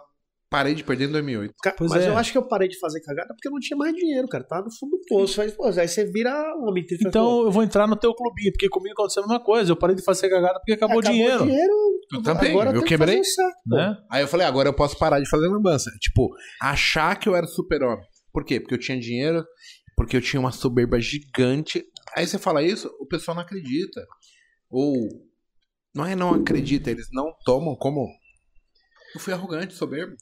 parei 0.49 0.73
de 0.75 0.83
perder 0.83 1.09
em 1.09 1.11
2008. 1.11 1.53
Ca- 1.61 1.75
Pois 1.77 1.91
mas 1.91 2.03
é. 2.03 2.09
eu 2.09 2.17
acho 2.17 2.31
que 2.31 2.37
eu 2.37 2.47
parei 2.47 2.67
de 2.67 2.77
fazer 2.79 3.01
cagada 3.01 3.29
porque 3.29 3.47
eu 3.47 3.51
não 3.51 3.59
tinha 3.59 3.77
mais 3.77 3.93
dinheiro, 3.93 4.27
cara. 4.27 4.43
Tá 4.43 4.61
no 4.61 4.71
fundo 4.73 4.91
do 4.97 5.01
poço. 5.07 5.41
Aí, 5.41 5.51
pô, 5.51 5.65
aí 5.65 5.87
você 5.87 6.05
vira 6.05 6.31
um 6.57 6.67
homem. 6.69 6.85
Então 7.01 7.43
eu 7.45 7.51
vou 7.51 7.63
entrar 7.63 7.87
no 7.87 7.95
teu 7.95 8.13
clubinho, 8.13 8.51
porque 8.51 8.69
comigo 8.69 8.93
aconteceu 8.93 9.23
a 9.23 9.27
mesma 9.27 9.43
coisa. 9.43 9.71
Eu 9.71 9.75
parei 9.75 9.95
de 9.95 10.03
fazer 10.03 10.29
cagada 10.29 10.59
porque 10.59 10.73
acabou, 10.73 10.97
o 10.97 11.01
dinheiro. 11.01 11.45
Eu 12.13 12.23
também, 12.23 12.51
agora 12.51 12.71
eu 12.71 12.81
que 12.81 12.87
quebrei. 12.89 13.19
o 13.19 13.23
certo. 13.25 13.57
Né? 13.67 13.97
Aí 14.09 14.21
eu 14.23 14.27
falei, 14.29 14.47
agora 14.47 14.69
eu 14.69 14.73
posso 14.73 14.97
parar 14.97 15.19
de 15.19 15.29
fazer 15.29 15.47
lambança. 15.47 15.91
Tipo, 15.99 16.29
achar 16.61 17.19
que 17.19 17.27
eu 17.27 17.35
era 17.35 17.45
super-homem. 17.45 18.05
Por 18.31 18.45
quê? 18.45 18.59
Porque 18.61 18.75
eu 18.75 18.79
tinha 18.79 18.97
dinheiro, 18.99 19.43
porque 19.95 20.15
eu 20.15 20.21
tinha 20.21 20.39
uma 20.39 20.51
soberba 20.53 20.99
gigante. 21.01 21.83
Aí 22.15 22.25
você 22.25 22.37
fala 22.37 22.63
isso, 22.63 22.89
o 23.01 23.05
pessoal 23.05 23.35
não 23.35 23.43
acredita. 23.43 24.05
Ou 24.69 24.95
não 25.93 26.05
é 26.05 26.15
não 26.15 26.33
acredita, 26.33 26.89
eles 26.89 27.07
não 27.11 27.33
tomam 27.43 27.75
como. 27.75 28.07
Eu 29.13 29.19
fui 29.19 29.33
arrogante, 29.33 29.73
soberbo. 29.73 30.15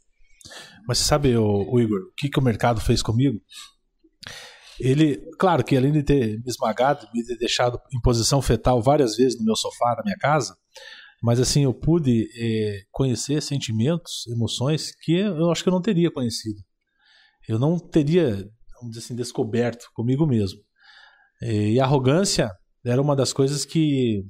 Mas 0.88 1.00
você 1.00 1.06
sabe, 1.06 1.36
o, 1.36 1.72
o 1.72 1.80
Igor, 1.80 2.00
o 2.00 2.14
que, 2.16 2.30
que 2.30 2.40
o 2.40 2.44
mercado 2.44 2.80
fez 2.80 3.02
comigo? 3.02 3.40
Ele, 4.80 5.18
claro 5.40 5.64
que 5.64 5.76
além 5.76 5.92
de 5.92 6.04
ter 6.04 6.38
me 6.38 6.50
esmagado, 6.50 7.08
me 7.14 7.26
ter 7.26 7.38
deixado 7.38 7.80
em 7.94 8.02
posição 8.02 8.42
fetal 8.42 8.82
várias 8.82 9.16
vezes 9.16 9.40
no 9.40 9.46
meu 9.46 9.56
sofá 9.56 9.96
da 9.96 10.04
minha 10.04 10.18
casa, 10.18 10.56
mas 11.24 11.40
assim, 11.40 11.64
eu 11.64 11.74
pude 11.74 12.28
eh, 12.38 12.84
conhecer 12.92 13.42
sentimentos, 13.42 14.28
emoções 14.28 14.94
que 15.02 15.14
eu 15.14 15.50
acho 15.50 15.64
que 15.64 15.70
eu 15.70 15.74
não 15.74 15.82
teria 15.82 16.12
conhecido. 16.12 16.62
Eu 17.48 17.58
não 17.58 17.80
teria, 17.80 18.36
vamos 18.76 18.94
dizer 18.94 19.00
assim, 19.06 19.16
descoberto 19.16 19.86
comigo 19.94 20.28
mesmo. 20.28 20.60
Eh, 21.42 21.72
E 21.72 21.80
a 21.80 21.86
arrogância 21.86 22.52
era 22.86 23.02
uma 23.02 23.16
das 23.16 23.32
coisas 23.32 23.66
que, 23.66 24.24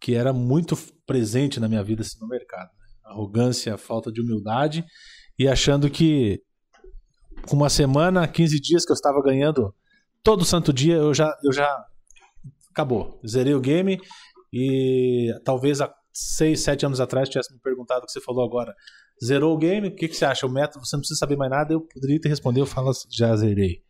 que 0.00 0.14
era 0.14 0.32
muito 0.32 0.76
presente 1.04 1.58
na 1.58 1.68
minha 1.68 1.82
vida 1.82 2.02
assim, 2.02 2.18
no 2.20 2.28
mercado 2.28 2.70
arrogância, 3.04 3.76
falta 3.76 4.10
de 4.10 4.20
humildade 4.20 4.84
e 5.38 5.48
achando 5.48 5.90
que 5.90 6.40
com 7.48 7.56
uma 7.56 7.68
semana, 7.68 8.26
15 8.26 8.60
dias 8.60 8.84
que 8.84 8.92
eu 8.92 8.94
estava 8.94 9.20
ganhando 9.22 9.74
todo 10.22 10.44
santo 10.44 10.72
dia, 10.72 10.96
eu 10.96 11.12
já 11.12 11.36
eu 11.44 11.52
já 11.52 11.68
acabou. 12.70 13.20
Zerei 13.26 13.54
o 13.54 13.60
game 13.60 14.00
e 14.52 15.32
talvez 15.44 15.80
há 15.80 15.92
6, 16.12 16.60
7 16.60 16.86
anos 16.86 17.00
atrás 17.00 17.28
tivesse 17.28 17.52
me 17.52 17.60
perguntado 17.60 18.02
o 18.02 18.06
que 18.06 18.12
você 18.12 18.20
falou 18.20 18.44
agora. 18.44 18.74
Zerou 19.22 19.54
o 19.54 19.58
game? 19.58 19.88
O 19.88 19.94
que, 19.94 20.08
que 20.08 20.16
você 20.16 20.24
acha? 20.24 20.46
O 20.46 20.50
método, 20.50 20.84
você 20.84 20.96
não 20.96 21.00
precisa 21.00 21.18
saber 21.18 21.36
mais 21.36 21.50
nada, 21.50 21.72
eu 21.72 21.80
poderia 21.80 22.20
ter 22.20 22.28
respondido, 22.28 22.62
eu 22.62 22.66
falo, 22.66 22.90
já 23.10 23.34
zerei. 23.36 23.82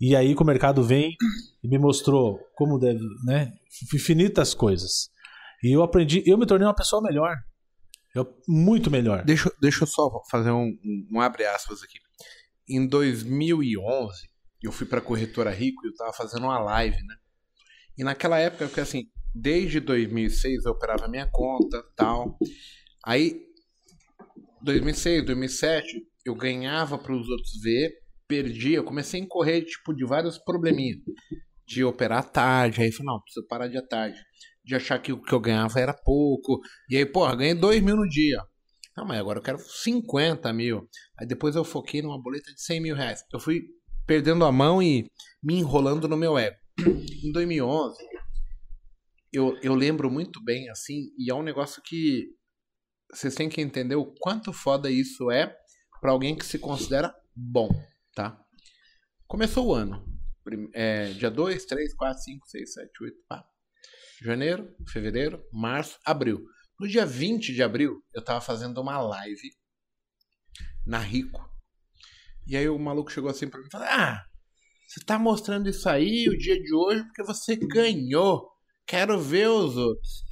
E 0.00 0.14
aí 0.14 0.34
que 0.34 0.42
o 0.42 0.46
mercado 0.46 0.82
vem 0.82 1.16
e 1.62 1.68
me 1.68 1.78
mostrou 1.78 2.38
como 2.54 2.78
deve, 2.78 3.00
né, 3.24 3.52
infinitas 3.94 4.54
coisas. 4.54 5.10
E 5.62 5.74
eu 5.74 5.82
aprendi, 5.82 6.22
eu 6.26 6.36
me 6.36 6.46
tornei 6.46 6.66
uma 6.66 6.74
pessoa 6.74 7.02
melhor. 7.02 7.34
Eu, 8.16 8.34
muito 8.48 8.90
melhor. 8.90 9.22
Deixa, 9.24 9.52
deixa 9.60 9.84
eu 9.84 9.86
só 9.86 10.22
fazer 10.30 10.50
um, 10.50 10.68
um, 10.82 11.08
um 11.12 11.20
abre 11.20 11.44
aspas 11.44 11.82
aqui. 11.82 11.98
Em 12.66 12.86
2011, 12.88 14.26
eu 14.62 14.72
fui 14.72 14.86
pra 14.86 15.02
corretora 15.02 15.50
Rico 15.50 15.84
e 15.84 15.90
eu 15.90 15.94
tava 15.94 16.14
fazendo 16.14 16.44
uma 16.44 16.58
live, 16.58 16.96
né? 16.96 17.14
E 17.98 18.02
naquela 18.02 18.38
época, 18.38 18.66
porque 18.66 18.80
assim, 18.80 19.04
desde 19.34 19.80
2006 19.80 20.64
eu 20.64 20.72
operava 20.72 21.06
minha 21.08 21.28
conta 21.30 21.84
tal. 21.94 22.38
Aí, 23.04 23.42
2006, 24.62 25.26
2007, 25.26 26.02
eu 26.24 26.34
ganhava 26.34 26.96
para 26.96 27.12
os 27.12 27.28
outros 27.28 27.60
ver, 27.62 27.92
perdia. 28.26 28.78
Eu 28.78 28.84
comecei 28.84 29.20
a 29.20 29.24
incorrer 29.24 29.62
tipo, 29.62 29.94
de 29.94 30.06
vários 30.06 30.38
probleminhas. 30.38 31.00
De 31.66 31.84
operar 31.84 32.24
tarde, 32.24 32.80
aí 32.80 32.88
eu 32.88 32.92
falei, 32.92 33.06
não, 33.12 33.20
preciso 33.20 33.46
parar 33.46 33.68
de 33.68 33.76
à 33.76 33.86
tarde. 33.86 34.18
De 34.66 34.74
achar 34.74 34.98
que 34.98 35.12
o 35.12 35.22
que 35.22 35.32
eu 35.32 35.40
ganhava 35.40 35.78
era 35.78 35.94
pouco. 35.94 36.60
E 36.90 36.96
aí, 36.96 37.06
porra, 37.06 37.36
ganhei 37.36 37.54
2 37.54 37.80
mil 37.82 37.96
no 37.96 38.08
dia. 38.08 38.42
Não, 38.96 39.06
mas 39.06 39.20
agora 39.20 39.38
eu 39.38 39.42
quero 39.42 39.58
50 39.58 40.52
mil. 40.52 40.88
Aí 41.18 41.26
depois 41.26 41.54
eu 41.54 41.64
foquei 41.64 42.02
numa 42.02 42.20
boleta 42.20 42.52
de 42.52 42.60
100 42.60 42.80
mil 42.80 42.96
reais. 42.96 43.22
Eu 43.32 43.38
fui 43.38 43.62
perdendo 44.06 44.44
a 44.44 44.50
mão 44.50 44.82
e 44.82 45.06
me 45.42 45.54
enrolando 45.54 46.08
no 46.08 46.16
meu 46.16 46.36
ego. 46.36 46.56
Em 47.22 47.30
2011, 47.32 47.96
eu, 49.32 49.58
eu 49.62 49.74
lembro 49.74 50.10
muito 50.10 50.42
bem, 50.42 50.68
assim, 50.70 51.10
e 51.18 51.30
é 51.30 51.34
um 51.34 51.42
negócio 51.42 51.82
que 51.82 52.26
vocês 53.12 53.34
têm 53.34 53.48
que 53.48 53.60
entender 53.60 53.94
o 53.94 54.06
quanto 54.20 54.52
foda 54.52 54.90
isso 54.90 55.30
é 55.30 55.54
para 56.00 56.12
alguém 56.12 56.36
que 56.36 56.44
se 56.44 56.58
considera 56.58 57.14
bom, 57.34 57.68
tá? 58.14 58.38
Começou 59.26 59.68
o 59.68 59.74
ano. 59.74 60.04
É, 60.72 61.10
dia 61.12 61.30
2, 61.30 61.64
3, 61.66 61.94
4, 61.94 62.22
5, 62.22 62.46
6, 62.46 62.72
7, 62.72 62.90
8, 63.02 63.16
pá. 63.28 63.44
Janeiro, 64.22 64.74
fevereiro, 64.88 65.44
março, 65.52 65.98
abril. 66.04 66.44
No 66.78 66.88
dia 66.88 67.04
20 67.04 67.52
de 67.52 67.62
abril, 67.62 68.02
eu 68.12 68.22
tava 68.22 68.40
fazendo 68.40 68.80
uma 68.80 68.98
live 69.00 69.50
na 70.86 70.98
Rico. 70.98 71.48
E 72.46 72.56
aí 72.56 72.68
o 72.68 72.78
maluco 72.78 73.10
chegou 73.10 73.30
assim 73.30 73.48
pra 73.48 73.60
mim 73.60 73.66
e 73.66 73.70
falou: 73.70 73.86
Ah, 73.90 74.24
Você 74.86 75.04
tá 75.04 75.18
mostrando 75.18 75.68
isso 75.68 75.88
aí 75.88 76.28
o 76.28 76.36
dia 76.38 76.60
de 76.60 76.74
hoje 76.74 77.02
porque 77.04 77.22
você 77.24 77.56
ganhou. 77.56 78.50
Quero 78.86 79.18
ver 79.20 79.48
os 79.48 79.76
outros. 79.76 80.24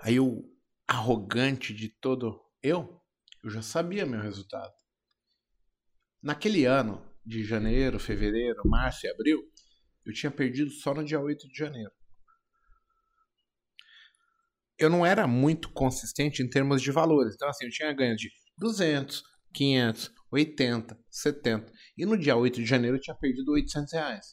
Aí 0.00 0.20
o 0.20 0.44
arrogante 0.86 1.74
de 1.74 1.88
todo 1.88 2.40
eu, 2.62 3.00
eu 3.42 3.50
já 3.50 3.62
sabia 3.62 4.06
meu 4.06 4.20
resultado. 4.20 4.72
Naquele 6.22 6.64
ano 6.64 7.04
de 7.26 7.42
janeiro, 7.42 7.98
fevereiro, 7.98 8.62
março 8.64 9.06
e 9.06 9.10
abril, 9.10 9.42
eu 10.06 10.12
tinha 10.12 10.30
perdido 10.30 10.70
só 10.70 10.94
no 10.94 11.04
dia 11.04 11.20
8 11.20 11.48
de 11.48 11.56
janeiro. 11.56 11.90
Eu 14.78 14.90
não 14.90 15.06
era 15.06 15.26
muito 15.26 15.70
consistente 15.70 16.42
em 16.42 16.48
termos 16.48 16.82
de 16.82 16.90
valores. 16.90 17.34
Então, 17.34 17.48
assim, 17.48 17.66
eu 17.66 17.70
tinha 17.70 17.92
ganho 17.92 18.16
de 18.16 18.30
200, 18.58 19.22
500, 19.52 20.12
80, 20.30 20.98
70. 21.10 21.72
E 21.96 22.04
no 22.04 22.18
dia 22.18 22.36
8 22.36 22.60
de 22.60 22.66
janeiro 22.66 22.96
eu 22.96 23.00
tinha 23.00 23.16
perdido 23.16 23.52
800 23.52 23.92
reais. 23.92 24.26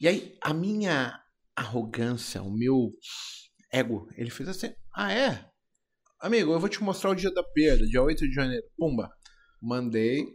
E 0.00 0.08
aí, 0.08 0.36
a 0.40 0.52
minha 0.52 1.18
arrogância, 1.54 2.42
o 2.42 2.50
meu 2.50 2.92
ego, 3.72 4.08
ele 4.16 4.30
fez 4.30 4.48
assim: 4.48 4.72
Ah, 4.94 5.12
é? 5.12 5.48
Amigo, 6.20 6.52
eu 6.52 6.60
vou 6.60 6.68
te 6.68 6.82
mostrar 6.82 7.10
o 7.10 7.14
dia 7.14 7.32
da 7.32 7.42
perda, 7.42 7.86
dia 7.86 8.02
8 8.02 8.26
de 8.26 8.34
janeiro. 8.34 8.66
Pumba. 8.76 9.10
Mandei 9.60 10.26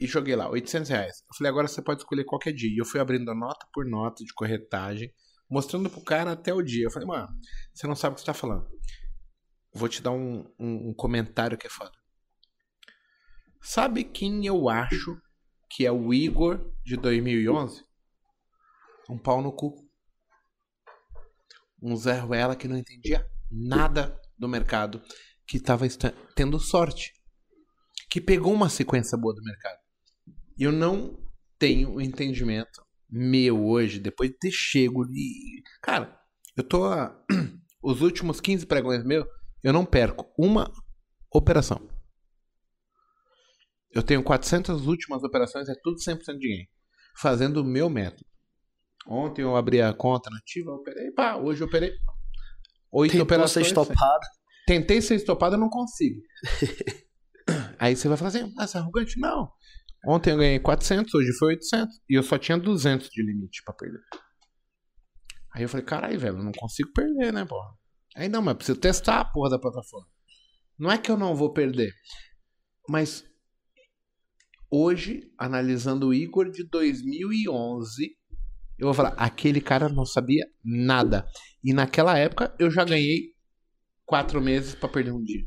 e 0.00 0.06
joguei 0.06 0.36
lá, 0.36 0.48
800 0.50 0.88
reais. 0.90 1.22
Eu 1.28 1.36
falei: 1.36 1.50
Agora 1.50 1.68
você 1.68 1.82
pode 1.82 2.02
escolher 2.02 2.24
qualquer 2.24 2.52
dia. 2.52 2.70
E 2.70 2.78
eu 2.78 2.84
fui 2.84 3.00
abrindo 3.00 3.34
nota 3.34 3.66
por 3.72 3.86
nota 3.86 4.22
de 4.24 4.32
corretagem, 4.34 5.12
mostrando 5.48 5.90
pro 5.90 6.02
cara 6.02 6.32
até 6.32 6.52
o 6.52 6.62
dia. 6.62 6.84
Eu 6.84 6.90
falei: 6.90 7.06
Mano, 7.06 7.28
você 7.72 7.86
não 7.86 7.96
sabe 7.96 8.12
o 8.12 8.14
que 8.14 8.20
você 8.20 8.26
tá 8.26 8.34
falando. 8.34 8.66
Vou 9.72 9.88
te 9.88 10.02
dar 10.02 10.12
um, 10.12 10.44
um, 10.58 10.90
um 10.90 10.94
comentário 10.94 11.58
que 11.58 11.66
é 11.66 11.70
foda. 11.70 11.92
Sabe 13.60 14.04
quem 14.04 14.46
eu 14.46 14.68
acho 14.68 15.20
que 15.70 15.86
é 15.86 15.90
o 15.90 16.12
Igor 16.12 16.72
de 16.84 16.96
2011? 16.96 17.82
Um 19.08 19.18
pau 19.18 19.42
no 19.42 19.52
cu. 19.52 19.74
Um 21.82 21.96
Zé 21.96 22.18
Ruela 22.18 22.54
que 22.54 22.68
não 22.68 22.76
entendia 22.76 23.26
nada 23.50 24.18
do 24.38 24.48
mercado, 24.48 25.02
que 25.46 25.56
estava 25.56 25.86
tendo 26.34 26.58
sorte, 26.58 27.12
que 28.10 28.20
pegou 28.20 28.52
uma 28.52 28.68
sequência 28.68 29.18
boa 29.18 29.34
do 29.34 29.42
mercado. 29.42 29.78
Eu 30.58 30.72
não 30.72 31.18
tenho 31.58 31.94
o 31.94 32.00
entendimento 32.00 32.84
meu 33.10 33.64
hoje, 33.64 33.98
depois 33.98 34.30
de 34.30 34.38
ter 34.38 34.50
chego 34.50 35.04
e 35.10 35.62
cara, 35.82 36.18
eu 36.56 36.64
tô 36.64 36.84
a... 36.84 37.16
os 37.82 38.00
últimos 38.00 38.40
15 38.40 38.66
pregões 38.66 39.04
meus, 39.04 39.26
eu 39.62 39.72
não 39.72 39.84
perco 39.84 40.32
uma 40.38 40.72
operação. 41.32 41.80
Eu 43.92 44.02
tenho 44.02 44.22
400 44.22 44.86
últimas 44.86 45.22
operações, 45.22 45.68
é 45.68 45.74
tudo 45.82 45.96
100% 45.98 46.38
de 46.38 46.48
gain. 46.48 46.66
Fazendo 47.16 47.58
o 47.58 47.64
meu 47.64 47.88
método. 47.88 48.26
Ontem 49.06 49.42
eu 49.42 49.54
abri 49.54 49.80
a 49.80 49.92
conta 49.92 50.30
nativa, 50.30 50.72
operei, 50.72 51.12
pá, 51.12 51.36
hoje 51.36 51.62
eu 51.62 51.66
operei. 51.66 51.92
Oito 52.90 53.12
Tentou 53.12 53.24
operações. 53.24 53.66
ser 53.66 53.70
estopado. 53.72 54.26
Tentei 54.66 55.02
ser 55.02 55.16
estopado, 55.16 55.56
eu 55.56 55.60
não 55.60 55.68
consigo. 55.68 56.20
Aí 57.78 57.94
você 57.94 58.08
vai 58.08 58.16
falar 58.16 58.28
assim, 58.28 58.52
ah, 58.58 58.66
você 58.66 58.78
é 58.78 58.80
arrogante? 58.80 59.20
Não. 59.20 59.50
Ontem 60.06 60.30
eu 60.30 60.36
ganhei 60.38 60.58
400, 60.58 61.12
hoje 61.14 61.32
foi 61.38 61.54
800. 61.54 61.96
E 62.08 62.14
eu 62.14 62.22
só 62.22 62.38
tinha 62.38 62.58
200 62.58 63.08
de 63.08 63.22
limite 63.22 63.62
pra 63.64 63.74
perder. 63.74 64.02
Aí 65.54 65.62
eu 65.62 65.68
falei, 65.68 65.86
caralho, 65.86 66.18
velho, 66.18 66.38
eu 66.38 66.44
não 66.44 66.52
consigo 66.52 66.92
perder, 66.92 67.32
né, 67.32 67.44
porra? 67.44 67.68
Aí 68.16 68.28
não, 68.28 68.42
mas 68.42 68.56
preciso 68.56 68.78
testar 68.78 69.20
a 69.20 69.24
porra 69.24 69.50
da 69.50 69.58
plataforma. 69.58 70.08
Não 70.78 70.90
é 70.90 70.98
que 70.98 71.10
eu 71.10 71.16
não 71.16 71.34
vou 71.34 71.52
perder. 71.52 71.92
Mas 72.88 73.24
hoje, 74.70 75.32
analisando 75.38 76.08
o 76.08 76.14
Igor 76.14 76.50
de 76.50 76.68
2011, 76.68 78.16
eu 78.78 78.86
vou 78.86 78.94
falar, 78.94 79.10
aquele 79.10 79.60
cara 79.60 79.88
não 79.88 80.04
sabia 80.04 80.44
nada. 80.64 81.26
E 81.62 81.72
naquela 81.72 82.18
época 82.18 82.54
eu 82.58 82.70
já 82.70 82.84
ganhei 82.84 83.32
quatro 84.04 84.40
meses 84.40 84.74
para 84.74 84.88
perder 84.88 85.12
um 85.12 85.22
dia. 85.22 85.46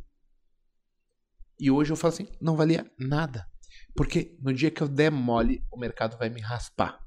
E 1.59 1.69
hoje 1.69 1.91
eu 1.91 1.97
falo 1.97 2.13
assim, 2.13 2.27
não 2.39 2.55
valia 2.55 2.89
nada. 2.97 3.45
Porque 3.97 4.37
no 4.39 4.53
dia 4.53 4.69
que 4.69 4.83
eu 4.83 4.87
der 4.87 5.11
mole, 5.11 5.65
o 5.71 5.79
mercado 5.79 6.19
vai 6.19 6.29
me 6.29 6.39
raspar. 6.39 6.99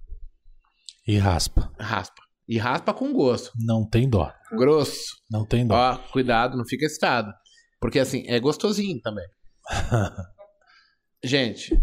E 1.07 1.16
raspa. 1.16 1.72
Raspa. 1.78 2.20
E 2.49 2.59
raspa 2.59 2.93
com 2.93 3.12
gosto. 3.12 3.53
Não 3.64 3.88
tem 3.88 4.11
dó. 4.11 4.34
Grosso. 4.51 5.16
Não 5.30 5.47
tem 5.47 5.64
dó. 5.64 5.76
Ó, 5.76 5.97
cuidado, 6.11 6.57
não 6.57 6.64
fica 6.64 6.84
excitado. 6.84 7.32
Porque 7.80 8.01
assim, 8.01 8.24
é 8.26 8.41
gostosinho 8.41 9.01
também. 9.01 9.24
Gente, 11.22 11.80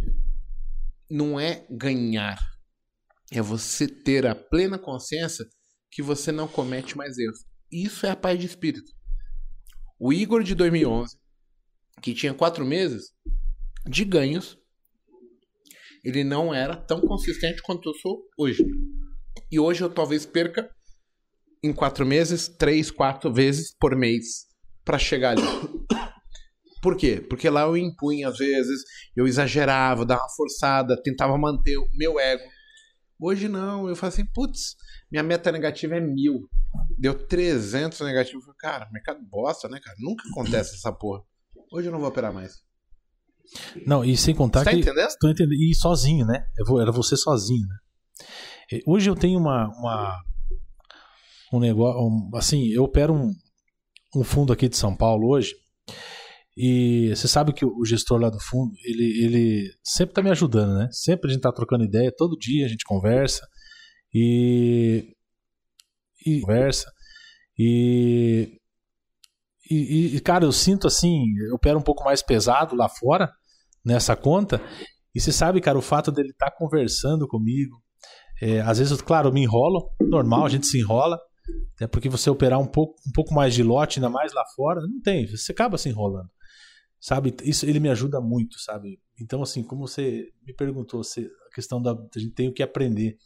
não 1.09 1.39
é 1.39 1.65
ganhar. 1.71 2.37
É 3.31 3.41
você 3.41 3.87
ter 3.87 4.27
a 4.27 4.35
plena 4.35 4.77
consciência 4.77 5.45
que 5.89 6.03
você 6.03 6.33
não 6.33 6.49
comete 6.49 6.97
mais 6.97 7.17
erros. 7.17 7.45
Isso 7.71 8.05
é 8.05 8.09
a 8.09 8.15
paz 8.15 8.37
de 8.37 8.45
espírito. 8.45 8.91
O 9.97 10.11
Igor 10.11 10.43
de 10.43 10.53
2011, 10.53 11.17
que 12.01 12.13
tinha 12.13 12.33
quatro 12.33 12.65
meses 12.65 13.05
de 13.85 14.03
ganhos, 14.03 14.57
ele 16.03 16.23
não 16.23 16.53
era 16.53 16.75
tão 16.75 17.01
consistente 17.01 17.61
quanto 17.61 17.89
eu 17.89 17.93
sou 17.95 18.21
hoje. 18.37 18.65
E 19.51 19.59
hoje 19.59 19.83
eu 19.83 19.89
talvez 19.89 20.25
perca 20.25 20.69
em 21.63 21.73
quatro 21.73 22.05
meses, 22.05 22.47
três, 22.47 22.91
quatro 22.91 23.33
vezes 23.33 23.75
por 23.79 23.95
mês 23.95 24.45
para 24.83 24.97
chegar 24.99 25.31
ali. 25.31 25.41
Por 26.81 26.95
quê? 26.95 27.19
Porque 27.19 27.49
lá 27.49 27.61
eu 27.61 27.75
impunha 27.75 28.29
às 28.29 28.37
vezes, 28.37 28.81
eu 29.15 29.27
exagerava, 29.27 30.05
dava 30.05 30.21
uma 30.21 30.35
forçada, 30.35 31.01
tentava 31.01 31.37
manter 31.37 31.77
o 31.77 31.87
meu 31.97 32.19
ego. 32.19 32.43
Hoje 33.19 33.47
não, 33.49 33.89
eu 33.89 33.95
falo 33.95 34.13
assim, 34.13 34.25
putz, 34.31 34.75
minha 35.11 35.23
meta 35.23 35.51
negativa 35.51 35.95
é 35.95 35.99
mil. 35.99 36.47
Deu 36.97 37.15
300 37.15 37.99
negativo. 38.01 38.41
Cara, 38.59 38.87
mercado 38.91 39.19
bosta, 39.27 39.67
né, 39.67 39.79
cara? 39.83 39.97
Nunca 39.99 40.23
acontece 40.29 40.75
essa 40.75 40.91
porra. 40.91 41.23
Hoje 41.71 41.87
eu 41.87 41.91
não 41.91 41.99
vou 41.99 42.09
operar 42.09 42.31
mais. 42.31 42.66
Não, 43.85 44.03
e 44.03 44.15
sem 44.17 44.35
contar 44.35 44.59
Você 44.59 44.65
tá 44.65 44.71
que. 44.71 44.77
entendendo? 44.79 45.09
Tô 45.19 45.29
entendendo. 45.29 45.53
E 45.53 45.73
sozinho, 45.75 46.25
né? 46.25 46.45
Vou- 46.67 46.81
Era 46.81 46.91
você 46.91 47.15
sozinho, 47.15 47.65
né? 47.67 48.79
Hoje 48.85 49.09
eu 49.09 49.15
tenho 49.15 49.39
uma. 49.39 49.67
uma 49.77 50.21
um 51.53 51.59
negócio. 51.59 52.01
um- 52.01 52.29
assim, 52.35 52.67
eu 52.67 52.83
opero 52.83 53.13
um, 53.13 53.31
um 54.15 54.23
fundo 54.23 54.51
aqui 54.51 54.67
de 54.67 54.75
São 54.75 54.95
Paulo 54.95 55.29
hoje. 55.29 55.53
E 56.59 57.13
você 57.15 57.27
sabe 57.27 57.53
que 57.53 57.63
o 57.63 57.85
gestor 57.85 58.19
lá 58.19 58.29
do 58.29 58.39
fundo, 58.39 58.73
ele, 58.83 59.23
ele 59.25 59.71
sempre 59.83 60.13
tá 60.15 60.21
me 60.23 60.29
ajudando, 60.31 60.77
né? 60.77 60.89
Sempre 60.91 61.29
a 61.29 61.33
gente 61.33 61.41
tá 61.41 61.51
trocando 61.51 61.83
ideia, 61.85 62.11
todo 62.15 62.37
dia 62.37 62.65
a 62.65 62.69
gente 62.69 62.83
conversa. 62.83 63.47
E. 64.13 65.13
E 66.25 66.41
conversa. 66.41 66.91
E. 67.57 68.57
E, 69.69 70.15
e, 70.15 70.19
cara, 70.21 70.45
eu 70.45 70.51
sinto 70.51 70.87
assim, 70.87 71.23
eu 71.49 71.55
opero 71.55 71.77
um 71.77 71.81
pouco 71.83 72.03
mais 72.03 72.21
pesado 72.23 72.73
lá 72.75 72.87
fora, 72.87 73.29
nessa 73.87 74.15
conta. 74.15 74.61
E 75.15 75.21
você 75.21 75.31
sabe, 75.31 75.61
cara, 75.61 75.77
o 75.77 75.81
fato 75.81 76.11
dele 76.11 76.29
estar 76.29 76.51
conversando 76.51 77.27
comigo. 77.27 77.81
é, 78.41 78.61
às 78.61 78.77
vezes, 78.77 79.01
claro, 79.01 79.29
eu 79.29 79.33
me 79.33 79.41
enrolo, 79.41 79.89
normal, 80.01 80.45
a 80.45 80.49
gente 80.49 80.67
se 80.67 80.77
enrola. 80.77 81.17
Até 81.75 81.87
porque 81.87 82.09
você 82.09 82.29
operar 82.29 82.59
um 82.59 82.67
pouco, 82.67 82.95
um 83.07 83.11
pouco 83.13 83.33
mais 83.33 83.53
de 83.53 83.63
lote, 83.63 83.99
ainda 83.99 84.09
mais 84.09 84.33
lá 84.33 84.43
fora, 84.55 84.81
não 84.81 85.01
tem, 85.01 85.25
você 85.25 85.53
acaba 85.53 85.77
se 85.77 85.87
enrolando. 85.87 86.29
Sabe? 86.99 87.33
Isso 87.43 87.65
ele 87.65 87.79
me 87.79 87.89
ajuda 87.89 88.19
muito, 88.19 88.59
sabe? 88.59 88.99
Então, 89.21 89.41
assim, 89.41 89.63
como 89.63 89.87
você 89.87 90.25
me 90.45 90.53
perguntou, 90.53 91.03
você, 91.03 91.21
a 91.21 91.55
questão 91.55 91.81
da. 91.81 91.91
A 91.91 92.19
gente 92.19 92.33
tem 92.33 92.49
o 92.49 92.53
que 92.53 92.61
aprender. 92.61 93.17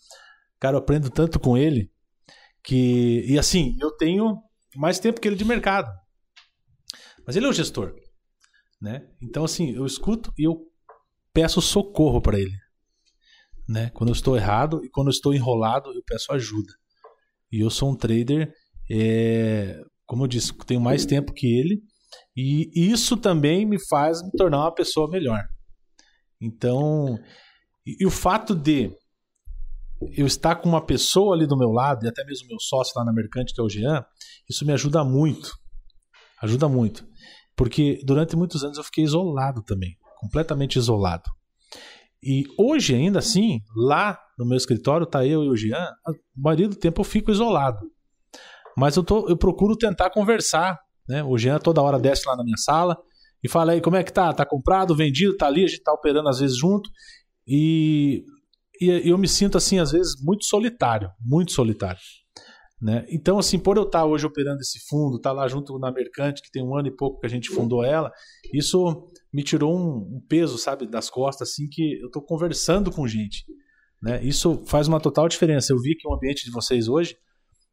Cara, 0.60 0.76
eu 0.76 0.80
aprendo 0.80 1.10
tanto 1.10 1.40
com 1.40 1.58
ele 1.58 1.90
que. 2.64 3.26
E 3.28 3.40
assim, 3.40 3.76
eu 3.82 3.90
tenho 3.92 4.38
mais 4.76 5.00
tempo 5.00 5.20
que 5.20 5.28
ele 5.28 5.38
de 5.38 5.46
mercado. 5.46 5.90
Mas 7.26 7.36
ele 7.36 7.46
é 7.46 7.50
o 7.50 7.54
gestor. 7.54 7.96
Né? 8.82 9.08
Então, 9.22 9.44
assim, 9.44 9.72
eu 9.76 9.86
escuto 9.86 10.34
e 10.38 10.48
eu 10.48 10.66
peço 11.32 11.62
socorro 11.62 12.20
para 12.20 12.40
ele. 12.40 12.58
Né? 13.68 13.90
Quando 13.92 14.10
eu 14.10 14.14
estou 14.14 14.36
errado 14.36 14.84
e 14.84 14.90
quando 14.90 15.08
eu 15.08 15.12
estou 15.12 15.34
enrolado, 15.34 15.94
eu 15.94 16.04
peço 16.06 16.34
ajuda. 16.34 16.74
E 17.52 17.60
eu 17.60 17.70
sou 17.70 17.92
um 17.92 17.96
trader, 17.96 18.52
é, 18.90 19.80
como 20.06 20.24
eu 20.24 20.28
disse, 20.28 20.54
tenho 20.66 20.82
mais 20.82 21.06
tempo 21.06 21.34
que 21.34 21.46
ele. 21.48 21.82
E 22.36 22.72
isso 22.74 23.16
também 23.18 23.66
me 23.66 23.78
faz 23.88 24.22
me 24.24 24.32
tornar 24.32 24.60
uma 24.60 24.74
pessoa 24.74 25.10
melhor. 25.10 25.44
Então, 26.42 27.20
e, 27.86 27.98
e 28.00 28.06
o 28.06 28.12
fato 28.12 28.56
de 28.56 28.92
eu 30.14 30.26
estar 30.26 30.56
com 30.56 30.68
uma 30.68 30.84
pessoa 30.84 31.36
ali 31.36 31.46
do 31.46 31.58
meu 31.58 31.70
lado, 31.70 32.06
e 32.06 32.10
até 32.10 32.24
mesmo 32.26 32.48
meu 32.48 32.60
sócio 32.60 32.94
lá 32.96 33.06
na 33.06 33.14
Mercante, 33.14 33.54
que 33.54 33.62
é 33.62 33.64
o 33.64 33.70
Jean, 33.70 34.04
isso 34.50 34.66
me 34.66 34.74
ajuda 34.74 35.04
muito. 35.04 35.56
Ajuda 36.42 36.68
muito. 36.68 37.06
Porque 37.62 38.02
durante 38.04 38.36
muitos 38.36 38.64
anos 38.64 38.80
eu 38.80 38.84
fiquei 38.84 39.04
isolado 39.04 39.62
também. 39.62 39.96
Completamente 40.20 40.80
isolado. 40.80 41.30
E 42.24 42.44
hoje, 42.58 42.96
ainda 42.96 43.20
assim, 43.20 43.60
lá 43.76 44.18
no 44.36 44.48
meu 44.48 44.58
escritório, 44.58 45.06
tá 45.06 45.24
eu 45.28 45.44
e 45.44 45.50
o 45.50 45.56
Jean, 45.56 45.78
a 45.78 46.12
maioria 46.36 46.68
do 46.68 46.76
tempo 46.76 47.02
eu 47.02 47.06
fico 47.06 47.30
isolado. 47.30 47.78
Mas 48.76 48.96
eu, 48.96 49.04
tô, 49.04 49.30
eu 49.30 49.38
procuro 49.38 49.78
tentar 49.78 50.10
conversar. 50.10 50.80
Né? 51.08 51.24
O 51.24 51.38
Jean 51.38 51.60
toda 51.60 51.84
hora 51.84 52.00
desce 52.00 52.28
lá 52.28 52.36
na 52.36 52.44
minha 52.44 52.58
sala 52.58 52.98
e 53.44 53.48
fala 53.48 53.74
aí 53.74 53.82
como 53.82 53.96
é 53.96 54.04
que 54.04 54.12
tá? 54.12 54.34
Tá 54.34 54.44
comprado, 54.44 54.96
vendido, 54.96 55.38
tá 55.38 55.46
ali, 55.46 55.64
a 55.64 55.68
gente 55.68 55.84
tá 55.84 55.94
operando 55.94 56.30
às 56.30 56.40
vezes 56.40 56.58
junto. 56.58 56.90
E, 57.48 58.24
e 58.82 59.08
eu 59.08 59.20
me 59.20 59.28
sinto, 59.28 59.56
assim, 59.56 59.78
às 59.78 59.92
vezes, 59.92 60.16
muito 60.20 60.46
solitário, 60.46 61.12
muito 61.24 61.52
solitário. 61.52 62.02
Né? 62.82 63.06
Então, 63.10 63.38
assim, 63.38 63.60
por 63.60 63.78
eu 63.78 63.84
estar 63.84 64.06
hoje 64.06 64.26
operando 64.26 64.60
esse 64.62 64.80
fundo, 64.88 65.18
estar 65.18 65.32
lá 65.32 65.48
junto 65.48 65.78
na 65.78 65.92
Mercante, 65.92 66.42
que 66.42 66.50
tem 66.50 66.64
um 66.64 66.76
ano 66.76 66.88
e 66.88 66.96
pouco 66.96 67.20
que 67.20 67.28
a 67.28 67.30
gente 67.30 67.50
fundou 67.50 67.84
ela, 67.84 68.12
isso 68.52 69.08
me 69.32 69.44
tirou 69.44 69.78
um, 69.78 70.18
um 70.18 70.26
peso, 70.28 70.58
sabe, 70.58 70.88
das 70.88 71.08
costas, 71.08 71.50
assim, 71.50 71.68
que 71.70 72.00
eu 72.02 72.08
estou 72.08 72.24
conversando 72.24 72.90
com 72.90 73.08
gente. 73.08 73.46
Né? 74.02 74.24
Isso 74.24 74.64
faz 74.66 74.88
uma 74.88 75.00
total 75.00 75.30
diferença. 75.30 75.72
Eu 75.72 75.80
vi 75.80 75.96
que 75.96 76.08
o 76.08 76.14
ambiente 76.14 76.44
de 76.44 76.52
vocês 76.52 76.88
hoje, 76.88 77.16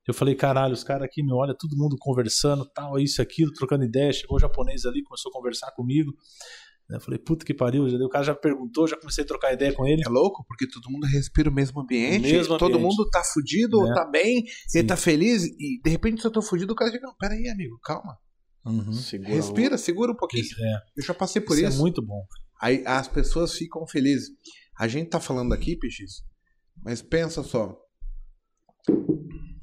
eu 0.07 0.13
falei, 0.13 0.35
caralho, 0.35 0.75
os 0.75 0.85
caras 0.85 1.05
aqui 1.05 1.23
me 1.23 1.33
olham, 1.33 1.55
todo 1.59 1.77
mundo 1.77 1.97
conversando, 1.99 2.67
tal, 2.75 2.99
isso, 2.99 3.23
aquilo, 3.23 3.51
trocando 3.53 3.85
ideia. 3.85 4.13
Chegou 4.13 4.37
o 4.37 4.41
japonês 4.41 4.85
ali, 4.85 5.03
começou 5.03 5.31
a 5.31 5.33
conversar 5.33 5.71
comigo. 5.73 6.13
Eu 6.91 7.01
falei, 7.01 7.19
puta 7.19 7.45
que 7.45 7.53
pariu, 7.53 7.85
o 7.85 8.09
cara 8.09 8.25
já 8.25 8.35
perguntou, 8.35 8.89
já 8.89 8.97
comecei 8.97 9.23
a 9.23 9.27
trocar 9.27 9.53
ideia 9.53 9.75
com 9.75 9.87
ele. 9.87 10.03
É 10.07 10.09
louco, 10.09 10.43
porque 10.49 10.67
todo 10.67 10.91
mundo 10.91 11.07
respira 11.07 11.51
o 11.51 11.53
mesmo 11.53 11.81
ambiente, 11.83 12.23
Mesmo 12.33 12.57
todo 12.57 12.77
ambiente. 12.77 12.83
mundo 12.97 13.11
tá 13.11 13.23
fudido, 13.23 13.87
É. 13.89 13.95
tá 13.95 14.07
bem, 14.07 14.45
Sim. 14.67 14.79
ele 14.79 14.89
tá 14.89 14.97
feliz, 14.97 15.45
e 15.45 15.81
de 15.85 15.91
repente 15.91 16.21
se 16.23 16.27
eu 16.27 16.31
tô 16.31 16.41
fudido, 16.41 16.73
o 16.73 16.77
cara 16.77 16.91
chega, 16.91 17.07
não, 17.07 17.15
peraí, 17.15 17.47
amigo, 17.49 17.79
calma. 17.85 18.17
Uhum. 18.65 18.91
Segura 18.93 19.29
Respira, 19.35 19.77
segura 19.79 20.13
um 20.13 20.17
pouquinho. 20.17 20.45
É, 20.45 20.77
Eu 20.97 21.03
já 21.05 21.13
passei 21.15 21.43
por 21.43 21.55
isso 21.59 21.67
isso. 21.67 21.77
é 21.77 21.81
muito 21.81 22.01
bom. 22.05 22.25
Aí 22.61 22.83
as 22.87 23.07
pessoas 23.07 23.53
ficam 23.55 23.87
felizes. 23.87 24.29
A 24.79 24.89
gente 24.89 25.11
tá 25.11 25.21
falando 25.21 25.53
aqui, 25.53 25.77
PX, 25.77 26.23
mas 26.83 27.03
pensa 27.03 27.43
só. 27.43 27.77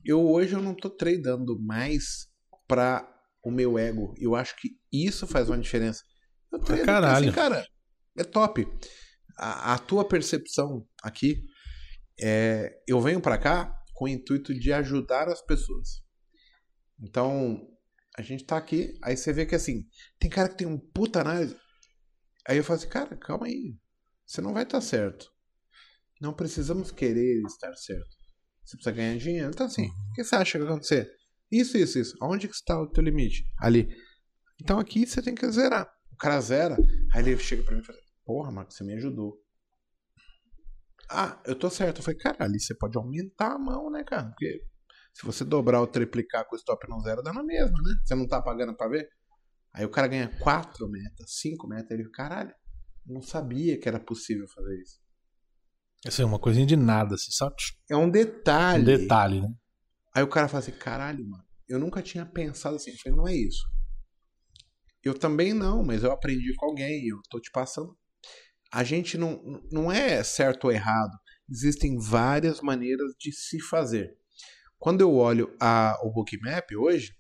Eu 0.04 0.22
hoje 0.30 0.54
eu 0.54 0.62
não 0.62 0.76
tô 0.76 0.90
tradando 0.90 1.60
mais 1.60 2.28
pra 2.68 3.08
o 3.44 3.50
meu 3.52 3.78
ego. 3.78 4.14
Eu 4.20 4.36
acho 4.36 4.56
que 4.58 4.70
isso 4.92 5.26
faz 5.26 5.50
uma 5.50 5.58
diferença. 5.58 6.04
Eu 6.52 6.60
trado 6.60 6.66
porque, 6.66 6.86
caralho. 6.86 7.30
assim, 7.30 7.36
cara, 7.36 7.68
é 8.18 8.24
top. 8.24 8.68
A, 9.38 9.74
a 9.74 9.78
tua 9.80 10.08
percepção 10.08 10.88
aqui 11.04 11.44
é, 12.20 12.82
eu 12.88 13.02
venho 13.02 13.22
pra 13.22 13.38
cá 13.38 13.76
com 13.94 14.06
o 14.06 14.08
intuito 14.08 14.54
de 14.54 14.72
ajudar 14.72 15.28
as 15.28 15.42
pessoas. 15.42 16.04
Então, 17.02 17.60
a 18.18 18.22
gente 18.22 18.46
tá 18.46 18.58
aqui, 18.58 18.98
aí 19.04 19.18
você 19.18 19.34
vê 19.34 19.46
que 19.46 19.56
assim, 19.56 19.86
tem 20.20 20.30
cara 20.30 20.50
que 20.50 20.58
tem 20.58 20.68
um 20.68 20.80
puta 20.80 21.22
análise. 21.22 21.56
Aí 22.48 22.58
eu 22.58 22.64
falo 22.64 22.80
assim, 22.80 22.90
cara, 22.90 23.16
calma 23.18 23.48
aí. 23.48 23.76
Você 24.26 24.42
não 24.42 24.54
vai 24.54 24.64
estar 24.64 24.82
certo. 24.82 25.32
Não 26.22 26.34
precisamos 26.34 26.92
querer 26.92 27.42
estar 27.46 27.74
certo. 27.76 28.16
Você 28.64 28.78
precisa 28.78 28.96
ganhar 28.96 29.18
dinheiro. 29.18 29.50
Então, 29.50 29.66
assim, 29.68 29.88
o 29.88 30.14
que 30.14 30.24
você 30.24 30.36
acha 30.36 30.54
que 30.54 30.64
vai 30.64 30.74
acontecer? 30.74 31.12
Isso, 31.52 31.78
isso, 31.78 32.00
isso. 32.00 32.18
Aonde 32.22 32.48
que 32.48 32.56
está 32.56 32.80
o 32.80 32.90
teu 32.90 33.04
limite? 33.04 33.46
Ali. 33.60 33.88
Então 34.62 34.80
aqui 34.80 35.06
você 35.06 35.22
tem 35.22 35.36
que 35.36 35.50
zerar. 35.52 35.88
O 36.16 36.18
cara 36.18 36.40
zera, 36.40 36.78
aí 37.14 37.28
ele 37.28 37.38
chega 37.38 37.62
pra 37.62 37.76
mim 37.76 37.82
e 37.82 37.86
fala, 37.86 38.00
porra, 38.26 38.50
Marcos, 38.50 38.78
você 38.78 38.86
me 38.86 38.94
ajudou. 38.94 39.38
Ah, 41.10 41.42
eu 41.46 41.60
tô 41.60 41.70
certo. 41.70 41.98
Eu 41.98 42.04
falei, 42.04 42.18
cara, 42.18 42.38
ali 42.40 42.58
você 42.58 42.74
pode 42.74 42.98
aumentar 42.98 43.52
a 43.52 43.60
mão, 43.60 43.92
né, 43.92 44.02
cara? 44.06 44.30
Porque 44.30 44.64
se 45.14 45.26
você 45.26 45.44
dobrar 45.44 45.82
ou 45.82 45.88
triplicar 45.88 46.48
com 46.48 46.56
o 46.56 46.58
stop 46.58 46.90
no 46.90 47.02
zero, 47.02 47.22
dá 47.22 47.34
na 47.34 47.44
mesma, 47.44 47.78
né? 47.82 47.96
Você 48.04 48.16
não 48.16 48.26
tá 48.26 48.42
pagando 48.42 48.74
pra 48.74 48.88
ver? 48.88 49.10
Aí 49.74 49.84
o 49.84 49.90
cara 49.90 50.08
ganha 50.08 50.30
quatro 50.40 50.88
metas, 50.88 51.36
cinco 51.36 51.68
metas. 51.68 51.92
Ele, 51.92 52.10
caralho, 52.10 52.56
não 53.06 53.22
sabia 53.22 53.78
que 53.78 53.90
era 53.90 54.00
possível 54.00 54.48
fazer 54.48 54.82
isso. 54.82 55.02
Isso 56.08 56.22
é 56.22 56.26
uma 56.26 56.40
coisinha 56.40 56.66
de 56.66 56.78
nada, 56.78 57.16
assim, 57.16 57.32
só 57.32 57.54
É 57.90 57.98
um 57.98 58.10
detalhe. 58.10 58.82
um 58.82 58.86
detalhe, 58.86 59.42
né? 59.42 59.54
Aí 60.14 60.24
o 60.24 60.30
cara 60.30 60.48
fala 60.48 60.60
assim, 60.60 60.72
caralho, 60.72 61.28
mano, 61.28 61.44
eu 61.68 61.78
nunca 61.78 62.02
tinha 62.02 62.26
pensado 62.26 62.78
assim. 62.78 62.92
Eu 62.92 62.98
falei, 63.04 63.18
não 63.18 63.28
é 63.28 63.36
isso. 63.36 63.76
Eu 65.06 65.14
também 65.14 65.54
não, 65.54 65.84
mas 65.84 66.04
eu 66.04 66.12
aprendi 66.12 66.52
com 66.56 66.66
alguém, 66.66 67.08
eu 67.08 67.20
tô 67.30 67.40
te 67.40 67.52
passando. 67.52 67.96
A 68.74 68.84
gente 68.84 69.20
não, 69.20 69.40
não 69.72 69.92
é 69.92 70.24
certo 70.24 70.66
ou 70.66 70.72
errado. 70.72 71.16
Existem 71.48 72.00
várias 72.00 72.60
maneiras 72.60 73.14
de 73.20 73.32
se 73.32 73.60
fazer. 73.60 74.18
Quando 74.80 75.02
eu 75.02 75.14
olho 75.14 75.56
a, 75.62 75.96
o 76.04 76.12
Bookmap 76.12 76.72
hoje, 76.76 77.14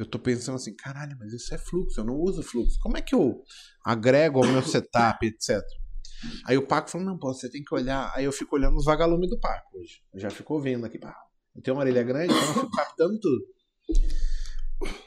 eu 0.00 0.04
tô 0.04 0.18
pensando 0.18 0.56
assim, 0.56 0.74
caralho, 0.74 1.16
mas 1.18 1.32
isso 1.32 1.54
é 1.54 1.58
fluxo, 1.58 2.00
eu 2.00 2.04
não 2.04 2.16
uso 2.16 2.42
fluxo. 2.42 2.76
Como 2.80 2.96
é 2.96 3.02
que 3.02 3.14
eu 3.14 3.40
agrego 3.84 4.42
ao 4.42 4.50
meu 4.50 4.62
setup, 4.62 5.24
etc. 5.24 5.62
Aí 6.44 6.58
o 6.58 6.66
Paco 6.66 6.90
falou, 6.90 7.06
não, 7.06 7.16
pô, 7.16 7.32
você 7.32 7.48
tem 7.48 7.62
que 7.62 7.72
olhar. 7.72 8.10
Aí 8.16 8.24
eu 8.24 8.32
fico 8.32 8.56
olhando 8.56 8.76
os 8.76 8.84
vagalumes 8.84 9.30
do 9.30 9.38
Paco 9.38 9.78
hoje. 9.78 10.02
Eu 10.12 10.18
já 10.18 10.30
fico 10.30 10.60
vendo 10.60 10.84
aqui, 10.84 10.98
pá. 10.98 11.16
Eu 11.54 11.62
tenho 11.62 11.76
uma 11.76 11.82
orelha 11.82 12.02
grande, 12.02 12.34
então 12.34 12.48
eu 12.48 12.54
fico 12.54 12.70
captando 12.70 13.20
tudo. 13.20 13.44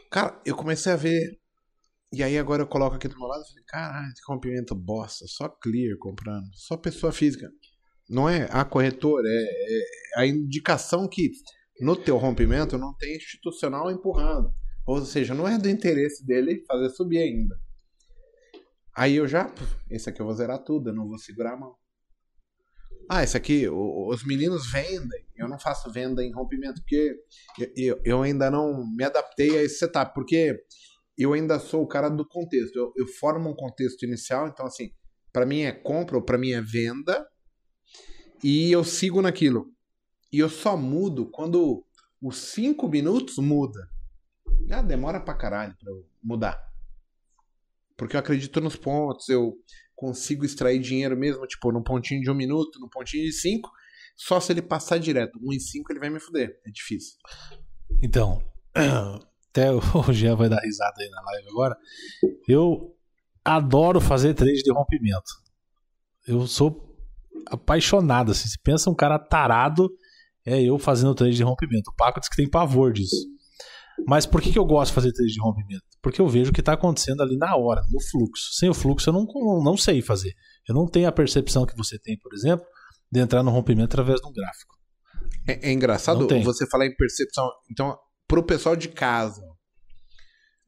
Cara, 0.10 0.42
eu 0.46 0.56
comecei 0.56 0.92
a 0.92 0.96
ver. 0.96 1.41
E 2.14 2.22
aí 2.22 2.38
agora 2.38 2.64
eu 2.64 2.68
coloco 2.68 2.98
aqui 2.98 3.08
do 3.08 3.18
meu 3.18 3.28
lado 3.28 3.42
e 3.42 3.48
falei, 3.48 3.64
caralho, 3.66 4.12
esse 4.12 4.22
rompimento 4.28 4.76
bosta, 4.76 5.26
só 5.28 5.48
clear 5.48 5.98
comprando, 5.98 6.50
só 6.54 6.76
pessoa 6.76 7.14
física. 7.14 7.50
Não 8.10 8.28
é 8.28 8.50
a 8.52 8.66
corretora, 8.66 9.28
é, 9.30 9.80
é 9.80 9.86
a 10.18 10.26
indicação 10.26 11.08
que 11.08 11.32
no 11.80 11.96
teu 11.96 12.18
rompimento 12.18 12.78
não 12.78 12.94
tem 12.96 13.16
institucional 13.16 13.90
empurrando. 13.90 14.54
Ou 14.86 15.06
seja, 15.06 15.34
não 15.34 15.48
é 15.48 15.58
do 15.58 15.70
interesse 15.70 16.26
dele 16.26 16.64
fazer 16.68 16.90
subir 16.90 17.20
ainda. 17.20 17.58
Aí 18.94 19.16
eu 19.16 19.26
já, 19.26 19.50
esse 19.90 20.10
aqui 20.10 20.22
eu 20.22 20.26
vou 20.26 20.36
zerar 20.36 20.60
tudo, 20.60 20.90
eu 20.90 20.94
não 20.94 21.08
vou 21.08 21.18
segurar 21.18 21.54
a 21.54 21.58
mão. 21.58 21.76
Ah, 23.10 23.24
esse 23.24 23.38
aqui, 23.38 23.68
os 23.70 24.26
meninos 24.26 24.70
vendem. 24.72 25.26
Eu 25.36 25.48
não 25.48 25.60
faço 25.60 25.92
venda 25.92 26.24
em 26.24 26.32
rompimento, 26.32 26.82
porque 26.82 27.16
eu 28.06 28.22
ainda 28.22 28.52
não 28.52 28.86
me 28.96 29.04
adaptei 29.04 29.58
a 29.58 29.64
esse 29.64 29.80
setup, 29.80 30.14
porque 30.14 30.62
eu 31.22 31.34
ainda 31.34 31.60
sou 31.60 31.84
o 31.84 31.88
cara 31.88 32.10
do 32.10 32.26
contexto. 32.28 32.76
Eu, 32.78 32.94
eu 32.96 33.08
formo 33.08 33.50
um 33.50 33.56
contexto 33.56 34.04
inicial, 34.04 34.48
então 34.48 34.66
assim, 34.66 34.92
para 35.32 35.46
mim 35.46 35.62
é 35.62 35.72
compra 35.72 36.18
ou 36.18 36.24
para 36.24 36.38
mim 36.38 36.52
é 36.52 36.62
venda, 36.62 37.28
e 38.44 38.72
eu 38.72 38.84
sigo 38.84 39.22
naquilo. 39.22 39.72
E 40.32 40.40
eu 40.40 40.50
só 40.50 40.76
mudo 40.76 41.26
quando 41.30 41.86
os 42.22 42.38
cinco 42.38 42.88
minutos 42.88 43.38
muda. 43.38 43.90
Ah, 44.72 44.82
demora 44.82 45.20
pra 45.20 45.34
caralho 45.34 45.76
pra 45.78 45.92
eu 45.92 46.06
mudar. 46.24 46.60
Porque 47.98 48.16
eu 48.16 48.20
acredito 48.20 48.62
nos 48.62 48.76
pontos, 48.76 49.30
eu 49.30 49.58
consigo 49.96 50.44
extrair 50.44 50.80
dinheiro 50.80 51.16
mesmo, 51.16 51.46
tipo, 51.46 51.72
num 51.72 51.84
pontinho 51.84 52.22
de 52.22 52.32
um 52.32 52.34
minuto, 52.34 52.80
num 52.80 52.90
pontinho 52.90 53.26
de 53.26 53.34
cinco. 53.34 53.70
Só 54.16 54.40
se 54.40 54.52
ele 54.52 54.62
passar 54.62 54.98
direto. 54.98 55.40
Um 55.42 55.54
em 55.54 55.60
cinco 55.60 55.92
ele 55.92 56.00
vai 56.00 56.10
me 56.10 56.20
fuder. 56.20 56.60
É 56.66 56.72
difícil. 56.72 57.18
Então, 58.02 58.42
até 59.52 59.70
o 59.72 60.14
Jean 60.14 60.36
vai 60.36 60.50
dar 60.50 60.62
risada 60.62 60.96
aí 61.00 61.10
na 61.10 61.22
live 61.22 61.50
agora. 61.50 61.78
Eu 62.48 62.96
adoro 63.44 64.00
fazer 64.02 64.34
trade 64.34 64.64
de 64.64 64.74
rompimento. 64.74 65.32
Eu 66.28 66.48
sou 66.48 66.96
apaixonado. 67.48 68.32
Assim, 68.32 68.48
se 68.48 68.60
pensa 68.62 68.90
um 68.90 68.96
cara 68.96 69.20
tarado, 69.20 69.90
é 70.46 70.62
eu 70.62 70.80
fazendo 70.80 71.14
trade 71.14 71.36
de 71.36 71.44
rompimento. 71.44 71.92
O 71.92 71.96
Paco 71.96 72.20
diz 72.20 72.30
que 72.30 72.36
tem 72.36 72.50
pavor 72.50 72.94
disso. 72.94 73.28
Mas 74.08 74.26
por 74.26 74.42
que, 74.42 74.52
que 74.52 74.58
eu 74.58 74.66
gosto 74.66 74.92
de 74.92 74.96
fazer 74.96 75.12
trade 75.12 75.34
de 75.34 75.42
rompimento? 75.42 75.84
Porque 76.02 76.22
eu 76.22 76.28
vejo 76.28 76.50
o 76.50 76.54
que 76.54 76.62
está 76.62 76.74
acontecendo 76.74 77.22
ali 77.22 77.38
na 77.38 77.56
hora, 77.56 77.84
no 77.92 78.02
fluxo. 78.02 78.54
Sem 78.54 78.70
o 78.70 78.74
fluxo 78.74 79.10
eu 79.10 79.14
não, 79.14 79.28
não 79.64 79.78
sei 79.78 80.02
fazer. 80.02 80.34
Eu 80.68 80.74
não 80.74 80.88
tenho 80.88 81.08
a 81.08 81.12
percepção 81.12 81.66
que 81.66 81.76
você 81.76 82.00
tem, 82.00 82.18
por 82.18 82.34
exemplo, 82.34 82.66
de 83.12 83.20
entrar 83.20 83.44
no 83.44 83.52
rompimento 83.52 83.86
através 83.86 84.20
de 84.20 84.28
um 84.28 84.34
gráfico. 84.34 84.76
É, 85.48 85.70
é 85.70 85.72
engraçado 85.72 86.28
você 86.44 86.68
falar 86.68 86.88
em 86.88 86.96
percepção. 86.96 87.48
Então, 87.70 87.98
pro 88.28 88.44
pessoal 88.44 88.76
de 88.76 88.88
casa, 88.88 89.42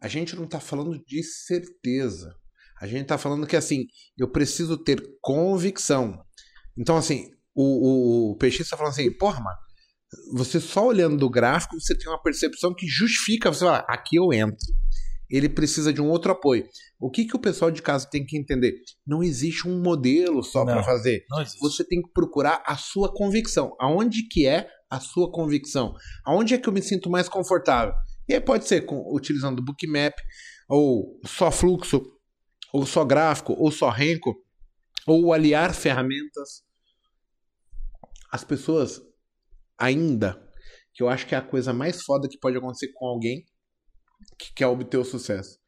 a 0.03 0.09
gente 0.09 0.35
não 0.35 0.45
tá 0.45 0.59
falando 0.59 1.01
de 1.07 1.23
certeza. 1.23 2.35
A 2.79 2.85
gente 2.85 3.05
tá 3.05 3.17
falando 3.17 3.47
que, 3.47 3.55
assim, 3.55 3.85
eu 4.17 4.29
preciso 4.29 4.77
ter 4.77 5.01
convicção. 5.21 6.21
Então, 6.77 6.97
assim, 6.97 7.29
o, 7.55 7.63
o, 7.63 8.31
o 8.31 8.35
PX 8.35 8.67
tá 8.67 8.75
falando 8.75 8.91
assim, 8.91 9.09
porra, 9.13 9.39
mano, 9.39 9.57
você 10.33 10.59
só 10.59 10.85
olhando 10.85 11.15
do 11.15 11.29
gráfico, 11.29 11.79
você 11.79 11.97
tem 11.97 12.09
uma 12.09 12.21
percepção 12.21 12.75
que 12.75 12.85
justifica, 12.85 13.49
você 13.49 13.63
fala, 13.63 13.85
aqui 13.87 14.17
eu 14.17 14.33
entro. 14.33 14.57
Ele 15.29 15.47
precisa 15.47 15.93
de 15.93 16.01
um 16.01 16.09
outro 16.09 16.33
apoio. 16.33 16.67
O 16.99 17.09
que, 17.09 17.23
que 17.23 17.35
o 17.37 17.39
pessoal 17.39 17.71
de 17.71 17.81
casa 17.81 18.05
tem 18.09 18.25
que 18.25 18.37
entender? 18.37 18.73
Não 19.07 19.23
existe 19.23 19.65
um 19.65 19.81
modelo 19.81 20.43
só 20.43 20.65
para 20.65 20.83
fazer 20.83 21.23
você 21.61 21.83
tem 21.85 22.01
que 22.01 22.11
procurar 22.11 22.61
a 22.65 22.75
sua 22.75 23.11
convicção. 23.13 23.73
Aonde 23.79 24.27
que 24.27 24.45
é 24.45 24.67
a 24.89 24.99
sua 24.99 25.31
convicção? 25.31 25.95
Aonde 26.25 26.53
é 26.53 26.57
que 26.57 26.67
eu 26.67 26.73
me 26.73 26.81
sinto 26.81 27.09
mais 27.09 27.29
confortável? 27.29 27.93
E 28.27 28.33
aí 28.33 28.41
pode 28.41 28.67
ser 28.67 28.85
com, 28.85 29.13
utilizando 29.13 29.59
o 29.59 29.63
Bookmap, 29.63 30.13
ou 30.69 31.19
só 31.25 31.51
fluxo, 31.51 32.01
ou 32.71 32.85
só 32.85 33.03
gráfico, 33.03 33.53
ou 33.53 33.71
só 33.71 33.89
renco, 33.89 34.35
ou 35.05 35.33
aliar 35.33 35.73
ferramentas. 35.73 36.63
As 38.31 38.43
pessoas 38.43 39.01
ainda, 39.77 40.41
que 40.93 41.03
eu 41.03 41.09
acho 41.09 41.27
que 41.27 41.35
é 41.35 41.37
a 41.37 41.41
coisa 41.41 41.73
mais 41.73 42.01
foda 42.03 42.27
que 42.27 42.39
pode 42.39 42.57
acontecer 42.57 42.91
com 42.93 43.05
alguém 43.05 43.45
que 44.37 44.53
quer 44.53 44.67
obter 44.67 44.97
o 44.97 45.05
sucesso. 45.05 45.59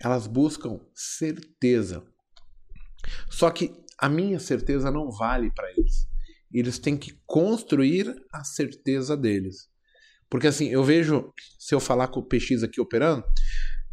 Elas 0.00 0.26
buscam 0.26 0.80
certeza. 0.94 2.04
Só 3.30 3.50
que 3.50 3.74
a 3.98 4.08
minha 4.08 4.38
certeza 4.38 4.90
não 4.90 5.10
vale 5.10 5.52
para 5.52 5.70
eles. 5.72 6.06
Eles 6.52 6.78
têm 6.78 6.96
que 6.96 7.18
construir 7.26 8.14
a 8.32 8.44
certeza 8.44 9.16
deles. 9.16 9.68
Porque 10.34 10.48
assim, 10.48 10.66
eu 10.68 10.82
vejo, 10.82 11.32
se 11.60 11.72
eu 11.72 11.78
falar 11.78 12.08
com 12.08 12.18
o 12.18 12.26
PX 12.26 12.64
aqui 12.64 12.80
operando, 12.80 13.22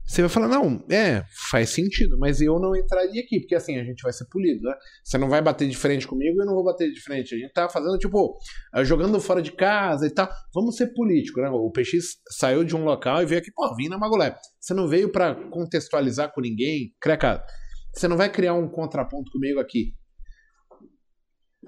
Você 0.04 0.22
vai 0.22 0.30
falar, 0.30 0.48
não, 0.48 0.84
é, 0.90 1.24
faz 1.52 1.70
sentido, 1.70 2.18
mas 2.18 2.42
eu 2.42 2.60
não 2.60 2.76
entraria 2.76 3.22
aqui, 3.22 3.42
porque 3.42 3.54
assim, 3.54 3.78
a 3.78 3.84
gente 3.84 4.02
vai 4.02 4.12
ser 4.12 4.26
polido, 4.26 4.64
né? 4.64 4.74
Você 5.04 5.20
não 5.20 5.30
vai 5.30 5.40
bater 5.40 5.70
de 5.70 5.78
frente 5.78 6.08
comigo 6.08 6.42
eu 6.42 6.46
não 6.48 6.56
vou 6.56 6.64
bater 6.64 6.92
de 6.92 7.00
frente. 7.00 7.36
A 7.36 7.38
gente 7.38 7.54
tá 7.54 7.70
fazendo, 7.70 7.96
tipo, 8.00 8.40
eh, 8.74 8.84
jogando 8.84 9.20
fora 9.22 9.40
de 9.40 9.52
casa 9.52 10.08
e 10.08 10.10
tal. 10.10 10.28
Vamos 10.52 10.78
ser 10.78 10.88
político, 10.96 11.40
né? 11.42 11.50
O 11.52 11.70
PX 11.72 12.18
saiu 12.32 12.64
de 12.64 12.76
um 12.76 12.84
local 12.84 13.22
e 13.22 13.26
veio 13.28 13.40
aqui, 13.40 13.52
pô, 13.54 13.76
vim 13.76 13.88
na 13.88 14.00
Magolé. 14.00 14.36
Você 14.60 14.74
não 14.74 14.88
veio 14.88 15.12
para 15.12 15.36
contextualizar 15.52 16.34
com 16.34 16.42
ninguém, 16.42 16.92
creca. 17.00 17.46
Você 17.94 18.08
não 18.08 18.18
vai 18.18 18.32
criar 18.32 18.56
um 18.56 18.68
contraponto 18.68 19.32
comigo 19.32 19.60
aqui. 19.60 19.94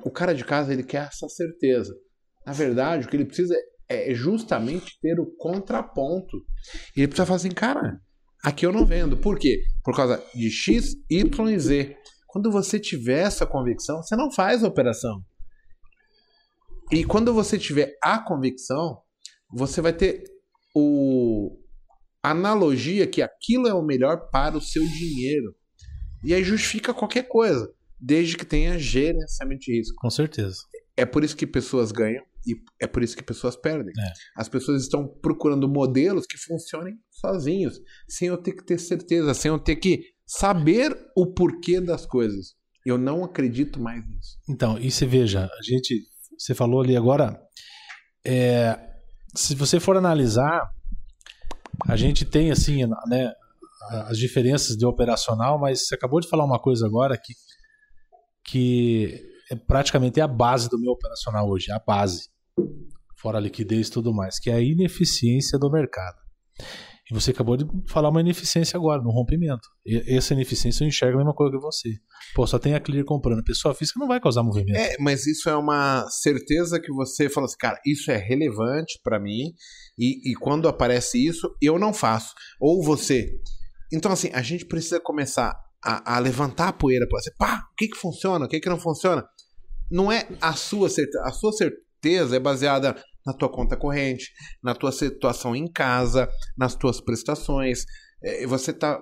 O 0.03 0.09
cara 0.09 0.33
de 0.33 0.43
casa, 0.43 0.73
ele 0.73 0.83
quer 0.83 1.09
essa 1.09 1.29
certeza. 1.29 1.93
Na 2.43 2.53
verdade, 2.53 3.05
o 3.05 3.09
que 3.09 3.15
ele 3.15 3.25
precisa 3.25 3.53
é 3.53 3.72
justamente 4.13 4.97
ter 5.01 5.19
o 5.19 5.25
contraponto. 5.37 6.37
Ele 6.95 7.07
precisa 7.07 7.25
falar 7.25 7.37
assim, 7.37 7.51
cara, 7.51 7.99
aqui 8.43 8.65
eu 8.65 8.71
não 8.71 8.85
vendo. 8.85 9.17
Por 9.17 9.37
quê? 9.37 9.63
Por 9.83 9.95
causa 9.95 10.23
de 10.33 10.49
X, 10.49 10.95
Y 11.09 11.49
e 11.49 11.59
Z. 11.59 11.97
Quando 12.27 12.51
você 12.51 12.79
tiver 12.79 13.21
essa 13.21 13.45
convicção, 13.45 14.01
você 14.01 14.15
não 14.15 14.31
faz 14.31 14.63
a 14.63 14.67
operação. 14.67 15.23
E 16.91 17.03
quando 17.03 17.33
você 17.33 17.57
tiver 17.57 17.97
a 18.01 18.19
convicção, 18.19 19.01
você 19.51 19.81
vai 19.81 19.93
ter 19.93 20.23
o 20.75 21.59
analogia 22.21 23.05
que 23.05 23.21
aquilo 23.21 23.67
é 23.67 23.73
o 23.73 23.83
melhor 23.83 24.29
para 24.31 24.57
o 24.57 24.61
seu 24.61 24.83
dinheiro. 24.85 25.55
E 26.23 26.33
aí 26.33 26.43
justifica 26.43 26.93
qualquer 26.93 27.27
coisa, 27.27 27.69
desde 27.99 28.37
que 28.37 28.45
tenha 28.45 28.79
gerenciamento 28.79 29.61
de 29.61 29.77
risco. 29.77 29.95
Com 29.97 30.09
certeza. 30.09 30.57
É 30.95 31.05
por 31.05 31.23
isso 31.23 31.35
que 31.35 31.47
pessoas 31.47 31.91
ganham 31.91 32.23
e 32.45 32.55
é 32.81 32.87
por 32.87 33.01
isso 33.01 33.15
que 33.15 33.23
pessoas 33.23 33.55
perdem. 33.55 33.93
É. 33.97 34.11
As 34.35 34.49
pessoas 34.49 34.83
estão 34.83 35.07
procurando 35.07 35.67
modelos 35.67 36.25
que 36.25 36.37
funcionem 36.37 36.95
sozinhos, 37.09 37.79
sem 38.07 38.27
eu 38.27 38.37
ter 38.37 38.53
que 38.53 38.65
ter 38.65 38.77
certeza, 38.77 39.33
sem 39.33 39.49
eu 39.49 39.59
ter 39.59 39.77
que 39.77 40.01
saber 40.25 40.95
o 41.15 41.33
porquê 41.33 41.79
das 41.79 42.05
coisas. 42.05 42.55
Eu 42.85 42.97
não 42.97 43.23
acredito 43.23 43.81
mais 43.81 44.05
nisso. 44.07 44.37
Então, 44.49 44.77
e 44.77 44.91
você 44.91 45.05
veja, 45.05 45.45
a 45.45 45.63
gente, 45.63 46.03
você 46.37 46.53
falou 46.53 46.81
ali 46.81 46.97
agora, 46.97 47.39
é, 48.25 48.77
se 49.33 49.55
você 49.55 49.79
for 49.79 49.95
analisar, 49.95 50.69
a 51.87 51.95
gente 51.95 52.25
tem 52.25 52.51
assim, 52.51 52.85
né, 53.07 53.31
as 54.07 54.17
diferenças 54.17 54.75
de 54.75 54.85
operacional, 54.85 55.57
mas 55.57 55.87
você 55.87 55.95
acabou 55.95 56.19
de 56.19 56.27
falar 56.27 56.45
uma 56.45 56.59
coisa 56.59 56.85
agora 56.85 57.17
que, 57.17 57.33
que 58.45 59.32
é 59.53 59.55
praticamente 59.55 60.19
a 60.19 60.27
base 60.27 60.69
do 60.69 60.79
meu 60.79 60.91
operacional 60.91 61.49
hoje, 61.49 61.71
a 61.71 61.79
base, 61.79 62.29
fora 63.17 63.37
a 63.37 63.41
liquidez 63.41 63.87
e 63.87 63.91
tudo 63.91 64.13
mais, 64.13 64.39
que 64.39 64.49
é 64.49 64.53
a 64.53 64.61
ineficiência 64.61 65.57
do 65.57 65.71
mercado. 65.71 66.17
E 67.09 67.13
você 67.13 67.31
acabou 67.31 67.57
de 67.57 67.65
falar 67.89 68.09
uma 68.09 68.21
ineficiência 68.21 68.77
agora, 68.77 69.01
no 69.01 69.11
rompimento. 69.11 69.67
E 69.85 70.15
essa 70.15 70.33
ineficiência 70.33 70.83
eu 70.83 70.87
enxergo 70.87 71.15
a 71.15 71.17
mesma 71.17 71.33
coisa 71.33 71.51
que 71.51 71.61
você. 71.61 71.89
Pô, 72.33 72.47
só 72.47 72.57
tem 72.57 72.75
a 72.75 72.79
clear 72.79 73.03
comprando. 73.03 73.43
Pessoa 73.43 73.75
física 73.75 73.99
não 73.99 74.07
vai 74.07 74.21
causar 74.21 74.41
movimento. 74.41 74.77
É, 74.77 74.95
mas 74.99 75.27
isso 75.27 75.49
é 75.49 75.55
uma 75.55 76.07
certeza 76.09 76.79
que 76.79 76.93
você 76.93 77.27
fala 77.29 77.45
assim, 77.45 77.57
cara, 77.59 77.77
isso 77.85 78.09
é 78.09 78.15
relevante 78.15 78.99
para 79.03 79.19
mim 79.19 79.53
e, 79.97 80.31
e 80.31 80.35
quando 80.35 80.69
aparece 80.69 81.23
isso, 81.23 81.53
eu 81.61 81.77
não 81.77 81.93
faço. 81.93 82.33
Ou 82.59 82.81
você. 82.81 83.29
Então, 83.91 84.11
assim, 84.11 84.29
a 84.33 84.41
gente 84.41 84.65
precisa 84.65 84.99
começar 84.99 85.53
a, 85.83 86.15
a 86.15 86.19
levantar 86.19 86.69
a 86.69 86.73
poeira 86.73 87.05
para 87.07 87.19
você. 87.19 87.31
Pá, 87.37 87.67
o 87.71 87.75
que 87.75 87.89
que 87.89 87.97
funciona, 87.97 88.45
o 88.45 88.47
que 88.47 88.61
que 88.61 88.69
não 88.69 88.79
funciona? 88.79 89.23
Não 89.93 90.11
é 90.11 90.27
a 90.41 90.53
sua 90.53 90.89
certeza. 90.89 91.23
A 91.23 91.31
sua 91.31 91.51
certeza 91.53 92.35
é 92.35 92.39
baseada 92.39 92.95
na 93.23 93.31
tua 93.31 93.47
conta 93.47 93.77
corrente, 93.77 94.31
na 94.63 94.73
tua 94.73 94.91
situação 94.91 95.55
em 95.55 95.71
casa, 95.71 96.27
nas 96.57 96.75
tuas 96.75 96.99
prestações. 96.99 97.85
É, 98.23 98.47
você 98.47 98.73
tá 98.73 98.99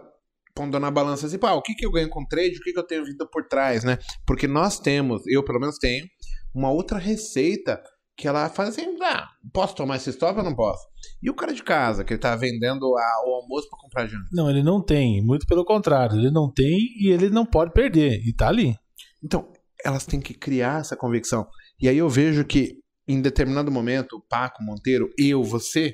pondo 0.53 0.77
na 0.81 0.91
balança 0.91 1.27
assim, 1.27 1.39
pá, 1.39 1.53
o 1.53 1.61
que, 1.61 1.73
que 1.73 1.85
eu 1.85 1.91
ganho 1.91 2.09
com 2.09 2.25
trade, 2.27 2.57
o 2.57 2.61
que, 2.61 2.73
que 2.73 2.79
eu 2.79 2.85
tenho 2.85 3.05
vindo 3.05 3.25
por 3.31 3.47
trás, 3.47 3.85
né? 3.85 3.97
Porque 4.27 4.49
nós 4.49 4.79
temos, 4.79 5.21
eu 5.27 5.41
pelo 5.45 5.61
menos 5.61 5.77
tenho, 5.77 6.05
uma 6.53 6.69
outra 6.69 6.99
receita 6.99 7.81
que 8.17 8.27
ela 8.27 8.49
faz 8.49 8.69
assim, 8.69 8.85
ah, 9.01 9.29
posso 9.53 9.73
tomar 9.75 9.95
esse 9.95 10.09
stop 10.09 10.37
ou 10.37 10.43
não 10.43 10.53
posso? 10.53 10.85
E 11.23 11.29
o 11.29 11.33
cara 11.33 11.53
de 11.53 11.63
casa, 11.63 12.03
que 12.03 12.11
ele 12.13 12.19
tá 12.19 12.35
vendendo 12.35 12.85
a, 12.97 13.23
o 13.25 13.35
almoço 13.35 13.69
para 13.69 13.79
comprar 13.79 14.07
janta? 14.07 14.27
Não, 14.33 14.49
ele 14.49 14.61
não 14.61 14.83
tem. 14.83 15.23
Muito 15.23 15.47
pelo 15.47 15.63
contrário. 15.63 16.17
Ele 16.17 16.29
não 16.29 16.51
tem 16.51 16.77
e 16.99 17.09
ele 17.09 17.29
não 17.29 17.45
pode 17.45 17.71
perder. 17.71 18.19
E 18.27 18.33
tá 18.33 18.49
ali. 18.49 18.75
Então, 19.23 19.51
elas 19.85 20.05
têm 20.05 20.19
que 20.19 20.33
criar 20.33 20.81
essa 20.81 20.95
convicção. 20.95 21.47
E 21.79 21.87
aí 21.87 21.97
eu 21.97 22.09
vejo 22.09 22.45
que, 22.45 22.77
em 23.07 23.21
determinado 23.21 23.71
momento, 23.71 24.17
o 24.17 24.21
Paco, 24.21 24.63
Monteiro, 24.63 25.09
eu, 25.17 25.43
você, 25.43 25.93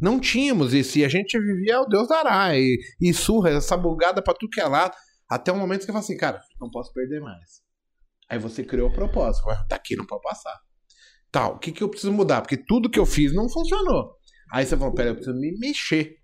não 0.00 0.20
tínhamos 0.20 0.72
isso. 0.72 0.98
E 0.98 1.04
a 1.04 1.08
gente 1.08 1.38
vivia 1.38 1.80
o 1.80 1.86
Deus 1.86 2.08
dará. 2.08 2.56
E, 2.56 2.78
e 3.00 3.12
surra, 3.12 3.50
essa 3.50 3.76
bugada 3.76 4.22
pra 4.22 4.34
tudo 4.34 4.50
que 4.50 4.60
é 4.60 4.66
lado. 4.66 4.94
Até 5.28 5.52
o 5.52 5.56
momento 5.56 5.84
que 5.84 5.90
eu 5.90 5.94
falo 5.94 6.04
assim, 6.04 6.16
cara, 6.16 6.40
não 6.60 6.70
posso 6.70 6.92
perder 6.92 7.20
mais. 7.20 7.60
Aí 8.30 8.38
você 8.38 8.62
criou 8.64 8.88
o 8.88 8.92
propósito. 8.92 9.42
Agora, 9.42 9.66
Daqui 9.68 9.96
não 9.96 10.06
pode 10.06 10.22
passar. 10.22 10.58
Tal, 11.30 11.56
o 11.56 11.58
que, 11.58 11.72
que 11.72 11.82
eu 11.82 11.88
preciso 11.88 12.12
mudar? 12.12 12.40
Porque 12.40 12.56
tudo 12.56 12.90
que 12.90 12.98
eu 12.98 13.04
fiz 13.04 13.34
não 13.34 13.48
funcionou. 13.48 14.16
Aí 14.50 14.64
você 14.64 14.76
fala, 14.76 14.94
pera, 14.94 15.10
eu 15.10 15.14
preciso 15.14 15.36
me 15.36 15.52
mexer. 15.58 16.16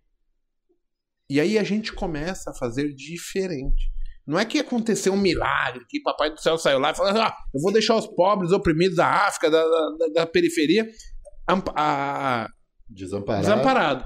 E 1.29 1.41
aí 1.41 1.59
a 1.59 1.65
gente 1.65 1.93
começa 1.93 2.51
a 2.51 2.55
fazer 2.55 2.95
diferente. 2.95 3.93
Não 4.27 4.39
é 4.39 4.45
que 4.45 4.59
aconteceu 4.59 5.13
um 5.13 5.19
milagre, 5.19 5.85
que 5.89 6.01
Papai 6.01 6.31
do 6.31 6.41
Céu 6.41 6.57
saiu 6.57 6.79
lá 6.79 6.91
e 6.93 6.95
falou: 6.95 7.13
ah, 7.21 7.35
eu 7.55 7.61
vou 7.61 7.73
deixar 7.73 7.95
os 7.97 8.07
pobres 8.07 8.53
oprimidos 8.53 8.97
da 8.97 9.07
África, 9.07 9.51
da, 9.51 9.63
da, 9.63 10.07
da 10.15 10.27
periferia, 10.27 10.87
amp- 11.49 11.69
a- 11.77 12.49
Desamparado. 12.89 13.43
desamparado. 13.43 14.05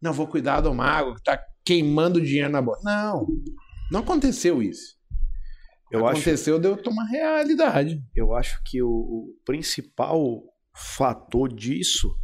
Não, 0.00 0.12
vou 0.12 0.26
cuidar 0.26 0.60
do 0.60 0.72
mago 0.74 1.14
que 1.16 1.22
tá 1.22 1.38
queimando 1.64 2.20
dinheiro 2.20 2.50
na 2.50 2.62
bola. 2.62 2.78
Não, 2.82 3.26
não 3.90 4.00
aconteceu 4.00 4.62
isso. 4.62 4.96
Eu 5.90 6.06
acho, 6.06 6.16
aconteceu 6.20 6.58
de 6.58 6.68
eu 6.68 6.76
tomar 6.76 7.04
realidade. 7.06 8.00
eu 8.14 8.34
acho 8.34 8.60
que 8.64 8.82
o, 8.82 8.88
o 8.88 9.34
principal 9.44 10.42
fator 10.74 11.52
disso 11.52 12.14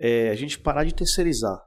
é 0.00 0.30
a 0.30 0.34
gente 0.34 0.58
parar 0.58 0.84
de 0.84 0.92
terceirizar. 0.94 1.58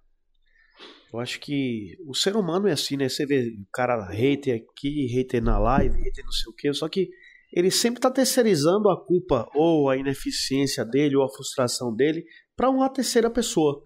Eu 1.16 1.22
acho 1.22 1.40
que 1.40 1.96
o 2.06 2.14
ser 2.14 2.36
humano 2.36 2.68
é 2.68 2.74
assim, 2.74 2.98
né? 2.98 3.08
Você 3.08 3.26
vê 3.26 3.48
o 3.58 3.66
cara 3.72 4.06
hater 4.10 4.62
aqui, 4.62 5.08
hater 5.08 5.42
na 5.42 5.58
live, 5.58 5.96
hater 5.96 6.26
não 6.26 6.32
sei 6.32 6.52
o 6.52 6.54
quê, 6.54 6.74
só 6.74 6.90
que 6.90 7.10
ele 7.54 7.72
sempre 7.72 8.02
tá 8.02 8.12
terceirizando 8.12 8.90
a 8.90 9.02
culpa 9.02 9.50
ou 9.56 9.90
a 9.90 9.96
ineficiência 9.96 10.84
dele 10.84 11.16
ou 11.16 11.24
a 11.24 11.30
frustração 11.30 11.96
dele 11.96 12.26
para 12.54 12.70
uma 12.70 12.90
terceira 12.90 13.30
pessoa. 13.30 13.82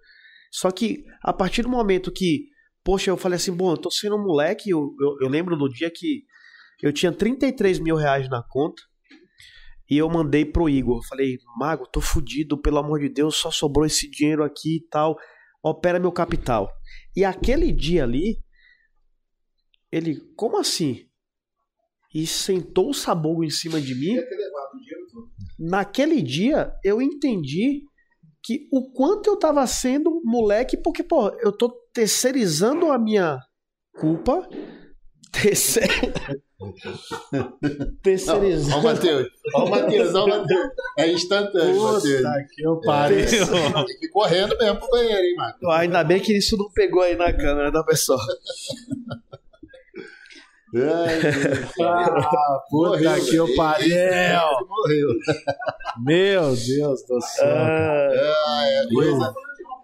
Só 0.51 0.71
que 0.71 1.05
a 1.21 1.31
partir 1.31 1.61
do 1.61 1.69
momento 1.69 2.11
que, 2.11 2.47
poxa, 2.83 3.11
eu 3.11 3.17
falei 3.17 3.35
assim, 3.35 3.55
bom, 3.55 3.73
eu 3.73 3.77
tô 3.77 3.91
sendo 3.91 4.15
um 4.15 4.23
moleque, 4.23 4.71
eu, 4.71 4.95
eu, 4.99 5.17
eu 5.21 5.29
lembro 5.29 5.55
no 5.55 5.69
dia 5.69 5.91
que 5.93 6.23
eu 6.81 6.91
tinha 6.91 7.11
33 7.11 7.77
mil 7.77 7.95
reais 7.95 8.27
na 8.27 8.41
conta 8.41 8.81
e 9.87 9.99
eu 9.99 10.09
mandei 10.09 10.45
pro 10.45 10.67
Igor. 10.67 10.97
Eu 10.97 11.07
falei, 11.07 11.37
Mago, 11.59 11.85
tô 11.85 12.01
fudido, 12.01 12.59
pelo 12.59 12.79
amor 12.79 12.99
de 12.99 13.09
Deus, 13.09 13.35
só 13.35 13.51
sobrou 13.51 13.85
esse 13.85 14.09
dinheiro 14.09 14.43
aqui 14.43 14.77
e 14.77 14.87
tal. 14.89 15.15
Opera 15.61 15.99
meu 15.99 16.11
capital. 16.11 16.71
E 17.19 17.25
aquele 17.25 17.73
dia 17.73 18.05
ali, 18.05 18.41
ele, 19.91 20.21
como 20.37 20.57
assim? 20.57 21.05
E 22.15 22.25
sentou 22.25 22.91
o 22.91 22.93
sabugo 22.93 23.43
em 23.43 23.49
cima 23.49 23.81
de 23.81 23.93
mim. 23.93 24.15
Naquele 25.59 26.21
dia, 26.21 26.73
eu 26.81 27.01
entendi 27.01 27.83
que 28.41 28.69
o 28.71 28.89
quanto 28.93 29.29
eu 29.29 29.37
tava 29.37 29.67
sendo 29.67 30.21
moleque, 30.23 30.77
porque, 30.77 31.03
pô, 31.03 31.27
eu 31.41 31.51
tô 31.51 31.69
terceirizando 31.91 32.89
a 32.89 32.97
minha 32.97 33.37
culpa. 33.99 34.47
Terce... 35.33 35.81
Não, 36.59 36.73
terceirizando. 38.03 38.75
Ó 38.75 38.79
o 38.79 38.83
Matheus. 38.83 39.27
Ó 39.55 39.63
o 39.65 39.69
Matheus, 39.69 40.13
ó 40.15 40.25
o 40.25 40.27
Matheus. 40.27 40.69
É 40.97 41.07
instantâneo, 41.09 41.81
Matheus. 41.81 42.23
que 42.53 42.61
eu 42.63 42.81
É, 42.91 43.23
tem 43.85 43.97
que 43.97 44.05
ir 44.07 44.09
correndo 44.09 44.57
mesmo 44.57 44.75
pro 44.79 44.89
banheiro, 44.89 45.21
hein? 45.23 45.35
Ah, 45.39 45.77
Ainda 45.79 46.03
bem 46.03 46.19
que 46.19 46.37
isso 46.37 46.57
não 46.57 46.69
pegou 46.71 47.01
aí 47.01 47.15
na 47.15 47.31
câmera 47.31 47.71
da 47.71 47.83
pessoa. 47.83 48.19
Ai. 50.75 51.19
Ah, 51.81 52.59
puta 52.69 52.89
Morreu, 52.89 53.25
que 53.25 53.35
eu 53.37 53.55
pariu! 53.55 53.87
Esse 53.87 54.65
Morreu. 54.67 55.09
Meu 56.05 56.41
Deus 56.55 57.03
do 57.07 57.21
céu. 57.21 57.47
Ah, 57.47 58.63
é 58.67 58.87
coisa, 58.93 59.33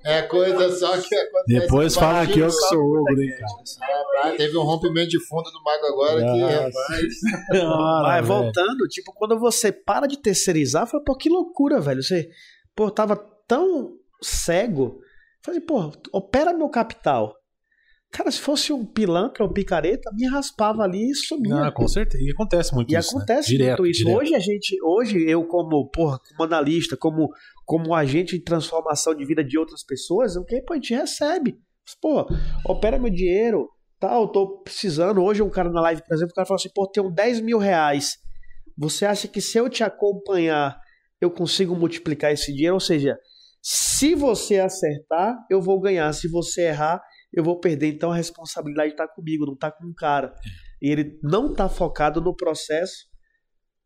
é 0.06 0.22
coisa 0.22 0.70
só 0.76 0.92
que 1.02 1.16
acontece. 1.16 1.60
Depois 1.60 1.96
fala 1.96 2.24
embaixo 2.24 2.34
que 2.34 2.40
eu 2.40 2.48
que 2.48 2.54
sou 2.54 2.80
ogro, 3.02 3.22
hein, 3.24 3.32
cara. 3.40 4.38
Teve 4.38 4.58
um 4.58 4.64
rompimento 4.64 5.10
de 5.10 5.20
fundo 5.26 5.50
do 5.50 5.64
mago 5.64 5.86
agora 5.88 6.22
que, 6.22 6.42
rapaz. 6.42 7.06
Velho. 7.52 8.26
voltando, 8.26 8.88
tipo, 8.88 9.12
quando 9.14 9.40
você 9.40 9.72
para 9.72 10.08
de 10.08 10.18
terceirizar, 10.18 10.88
fala, 10.88 11.04
pô, 11.04 11.16
que 11.16 11.28
loucura, 11.30 11.80
velho. 11.82 12.04
Você, 12.04 12.30
pô, 12.76 12.92
tava 12.92 13.16
tão 13.48 13.94
cego. 14.22 15.00
Falei, 15.44 15.60
pô, 15.60 15.92
opera 16.12 16.54
meu 16.54 16.70
capital. 16.70 17.36
Cara, 18.12 18.32
se 18.32 18.40
fosse 18.40 18.72
um 18.72 18.86
pilantra 18.86 19.44
ou 19.44 19.52
picareta, 19.52 20.10
me 20.14 20.26
raspava 20.28 20.84
ali 20.84 21.12
e 21.12 21.16
sumia. 21.16 21.56
Não, 21.56 21.72
com 21.72 21.86
certeza. 21.88 22.24
E 22.24 22.32
acontece 22.32 22.74
muito 22.74 22.90
E 22.94 22.98
isso. 22.98 23.14
né? 23.14 23.24
acontece 23.24 23.50
Direto, 23.50 23.80
muito 23.82 23.92
isso. 23.92 24.04
direto. 24.06 24.18
Hoje 24.22 24.36
a 24.36 24.40
gente, 24.40 24.78
hoje 24.82 25.30
eu 25.30 25.44
como, 25.46 25.90
porra, 25.90 26.20
como 26.30 26.44
analista, 26.44 26.96
como 26.96 27.30
como 27.66 27.94
agente 27.94 28.38
de 28.38 28.44
transformação 28.44 29.16
de 29.16 29.26
vida 29.26 29.44
de 29.44 29.58
outras 29.58 29.84
pessoas, 29.84 30.36
o 30.36 30.46
que 30.46 30.62
pô, 30.62 30.74
a 30.74 30.76
gente 30.78 30.94
recebe 30.94 31.60
Pô, 32.02 32.28
opera 32.66 32.98
meu 32.98 33.12
dinheiro, 33.12 33.70
tal, 34.00 34.24
eu 34.24 34.28
tô 34.28 34.60
precisando. 34.64 35.22
Hoje 35.24 35.42
um 35.42 35.50
cara 35.50 35.70
na 35.70 35.82
live, 35.82 36.02
por 36.04 36.16
exemplo, 36.16 36.32
o 36.32 36.36
cara 36.36 36.48
falou 36.48 36.60
assim, 36.60 36.72
pô, 36.74 36.88
tenho 36.88 37.12
10 37.12 37.42
mil 37.42 37.58
reais. 37.60 38.18
Você 38.78 39.06
acha 39.06 39.28
que 39.28 39.40
se 39.40 39.58
eu 39.58 39.70
te 39.70 39.84
acompanhar, 39.84 40.78
eu 41.22 41.30
consigo 41.30 41.76
multiplicar 41.76 42.32
esse 42.32 42.52
dinheiro? 42.52 42.74
Ou 42.74 42.80
seja, 42.80 43.18
se 43.62 44.16
você 44.16 44.60
acertar, 44.60 45.36
eu 45.50 45.62
vou 45.62 45.80
ganhar. 45.80 46.12
Se 46.14 46.28
você 46.28 46.64
errar, 46.68 47.02
eu 47.32 47.44
vou 47.44 47.60
perder. 47.60 47.88
Então 47.88 48.12
a 48.12 48.16
responsabilidade 48.16 48.92
está 48.92 49.08
comigo, 49.08 49.46
não 49.46 49.54
está 49.54 49.72
com 49.72 49.86
o 49.86 49.94
cara. 49.94 50.34
E 50.82 50.90
ele 50.90 51.20
não 51.24 51.52
está 51.52 51.70
focado 51.70 52.20
no 52.20 52.36
processo, 52.36 53.06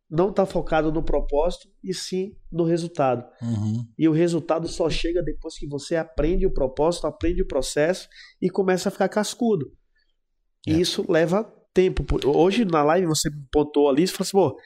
não 0.09 0.29
está 0.29 0.45
focado 0.45 0.91
no 0.91 1.03
propósito, 1.03 1.67
e 1.83 1.93
sim 1.93 2.31
no 2.51 2.63
resultado. 2.63 3.23
Uhum. 3.41 3.85
E 3.97 4.07
o 4.07 4.11
resultado 4.11 4.67
só 4.67 4.89
chega 4.89 5.21
depois 5.21 5.57
que 5.57 5.67
você 5.67 5.95
aprende 5.95 6.45
o 6.47 6.53
propósito, 6.53 7.05
aprende 7.05 7.41
o 7.43 7.47
processo 7.47 8.07
e 8.41 8.49
começa 8.49 8.89
a 8.89 8.91
ficar 8.91 9.07
cascudo. 9.09 9.71
E 10.65 10.71
É. 10.73 10.77
isso 10.77 11.05
leva 11.09 11.43
tempo. 11.73 12.03
Hoje 12.25 12.65
na 12.65 12.83
live 12.83 13.05
você 13.07 13.29
pontou 13.51 13.87
ali 13.87 14.03
e 14.03 14.07
falou 14.07 14.23
assim, 14.23 14.31
pô, 14.31 14.57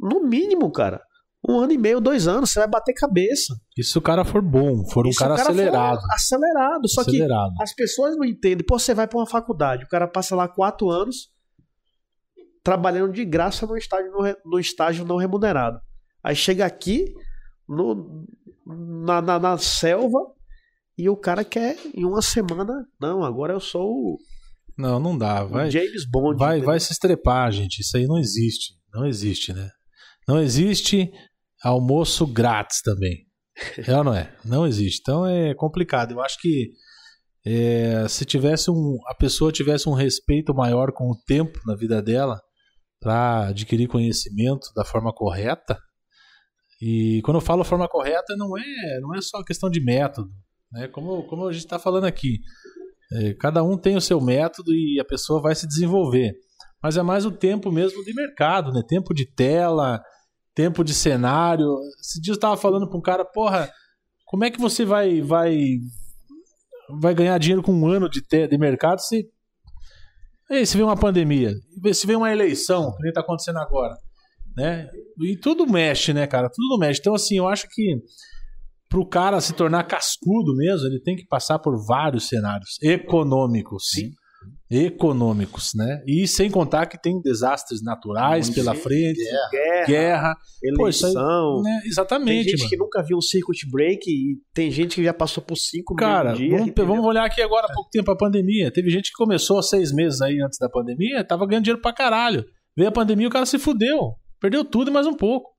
no 0.00 0.26
mínimo, 0.26 0.70
cara, 0.72 1.02
um 1.46 1.58
ano 1.58 1.72
e 1.72 1.78
meio, 1.78 2.00
dois 2.00 2.26
anos, 2.26 2.50
você 2.50 2.58
vai 2.60 2.68
bater 2.68 2.94
cabeça. 2.94 3.54
E 3.76 3.84
se 3.84 3.96
o 3.98 4.02
cara 4.02 4.24
for 4.24 4.40
bom, 4.42 4.84
for 4.90 5.06
um 5.06 5.10
E 5.10 5.14
cara, 5.14 5.36
for 5.36 5.42
acelerado. 5.50 5.98
acelerado. 6.12 6.88
Só 6.88 7.04
que 7.04 7.10
acelerado. 7.10 7.52
as 7.60 7.74
pessoas 7.74 8.16
não 8.16 8.24
entendem. 8.24 8.64
Pô, 8.66 8.78
você 8.78 8.94
vai 8.94 9.06
para 9.06 9.18
uma 9.18 9.26
faculdade, 9.26 9.84
o 9.84 9.88
cara 9.88 10.08
passa 10.08 10.34
lá 10.34 10.48
quatro 10.48 10.88
anos 10.88 11.28
trabalhando 12.68 13.14
de 13.14 13.24
graça 13.24 13.66
no 13.66 13.78
estágio 13.78 14.12
no 14.44 14.60
estágio 14.60 15.02
não 15.02 15.16
remunerado. 15.16 15.80
Aí 16.22 16.36
chega 16.36 16.66
aqui 16.66 17.06
no, 17.66 18.26
na, 18.66 19.22
na, 19.22 19.38
na 19.38 19.56
selva 19.56 20.18
e 20.98 21.08
o 21.08 21.16
cara 21.16 21.42
quer 21.44 21.78
em 21.94 22.04
uma 22.04 22.20
semana. 22.20 22.86
Não, 23.00 23.24
agora 23.24 23.54
eu 23.54 23.60
sou 23.60 23.88
o 23.88 24.18
Não, 24.76 25.00
não 25.00 25.16
dá. 25.16 25.44
Vai, 25.44 25.70
James 25.70 26.04
Bond. 26.06 26.38
vai, 26.38 26.56
entendeu? 26.56 26.66
vai 26.66 26.78
se 26.78 26.92
estrepar, 26.92 27.50
gente. 27.52 27.80
Isso 27.80 27.96
aí 27.96 28.06
não 28.06 28.18
existe. 28.18 28.74
Não 28.92 29.06
existe, 29.06 29.54
né? 29.54 29.70
Não 30.26 30.38
existe 30.38 31.10
almoço 31.64 32.26
grátis 32.26 32.82
também. 32.82 33.26
É 33.88 33.96
ou 33.96 34.04
não 34.04 34.14
é? 34.14 34.36
Não 34.44 34.66
existe. 34.66 35.00
Então 35.00 35.26
é 35.26 35.54
complicado. 35.54 36.12
Eu 36.12 36.20
acho 36.20 36.38
que 36.38 36.68
é, 37.46 38.06
se 38.08 38.26
tivesse 38.26 38.70
um, 38.70 38.98
a 39.06 39.14
pessoa 39.14 39.50
tivesse 39.50 39.88
um 39.88 39.94
respeito 39.94 40.54
maior 40.54 40.92
com 40.92 41.10
o 41.10 41.16
tempo 41.26 41.58
na 41.66 41.74
vida 41.74 42.02
dela 42.02 42.38
para 43.00 43.48
adquirir 43.48 43.88
conhecimento 43.88 44.72
da 44.74 44.84
forma 44.84 45.12
correta. 45.12 45.78
E 46.80 47.20
quando 47.24 47.36
eu 47.36 47.40
falo 47.40 47.64
forma 47.64 47.88
correta, 47.88 48.36
não 48.36 48.56
é, 48.56 49.00
não 49.00 49.14
é 49.14 49.20
só 49.20 49.42
questão 49.42 49.68
de 49.68 49.80
método. 49.80 50.30
Né? 50.72 50.88
Como, 50.88 51.24
como 51.24 51.46
a 51.46 51.52
gente 51.52 51.64
está 51.64 51.78
falando 51.78 52.04
aqui. 52.04 52.38
É, 53.12 53.34
cada 53.34 53.62
um 53.62 53.76
tem 53.76 53.96
o 53.96 54.00
seu 54.00 54.20
método 54.20 54.72
e 54.72 55.00
a 55.00 55.04
pessoa 55.04 55.40
vai 55.40 55.54
se 55.54 55.66
desenvolver. 55.66 56.34
Mas 56.82 56.96
é 56.96 57.02
mais 57.02 57.24
o 57.24 57.30
tempo 57.30 57.72
mesmo 57.72 58.04
de 58.04 58.14
mercado, 58.14 58.72
né? 58.72 58.82
Tempo 58.86 59.12
de 59.12 59.26
tela, 59.26 60.00
tempo 60.54 60.84
de 60.84 60.94
cenário. 60.94 61.66
Esse 62.00 62.20
dia 62.20 62.32
eu 62.32 62.36
estava 62.36 62.56
falando 62.56 62.88
para 62.88 62.98
um 62.98 63.02
cara, 63.02 63.24
porra, 63.24 63.70
como 64.26 64.44
é 64.44 64.50
que 64.50 64.60
você 64.60 64.84
vai 64.84 65.20
vai 65.20 65.78
vai 67.00 67.14
ganhar 67.14 67.36
dinheiro 67.38 67.62
com 67.62 67.72
um 67.72 67.86
ano 67.88 68.08
de, 68.08 68.22
te- 68.22 68.46
de 68.46 68.56
mercado 68.58 69.00
se 69.00 69.26
Se 70.64 70.76
vem 70.76 70.84
uma 70.84 70.96
pandemia, 70.96 71.52
se 71.92 72.06
vem 72.06 72.16
uma 72.16 72.32
eleição, 72.32 72.94
que 72.96 73.02
nem 73.02 73.12
tá 73.12 73.20
acontecendo 73.20 73.58
agora, 73.58 73.94
né? 74.56 74.88
E 75.20 75.36
tudo 75.36 75.66
mexe, 75.66 76.12
né, 76.14 76.26
cara? 76.26 76.48
Tudo 76.48 76.78
mexe. 76.78 77.00
Então 77.00 77.14
assim, 77.14 77.36
eu 77.36 77.46
acho 77.46 77.68
que 77.70 77.96
pro 78.88 79.06
cara 79.06 79.40
se 79.40 79.52
tornar 79.52 79.84
cascudo 79.84 80.54
mesmo, 80.56 80.86
ele 80.86 81.00
tem 81.00 81.14
que 81.14 81.26
passar 81.26 81.58
por 81.58 81.76
vários 81.86 82.28
cenários 82.28 82.78
econômicos. 82.82 83.90
Sim. 83.90 84.10
Econômicos, 84.70 85.70
né? 85.74 86.02
E 86.06 86.26
sem 86.28 86.50
contar 86.50 86.86
que 86.86 87.00
tem 87.00 87.20
desastres 87.22 87.82
naturais 87.82 88.50
pela 88.50 88.74
frente, 88.74 89.18
Guerra, 89.50 89.86
guerra, 89.86 90.34
Pô, 90.76 90.88
isso 90.88 91.06
aí- 91.06 91.12
eleição. 91.12 91.62
né? 91.62 91.78
Tem 91.82 91.88
Exatamente, 91.90 92.50
gente 92.50 92.58
mano. 92.58 92.70
que 92.70 92.76
nunca 92.76 93.02
viu 93.02 93.16
um 93.16 93.20
circuit 93.22 93.66
break 93.70 94.10
e 94.10 94.36
tem 94.52 94.70
gente 94.70 94.96
que 94.96 95.04
já 95.04 95.14
passou 95.14 95.42
por 95.42 95.56
cinco 95.56 95.94
Cara, 95.94 96.34
vamos, 96.34 96.44
entendeu? 96.68 96.86
vamos 96.86 97.04
olhar 97.04 97.24
aqui 97.24 97.40
agora 97.40 97.66
há 97.68 97.72
pouco 97.72 97.88
tempo 97.90 98.10
a 98.10 98.16
pandemia. 98.16 98.70
Teve 98.70 98.90
gente 98.90 99.10
que 99.10 99.16
começou 99.16 99.58
há 99.58 99.62
seis 99.62 99.92
meses 99.92 100.20
aí 100.20 100.40
antes 100.42 100.58
da 100.58 100.68
pandemia, 100.68 101.24
tava 101.24 101.46
ganhando 101.46 101.64
dinheiro 101.64 101.80
pra 101.82 101.92
caralho. 101.92 102.44
Veio 102.76 102.88
a 102.88 102.92
pandemia 102.92 103.28
o 103.28 103.30
cara 103.30 103.46
se 103.46 103.58
fudeu. 103.58 104.14
Perdeu 104.40 104.64
tudo 104.64 104.90
e 104.90 104.92
mais 104.92 105.06
um 105.06 105.14
pouco. 105.14 105.50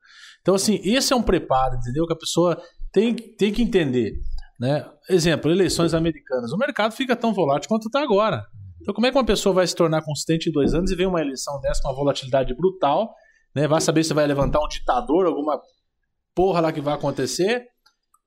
Então, 0.41 0.55
assim, 0.55 0.79
esse 0.83 1.11
é 1.11 1.15
um 1.15 1.21
preparo, 1.21 1.75
entendeu? 1.75 2.05
Que 2.07 2.13
a 2.13 2.17
pessoa 2.17 2.61
tem, 2.93 3.13
tem 3.13 3.51
que 3.51 3.61
entender. 3.61 4.13
Né? 4.59 4.85
Exemplo, 5.09 5.51
eleições 5.51 5.93
americanas. 5.93 6.51
O 6.53 6.57
mercado 6.57 6.91
fica 6.93 7.15
tão 7.15 7.33
volátil 7.33 7.67
quanto 7.67 7.87
está 7.87 8.01
agora. 8.01 8.43
Então, 8.81 8.93
como 8.93 9.07
é 9.07 9.11
que 9.11 9.17
uma 9.17 9.25
pessoa 9.25 9.53
vai 9.53 9.67
se 9.67 9.75
tornar 9.75 10.03
consistente 10.03 10.49
em 10.49 10.51
dois 10.51 10.73
anos 10.73 10.91
e 10.91 10.95
vem 10.95 11.05
uma 11.05 11.21
eleição 11.21 11.59
dessa 11.61 11.81
com 11.81 11.89
uma 11.89 11.95
volatilidade 11.95 12.53
brutal? 12.55 13.13
Né? 13.55 13.67
Vai 13.67 13.81
saber 13.81 14.03
se 14.03 14.13
vai 14.13 14.25
levantar 14.25 14.59
um 14.59 14.67
ditador, 14.67 15.25
alguma 15.25 15.59
porra 16.33 16.61
lá 16.61 16.71
que 16.71 16.81
vai 16.81 16.93
acontecer. 16.93 17.65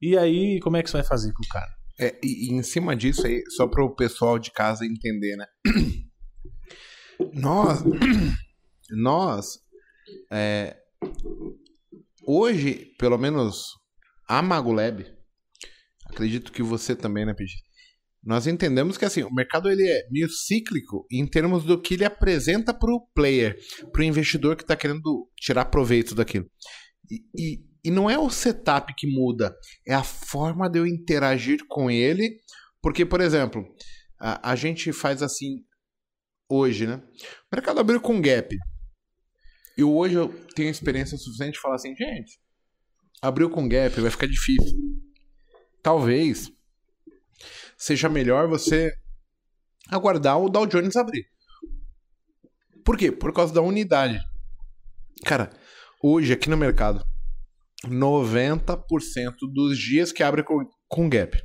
E 0.00 0.16
aí, 0.18 0.60
como 0.60 0.76
é 0.76 0.82
que 0.82 0.90
você 0.90 0.98
vai 0.98 1.06
fazer 1.06 1.32
com 1.32 1.42
o 1.42 1.48
cara? 1.48 1.70
É, 1.98 2.18
e, 2.22 2.48
e 2.48 2.52
em 2.52 2.62
cima 2.62 2.96
disso 2.96 3.26
aí, 3.26 3.42
só 3.50 3.66
para 3.66 3.84
o 3.84 3.94
pessoal 3.94 4.38
de 4.38 4.50
casa 4.50 4.84
entender, 4.84 5.36
né? 5.36 5.46
Nós, 7.34 7.84
nós, 8.90 9.60
é, 10.30 10.76
hoje, 12.26 12.92
pelo 12.98 13.16
menos 13.16 13.68
a 14.28 14.42
Magolab, 14.42 15.06
acredito 16.06 16.50
que 16.50 16.64
você 16.64 16.96
também, 16.96 17.24
né, 17.24 17.32
Peixe? 17.32 17.58
Nós 18.24 18.46
entendemos 18.46 18.96
que 18.96 19.04
assim, 19.04 19.22
o 19.24 19.34
mercado 19.34 19.68
ele 19.68 19.86
é 19.86 20.08
meio 20.10 20.28
cíclico 20.28 21.04
em 21.10 21.26
termos 21.26 21.64
do 21.64 21.80
que 21.80 21.94
ele 21.94 22.04
apresenta 22.04 22.72
para 22.72 22.92
o 22.92 23.04
player, 23.14 23.56
para 23.92 24.00
o 24.00 24.04
investidor 24.04 24.56
que 24.56 24.62
está 24.62 24.76
querendo 24.76 25.28
tirar 25.36 25.64
proveito 25.64 26.14
daquilo. 26.14 26.46
E, 27.10 27.24
e, 27.36 27.64
e 27.84 27.90
não 27.90 28.08
é 28.08 28.16
o 28.16 28.30
setup 28.30 28.94
que 28.96 29.08
muda, 29.08 29.52
é 29.86 29.92
a 29.92 30.04
forma 30.04 30.70
de 30.70 30.78
eu 30.78 30.86
interagir 30.86 31.60
com 31.68 31.90
ele. 31.90 32.40
Porque, 32.80 33.04
por 33.04 33.20
exemplo, 33.20 33.64
a, 34.20 34.52
a 34.52 34.56
gente 34.56 34.92
faz 34.92 35.20
assim 35.20 35.64
hoje, 36.48 36.86
né? 36.86 37.02
O 37.50 37.56
mercado 37.56 37.80
abriu 37.80 38.00
com 38.00 38.20
gap. 38.20 38.54
E 39.76 39.82
hoje 39.82 40.14
eu 40.14 40.28
tenho 40.54 40.70
experiência 40.70 41.16
suficiente 41.18 41.54
de 41.54 41.60
falar 41.60 41.76
assim, 41.76 41.94
gente, 41.96 42.38
abriu 43.20 43.50
com 43.50 43.68
gap, 43.68 44.00
vai 44.00 44.10
ficar 44.10 44.26
difícil. 44.26 44.78
Talvez 45.82 46.52
seja 47.82 48.08
melhor 48.08 48.46
você 48.46 48.94
aguardar 49.88 50.38
o 50.38 50.48
Dow 50.48 50.66
Jones 50.66 50.94
abrir. 50.94 51.26
Por 52.84 52.96
quê? 52.96 53.10
Por 53.10 53.32
causa 53.32 53.52
da 53.52 53.60
unidade. 53.60 54.20
Cara, 55.24 55.50
hoje 56.00 56.32
aqui 56.32 56.48
no 56.48 56.56
mercado, 56.56 57.04
90% 57.84 59.34
dos 59.52 59.76
dias 59.76 60.12
que 60.12 60.22
abre 60.22 60.44
com, 60.44 60.64
com 60.88 61.08
gap. 61.08 61.36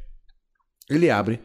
Ele 0.87 1.09
abre 1.09 1.41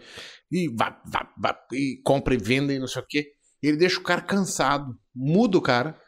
e, 0.50 0.68
vai, 0.76 0.94
vai, 1.06 1.26
vai, 1.38 1.56
e 1.72 2.00
compra 2.04 2.34
e 2.34 2.38
vende 2.38 2.74
e 2.74 2.78
não 2.78 2.86
sei 2.86 3.00
o 3.00 3.06
quê. 3.08 3.32
Ele 3.62 3.78
deixa 3.78 3.98
o 3.98 4.02
cara 4.02 4.20
cansado, 4.20 4.94
muda 5.14 5.56
o 5.56 5.62
cara. 5.62 5.98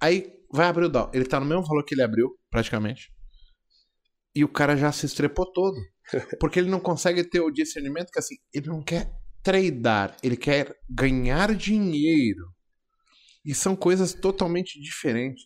Aí 0.00 0.32
vai 0.52 0.68
abrir 0.68 0.84
o 0.84 0.88
Dow. 0.88 1.10
Ele 1.12 1.24
tá 1.24 1.40
no 1.40 1.46
mesmo 1.46 1.66
valor 1.66 1.84
que 1.84 1.94
ele 1.94 2.02
abriu, 2.02 2.28
praticamente. 2.50 3.10
E 4.32 4.44
o 4.44 4.48
cara 4.48 4.76
já 4.76 4.92
se 4.92 5.06
estrepou 5.06 5.50
todo. 5.52 5.76
Porque 6.40 6.58
ele 6.58 6.70
não 6.70 6.80
consegue 6.80 7.24
ter 7.24 7.40
o 7.40 7.50
discernimento 7.50 8.10
que 8.10 8.18
assim, 8.18 8.36
ele 8.52 8.68
não 8.68 8.82
quer 8.82 9.12
tradar, 9.42 10.16
ele 10.22 10.36
quer 10.36 10.76
ganhar 10.88 11.54
dinheiro. 11.54 12.52
E 13.44 13.54
são 13.54 13.76
coisas 13.76 14.12
totalmente 14.12 14.80
diferentes 14.80 15.44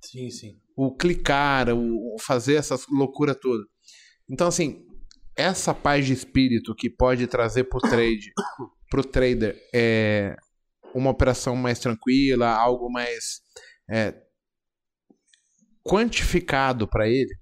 Sim, 0.00 0.30
sim. 0.30 0.60
o 0.74 0.96
clicar, 0.96 1.68
o 1.70 2.16
fazer 2.18 2.54
essas 2.54 2.86
loucura 2.88 3.34
toda. 3.34 3.62
Então, 4.28 4.48
assim, 4.48 4.86
essa 5.36 5.74
paz 5.74 6.06
de 6.06 6.12
espírito 6.12 6.74
que 6.74 6.90
pode 6.90 7.26
trazer 7.26 7.64
pro 7.64 7.80
trade, 7.80 8.32
pro 8.90 9.04
trader, 9.04 9.56
é 9.74 10.36
uma 10.94 11.10
operação 11.10 11.56
mais 11.56 11.78
tranquila, 11.78 12.48
algo 12.48 12.90
mais 12.90 13.40
é, 13.90 14.14
quantificado 15.82 16.86
para 16.86 17.08
ele, 17.08 17.34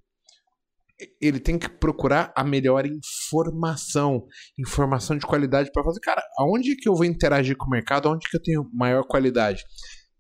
ele 1.21 1.41
tem 1.41 1.59
que 1.59 1.69
procurar 1.69 2.33
a 2.37 2.45
melhor 2.45 2.85
informação, 2.87 4.27
informação 4.59 5.17
de 5.17 5.27
qualidade 5.27 5.71
para 5.73 5.85
fazer, 5.85 6.01
cara, 6.01 6.23
aonde 6.39 6.77
que 6.77 6.89
eu 6.89 6.95
vou 6.95 7.05
interagir 7.05 7.57
com 7.57 7.67
o 7.67 7.71
mercado, 7.71 8.09
aonde 8.09 8.29
que 8.29 8.37
eu 8.37 8.43
tenho 8.43 8.71
maior 8.73 9.05
qualidade. 9.05 9.63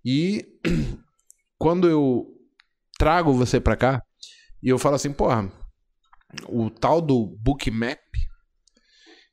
E 0.04 0.44
quando 1.58 1.88
eu 1.88 2.26
trago 2.98 3.32
você 3.32 3.60
pra 3.60 3.76
cá 3.76 4.02
e 4.62 4.68
eu 4.68 4.78
falo 4.78 4.96
assim, 4.96 5.12
porra, 5.12 5.50
o 6.48 6.70
tal 6.70 7.00
do 7.00 7.36
Bookmap, 7.42 7.98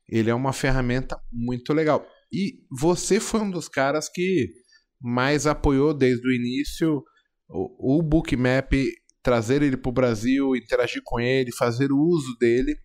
ele 0.08 0.30
é 0.30 0.34
uma 0.34 0.52
ferramenta 0.52 1.20
muito 1.32 1.72
legal. 1.72 2.06
E 2.32 2.60
você 2.70 3.20
foi 3.20 3.40
um 3.40 3.50
dos 3.50 3.68
caras 3.68 4.08
que 4.08 4.48
mais 5.00 5.46
apoiou 5.46 5.94
desde 5.94 6.26
o 6.26 6.32
início 6.32 7.02
o, 7.48 7.98
o 7.98 8.02
Bookmap, 8.02 8.72
trazer 9.22 9.62
ele 9.62 9.76
pro 9.76 9.92
Brasil, 9.92 10.56
interagir 10.56 11.02
com 11.04 11.20
ele, 11.20 11.52
fazer 11.52 11.92
o 11.92 11.98
uso 11.98 12.36
dele. 12.38 12.76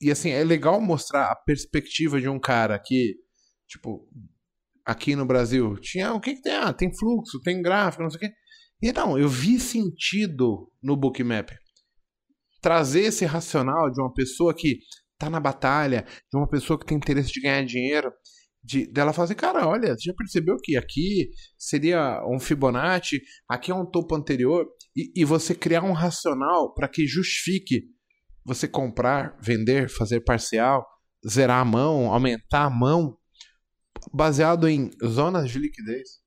e 0.00 0.10
assim, 0.10 0.30
é 0.30 0.44
legal 0.44 0.80
mostrar 0.80 1.30
a 1.30 1.36
perspectiva 1.36 2.20
de 2.20 2.28
um 2.28 2.38
cara 2.38 2.78
que, 2.78 3.14
tipo, 3.68 4.08
aqui 4.84 5.16
no 5.16 5.26
Brasil, 5.26 5.76
tinha 5.80 6.12
o 6.12 6.20
que, 6.20 6.34
que 6.34 6.42
tem? 6.42 6.54
Ah, 6.54 6.72
tem 6.72 6.94
fluxo, 6.96 7.40
tem 7.42 7.62
gráfico, 7.62 8.02
não 8.02 8.10
sei 8.10 8.18
o 8.18 8.20
quê. 8.20 8.36
E 8.82 8.92
não, 8.92 9.18
eu 9.18 9.28
vi 9.28 9.58
sentido 9.58 10.70
no 10.82 10.96
Bookmap. 10.96 11.50
Trazer 12.60 13.02
esse 13.02 13.24
racional 13.24 13.90
de 13.90 14.00
uma 14.00 14.12
pessoa 14.12 14.54
que 14.54 14.78
tá 15.18 15.30
na 15.30 15.40
batalha, 15.40 16.04
de 16.30 16.38
uma 16.38 16.48
pessoa 16.48 16.78
que 16.78 16.86
tem 16.86 16.96
interesse 16.96 17.32
de 17.32 17.40
ganhar 17.40 17.64
dinheiro, 17.64 18.12
de 18.62 18.86
dela 18.86 19.12
fazer, 19.12 19.32
assim, 19.32 19.40
cara, 19.40 19.66
olha, 19.66 19.94
você 19.96 20.10
já 20.10 20.14
percebeu 20.14 20.56
que 20.62 20.76
aqui 20.76 21.30
seria 21.56 22.22
um 22.28 22.38
Fibonacci, 22.38 23.20
aqui 23.48 23.70
é 23.70 23.74
um 23.74 23.86
topo 23.86 24.14
anterior, 24.14 24.66
e, 24.96 25.12
e 25.14 25.24
você 25.24 25.54
criar 25.54 25.82
um 25.82 25.92
racional 25.92 26.72
para 26.72 26.88
que 26.88 27.06
justifique 27.06 27.82
você 28.44 28.66
comprar, 28.66 29.36
vender, 29.40 29.90
fazer 29.90 30.20
parcial, 30.20 30.86
zerar 31.28 31.60
a 31.60 31.64
mão, 31.64 32.12
aumentar 32.12 32.64
a 32.64 32.70
mão, 32.70 33.16
baseado 34.12 34.68
em 34.68 34.90
zonas 35.04 35.50
de 35.50 35.58
liquidez. 35.58 36.20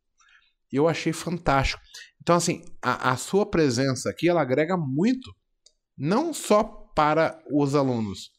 Eu 0.72 0.88
achei 0.88 1.12
fantástico. 1.12 1.82
Então, 2.22 2.36
assim, 2.36 2.62
a, 2.84 3.12
a 3.12 3.18
sua 3.18 3.50
presença 3.50 4.10
aqui, 4.10 4.30
ela 4.30 4.42
agrega 4.42 4.78
muito, 4.78 5.34
não 5.98 6.34
só 6.34 6.64
para 6.96 7.42
os 7.52 7.74
alunos. 7.74 8.32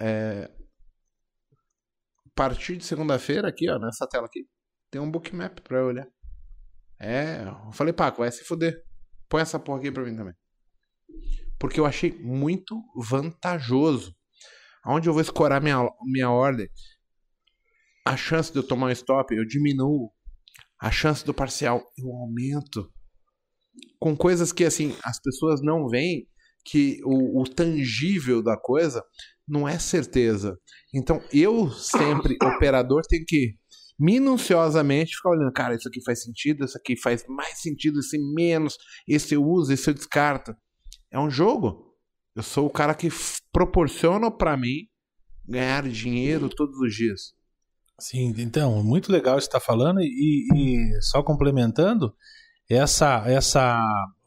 É, 0.00 0.50
a 2.26 2.30
partir 2.34 2.76
de 2.76 2.84
segunda-feira, 2.84 3.48
aqui, 3.48 3.68
ó, 3.68 3.78
nessa 3.78 4.06
tela 4.06 4.26
aqui, 4.26 4.46
tem 4.90 5.00
um 5.00 5.10
bookmap 5.10 5.60
para 5.60 5.78
eu 5.78 5.86
olhar. 5.86 6.06
É, 7.00 7.42
eu 7.66 7.72
falei, 7.72 7.92
Paco, 7.92 8.18
vai 8.18 8.30
se 8.30 8.44
fuder. 8.44 8.87
Põe 9.28 9.42
essa 9.42 9.58
porra 9.58 9.78
aqui 9.78 9.90
pra 9.92 10.04
mim 10.04 10.16
também 10.16 10.34
porque 11.58 11.80
eu 11.80 11.86
achei 11.86 12.12
muito 12.12 12.80
vantajoso. 12.96 14.14
Onde 14.86 15.08
eu 15.08 15.12
vou 15.12 15.20
escorar 15.20 15.60
minha, 15.60 15.86
minha 16.04 16.30
ordem, 16.30 16.68
a 18.06 18.16
chance 18.16 18.52
de 18.52 18.58
eu 18.58 18.62
tomar 18.62 18.86
um 18.86 18.90
stop 18.90 19.34
eu 19.34 19.44
diminuo, 19.44 20.10
a 20.80 20.90
chance 20.90 21.24
do 21.24 21.34
parcial 21.34 21.82
eu 21.98 22.10
aumento. 22.12 22.90
Com 23.98 24.16
coisas 24.16 24.52
que 24.52 24.64
assim 24.64 24.96
as 25.02 25.20
pessoas 25.20 25.60
não 25.60 25.88
veem, 25.88 26.26
que 26.64 27.00
o, 27.04 27.42
o 27.42 27.44
tangível 27.44 28.42
da 28.42 28.56
coisa 28.56 29.04
não 29.46 29.68
é 29.68 29.78
certeza. 29.78 30.56
Então 30.94 31.22
eu 31.32 31.70
sempre, 31.70 32.36
operador, 32.56 33.02
tenho 33.08 33.24
que 33.26 33.56
minuciosamente 33.98 35.16
ficar 35.16 35.30
olhando, 35.30 35.52
cara, 35.52 35.74
isso 35.74 35.88
aqui 35.88 36.02
faz 36.02 36.22
sentido, 36.22 36.64
isso 36.64 36.78
aqui 36.78 36.96
faz 36.96 37.24
mais 37.28 37.60
sentido, 37.60 37.98
esse 37.98 38.18
menos, 38.34 38.78
esse 39.06 39.34
eu 39.34 39.44
uso, 39.44 39.72
esse 39.72 39.90
eu 39.90 39.94
descarto. 39.94 40.54
É 41.10 41.18
um 41.18 41.30
jogo. 41.30 41.94
Eu 42.36 42.42
sou 42.42 42.66
o 42.66 42.70
cara 42.70 42.94
que 42.94 43.08
proporciona 43.52 44.30
para 44.30 44.56
mim 44.56 44.86
ganhar 45.46 45.88
dinheiro 45.88 46.48
todos 46.48 46.78
os 46.78 46.94
dias. 46.94 47.32
Sim, 47.98 48.32
então, 48.38 48.82
muito 48.84 49.10
legal 49.10 49.38
está 49.38 49.58
falando 49.58 50.00
e, 50.00 50.46
e, 50.54 51.02
só 51.02 51.20
complementando, 51.20 52.14
essa, 52.70 53.24
essa, 53.26 53.82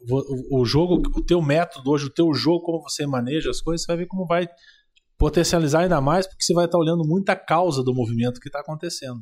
o, 0.09 0.61
o, 0.61 0.65
jogo, 0.65 0.95
o 1.15 1.23
teu 1.23 1.41
método 1.41 1.89
hoje, 1.89 2.07
o 2.07 2.13
teu 2.13 2.33
jogo, 2.33 2.65
como 2.65 2.81
você 2.81 3.05
maneja 3.05 3.49
as 3.49 3.61
coisas, 3.61 3.85
você 3.85 3.87
vai 3.87 3.97
ver 3.97 4.07
como 4.07 4.25
vai 4.25 4.49
potencializar 5.17 5.81
ainda 5.81 6.01
mais, 6.01 6.27
porque 6.27 6.43
você 6.43 6.53
vai 6.53 6.65
estar 6.65 6.77
tá 6.77 6.81
olhando 6.81 7.07
muita 7.07 7.35
causa 7.35 7.81
do 7.83 7.93
movimento 7.93 8.41
que 8.41 8.49
está 8.49 8.59
acontecendo. 8.59 9.21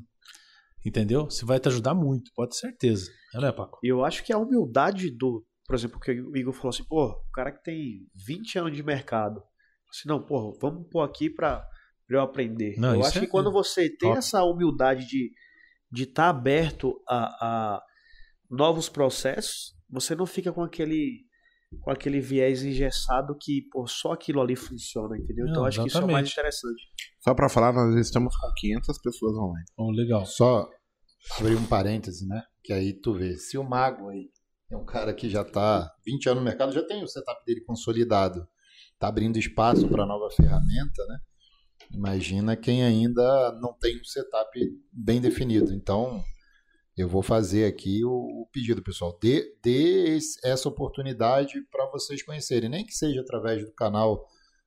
Entendeu? 0.85 1.25
Você 1.25 1.45
vai 1.45 1.59
te 1.59 1.67
ajudar 1.67 1.93
muito, 1.93 2.31
pode 2.33 2.51
ter 2.51 2.57
certeza. 2.57 3.11
Não 3.33 3.47
é, 3.47 3.51
Paco? 3.51 3.79
E 3.83 3.87
eu 3.87 4.03
acho 4.03 4.23
que 4.23 4.31
a 4.31 4.37
humildade 4.37 5.11
do, 5.11 5.45
por 5.65 5.75
exemplo, 5.75 5.99
que 5.99 6.11
o 6.11 6.37
Igor 6.37 6.53
falou 6.53 6.69
assim, 6.69 6.85
pô, 6.85 7.07
o 7.07 7.31
cara 7.31 7.51
que 7.51 7.63
tem 7.63 8.07
20 8.15 8.59
anos 8.59 8.75
de 8.75 8.83
mercado, 8.83 9.41
assim, 9.89 10.07
não, 10.07 10.23
pô, 10.23 10.57
vamos 10.61 10.87
pôr 10.89 11.01
aqui 11.01 11.29
para 11.29 11.67
eu 12.09 12.21
aprender. 12.21 12.75
Não, 12.77 12.95
eu 12.95 13.03
acho 13.03 13.17
é, 13.17 13.21
que 13.21 13.27
quando 13.27 13.51
você 13.51 13.89
tem 13.89 14.11
essa 14.11 14.43
humildade 14.43 15.05
de 15.05 15.31
de 15.91 16.03
estar 16.03 16.23
tá 16.23 16.29
aberto 16.29 17.01
a, 17.07 17.25
a 17.75 17.83
novos 18.49 18.89
processos, 18.89 19.75
você 19.89 20.15
não 20.15 20.25
fica 20.25 20.51
com 20.51 20.63
aquele 20.63 21.25
com 21.81 21.91
aquele 21.91 22.19
viés 22.19 22.63
engessado 22.63 23.37
que 23.39 23.61
pô, 23.71 23.85
só 23.87 24.13
aquilo 24.13 24.41
ali 24.41 24.55
funciona, 24.55 25.17
entendeu? 25.17 25.45
Não, 25.45 25.51
então 25.51 25.65
acho 25.65 25.81
exatamente. 25.81 25.91
que 25.91 25.97
isso 25.97 25.99
é 25.99 26.03
o 26.03 26.11
mais 26.11 26.31
interessante. 26.31 26.81
Só 27.19 27.33
para 27.33 27.49
falar, 27.49 27.73
nós 27.73 27.95
estamos 27.95 28.35
com 28.35 28.51
500 28.55 29.01
pessoas 29.01 29.35
online. 29.35 29.65
Oh, 29.77 29.91
legal. 29.91 30.25
Só 30.25 30.67
abrir 31.39 31.55
um 31.55 31.65
parêntese, 31.65 32.27
né? 32.27 32.41
Que 32.63 32.73
aí 32.73 32.93
tu 32.93 33.13
vê, 33.13 33.35
se 33.37 33.57
o 33.57 33.63
mago 33.63 34.09
aí 34.09 34.29
é 34.71 34.77
um 34.77 34.85
cara 34.85 35.13
que 35.13 35.29
já 35.29 35.41
está 35.41 35.91
20 36.05 36.29
anos 36.29 36.43
no 36.43 36.49
mercado, 36.49 36.73
já 36.73 36.85
tem 36.85 37.03
o 37.03 37.07
setup 37.07 37.43
dele 37.45 37.61
consolidado, 37.61 38.47
está 38.93 39.07
abrindo 39.07 39.37
espaço 39.37 39.87
para 39.87 40.05
nova 40.05 40.29
ferramenta, 40.31 41.05
né? 41.07 41.19
Imagina 41.91 42.55
quem 42.55 42.83
ainda 42.83 43.51
não 43.59 43.73
tem 43.73 43.99
um 43.99 44.03
setup 44.03 44.59
bem 44.91 45.19
definido. 45.19 45.73
Então, 45.73 46.23
eu 46.99 47.07
vou 47.07 47.23
fazer 47.23 47.65
aqui 47.65 48.03
o, 48.03 48.11
o 48.11 48.47
pedido, 48.51 48.83
pessoal. 48.83 49.17
Dê, 49.21 49.55
dê 49.63 50.17
essa 50.43 50.67
oportunidade 50.67 51.53
para 51.71 51.89
vocês 51.91 52.21
conhecerem, 52.21 52.69
nem 52.69 52.85
que 52.85 52.93
seja 52.93 53.21
através 53.21 53.63
do 53.63 53.71
canal 53.73 54.25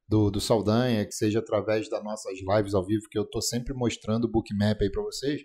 do, 0.08 0.30
do 0.30 0.40
Saldanha, 0.40 1.04
que 1.04 1.14
seja 1.14 1.40
através 1.40 1.90
das 1.90 2.02
nossas 2.02 2.38
lives 2.40 2.72
ao 2.72 2.86
vivo, 2.86 3.06
que 3.10 3.18
eu 3.18 3.24
estou 3.24 3.42
sempre 3.42 3.74
mostrando 3.74 4.24
o 4.24 4.30
bookmap 4.30 4.80
aí 4.80 4.90
para 4.90 5.02
vocês 5.02 5.42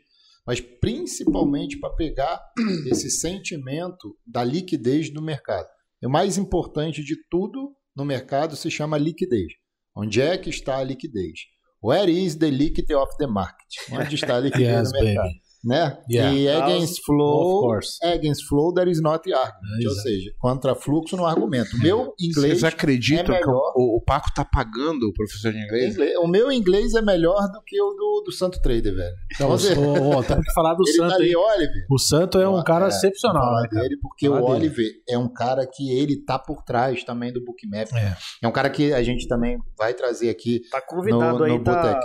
mas 0.48 0.62
principalmente 0.62 1.78
para 1.78 1.94
pegar 1.94 2.42
esse 2.90 3.12
sentimento 3.12 4.18
da 4.26 4.46
liquidez 4.46 5.12
do 5.14 5.22
mercado. 5.22 5.68
o 6.02 6.10
mais 6.10 6.38
importante 6.38 7.04
de 7.04 7.18
tudo 7.30 7.76
no 7.94 8.06
mercado 8.06 8.56
se 8.56 8.72
chama 8.72 8.98
liquidez. 8.98 9.52
Onde 9.94 10.22
é 10.22 10.38
que 10.38 10.50
está 10.50 10.78
a 10.78 10.84
liquidez? 10.86 11.40
Where 11.84 12.10
is 12.10 12.36
the 12.36 12.50
liquidity 12.50 12.94
of 12.94 13.12
the 13.18 13.28
market? 13.28 13.68
Onde 13.92 14.16
está 14.16 14.38
a 14.38 14.40
liquidez 14.48 14.84
yes, 14.84 14.92
do 14.94 15.04
mercado? 15.04 15.26
Baby 15.26 15.47
né? 15.68 15.98
Yeah. 16.10 16.34
E 16.34 16.48
against 16.48 17.04
flow, 17.04 17.78
against 18.04 18.48
flow 18.48 18.74
there 18.74 18.90
is 18.90 19.02
not 19.02 19.32
argument, 19.32 19.84
é, 19.84 19.88
ou 19.88 19.96
seja, 19.96 20.32
contra 20.40 20.74
fluxo 20.74 21.18
no 21.18 21.26
argumento. 21.26 21.76
O 21.76 21.80
meu 21.80 22.14
inglês 22.20 22.60
Vocês 22.60 22.64
acreditam 22.64 23.36
é 23.36 23.42
que 23.42 23.50
o, 23.50 23.98
o, 23.98 24.02
Paco 24.02 24.30
tá 24.34 24.46
pagando 24.46 25.10
o 25.10 25.14
professor 25.14 25.52
de 25.52 25.60
inglês? 25.60 25.94
inglês? 25.94 26.18
O 26.18 26.28
meu 26.28 26.52
inglês 26.52 26.94
é 26.94 27.02
melhor 27.02 27.42
do 27.52 27.62
que 27.66 27.82
o 27.82 27.92
do, 27.92 28.24
do 28.26 28.32
Santo 28.32 28.62
Trader, 28.62 28.96
velho. 28.96 29.16
Então, 29.36 29.50
você... 29.50 29.74
oh, 29.74 30.24
temos 30.24 30.46
que 30.46 30.54
falar 30.54 30.74
do 30.74 30.84
Ele 30.88 30.98
Santo. 30.98 31.10
Tá 31.10 31.16
ali, 31.16 31.36
Oliver. 31.36 31.86
O 31.92 32.00
Santo 32.00 32.40
é 32.40 32.48
um 32.48 32.64
cara 32.64 32.86
é, 32.86 32.88
excepcional, 32.88 33.62
né, 33.62 33.68
dele 33.70 33.98
porque 34.02 34.30
o 34.30 34.42
Oliver 34.42 34.90
é 35.10 35.18
um 35.18 35.28
cara 35.28 35.68
que 35.68 35.92
ele 35.92 36.24
tá 36.24 36.40
por 36.40 36.64
trás 36.64 37.04
também 37.04 37.34
do 37.34 37.44
Bookmap. 37.44 37.92
É. 37.94 38.16
é 38.42 38.48
um 38.48 38.52
cara 38.52 38.70
que 38.70 38.94
a 38.94 39.04
gente 39.04 39.28
também 39.28 39.58
vai 39.78 39.94
trazer 39.94 40.30
aqui 40.30 40.62
tá 40.72 40.82
convidado 40.82 41.40
no, 41.40 41.44
aí, 41.44 41.52
no 41.52 41.64
tá... 41.64 42.00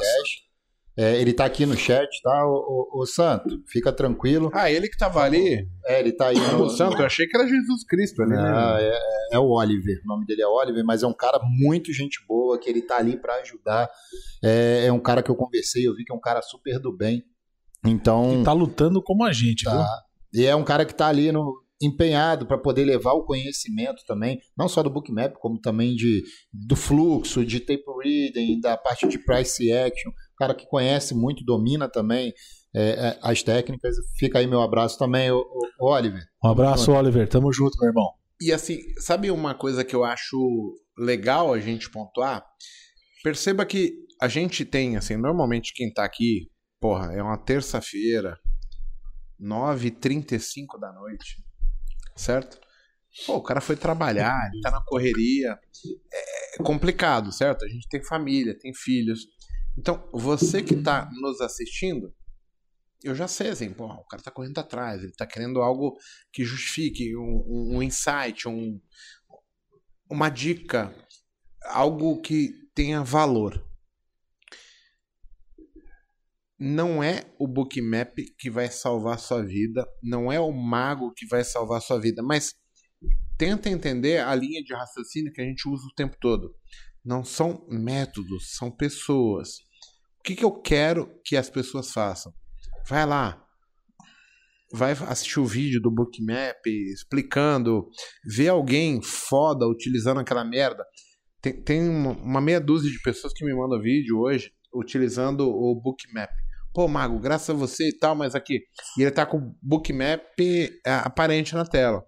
É, 0.96 1.18
ele 1.18 1.32
tá 1.32 1.46
aqui 1.46 1.64
no 1.64 1.74
chat, 1.74 2.08
tá? 2.22 2.46
O, 2.46 2.90
o, 2.92 3.02
o, 3.02 3.06
Santo, 3.06 3.62
fica 3.66 3.90
tranquilo. 3.90 4.50
Ah, 4.52 4.70
ele 4.70 4.88
que 4.88 4.98
tava 4.98 5.22
ali? 5.22 5.66
É, 5.86 6.00
ele 6.00 6.12
tá 6.12 6.26
aí. 6.28 6.38
No... 6.38 6.64
O 6.64 6.70
Santo, 6.70 6.98
eu 6.98 7.06
achei 7.06 7.26
que 7.26 7.36
era 7.36 7.48
Jesus 7.48 7.84
Cristo 7.86 8.22
ali. 8.22 8.32
Né? 8.32 8.42
Não, 8.42 8.76
é, 8.76 8.98
é, 9.32 9.38
o 9.38 9.48
Oliver, 9.48 10.00
o 10.04 10.08
nome 10.08 10.26
dele 10.26 10.42
é 10.42 10.46
Oliver, 10.46 10.84
mas 10.84 11.02
é 11.02 11.06
um 11.06 11.14
cara 11.14 11.40
muito 11.42 11.92
gente 11.92 12.22
boa, 12.28 12.58
que 12.58 12.68
ele 12.68 12.82
tá 12.82 12.98
ali 12.98 13.16
para 13.16 13.36
ajudar. 13.36 13.88
É, 14.44 14.86
é, 14.86 14.92
um 14.92 15.00
cara 15.00 15.22
que 15.22 15.30
eu 15.30 15.36
conversei, 15.36 15.86
eu 15.88 15.94
vi 15.94 16.04
que 16.04 16.12
é 16.12 16.14
um 16.14 16.20
cara 16.20 16.42
super 16.42 16.78
do 16.78 16.94
bem. 16.94 17.24
Então. 17.86 18.40
E 18.40 18.44
tá 18.44 18.52
lutando 18.52 19.02
como 19.02 19.24
a 19.24 19.32
gente, 19.32 19.64
tá. 19.64 19.72
viu? 19.72 20.42
E 20.42 20.46
é 20.46 20.54
um 20.54 20.64
cara 20.64 20.84
que 20.84 20.94
tá 20.94 21.08
ali 21.08 21.32
no, 21.32 21.54
empenhado 21.82 22.46
para 22.46 22.58
poder 22.58 22.84
levar 22.84 23.12
o 23.12 23.24
conhecimento 23.24 24.04
também, 24.06 24.40
não 24.56 24.68
só 24.68 24.82
do 24.82 24.90
bookmap, 24.90 25.34
como 25.34 25.60
também 25.60 25.94
de, 25.94 26.22
do 26.52 26.76
fluxo, 26.76 27.44
de 27.44 27.60
tape 27.60 27.84
reading, 28.02 28.60
da 28.60 28.76
parte 28.76 29.08
de 29.08 29.18
price 29.18 29.70
action 29.72 30.12
cara 30.42 30.54
que 30.54 30.66
conhece 30.66 31.14
muito, 31.14 31.44
domina 31.44 31.88
também 31.88 32.34
é, 32.74 32.90
é, 32.90 33.18
as 33.22 33.42
técnicas. 33.42 33.94
Fica 34.18 34.40
aí 34.40 34.46
meu 34.46 34.60
abraço 34.60 34.98
também, 34.98 35.30
o, 35.30 35.44
o 35.78 35.86
Oliver. 35.86 36.22
Um 36.44 36.48
abraço, 36.48 36.90
Oliver. 36.90 37.28
Tamo 37.28 37.52
junto, 37.52 37.78
meu 37.78 37.90
irmão. 37.90 38.10
E 38.40 38.52
assim, 38.52 38.80
sabe 38.98 39.30
uma 39.30 39.54
coisa 39.54 39.84
que 39.84 39.94
eu 39.94 40.02
acho 40.02 40.74
legal 40.98 41.54
a 41.54 41.60
gente 41.60 41.88
pontuar? 41.90 42.44
Perceba 43.22 43.64
que 43.64 43.94
a 44.20 44.26
gente 44.26 44.64
tem, 44.64 44.96
assim, 44.96 45.16
normalmente 45.16 45.72
quem 45.72 45.92
tá 45.92 46.04
aqui, 46.04 46.50
porra, 46.80 47.12
é 47.12 47.22
uma 47.22 47.38
terça-feira, 47.38 48.36
9h35 49.40 50.80
da 50.80 50.92
noite, 50.92 51.36
certo? 52.16 52.58
Pô, 53.26 53.36
o 53.36 53.42
cara 53.42 53.60
foi 53.60 53.76
trabalhar, 53.76 54.50
ele 54.52 54.62
tá 54.62 54.70
na 54.70 54.80
correria. 54.80 55.56
É 56.54 56.62
complicado, 56.62 57.30
certo? 57.30 57.64
A 57.64 57.68
gente 57.68 57.86
tem 57.88 58.02
família, 58.02 58.58
tem 58.58 58.72
filhos. 58.74 59.26
Então, 59.78 60.08
você 60.12 60.62
que 60.62 60.74
está 60.74 61.10
nos 61.20 61.40
assistindo, 61.40 62.14
eu 63.02 63.14
já 63.14 63.26
sei 63.26 63.48
assim, 63.48 63.72
pô, 63.72 63.86
o 63.86 64.04
cara 64.04 64.20
está 64.20 64.30
correndo 64.30 64.58
atrás, 64.58 65.00
ele 65.00 65.10
está 65.10 65.26
querendo 65.26 65.60
algo 65.60 65.96
que 66.32 66.44
justifique, 66.44 67.16
um, 67.16 67.76
um, 67.76 67.82
insight, 67.82 68.46
um, 68.48 68.80
uma 70.08 70.28
dica, 70.28 70.94
algo 71.64 72.20
que 72.20 72.52
tenha 72.74 73.02
valor. 73.02 73.66
Não 76.58 77.02
é 77.02 77.24
o 77.40 77.48
bookmap 77.48 78.14
que 78.38 78.48
vai 78.48 78.70
salvar 78.70 79.18
sua 79.18 79.42
vida, 79.42 79.84
não 80.00 80.30
é 80.30 80.38
o 80.38 80.52
mago 80.52 81.12
que 81.12 81.26
vai 81.26 81.42
salvar 81.42 81.80
sua 81.80 82.00
vida, 82.00 82.22
mas 82.22 82.54
tenta 83.36 83.68
entender 83.68 84.18
a 84.18 84.32
linha 84.34 84.62
de 84.62 84.72
raciocínio 84.72 85.32
que 85.32 85.40
a 85.40 85.44
gente 85.44 85.68
usa 85.68 85.84
o 85.84 85.94
tempo 85.94 86.16
todo. 86.20 86.54
Não 87.04 87.24
são 87.24 87.66
métodos, 87.68 88.56
são 88.56 88.70
pessoas. 88.70 89.56
O 90.18 90.22
que, 90.22 90.36
que 90.36 90.44
eu 90.44 90.52
quero 90.52 91.20
que 91.24 91.36
as 91.36 91.50
pessoas 91.50 91.90
façam? 91.90 92.32
Vai 92.88 93.04
lá, 93.06 93.42
vai 94.72 94.92
assistir 94.92 95.38
o 95.38 95.44
vídeo 95.44 95.80
do 95.80 95.90
Bookmap 95.90 96.66
explicando, 96.66 97.88
vê 98.24 98.48
alguém 98.48 99.02
foda 99.02 99.66
utilizando 99.66 100.20
aquela 100.20 100.44
merda. 100.44 100.84
Tem, 101.40 101.62
tem 101.62 101.88
uma, 101.88 102.12
uma 102.12 102.40
meia 102.40 102.60
dúzia 102.60 102.90
de 102.90 103.02
pessoas 103.02 103.32
que 103.34 103.44
me 103.44 103.54
mandam 103.54 103.80
vídeo 103.80 104.18
hoje 104.18 104.50
utilizando 104.74 105.48
o 105.48 105.74
Bookmap. 105.74 106.30
Pô, 106.72 106.88
Mago, 106.88 107.18
graças 107.18 107.50
a 107.50 107.58
você 107.58 107.90
e 107.90 107.98
tal, 107.98 108.14
mas 108.14 108.34
aqui. 108.34 108.60
E 108.98 109.02
ele 109.02 109.10
tá 109.10 109.26
com 109.26 109.36
o 109.36 109.54
Bookmap 109.60 110.22
é, 110.40 110.92
aparente 111.04 111.54
na 111.54 111.66
tela. 111.66 112.02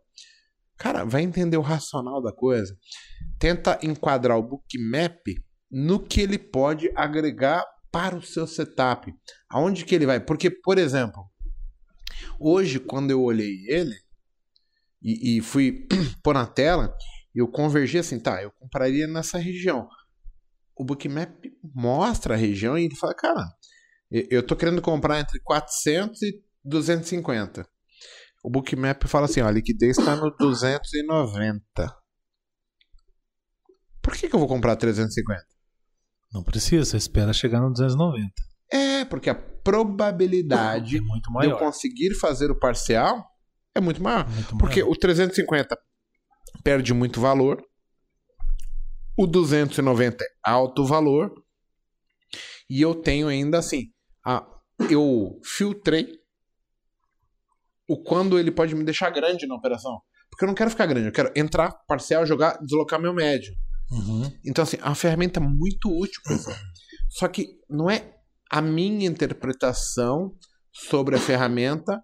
Cara, 0.78 1.04
vai 1.04 1.22
entender 1.22 1.58
o 1.58 1.62
racional 1.62 2.22
da 2.22 2.32
coisa. 2.32 2.74
Tenta 3.38 3.78
enquadrar 3.82 4.38
o 4.38 4.42
Bookmap 4.42 5.20
no 5.70 5.98
que 6.00 6.20
ele 6.20 6.38
pode 6.38 6.90
agregar 6.94 7.64
para 7.90 8.16
o 8.16 8.22
seu 8.22 8.46
setup. 8.46 9.12
Aonde 9.48 9.84
que 9.84 9.94
ele 9.94 10.06
vai? 10.06 10.20
Porque, 10.20 10.50
por 10.50 10.78
exemplo, 10.78 11.24
hoje, 12.38 12.78
quando 12.78 13.10
eu 13.10 13.22
olhei 13.22 13.64
ele 13.68 13.94
e, 15.02 15.38
e 15.38 15.40
fui 15.40 15.86
pôr 16.22 16.34
na 16.34 16.46
tela, 16.46 16.94
eu 17.34 17.48
convergi 17.48 17.98
assim, 17.98 18.18
tá, 18.18 18.42
eu 18.42 18.50
compraria 18.52 19.06
nessa 19.06 19.38
região. 19.38 19.88
O 20.76 20.84
Bookmap 20.84 21.44
mostra 21.74 22.34
a 22.34 22.36
região 22.36 22.76
e 22.76 22.84
ele 22.84 22.96
fala, 22.96 23.14
cara, 23.14 23.48
eu 24.10 24.44
tô 24.44 24.54
querendo 24.56 24.82
comprar 24.82 25.20
entre 25.20 25.40
400 25.40 26.22
e 26.22 26.42
250. 26.64 27.66
O 28.42 28.50
Bookmap 28.50 29.04
fala 29.04 29.26
assim, 29.26 29.40
ó, 29.40 29.46
a 29.46 29.50
liquidez 29.50 29.98
está 29.98 30.14
no 30.16 30.30
290. 30.36 32.03
Por 34.04 34.14
que, 34.14 34.28
que 34.28 34.34
eu 34.34 34.38
vou 34.38 34.46
comprar 34.46 34.76
350? 34.76 35.42
Não 36.30 36.42
precisa, 36.42 36.84
você 36.84 36.98
espera 36.98 37.32
chegar 37.32 37.58
no 37.60 37.70
290. 37.70 38.30
É, 38.70 39.04
porque 39.06 39.30
a 39.30 39.34
probabilidade 39.34 40.98
É 40.98 41.00
de 41.00 41.48
eu 41.48 41.58
conseguir 41.58 42.14
fazer 42.14 42.50
o 42.50 42.58
parcial 42.58 43.24
é 43.74 43.80
muito 43.80 44.02
maior. 44.02 44.28
Muito 44.28 44.58
Porque 44.58 44.82
maior. 44.82 44.92
o 44.92 44.98
350 44.98 45.76
perde 46.62 46.92
muito 46.92 47.18
valor. 47.18 47.62
O 49.16 49.26
290 49.26 50.22
é 50.22 50.26
alto 50.42 50.84
valor. 50.84 51.32
E 52.68 52.80
eu 52.82 52.94
tenho 52.94 53.28
ainda 53.28 53.58
assim. 53.58 53.86
A, 54.26 54.46
eu 54.90 55.40
filtrei 55.44 56.08
o 57.88 58.02
quando 58.02 58.38
ele 58.38 58.50
pode 58.50 58.74
me 58.74 58.84
deixar 58.84 59.10
grande 59.10 59.46
na 59.46 59.54
operação. 59.54 60.00
Porque 60.30 60.44
eu 60.44 60.48
não 60.48 60.54
quero 60.54 60.70
ficar 60.70 60.86
grande, 60.86 61.06
eu 61.06 61.12
quero 61.12 61.32
entrar, 61.36 61.70
parcial, 61.86 62.26
jogar, 62.26 62.58
deslocar 62.58 63.00
meu 63.00 63.14
médio. 63.14 63.54
Uhum. 63.94 64.30
Então, 64.44 64.64
assim, 64.64 64.76
é 64.80 64.84
uma 64.84 64.94
ferramenta 64.94 65.40
muito 65.40 65.88
útil, 65.88 66.20
pessoal. 66.26 66.56
Só 67.10 67.28
que 67.28 67.60
não 67.70 67.88
é 67.88 68.12
a 68.50 68.60
minha 68.60 69.06
interpretação 69.06 70.36
sobre 70.72 71.14
a 71.14 71.20
ferramenta 71.20 72.02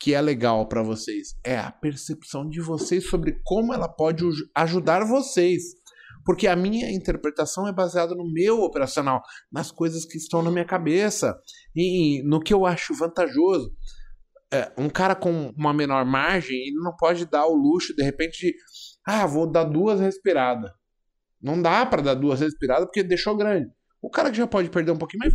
que 0.00 0.14
é 0.14 0.20
legal 0.20 0.66
para 0.66 0.82
vocês. 0.82 1.34
É 1.44 1.58
a 1.58 1.70
percepção 1.70 2.48
de 2.48 2.60
vocês 2.60 3.08
sobre 3.08 3.38
como 3.44 3.74
ela 3.74 3.88
pode 3.88 4.24
ajudar 4.54 5.04
vocês. 5.04 5.62
Porque 6.24 6.46
a 6.46 6.56
minha 6.56 6.90
interpretação 6.90 7.66
é 7.66 7.72
baseada 7.72 8.14
no 8.14 8.30
meu 8.30 8.60
operacional, 8.60 9.20
nas 9.52 9.70
coisas 9.70 10.04
que 10.04 10.16
estão 10.16 10.42
na 10.42 10.50
minha 10.50 10.64
cabeça 10.64 11.36
e 11.74 12.22
no 12.24 12.40
que 12.40 12.54
eu 12.54 12.64
acho 12.64 12.94
vantajoso. 12.94 13.74
É, 14.52 14.72
um 14.76 14.88
cara 14.88 15.14
com 15.14 15.52
uma 15.56 15.72
menor 15.72 16.04
margem, 16.04 16.56
ele 16.56 16.76
não 16.82 16.94
pode 16.96 17.24
dar 17.26 17.46
o 17.46 17.54
luxo, 17.54 17.94
de 17.94 18.02
repente, 18.02 18.46
de 18.46 18.54
ah, 19.06 19.26
vou 19.26 19.50
dar 19.50 19.64
duas 19.64 20.00
respiradas. 20.00 20.70
Não 21.40 21.60
dá 21.60 21.84
pra 21.86 22.02
dar 22.02 22.14
duas 22.14 22.40
respiradas 22.40 22.84
porque 22.86 23.02
deixou 23.02 23.36
grande. 23.36 23.68
O 24.02 24.10
cara 24.10 24.30
que 24.30 24.36
já 24.36 24.46
pode 24.46 24.70
perder 24.70 24.92
um 24.92 24.96
pouquinho 24.98 25.20
mais, 25.20 25.34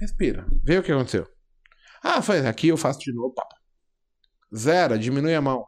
respira. 0.00 0.46
Vê 0.64 0.78
o 0.78 0.82
que 0.82 0.92
aconteceu. 0.92 1.26
Ah, 2.02 2.22
faz 2.22 2.44
aqui, 2.44 2.68
eu 2.68 2.76
faço 2.76 3.00
de 3.00 3.12
novo, 3.12 3.34
papo. 3.34 3.54
Zera, 4.56 4.98
diminui 4.98 5.34
a 5.34 5.40
mão. 5.40 5.64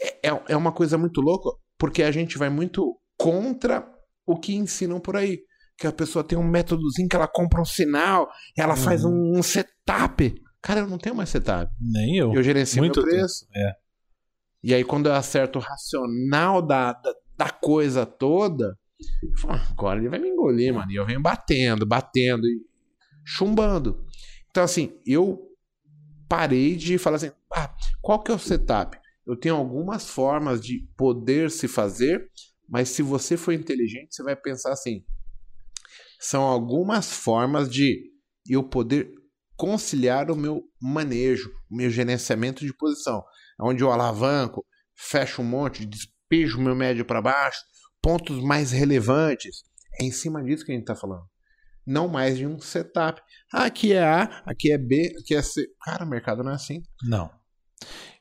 É, 0.00 0.28
é- 0.30 0.42
é 0.48 0.56
uma 0.56 0.72
coisa 0.72 0.96
muito 0.96 1.20
louca, 1.20 1.50
porque 1.78 2.02
a 2.02 2.10
gente 2.10 2.38
vai 2.38 2.48
muito 2.48 2.98
contra 3.16 3.86
o 4.26 4.38
que 4.38 4.54
ensinam 4.54 5.00
por 5.00 5.16
aí. 5.16 5.40
Que 5.76 5.86
a 5.86 5.92
pessoa 5.92 6.24
tem 6.24 6.36
um 6.38 6.42
métodozinho 6.46 7.08
que 7.08 7.14
ela 7.16 7.28
compra 7.28 7.60
um 7.60 7.64
sinal, 7.64 8.28
ela 8.56 8.74
faz 8.76 9.04
um, 9.04 9.32
um 9.38 9.42
setup. 9.42 10.34
Cara, 10.60 10.80
eu 10.80 10.88
não 10.88 10.98
tenho 10.98 11.14
mais 11.14 11.28
setup. 11.28 11.72
Nem 11.80 12.16
eu. 12.16 12.32
Eu 12.34 12.42
gerencio 12.42 12.78
Muito 12.82 13.00
meu 13.00 13.08
preço. 13.10 13.46
É. 13.54 13.72
E 14.62 14.74
aí, 14.74 14.82
quando 14.82 15.06
eu 15.06 15.14
acerto 15.14 15.58
o 15.58 15.62
racional 15.62 16.60
da, 16.60 16.92
da, 16.94 17.14
da 17.38 17.50
coisa 17.50 18.04
toda, 18.04 18.76
eu 19.22 19.38
falo, 19.38 19.54
"Ah, 19.54 19.68
agora 19.70 20.00
ele 20.00 20.08
vai 20.08 20.18
me 20.18 20.28
engolir, 20.28 20.74
mano. 20.74 20.90
E 20.90 20.96
eu 20.96 21.06
venho 21.06 21.22
batendo, 21.22 21.86
batendo 21.86 22.46
e 22.46 22.60
chumbando. 23.24 24.04
Então, 24.50 24.64
assim, 24.64 24.98
eu 25.06 25.48
parei 26.28 26.74
de 26.74 26.98
falar 26.98 27.16
assim, 27.16 27.30
ah, 27.52 27.72
qual 28.02 28.22
que 28.22 28.30
é 28.30 28.34
o 28.34 28.38
setup? 28.38 28.98
Eu 29.26 29.36
tenho 29.36 29.54
algumas 29.54 30.08
formas 30.08 30.60
de 30.60 30.86
poder 30.96 31.50
se 31.50 31.68
fazer, 31.68 32.28
mas 32.68 32.88
se 32.88 33.02
você 33.02 33.36
for 33.36 33.52
inteligente, 33.52 34.14
você 34.14 34.22
vai 34.22 34.34
pensar 34.34 34.72
assim, 34.72 35.04
são 36.18 36.42
algumas 36.42 37.12
formas 37.12 37.70
de 37.70 38.10
eu 38.48 38.62
poder 38.62 39.12
conciliar 39.56 40.30
o 40.30 40.36
meu 40.36 40.64
manejo, 40.80 41.50
o 41.70 41.76
meu 41.76 41.90
gerenciamento 41.90 42.64
de 42.64 42.72
posição, 42.74 43.22
onde 43.60 43.82
eu 43.82 43.92
alavanco, 43.92 44.64
fecho 44.96 45.42
um 45.42 45.44
monte, 45.44 45.88
despejo 46.28 46.58
o 46.58 46.60
meu 46.60 46.74
médio 46.74 47.04
para 47.04 47.22
baixo, 47.22 47.60
pontos 48.02 48.42
mais 48.42 48.70
relevantes. 48.70 49.62
É 50.00 50.04
em 50.04 50.12
cima 50.12 50.42
disso 50.42 50.64
que 50.64 50.70
a 50.70 50.74
gente 50.74 50.82
está 50.82 50.94
falando. 50.94 51.24
Não 51.86 52.06
mais 52.06 52.36
de 52.36 52.46
um 52.46 52.60
setup. 52.60 53.20
Ah, 53.52 53.64
aqui 53.64 53.92
é 53.92 54.04
A, 54.04 54.42
aqui 54.46 54.70
é 54.70 54.78
B, 54.78 55.14
aqui 55.18 55.34
é 55.34 55.42
C. 55.42 55.66
Cara, 55.82 56.04
o 56.04 56.08
mercado 56.08 56.44
não 56.44 56.52
é 56.52 56.54
assim. 56.54 56.82
Não. 57.02 57.30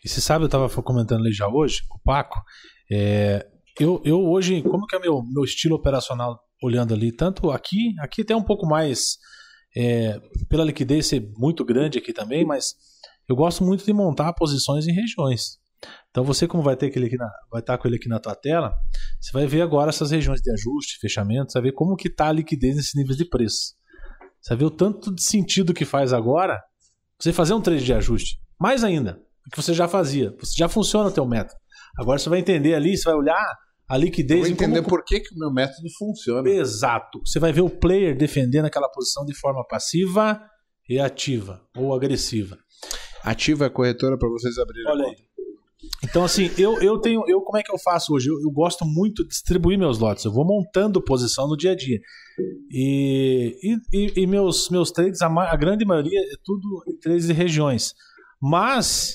E 0.03 0.07
você 0.07 0.21
sabe, 0.21 0.43
eu 0.43 0.47
estava 0.47 0.69
comentando 0.81 1.21
ali 1.21 1.33
já 1.33 1.47
hoje 1.47 1.81
com 1.87 1.97
o 1.97 2.01
Paco. 2.01 2.41
é, 2.91 3.45
eu, 3.79 4.01
eu 4.03 4.19
hoje, 4.25 4.63
como 4.63 4.87
que 4.87 4.95
é 4.95 4.99
meu, 4.99 5.21
meu 5.21 5.43
estilo 5.43 5.75
operacional 5.75 6.39
olhando 6.63 6.93
ali, 6.93 7.11
tanto 7.11 7.51
aqui, 7.51 7.93
aqui 7.99 8.23
tem 8.23 8.35
um 8.35 8.43
pouco 8.43 8.65
mais 8.65 9.17
é, 9.75 10.19
pela 10.49 10.63
liquidez 10.63 11.05
ser 11.05 11.31
muito 11.37 11.63
grande 11.63 11.99
aqui 11.99 12.11
também, 12.11 12.43
mas 12.43 12.73
eu 13.29 13.35
gosto 13.35 13.63
muito 13.63 13.85
de 13.85 13.93
montar 13.93 14.33
posições 14.33 14.87
em 14.87 14.93
regiões. 14.93 15.59
Então 16.17 16.25
você, 16.25 16.47
como 16.47 16.63
vai 16.63 16.75
ter 16.75 16.87
aquele 16.87 17.05
aqui 17.05 17.15
na, 17.15 17.29
vai 17.51 17.61
estar 17.61 17.77
com 17.77 17.87
ele 17.87 17.97
aqui 17.97 18.09
na 18.09 18.19
tua 18.19 18.33
tela, 18.33 18.75
você 19.21 19.31
vai 19.31 19.45
ver 19.45 19.61
agora 19.61 19.89
essas 19.89 20.09
regiões 20.09 20.41
de 20.41 20.51
ajuste, 20.51 20.97
fechamento, 20.99 21.51
você 21.51 21.59
vai 21.59 21.69
ver 21.69 21.75
como 21.75 21.95
que 21.95 22.07
está 22.07 22.29
a 22.29 22.31
liquidez 22.31 22.75
nesses 22.75 22.95
níveis 22.95 23.15
de 23.15 23.23
preço. 23.23 23.75
Você 24.41 24.49
vai 24.49 24.57
ver 24.57 24.65
o 24.65 24.71
tanto 24.71 25.13
de 25.13 25.21
sentido 25.21 25.75
que 25.75 25.85
faz 25.85 26.13
agora 26.13 26.59
você 27.19 27.31
fazer 27.31 27.53
um 27.53 27.61
trade 27.61 27.85
de 27.85 27.93
ajuste. 27.93 28.39
Mais 28.59 28.83
ainda, 28.83 29.13
do 29.45 29.51
que 29.51 29.61
você 29.61 29.75
já 29.75 29.87
fazia. 29.87 30.35
Você 30.39 30.55
já 30.57 30.67
funciona 30.67 31.09
o 31.09 31.11
teu 31.11 31.23
método. 31.23 31.59
Agora 31.99 32.17
você 32.17 32.29
vai 32.29 32.39
entender 32.39 32.73
ali, 32.73 32.97
você 32.97 33.03
vai 33.03 33.13
olhar 33.13 33.55
a 33.87 33.95
liquidez 33.95 34.39
vou 34.39 34.49
e 34.49 34.55
como- 34.55 34.69
entender 34.71 34.89
por 34.89 35.03
que, 35.05 35.19
que 35.19 35.35
o 35.35 35.37
meu 35.37 35.53
método 35.53 35.87
funciona. 35.99 36.49
Exato. 36.49 37.21
Você 37.23 37.37
vai 37.37 37.53
ver 37.53 37.61
o 37.61 37.69
player 37.69 38.17
defendendo 38.17 38.65
aquela 38.65 38.89
posição 38.89 39.23
de 39.23 39.35
forma 39.35 39.63
passiva 39.67 40.41
e 40.89 40.99
ativa 40.99 41.61
ou 41.77 41.93
agressiva. 41.93 42.57
Ativa 43.23 43.67
a 43.67 43.69
corretora 43.69 44.17
para 44.17 44.29
vocês 44.29 44.57
abrirem 44.57 44.91
Olha 44.91 45.05
a 45.05 45.09
aí. 45.09 45.26
Então, 46.03 46.23
assim, 46.23 46.49
eu, 46.57 46.81
eu 46.81 46.99
tenho. 46.99 47.23
Eu, 47.27 47.41
como 47.41 47.57
é 47.57 47.63
que 47.63 47.71
eu 47.71 47.77
faço 47.79 48.13
hoje? 48.13 48.29
Eu, 48.29 48.35
eu 48.41 48.51
gosto 48.51 48.85
muito 48.85 49.23
de 49.23 49.29
distribuir 49.29 49.77
meus 49.77 49.97
lotes. 49.99 50.23
Eu 50.25 50.31
vou 50.31 50.45
montando 50.45 51.01
posição 51.03 51.47
no 51.47 51.57
dia 51.57 51.71
a 51.71 51.75
dia. 51.75 51.99
E, 52.71 53.55
e, 53.93 54.21
e- 54.21 54.27
meus, 54.27 54.69
meus 54.69 54.91
trades, 54.91 55.21
a, 55.21 55.29
ma- 55.29 55.49
a 55.49 55.55
grande 55.55 55.85
maioria 55.85 56.19
é 56.19 56.35
tudo 56.43 56.83
em 56.87 56.97
trades 56.99 57.27
de 57.27 57.33
regiões. 57.33 57.93
Mas, 58.41 59.13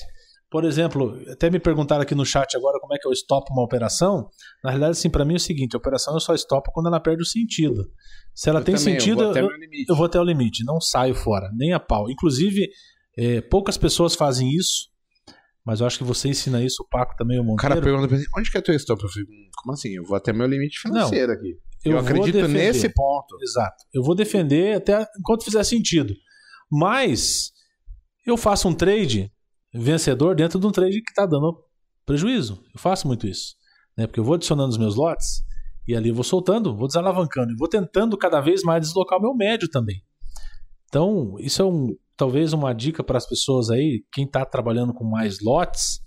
por 0.49 0.65
exemplo, 0.65 1.17
até 1.31 1.49
me 1.49 1.59
perguntaram 1.59 2.01
aqui 2.01 2.15
no 2.15 2.25
chat 2.25 2.55
agora 2.57 2.79
como 2.79 2.93
é 2.93 2.97
que 2.97 3.07
eu 3.07 3.11
stop 3.13 3.51
uma 3.51 3.63
operação. 3.63 4.27
Na 4.63 4.71
realidade, 4.71 4.91
assim, 4.97 5.09
para 5.09 5.23
mim 5.25 5.33
é 5.33 5.37
o 5.37 5.39
seguinte: 5.39 5.75
a 5.75 5.79
operação 5.79 6.13
eu 6.13 6.19
só 6.19 6.35
stopo 6.35 6.71
quando 6.73 6.87
ela 6.87 6.99
perde 6.99 7.21
o 7.21 7.25
sentido. 7.25 7.85
Se 8.35 8.49
ela 8.49 8.59
Eu 8.59 8.63
tem 8.65 8.75
também, 8.75 8.95
eu 8.95 8.99
sentido, 8.99 9.19
vou 9.21 9.29
até 9.31 9.41
eu, 9.41 9.47
meu 9.47 9.57
limite. 9.57 9.85
eu 9.89 9.95
vou 9.95 10.05
até 10.07 10.19
o 10.19 10.23
limite, 10.23 10.63
não 10.65 10.81
saio 10.81 11.13
fora, 11.15 11.49
nem 11.55 11.71
a 11.71 11.79
pau. 11.79 12.09
Inclusive, 12.09 12.67
é, 13.17 13.41
poucas 13.41 13.77
pessoas 13.77 14.15
fazem 14.15 14.49
isso, 14.49 14.89
mas 15.65 15.79
eu 15.79 15.87
acho 15.87 15.97
que 15.97 16.03
você 16.03 16.27
ensina 16.29 16.63
isso, 16.63 16.83
o 16.83 16.87
Paco 16.87 17.15
também, 17.17 17.39
o 17.39 17.43
O 17.43 17.55
cara 17.55 17.75
Monteiro. 17.75 17.97
pergunta 17.97 18.07
pra 18.07 18.17
mim, 18.17 18.23
onde 18.37 18.51
que 18.51 18.57
é 18.57 18.61
teu 18.61 18.75
stop? 18.75 19.01
Eu 19.03 19.09
fico, 19.09 19.31
"Hum, 19.31 19.49
como 19.55 19.73
assim? 19.73 19.89
Eu 19.95 20.03
vou 20.03 20.15
até 20.17 20.33
meu 20.33 20.45
limite 20.47 20.79
financeiro 20.79 21.31
aqui. 21.31 21.57
Eu, 21.85 21.93
vou 21.93 22.01
acredito 22.01 22.47
nesse 22.47 22.87
ponto. 22.89 23.37
Exato. 23.41 23.75
Eu 23.93 24.03
vou 24.03 24.15
defender 24.15 24.77
até 24.77 25.05
enquanto 25.19 25.43
fizer 25.43 25.63
sentido. 25.63 26.13
Mas 26.71 27.51
eu 28.25 28.37
faço 28.37 28.67
um 28.67 28.73
trade 28.73 29.31
vencedor 29.73 30.35
dentro 30.35 30.59
de 30.59 30.65
um 30.67 30.71
trade 30.71 31.01
que 31.01 31.11
está 31.11 31.25
dando 31.25 31.57
prejuízo. 32.05 32.63
Eu 32.73 32.79
faço 32.79 33.05
muito 33.07 33.27
isso. 33.27 33.55
Né? 33.97 34.07
Porque 34.07 34.19
eu 34.19 34.23
vou 34.23 34.35
adicionando 34.35 34.69
os 34.69 34.77
meus 34.77 34.95
lotes 34.95 35.43
e 35.87 35.95
ali 35.95 36.09
eu 36.09 36.15
vou 36.15 36.23
soltando, 36.23 36.75
vou 36.75 36.87
desalavancando 36.87 37.51
e 37.51 37.55
vou 37.55 37.67
tentando 37.67 38.17
cada 38.17 38.39
vez 38.39 38.63
mais 38.63 38.81
deslocar 38.87 39.19
o 39.19 39.21
meu 39.21 39.35
médio 39.35 39.69
também. 39.69 40.01
Então, 40.87 41.35
isso 41.39 41.61
é 41.61 41.65
um, 41.65 41.93
talvez 42.17 42.53
uma 42.53 42.73
dica 42.73 43.03
para 43.03 43.17
as 43.17 43.27
pessoas 43.27 43.69
aí, 43.69 44.03
quem 44.13 44.25
está 44.25 44.45
trabalhando 44.45 44.93
com 44.93 45.03
mais 45.03 45.39
lotes, 45.41 46.01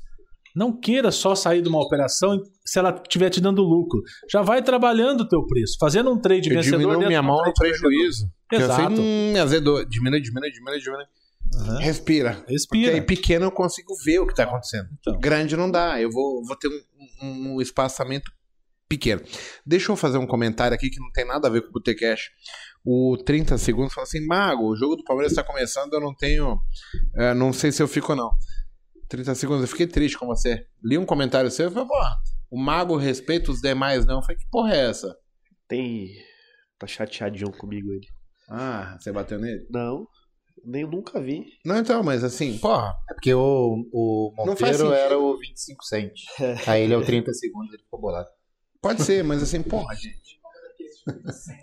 Não 0.58 0.72
queira 0.72 1.12
só 1.12 1.34
sair 1.34 1.60
de 1.60 1.68
uma 1.68 1.82
operação 1.84 2.40
se 2.64 2.78
ela 2.78 2.90
estiver 2.90 3.28
te 3.28 3.42
dando 3.42 3.60
lucro. 3.62 4.00
Já 4.32 4.40
vai 4.40 4.62
trabalhando 4.62 5.20
o 5.20 5.28
teu 5.28 5.44
preço, 5.46 5.76
fazendo 5.78 6.10
um 6.10 6.18
trade 6.18 6.48
Eu 6.48 6.56
vencedor. 6.56 6.78
diminuo 6.78 6.92
dentro 6.94 7.08
minha 7.08 7.22
mão 7.22 7.36
no 7.44 7.52
trade 7.52 7.78
prejuízo. 7.78 8.24
Eu 8.50 8.58
sei, 8.60 8.66
Exato. 8.66 8.94
hum, 8.98 9.34
azedou. 9.42 9.84
Diminui, 9.86 10.18
diminui, 10.22 10.50
diminui, 10.50 10.78
diminui, 10.80 10.80
diminui. 10.80 11.04
Aham. 11.72 11.78
Respira. 11.78 12.32
Porque 12.36 12.52
Respira. 12.52 12.92
aí 12.94 13.02
pequeno 13.02 13.44
eu 13.44 13.52
consigo 13.52 13.92
ver 14.02 14.18
o 14.20 14.26
que 14.26 14.34
tá 14.34 14.44
acontecendo. 14.44 14.88
Então. 14.98 15.18
Grande 15.20 15.54
não 15.58 15.70
dá. 15.70 16.00
Eu 16.00 16.10
vou, 16.10 16.42
vou 16.42 16.56
ter 16.56 16.68
um, 16.68 17.26
um- 17.26 17.54
um 17.56 17.60
espaçamento 17.60 18.30
pequeno. 18.88 19.22
Deixa 19.64 19.90
eu 19.92 19.96
fazer 19.96 20.18
um 20.18 20.26
comentário 20.26 20.74
aqui 20.74 20.90
que 20.90 21.00
não 21.00 21.10
tem 21.12 21.24
nada 21.26 21.48
a 21.48 21.50
ver 21.50 21.62
com 21.62 21.68
o 21.68 21.72
Botecash. 21.72 22.30
O 22.84 23.16
30 23.24 23.58
segundos 23.58 23.92
fala 23.92 24.06
assim: 24.06 24.24
Mago, 24.26 24.64
o 24.70 24.76
jogo 24.76 24.96
do 24.96 25.04
Palmeiras 25.04 25.32
está 25.32 25.42
começando, 25.42 25.92
eu 25.94 26.00
não 26.00 26.14
tenho. 26.14 26.58
eh, 27.16 27.34
não 27.34 27.52
sei 27.52 27.72
se 27.72 27.82
eu 27.82 27.88
fico 27.88 28.12
ou 28.12 28.18
não. 28.18 28.30
30 29.08 29.34
segundos, 29.34 29.62
eu 29.62 29.68
fiquei 29.68 29.86
triste 29.86 30.18
com 30.18 30.26
você. 30.26 30.66
Li 30.82 30.98
um 30.98 31.06
comentário 31.06 31.50
seu 31.50 31.68
e 31.68 31.72
falei, 31.72 31.86
porra, 31.88 32.16
o 32.50 32.58
Mago 32.60 32.96
respeita 32.96 33.50
os 33.50 33.60
demais, 33.60 34.04
não. 34.06 34.16
Eu 34.16 34.22
falei, 34.22 34.36
que 34.36 34.48
porra 34.50 34.74
é 34.74 34.88
essa? 34.90 35.16
Tem. 35.68 36.08
Tá 36.78 36.86
chateadinho 36.86 37.50
comigo 37.52 37.90
ele. 37.92 38.06
Ah, 38.50 38.96
você 39.00 39.10
bateu 39.10 39.38
nele? 39.38 39.66
Não, 39.70 40.06
nem 40.64 40.84
nunca 40.84 41.20
vi. 41.20 41.44
Não, 41.64 41.76
então, 41.78 42.02
mas 42.02 42.22
assim, 42.22 42.58
porra, 42.58 42.94
É 43.10 43.14
porque 43.14 43.32
o, 43.34 43.84
o 43.92 44.32
Monteiro 44.36 44.92
era 44.92 45.18
o 45.18 45.36
25 45.38 45.84
cents. 45.84 46.22
Aí 46.66 46.82
ele 46.82 46.94
é 46.94 46.96
o 46.96 47.04
30 47.04 47.32
segundos, 47.32 47.72
ele 47.72 47.82
ficou 47.82 48.00
bolado. 48.00 48.28
Pode 48.80 49.02
ser, 49.02 49.24
mas 49.24 49.42
assim, 49.42 49.62
porra, 49.64 49.94
gente. 49.94 50.36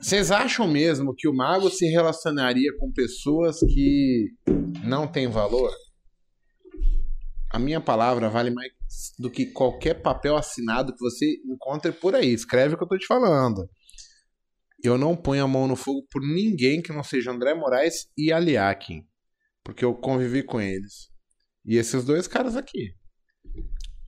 Vocês 0.02 0.32
acham 0.32 0.68
mesmo 0.68 1.14
que 1.14 1.28
o 1.28 1.34
mago 1.34 1.70
se 1.70 1.86
relacionaria 1.88 2.72
com 2.80 2.92
pessoas 2.92 3.60
que 3.60 4.32
não 4.84 5.06
têm 5.06 5.28
valor? 5.28 5.72
A 7.50 7.60
minha 7.60 7.82
palavra 7.82 8.30
vale 8.30 8.50
mais 8.50 8.72
do 9.20 9.30
que 9.30 9.46
qualquer 9.46 10.02
papel 10.02 10.36
assinado 10.38 10.94
que 10.94 11.00
você 11.00 11.40
encontre 11.46 11.92
por 11.92 12.16
aí. 12.16 12.34
Escreve 12.34 12.74
o 12.74 12.78
que 12.78 12.84
eu 12.84 12.88
tô 12.88 12.98
te 12.98 13.06
falando. 13.06 13.70
Eu 14.84 14.98
não 14.98 15.16
ponho 15.16 15.44
a 15.44 15.48
mão 15.48 15.68
no 15.68 15.76
fogo 15.76 16.06
por 16.10 16.22
ninguém 16.22 16.82
que 16.82 16.92
não 16.92 17.04
seja 17.04 17.32
André 17.32 17.54
Moraes 17.54 18.08
e 18.18 18.32
Aliakin. 18.32 19.06
Porque 19.64 19.86
eu 19.86 19.94
convivi 19.94 20.44
com 20.44 20.60
eles. 20.60 21.10
E 21.66 21.78
esses 21.78 22.04
dois 22.04 22.28
caras 22.28 22.56
aqui. 22.56 22.94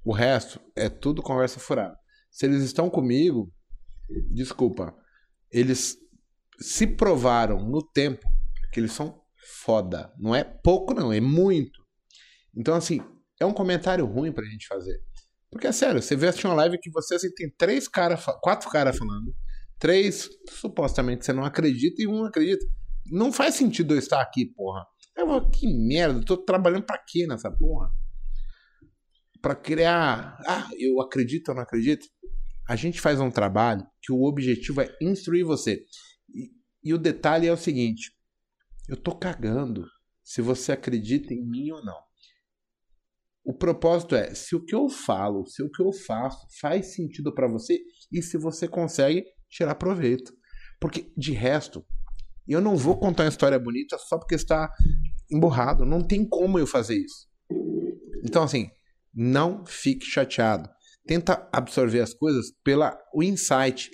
O 0.04 0.12
resto 0.12 0.60
é 0.76 0.90
tudo 0.90 1.22
conversa 1.22 1.60
furada. 1.60 1.98
Se 2.36 2.46
eles 2.46 2.64
estão 2.64 2.90
comigo, 2.90 3.50
desculpa, 4.30 4.94
eles 5.50 5.98
se 6.60 6.86
provaram 6.86 7.66
no 7.66 7.82
tempo 7.82 8.28
que 8.74 8.80
eles 8.82 8.92
são 8.92 9.22
foda. 9.64 10.14
Não 10.20 10.36
é 10.36 10.44
pouco, 10.44 10.94
não, 10.94 11.14
é 11.14 11.22
muito. 11.22 11.82
Então, 12.54 12.76
assim, 12.76 13.00
é 13.40 13.46
um 13.46 13.54
comentário 13.54 14.06
ruim 14.06 14.34
pra 14.34 14.44
gente 14.44 14.68
fazer. 14.68 15.02
Porque 15.50 15.66
é 15.66 15.72
sério, 15.72 16.02
você 16.02 16.14
vê 16.14 16.28
assistir 16.28 16.48
uma 16.48 16.56
live 16.56 16.78
que 16.78 16.92
você 16.92 17.16
assim, 17.16 17.34
tem 17.34 17.50
três 17.58 17.88
caras, 17.88 18.26
quatro 18.42 18.70
caras 18.70 18.98
falando. 18.98 19.34
Três, 19.80 20.28
supostamente, 20.50 21.26
você 21.26 21.32
não 21.32 21.46
acredita 21.46 22.02
e 22.02 22.08
um 22.08 22.26
acredita. 22.26 22.66
Não 23.14 23.32
faz 23.32 23.56
sentido 23.56 23.94
eu 23.94 23.98
estar 23.98 24.20
aqui, 24.20 24.48
porra. 24.54 24.86
Eu 25.16 25.26
vou, 25.26 25.50
que 25.50 25.68
merda, 25.88 26.20
tô 26.26 26.36
trabalhando 26.36 26.86
pra 26.86 26.98
quê 26.98 27.26
nessa 27.28 27.50
porra? 27.50 27.90
Pra 29.46 29.54
criar. 29.54 30.40
Ah, 30.48 30.68
eu 30.76 31.00
acredito 31.00 31.50
ou 31.50 31.56
não 31.56 31.62
acredito? 31.62 32.08
A 32.68 32.76
gente 32.76 33.00
faz 33.00 33.20
um 33.20 33.30
trabalho 33.30 33.86
que 34.02 34.12
o 34.12 34.24
objetivo 34.24 34.82
é 34.82 34.90
instruir 35.00 35.46
você. 35.46 35.86
E, 36.34 36.50
e 36.84 36.92
o 36.96 36.98
detalhe 36.98 37.46
é 37.46 37.54
o 37.54 37.58
seguinte: 37.58 38.12
eu 38.90 38.98
tô 38.98 39.16
cagando 39.16 39.86
se 40.24 40.42
você 40.42 40.72
acredita 40.72 41.32
em 41.32 41.46
mim 41.48 41.70
ou 41.70 41.86
não. 41.86 42.00
O 43.44 43.54
propósito 43.54 44.16
é 44.16 44.34
se 44.34 44.56
o 44.56 44.66
que 44.66 44.74
eu 44.74 44.90
falo, 44.90 45.46
se 45.46 45.62
o 45.62 45.70
que 45.70 45.84
eu 45.84 45.94
faço 45.94 46.48
faz 46.60 46.96
sentido 46.96 47.32
pra 47.32 47.48
você 47.48 47.80
e 48.12 48.24
se 48.24 48.40
você 48.40 48.68
consegue 48.68 49.26
tirar 49.48 49.76
proveito. 49.76 50.34
Porque 50.82 51.14
de 51.16 51.34
resto, 51.34 51.86
eu 52.48 52.60
não 52.60 52.76
vou 52.76 52.98
contar 52.98 53.26
uma 53.26 53.30
história 53.30 53.60
bonita 53.60 53.96
só 54.00 54.18
porque 54.18 54.34
está 54.34 54.74
emborrado. 55.30 55.86
Não 55.86 56.02
tem 56.02 56.28
como 56.28 56.58
eu 56.58 56.66
fazer 56.66 56.96
isso. 56.96 57.28
Então, 58.24 58.42
assim, 58.42 58.72
não 59.16 59.66
fique 59.66 60.06
chateado. 60.06 60.70
Tenta 61.08 61.48
absorver 61.52 62.02
as 62.02 62.14
coisas 62.14 62.48
pela 62.64 62.98
o 63.14 63.24
insight. 63.24 63.90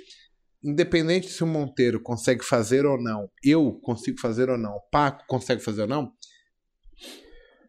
Independente 0.64 1.30
se 1.30 1.43
o 1.43 1.48
Monteiro 1.48 2.02
consegue 2.02 2.43
fazer 2.43 2.85
ou 2.85 3.02
não, 3.02 3.30
eu 3.43 3.80
consigo 3.81 4.19
fazer 4.19 4.49
ou 4.49 4.57
não, 4.57 4.72
o 4.76 4.89
Paco 4.91 5.26
consegue 5.27 5.61
fazer 5.61 5.81
ou 5.84 5.88
não, 5.88 6.11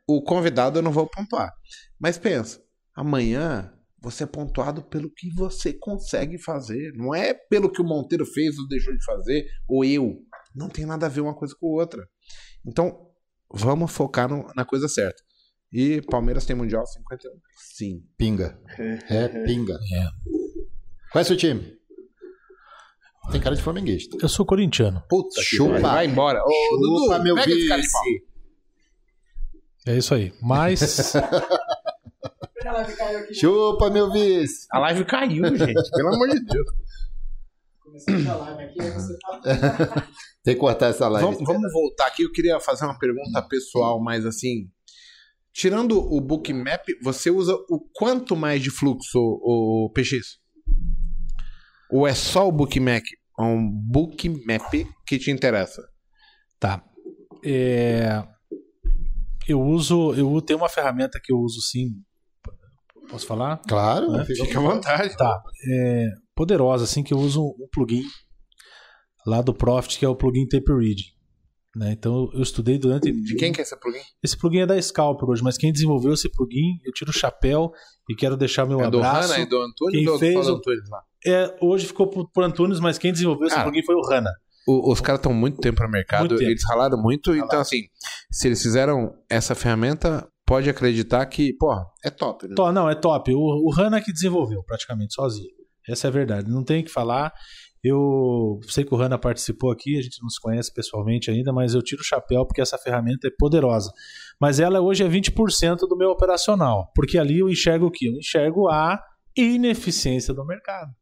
o 0.07 0.23
convidado 0.23 0.79
eu 0.79 0.83
não 0.83 0.93
vou 0.93 1.07
pontuar. 1.09 1.51
Mas 1.99 2.19
pensa, 2.19 2.63
amanhã 2.95 3.73
você 3.99 4.25
é 4.25 4.27
pontuado 4.27 4.83
pelo 4.83 5.11
que 5.11 5.33
você 5.35 5.73
consegue 5.73 6.37
fazer. 6.37 6.93
Não 6.95 7.15
é 7.15 7.33
pelo 7.33 7.71
que 7.71 7.81
o 7.81 7.85
Monteiro 7.85 8.27
fez 8.27 8.59
ou 8.59 8.67
deixou 8.69 8.93
de 8.97 9.05
fazer, 9.05 9.47
ou 9.69 9.85
eu. 9.85 10.19
Não 10.55 10.69
tem 10.69 10.85
nada 10.85 11.07
a 11.07 11.09
ver 11.09 11.21
uma 11.21 11.35
coisa 11.35 11.55
com 11.59 11.69
outra. 11.69 12.05
Então, 12.67 13.09
vamos 13.51 13.93
focar 13.93 14.29
no- 14.29 14.53
na 14.57 14.65
coisa 14.65 14.89
certa. 14.89 15.23
E 15.73 16.03
Palmeiras 16.03 16.45
tem 16.45 16.55
Mundial 16.55 16.87
51? 16.87 17.33
Sim. 17.57 18.05
Pinga. 18.19 18.59
É, 19.09 19.29
pinga. 19.45 19.75
É. 19.75 20.05
Qual 21.11 21.21
é 21.21 21.23
o 21.23 21.25
seu 21.25 21.37
time? 21.37 21.79
Tem 23.31 23.41
cara 23.41 23.55
de 23.57 23.63
flamenguista. 23.63 24.17
Eu 24.21 24.29
sou 24.29 24.45
corintiano. 24.45 25.03
Puta 25.09 25.37
que 25.37 25.43
Chupa. 25.43 25.79
Vai 25.79 26.07
embora. 26.07 26.43
Ô, 26.45 26.51
Chupa, 26.51 26.81
Dudu, 26.81 27.23
meu 27.25 27.35
pega 27.37 27.53
esse 27.53 27.69
cara 27.69 27.81
de 27.81 27.91
pau. 27.91 28.03
vice. 28.05 28.25
É 29.87 29.97
isso 29.97 30.15
aí. 30.15 30.33
Mas 30.43 31.13
Chupa, 33.33 33.91
meu 33.91 34.11
vice. 34.13 34.67
A 34.71 34.79
live 34.81 35.05
caiu, 35.05 35.45
gente. 35.57 35.91
Pelo 35.91 36.15
amor 36.15 36.29
de 36.29 36.41
Deus. 36.45 36.67
Tem 40.43 40.55
que 40.55 40.61
cortar 40.61 40.89
essa 40.89 41.09
live. 41.09 41.27
Vamos, 41.31 41.47
vamos 41.47 41.73
voltar 41.73 42.07
aqui. 42.07 42.25
Eu 42.25 42.33
queria 42.33 42.59
fazer 42.61 42.85
uma 42.85 42.99
pergunta 42.99 43.41
pessoal, 43.43 44.01
mas 44.03 44.27
assim. 44.27 44.69
Tirando 45.55 45.99
o 45.99 46.21
Bookmap, 46.21 46.83
você 47.03 47.31
usa 47.31 47.55
o 47.69 47.79
quanto 47.95 48.35
mais 48.35 48.63
de 48.63 48.71
fluxo, 48.71 49.19
o, 49.19 49.91
PX? 49.95 50.39
Ou 51.91 52.07
é 52.07 52.15
só 52.15 52.49
o 52.49 52.53
Bookmap? 52.53 53.03
Um 53.39 53.71
Bookmap 53.71 54.73
que 55.07 55.19
te 55.19 55.31
interessa? 55.31 55.83
tá. 56.59 56.83
É, 57.45 58.23
eu 59.49 59.61
uso, 59.61 60.15
eu 60.15 60.41
tenho 60.43 60.61
uma 60.61 60.69
ferramenta 60.69 61.19
que 61.23 61.33
eu 61.33 61.39
uso 61.39 61.61
sim. 61.61 61.89
Posso 63.11 63.27
falar? 63.27 63.57
Claro, 63.69 64.15
É. 64.15 64.25
fica 64.25 64.59
à 64.61 64.63
vontade. 64.63 65.17
Tá. 65.17 65.43
É, 65.69 66.07
poderosa, 66.37 66.85
assim, 66.85 67.03
que 67.03 67.13
eu 67.13 67.19
uso 67.19 67.43
um 67.43 67.69
plugin 67.73 68.05
lá 69.27 69.43
do 69.43 69.53
Profit, 69.53 69.99
que 69.99 70.05
é 70.05 70.09
o 70.09 70.15
plugin 70.15 70.47
Tape 70.47 70.73
Read. 70.73 71.03
Né? 71.75 71.93
Então 71.93 72.29
eu 72.35 72.43
estudei 72.43 72.79
durante. 72.79 73.11
De 73.11 73.35
quem 73.37 73.51
que 73.53 73.61
é 73.61 73.63
esse 73.63 73.75
plugin? 73.79 74.01
Esse 74.23 74.37
plugin 74.37 74.59
é 74.61 74.67
da 74.67 74.81
Scalper 74.81 75.29
hoje, 75.31 75.43
mas 75.43 75.57
quem 75.57 75.73
desenvolveu 75.73 76.13
esse 76.13 76.29
plugin, 76.31 76.79
eu 76.85 76.93
tiro 76.93 77.11
o 77.11 77.15
chapéu 77.15 77.73
e 78.11 78.15
quero 78.15 78.37
deixar 78.37 78.67
meu 78.67 78.81
é 78.81 78.91
do 78.91 78.99
abraço. 78.99 79.33
Hanna 79.33 79.43
e 79.43 79.47
do 79.47 79.57
Antônio 79.59 79.93
Quem 79.93 80.05
do 80.05 80.19
fez 80.19 80.49
o- 80.49 80.55
Antunes 80.57 80.89
lá? 80.91 81.03
É, 81.25 81.57
hoje 81.63 81.87
ficou 81.87 82.07
por, 82.09 82.29
por 82.31 82.45
Antunes, 82.45 82.79
mas 82.79 82.99
quem 82.99 83.11
desenvolveu 83.13 83.47
esse 83.47 83.61
plugin 83.63 83.83
foi 83.85 83.95
o 83.95 84.03
Hanna. 84.07 84.31
O- 84.69 84.93
os 84.93 85.01
caras 85.01 85.19
estão 85.21 85.33
muito 85.33 85.61
tempo 85.61 85.83
no 85.83 85.89
mercado, 85.91 86.29
tempo. 86.37 86.43
eles 86.43 86.63
ralaram 86.69 87.01
muito, 87.01 87.35
então 87.35 87.61
assim, 87.61 87.83
se 88.31 88.49
eles 88.49 88.63
fizeram 88.63 89.13
essa 89.31 89.55
ferramenta, 89.55 90.29
pode 90.47 90.69
acreditar 90.69 91.25
que, 91.27 91.55
porra, 91.57 91.85
é 92.05 92.11
top. 92.11 92.47
Né? 92.49 92.55
Não, 92.73 92.89
é 92.91 92.95
top. 92.95 93.33
O, 93.35 93.39
o 93.39 93.71
Hanna 93.73 94.01
que 94.01 94.13
desenvolveu, 94.13 94.63
praticamente 94.63 95.15
sozinho. 95.15 95.49
Essa 95.89 96.07
é 96.07 96.09
a 96.09 96.13
verdade. 96.13 96.51
Não 96.51 96.63
tem 96.63 96.83
o 96.83 96.85
que 96.85 96.91
falar. 96.93 97.33
Eu 97.83 98.61
sei 98.69 98.85
que 98.85 98.95
o 98.95 98.97
Hanna 98.97 99.19
participou 99.19 99.73
aqui, 99.73 99.99
a 99.99 100.03
gente 100.03 100.23
não 100.23 100.29
se 100.29 100.41
conhece 100.41 100.73
pessoalmente 100.73 101.31
ainda, 101.31 101.53
mas 101.53 101.75
eu 101.75 101.83
tiro 101.83 102.01
o 102.01 102.05
chapéu 102.05 102.47
porque 102.47 102.61
essa 102.61 102.79
ferramenta 102.79 103.27
é 103.27 103.31
poderosa. 103.37 103.91
Mas 104.41 104.61
ela 104.61 104.81
hoje 104.81 105.03
é 105.03 105.09
20% 105.09 105.89
do 105.89 105.97
meu 105.97 106.11
operacional. 106.11 106.93
Porque 106.95 107.19
ali 107.19 107.41
eu 107.41 107.49
enxergo 107.49 107.87
o 107.87 107.91
quê? 107.91 108.09
Eu 108.09 108.19
enxergo 108.19 108.69
a 108.69 109.03
ineficiência 109.37 110.33
do 110.33 110.47
mercado. 110.47 110.93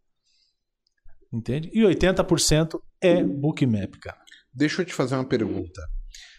Entende? 1.31 1.71
E 1.73 1.83
80% 1.83 2.81
é 3.01 3.23
bookmap, 3.23 3.93
cara. 4.01 4.19
Deixa 4.53 4.81
eu 4.81 4.87
te 4.87 4.95
fazer 4.95 5.17
uma 5.17 5.29
pergunta. 5.29 5.81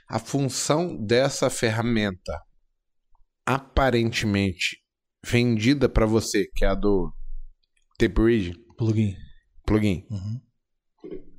A 0.10 0.20
função 0.20 0.98
dessa 0.98 1.50
ferramenta, 1.50 2.42
aparentemente 3.46 4.78
vendida 5.24 5.88
para 5.88 6.06
você, 6.06 6.48
que 6.56 6.66
é 6.66 6.70
a 6.70 6.76
do 6.76 7.14
Read, 8.00 8.54
Plugin. 8.76 9.16
Plugin, 9.66 10.06
Uhum. 10.10 10.40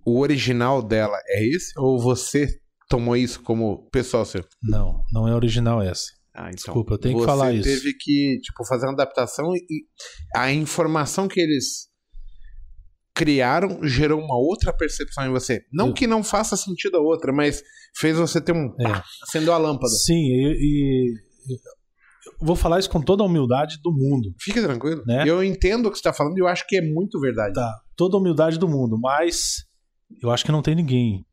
o 0.06 0.18
original 0.20 0.82
dela 0.82 1.18
é 1.26 1.44
esse? 1.46 1.72
Ou 1.78 2.00
você 2.00 2.46
tomou 2.88 3.16
isso 3.16 3.42
como 3.42 3.88
pessoal 3.90 4.24
seu? 4.24 4.44
Não, 4.62 5.02
não 5.12 5.26
é 5.28 5.34
original 5.34 5.80
essa. 5.82 6.04
Ah, 6.34 6.44
então. 6.44 6.54
Desculpa, 6.54 6.94
eu 6.94 6.98
tenho 6.98 7.14
que 7.14 7.20
você 7.20 7.26
falar 7.26 7.52
isso. 7.52 7.68
teve 7.68 7.92
que, 7.98 8.38
tipo, 8.42 8.64
fazer 8.66 8.86
uma 8.86 8.92
adaptação 8.94 9.54
e 9.54 9.84
a 10.34 10.50
informação 10.50 11.28
que 11.28 11.38
eles 11.40 11.90
criaram 13.14 13.86
gerou 13.86 14.18
uma 14.18 14.36
outra 14.38 14.72
percepção 14.72 15.26
em 15.26 15.30
você. 15.30 15.62
Não 15.70 15.88
Eu- 15.88 15.94
que 15.94 16.06
não 16.06 16.24
faça 16.24 16.56
sentido 16.56 16.96
a 16.96 17.00
outra, 17.00 17.32
mas 17.32 17.62
fez 17.98 18.16
você 18.16 18.40
ter 18.40 18.52
um... 18.52 18.74
É. 18.80 18.84
Pá, 18.84 19.04
acendeu 19.22 19.52
a 19.52 19.58
lâmpada. 19.58 19.88
Sim, 19.94 20.14
e, 20.14 21.12
e- 21.12 21.14
vou 22.40 22.56
falar 22.56 22.78
isso 22.78 22.88
com 22.88 23.02
toda 23.02 23.22
a 23.22 23.26
humildade 23.26 23.76
do 23.82 23.92
mundo. 23.92 24.34
Fique 24.40 24.62
tranquilo. 24.62 25.02
Né? 25.06 25.24
Eu 25.28 25.44
entendo 25.44 25.86
o 25.86 25.90
que 25.92 25.98
você 25.98 26.04
tá 26.04 26.12
falando 26.14 26.38
e 26.38 26.40
eu 26.40 26.48
acho 26.48 26.66
que 26.66 26.76
é 26.76 26.80
muito 26.80 27.20
verdade. 27.20 27.52
Tá, 27.54 27.70
toda 27.96 28.16
a 28.16 28.20
humildade 28.20 28.58
do 28.58 28.68
mundo, 28.68 28.98
mas 28.98 29.64
eu 30.20 30.30
acho 30.30 30.44
que 30.44 30.52
não 30.52 30.62
tem 30.62 30.74
ninguém 30.74 31.24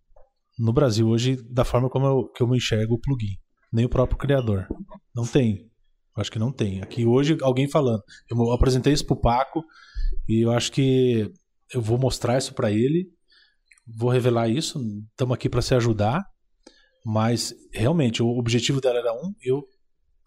no 0.58 0.74
Brasil 0.74 1.08
hoje 1.08 1.38
da 1.50 1.64
forma 1.64 1.90
como 1.90 2.06
eu, 2.06 2.28
que 2.30 2.44
eu 2.44 2.48
me 2.48 2.58
enxergo 2.58 2.96
o 2.96 3.00
plugin. 3.00 3.38
Nem 3.72 3.86
o 3.86 3.90
próprio 3.90 4.18
criador. 4.18 4.68
Não 5.16 5.26
tem. 5.26 5.70
Eu 6.16 6.22
acho 6.22 6.32
que 6.32 6.40
não 6.40 6.52
tem. 6.52 6.82
Aqui 6.82 7.06
hoje, 7.06 7.38
alguém 7.42 7.70
falando. 7.70 8.04
Eu 8.30 8.52
apresentei 8.52 8.92
isso 8.92 9.06
pro 9.06 9.16
Paco 9.16 9.64
e 10.28 10.44
eu 10.44 10.52
acho 10.52 10.72
que 10.72 11.32
eu 11.74 11.82
vou 11.82 11.98
mostrar 11.98 12.38
isso 12.38 12.54
para 12.54 12.72
ele. 12.72 13.08
Vou 13.88 14.10
revelar 14.10 14.50
isso. 14.50 14.80
Estamos 15.12 15.34
aqui 15.34 15.48
para 15.48 15.62
se 15.62 15.74
ajudar. 15.76 16.26
Mas, 17.06 17.54
realmente, 17.72 18.22
o 18.22 18.28
objetivo 18.38 18.82
dela 18.82 19.00
era 19.00 19.14
um, 19.14 19.34
eu 19.42 19.64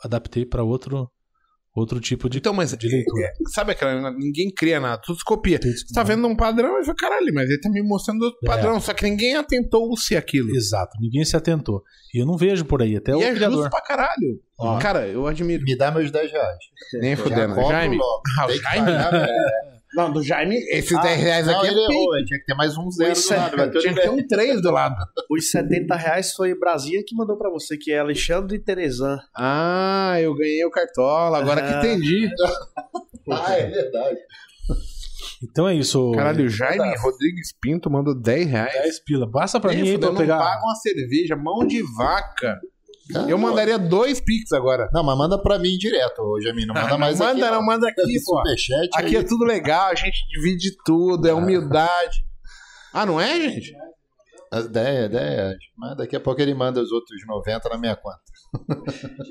adaptei 0.02 0.46
para 0.46 0.64
outro 0.64 1.10
outro 1.74 2.00
tipo 2.00 2.28
de, 2.28 2.38
Então, 2.38 2.52
mas 2.52 2.76
de 2.76 2.88
leitura. 2.88 3.26
é, 3.26 3.32
sabe 3.54 3.72
aquela. 3.72 4.10
Ninguém 4.12 4.50
cria 4.54 4.78
nada, 4.80 5.00
tudo 5.04 5.18
se 5.18 5.24
copia. 5.24 5.58
Tudo- 5.58 5.72
Você 5.72 5.94
tá 5.94 6.02
vendo 6.02 6.26
um 6.28 6.36
padrão 6.36 6.78
e 6.80 6.84
fala, 6.84 6.96
caralho, 6.96 7.32
mas 7.34 7.48
ele 7.48 7.60
tá 7.60 7.70
me 7.70 7.82
mostrando 7.82 8.22
outro 8.22 8.38
É. 8.44 8.46
padrão. 8.46 8.80
Só 8.80 8.92
que 8.94 9.04
ninguém 9.04 9.36
atentou-se 9.36 10.16
aquilo. 10.16 10.54
Exato, 10.54 10.92
ninguém 11.00 11.24
se 11.24 11.36
atentou. 11.36 11.82
E 12.14 12.20
eu 12.20 12.26
não 12.26 12.36
vejo 12.36 12.64
por 12.64 12.82
aí, 12.82 12.96
até 12.96 13.12
e 13.12 13.14
o 13.14 13.22
é 13.22 13.32
criador. 13.34 13.56
justo 13.58 13.70
pra 13.70 13.80
caralho. 13.82 14.40
Ó. 14.58 14.78
Cara, 14.78 15.06
eu 15.08 15.26
admiro. 15.26 15.62
Me 15.64 15.76
dá 15.76 15.90
meus 15.90 16.10
10 16.10 16.30
reais. 16.30 16.58
Nem 17.00 17.16
fudendo. 17.16 17.54
Jaime. 17.54 17.96
logo. 17.96 18.22
Ah, 18.38 18.48
Jaime? 18.52 18.86
pagar, 18.86 19.10
velho. 19.10 19.26
Não, 19.94 20.10
do 20.10 20.22
Jaime, 20.22 20.56
esses 20.70 20.96
Ah, 20.96 21.02
10 21.02 21.20
reais 21.20 21.46
não, 21.46 21.58
aqui 21.58 21.66
é 21.66 21.70
errou, 21.70 22.12
velho. 22.12 22.24
Tinha 22.24 22.38
que 22.40 22.46
ter 22.46 22.54
mais 22.54 22.76
um 22.78 22.90
zero 22.90 23.12
Pois 23.12 23.26
do 23.28 23.34
é, 23.34 23.36
lado. 23.36 23.78
Tinha 23.78 23.94
que 23.94 24.00
ter 24.00 24.10
um 24.10 24.26
3 24.26 24.62
do 24.62 24.70
lado. 24.70 24.96
Os 25.30 25.50
70 25.50 25.94
reais 25.96 26.32
foi 26.32 26.58
Brasinha 26.58 27.02
que 27.06 27.14
mandou 27.14 27.36
pra 27.36 27.50
você, 27.50 27.76
que 27.76 27.92
é 27.92 27.98
Alexandre 27.98 28.58
Teresan. 28.58 29.18
Ah, 29.36 30.16
eu 30.20 30.34
ganhei 30.34 30.64
o 30.64 30.70
cartola, 30.70 31.38
agora 31.38 31.60
que 31.62 31.74
Ah. 31.74 31.78
entendi. 31.78 32.30
Ah, 33.30 33.54
é 33.54 33.66
verdade. 33.66 34.18
Então 35.42 35.68
é 35.68 35.74
isso. 35.74 36.12
Caralho, 36.12 36.46
o 36.46 36.48
Jaime 36.48 36.96
Rodrigues 36.98 37.52
Pinto 37.60 37.90
mandou 37.90 38.14
10 38.14 38.46
reais. 38.48 38.72
10 38.72 39.00
pila. 39.00 39.26
Basta 39.30 39.60
pra 39.60 39.72
Nem 39.72 39.82
mim 39.82 39.90
aí 39.90 39.98
pra 39.98 40.12
pegar. 40.12 40.38
Não 40.38 40.44
paga 40.44 40.62
uma 40.64 40.74
cerveja, 40.76 41.36
mão 41.36 41.66
de 41.66 41.82
vaca. 41.96 42.60
Ah, 43.16 43.26
Eu 43.28 43.38
mandaria 43.38 43.78
dois 43.78 44.20
pix 44.20 44.52
agora. 44.52 44.88
Não, 44.92 45.02
mas 45.04 45.16
manda 45.16 45.40
pra 45.40 45.58
mim 45.58 45.76
direto, 45.76 46.20
ô. 46.20 46.38
Não 46.66 46.74
manda 46.74 46.98
mais 46.98 47.18
manda, 47.18 47.46
aqui. 47.46 47.54
não, 47.54 47.64
manda 47.64 47.88
aqui, 47.88 48.20
pô. 48.24 48.36
Superchat 48.38 48.88
Aqui 48.94 49.16
aí. 49.16 49.22
é 49.22 49.22
tudo 49.22 49.44
legal, 49.44 49.88
a 49.90 49.94
gente 49.94 50.26
divide 50.28 50.76
tudo, 50.84 51.28
é 51.28 51.34
humildade. 51.34 52.24
Ah, 52.92 53.06
não 53.06 53.20
é, 53.20 53.40
gente? 53.40 53.72
10, 54.70 55.10
10. 55.10 55.56
Mas 55.78 55.96
daqui 55.96 56.14
a 56.14 56.20
pouco 56.20 56.40
ele 56.42 56.52
manda 56.54 56.80
os 56.82 56.92
outros 56.92 57.16
90 57.26 57.68
na 57.70 57.78
minha 57.78 57.96
conta. 57.96 58.20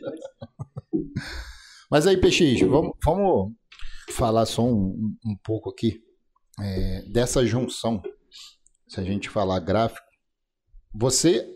Mas 1.89 2.07
aí, 2.07 2.17
PX, 2.17 2.61
vamos, 2.61 2.93
vamos 3.03 3.51
falar 4.11 4.45
só 4.45 4.63
um, 4.63 5.13
um 5.25 5.35
pouco 5.43 5.69
aqui 5.69 5.99
é, 6.59 7.03
dessa 7.11 7.45
junção. 7.45 8.01
Se 8.87 8.99
a 8.99 9.03
gente 9.03 9.29
falar 9.29 9.59
gráfico. 9.59 10.05
Você, 10.93 11.47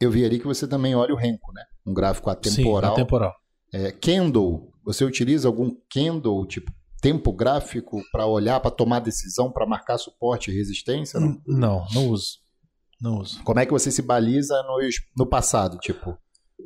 eu 0.00 0.10
vi 0.10 0.24
ali 0.24 0.38
que 0.38 0.46
você 0.46 0.66
também 0.66 0.94
olha 0.94 1.12
o 1.14 1.16
Renko, 1.16 1.52
né? 1.52 1.62
Um 1.86 1.92
gráfico 1.94 2.30
atemporal. 2.30 2.94
Sim, 2.94 3.00
atemporal. 3.02 3.32
É, 3.72 3.90
candle, 3.92 4.70
você 4.84 5.04
utiliza 5.04 5.48
algum 5.48 5.70
candle, 5.92 6.46
tipo 6.46 6.72
tempo 7.00 7.32
gráfico, 7.32 8.00
para 8.10 8.24
olhar, 8.26 8.58
para 8.60 8.70
tomar 8.70 8.98
decisão, 9.00 9.52
para 9.52 9.66
marcar 9.66 9.98
suporte 9.98 10.50
e 10.50 10.54
resistência? 10.54 11.20
Não? 11.20 11.38
Não, 11.46 11.86
não 11.92 12.08
uso. 12.08 12.38
Não 13.00 13.18
uso. 13.18 13.42
Como 13.42 13.60
é 13.60 13.66
que 13.66 13.72
você 13.72 13.90
se 13.90 14.00
baliza 14.00 14.54
nos- 14.62 14.94
no 15.16 15.26
passado? 15.26 15.76
Tipo, 15.78 16.16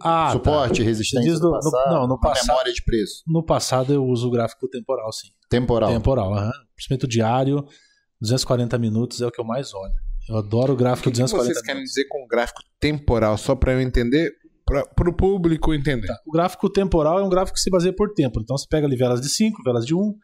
Ah, 0.00 0.30
suporte, 0.30 0.78
tá. 0.78 0.84
resistência 0.84 1.38
do- 1.40 1.46
no- 1.50 1.52
passado, 1.52 1.92
não, 1.94 2.06
no 2.06 2.20
passado- 2.20 2.46
memória 2.46 2.72
de 2.72 2.84
preço. 2.84 3.22
No 3.26 3.42
passado 3.44 3.92
eu 3.92 4.05
uso 4.05 4.28
o 4.28 4.30
gráfico 4.30 4.68
temporal, 4.68 5.10
sim. 5.12 5.28
Temporal. 5.50 5.90
Temporal, 5.90 6.32
aham. 6.34 6.52
Principalmente 6.76 7.05
o 7.06 7.09
diário, 7.09 7.64
240 8.20 8.78
minutos 8.78 9.20
é 9.20 9.26
o 9.26 9.30
que 9.32 9.40
eu 9.40 9.44
mais 9.44 9.74
olho. 9.74 9.92
Eu 10.28 10.36
adoro 10.36 10.72
o 10.72 10.74
O 10.74 10.78
gráfico 10.78 11.05
que, 11.10 11.16
que 11.16 11.20
240 11.22 11.55
vocês 11.55 11.66
querem 11.66 11.82
dizer 11.82 12.05
com 12.09 12.26
gráfico 12.28 12.60
temporal? 12.78 13.38
Só 13.38 13.55
pra 13.55 13.72
eu 13.72 13.80
entender, 13.80 14.30
pra, 14.64 14.84
pro 14.86 15.12
público 15.12 15.72
entender. 15.72 16.06
Tá. 16.06 16.16
O 16.26 16.30
gráfico 16.32 16.70
temporal 16.70 17.18
é 17.18 17.22
um 17.24 17.28
gráfico 17.30 17.55
que 17.55 17.60
se 17.62 17.70
baseia 17.70 17.94
por 17.94 18.12
tempo. 18.12 18.40
Então 18.40 18.56
você 18.56 18.66
pega 18.68 18.86
ali 18.86 18.96
velas 18.96 19.20
de 19.20 19.28
5, 19.28 19.62
velas 19.62 19.86
de 19.86 19.94
1, 19.94 19.98
um, 19.98 20.14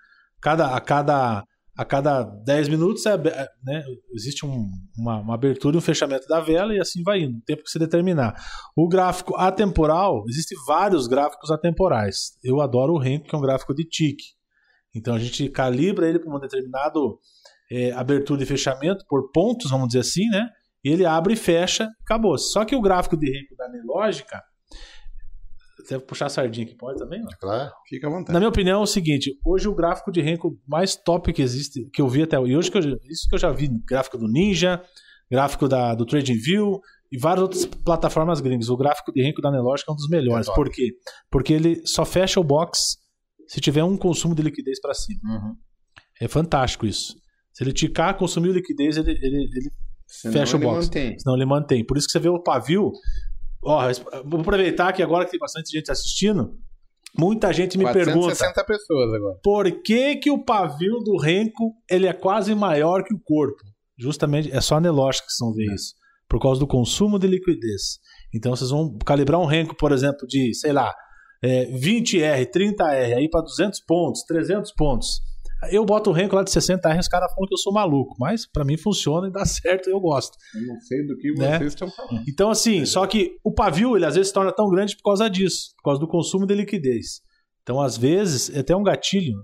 cada, 0.42 0.76
a, 0.76 0.80
cada, 0.80 1.42
a 1.76 1.84
cada 1.84 2.22
10 2.22 2.68
minutos 2.68 3.06
é, 3.06 3.14
é, 3.14 3.48
né, 3.64 3.82
existe 4.14 4.44
um- 4.44 4.68
uma, 4.98 5.20
uma 5.20 5.34
abertura 5.34 5.74
e 5.76 5.78
um 5.78 5.82
fechamento 5.82 6.26
da 6.28 6.40
vela 6.40 6.74
e 6.74 6.80
assim 6.80 7.02
vai 7.02 7.20
indo, 7.20 7.38
o 7.38 7.42
tempo 7.42 7.62
que 7.62 7.70
você 7.70 7.78
determinar. 7.78 8.34
O 8.76 8.86
gráfico 8.88 9.34
atemporal, 9.36 10.22
existem 10.28 10.58
vários 10.66 11.06
gráficos 11.06 11.50
atemporais. 11.50 12.32
Eu 12.44 12.60
adoro 12.60 12.92
o 12.92 12.98
Renko, 12.98 13.26
que 13.28 13.34
é 13.34 13.38
um 13.38 13.42
gráfico 13.42 13.74
de 13.74 13.84
tique. 13.84 14.24
Então 14.94 15.14
a 15.14 15.18
gente 15.18 15.48
calibra 15.48 16.08
ele 16.08 16.18
para 16.20 16.32
um 16.32 16.38
determinado 16.38 17.18
é, 17.70 17.92
abertura 17.92 18.42
e 18.42 18.46
fechamento 18.46 19.04
por 19.08 19.30
pontos, 19.30 19.70
vamos 19.70 19.88
dizer 19.88 20.00
assim, 20.00 20.28
né? 20.28 20.48
E 20.84 20.90
ele 20.90 21.06
abre 21.06 21.32
e 21.32 21.36
fecha, 21.36 21.88
acabou. 22.02 22.36
Só 22.36 22.64
que 22.64 22.76
o 22.76 22.80
gráfico 22.80 23.16
de 23.16 23.30
Renko 23.30 23.56
da 23.56 23.68
Nelógica, 23.68 24.42
você 25.78 25.96
vai 25.96 26.06
puxar 26.06 26.26
a 26.26 26.30
sardinha 26.30 26.66
aqui, 26.66 26.74
pode 26.76 26.98
também? 26.98 27.20
Não? 27.20 27.28
Claro. 27.40 27.72
Fica 27.88 28.06
à 28.06 28.10
vontade. 28.10 28.32
Na 28.32 28.38
minha 28.38 28.48
opinião, 28.48 28.80
é 28.80 28.82
o 28.82 28.86
seguinte: 28.86 29.38
hoje 29.44 29.68
o 29.68 29.74
gráfico 29.74 30.10
de 30.12 30.20
Renko 30.20 30.58
mais 30.66 30.96
top 30.96 31.32
que 31.32 31.42
existe, 31.42 31.88
que 31.92 32.00
eu 32.00 32.08
vi 32.08 32.22
até 32.22 32.36
e 32.36 32.56
hoje 32.56 32.70
que 32.70 32.78
eu, 32.78 32.82
isso 32.82 33.28
que 33.28 33.34
eu 33.34 33.38
já 33.38 33.50
vi, 33.50 33.68
gráfico 33.86 34.18
do 34.18 34.28
Ninja, 34.28 34.82
gráfico 35.30 35.68
da, 35.68 35.94
do 35.94 36.06
TradingView 36.06 36.80
e 37.10 37.18
várias 37.18 37.42
outras 37.42 37.64
plataformas 37.64 38.40
gringas. 38.40 38.68
O 38.68 38.76
gráfico 38.76 39.12
de 39.12 39.22
Renko 39.22 39.40
da 39.40 39.50
Nelógica 39.50 39.90
é 39.90 39.92
um 39.92 39.96
dos 39.96 40.08
melhores. 40.08 40.48
É. 40.48 40.54
Por 40.54 40.70
quê? 40.70 40.92
Porque 41.30 41.52
ele 41.52 41.86
só 41.86 42.04
fecha 42.04 42.40
o 42.40 42.44
box 42.44 42.96
se 43.46 43.60
tiver 43.60 43.84
um 43.84 43.96
consumo 43.96 44.34
de 44.34 44.42
liquidez 44.42 44.80
para 44.80 44.94
cima. 44.94 45.20
Uhum. 45.24 45.54
É 46.20 46.28
fantástico 46.28 46.86
isso. 46.86 47.14
Se 47.54 47.62
ele 47.62 47.72
ticar, 47.72 48.18
consumiu 48.18 48.52
liquidez, 48.52 48.96
ele, 48.96 49.12
ele, 49.12 49.48
ele 49.54 49.70
fecha 50.32 50.56
o 50.56 50.60
box. 50.60 50.86
mantém. 50.86 51.18
Senão 51.18 51.36
ele 51.36 51.46
mantém. 51.46 51.86
Por 51.86 51.96
isso 51.96 52.06
que 52.06 52.12
você 52.12 52.18
vê 52.18 52.28
o 52.28 52.42
pavio. 52.42 52.90
Ó, 53.64 53.80
vou 54.26 54.40
aproveitar 54.40 54.92
que 54.92 55.02
agora 55.02 55.24
que 55.24 55.30
tem 55.30 55.40
bastante 55.40 55.70
gente 55.70 55.90
assistindo, 55.90 56.58
muita 57.16 57.52
gente 57.52 57.78
me 57.78 57.84
pergunta 57.84 58.34
460 58.34 58.64
pessoas 58.64 59.14
agora. 59.14 59.38
por 59.42 59.82
que, 59.82 60.16
que 60.16 60.30
o 60.30 60.44
pavio 60.44 60.98
do 60.98 61.16
renco 61.16 61.72
ele 61.88 62.06
é 62.06 62.12
quase 62.12 62.54
maior 62.54 63.04
que 63.04 63.14
o 63.14 63.20
corpo. 63.24 63.62
Justamente, 63.96 64.50
é 64.52 64.60
só 64.60 64.76
anelógica 64.76 65.24
que 65.26 65.32
vocês 65.32 65.46
vão 65.46 65.54
ver 65.54 65.72
isso. 65.72 65.94
Por 66.28 66.40
causa 66.40 66.58
do 66.58 66.66
consumo 66.66 67.18
de 67.18 67.28
liquidez. 67.28 68.00
Então 68.34 68.54
vocês 68.54 68.70
vão 68.70 68.98
calibrar 68.98 69.40
um 69.40 69.46
renco, 69.46 69.76
por 69.76 69.92
exemplo, 69.92 70.26
de, 70.26 70.52
sei 70.54 70.72
lá, 70.72 70.92
é, 71.40 71.66
20R, 71.66 72.50
30R, 72.50 73.16
aí 73.16 73.30
para 73.30 73.42
200 73.42 73.80
pontos, 73.86 74.24
300 74.24 74.72
pontos. 74.72 75.20
Eu 75.70 75.84
boto 75.84 76.10
o 76.10 76.12
renco 76.12 76.34
lá 76.36 76.42
de 76.42 76.50
60R, 76.50 76.98
os 77.00 77.08
caras 77.08 77.32
falam 77.32 77.46
que 77.48 77.54
eu 77.54 77.58
sou 77.58 77.72
maluco. 77.72 78.14
Mas 78.18 78.46
para 78.46 78.64
mim 78.64 78.76
funciona 78.76 79.28
e 79.28 79.30
dá 79.32 79.44
certo 79.46 79.88
eu 79.88 80.00
gosto. 80.00 80.36
Eu 80.54 80.66
não 80.66 80.80
sei 80.80 81.06
do 81.06 81.16
que 81.16 81.32
Né? 81.32 81.58
vocês 81.58 81.72
estão 81.72 81.90
falando. 81.90 82.22
Então, 82.28 82.50
assim, 82.50 82.84
só 82.84 83.06
que 83.06 83.36
o 83.44 83.52
pavio, 83.52 83.96
ele 83.96 84.06
às 84.06 84.14
vezes 84.14 84.28
se 84.28 84.34
torna 84.34 84.52
tão 84.52 84.68
grande 84.68 84.96
por 84.96 85.02
causa 85.04 85.28
disso, 85.28 85.74
por 85.78 85.84
causa 85.90 86.00
do 86.00 86.08
consumo 86.08 86.46
de 86.46 86.54
liquidez. 86.54 87.20
Então, 87.62 87.80
às 87.80 87.96
vezes, 87.96 88.54
é 88.54 88.60
até 88.60 88.74
um 88.76 88.82
gatilho. 88.82 89.34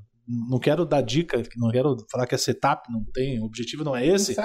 Não 0.49 0.61
quero 0.61 0.85
dar 0.85 1.01
dica, 1.01 1.43
não 1.57 1.71
quero 1.73 1.97
falar 2.09 2.25
que 2.25 2.37
é 2.37 2.39
setup, 2.39 2.83
não 2.93 3.03
tem, 3.13 3.41
o 3.41 3.45
objetivo 3.47 3.83
não 3.83 3.97
é 3.97 4.07
esse. 4.07 4.37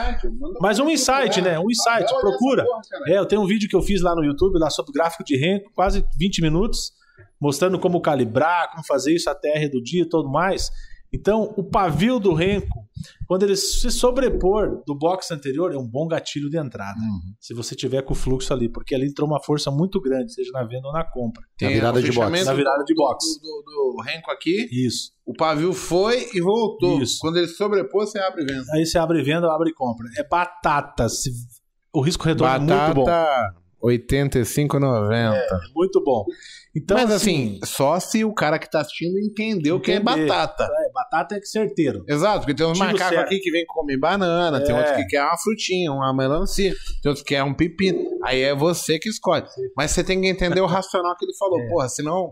Mas 0.59 0.79
um 0.79 0.89
insight, 0.89 1.41
né? 1.41 1.59
Um 1.59 1.69
insight, 1.69 2.11
procura. 2.21 2.65
É, 3.07 3.19
eu 3.19 3.25
tenho 3.27 3.43
um 3.43 3.45
vídeo 3.45 3.69
que 3.69 3.75
eu 3.75 3.83
fiz 3.83 4.01
lá 4.01 4.15
no 4.15 4.23
YouTube, 4.23 4.57
lá 4.57 4.71
sobre 4.71 4.91
gráfico 4.93 5.23
de 5.23 5.37
renco, 5.37 5.69
quase 5.75 6.03
20 6.17 6.41
minutos, 6.41 6.91
mostrando 7.39 7.77
como 7.77 8.01
calibrar, 8.01 8.71
como 8.71 8.83
fazer 8.83 9.13
isso 9.13 9.29
até 9.29 9.49
R 9.57 9.69
do 9.69 9.79
dia 9.79 10.01
e 10.03 10.09
tudo 10.09 10.27
mais. 10.27 10.71
Então, 11.15 11.53
o 11.57 11.63
pavio 11.63 12.19
do 12.19 12.33
renco, 12.33 12.85
quando 13.27 13.43
ele 13.43 13.55
se 13.55 13.89
sobrepor 13.91 14.81
do 14.85 14.93
box 14.97 15.31
anterior, 15.31 15.73
é 15.73 15.77
um 15.77 15.87
bom 15.87 16.07
gatilho 16.07 16.49
de 16.49 16.57
entrada. 16.57 16.99
Uhum. 16.99 17.33
Se 17.39 17.53
você 17.53 17.75
tiver 17.75 18.01
com 18.03 18.13
o 18.13 18.15
fluxo 18.15 18.53
ali, 18.53 18.67
porque 18.69 18.93
ali 18.95 19.07
entrou 19.07 19.27
uma 19.27 19.41
força 19.41 19.69
muito 19.71 19.99
grande, 20.01 20.33
seja 20.33 20.51
na 20.53 20.63
venda 20.63 20.87
ou 20.87 20.93
na 20.93 21.03
compra. 21.03 21.43
Na 21.61 21.69
virada 21.69 22.01
de 22.01 22.11
box. 22.11 22.45
Na 22.45 22.53
virada 22.53 22.83
de 22.83 22.93
do- 22.93 22.97
box. 22.97 23.25
Do, 23.41 23.47
do, 23.65 23.95
do 23.97 24.01
renco 24.03 24.29
aqui, 24.31 24.67
Isso. 24.71 25.11
o 25.25 25.33
pavio 25.33 25.73
foi 25.73 26.27
e 26.33 26.41
voltou. 26.41 27.01
Isso. 27.01 27.17
Quando 27.19 27.37
ele 27.37 27.47
sobrepôs, 27.47 28.11
você 28.11 28.19
abre 28.19 28.43
e 28.43 28.45
venda. 28.45 28.65
Aí 28.73 28.85
você 28.85 28.97
abre 28.97 29.23
venda, 29.23 29.51
abre 29.53 29.73
compra. 29.73 30.07
É 30.17 30.27
batata. 30.27 31.07
Se- 31.09 31.31
O 31.93 32.01
risco 32.01 32.23
retorno 32.25 32.53
é 32.55 32.59
muito 32.59 32.95
bom. 32.95 33.05
Batata 33.05 33.55
85,90. 33.83 35.35
É 35.35 35.47
muito 35.75 36.03
bom. 36.03 36.25
Então, 36.75 36.97
Mas 36.97 37.09
assim, 37.11 37.59
só 37.63 37.99
se 37.99 38.25
o 38.25 38.33
cara 38.33 38.59
que 38.59 38.69
tá 38.69 38.81
assistindo 38.81 39.17
entendeu 39.19 39.79
que 39.79 39.91
é 39.93 39.99
batata. 39.99 40.63
é, 40.65 40.91
batata 40.93 41.35
é 41.35 41.41
certeiro. 41.41 42.03
Exato, 42.07 42.39
porque 42.39 42.53
tem 42.53 42.65
uns 42.65 42.77
macacos 42.77 43.17
aqui 43.17 43.39
que 43.39 43.49
vem 43.49 43.65
comer 43.65 43.97
banana, 43.97 44.61
tem 44.61 44.75
É. 44.75 44.77
outros 44.77 44.95
que 44.97 45.05
quer 45.07 45.23
uma 45.23 45.37
frutinha, 45.37 45.91
uma 45.91 46.13
melancia, 46.13 46.73
tem 47.01 47.09
outros 47.09 47.23
que 47.23 47.33
quer 47.33 47.43
um 47.43 47.53
pepino. 47.53 47.99
Aí 48.25 48.41
é 48.41 48.53
você 48.53 48.99
que 48.99 49.07
escolhe. 49.07 49.45
Mas 49.77 49.91
você 49.91 50.03
tem 50.03 50.19
que 50.19 50.27
entender 50.27 50.59
o 50.59 50.65
racional 50.65 51.15
que 51.17 51.23
ele 51.25 51.35
falou. 51.37 51.55
É. 51.65 51.69
Porra, 51.69 51.87
senão 51.87 52.31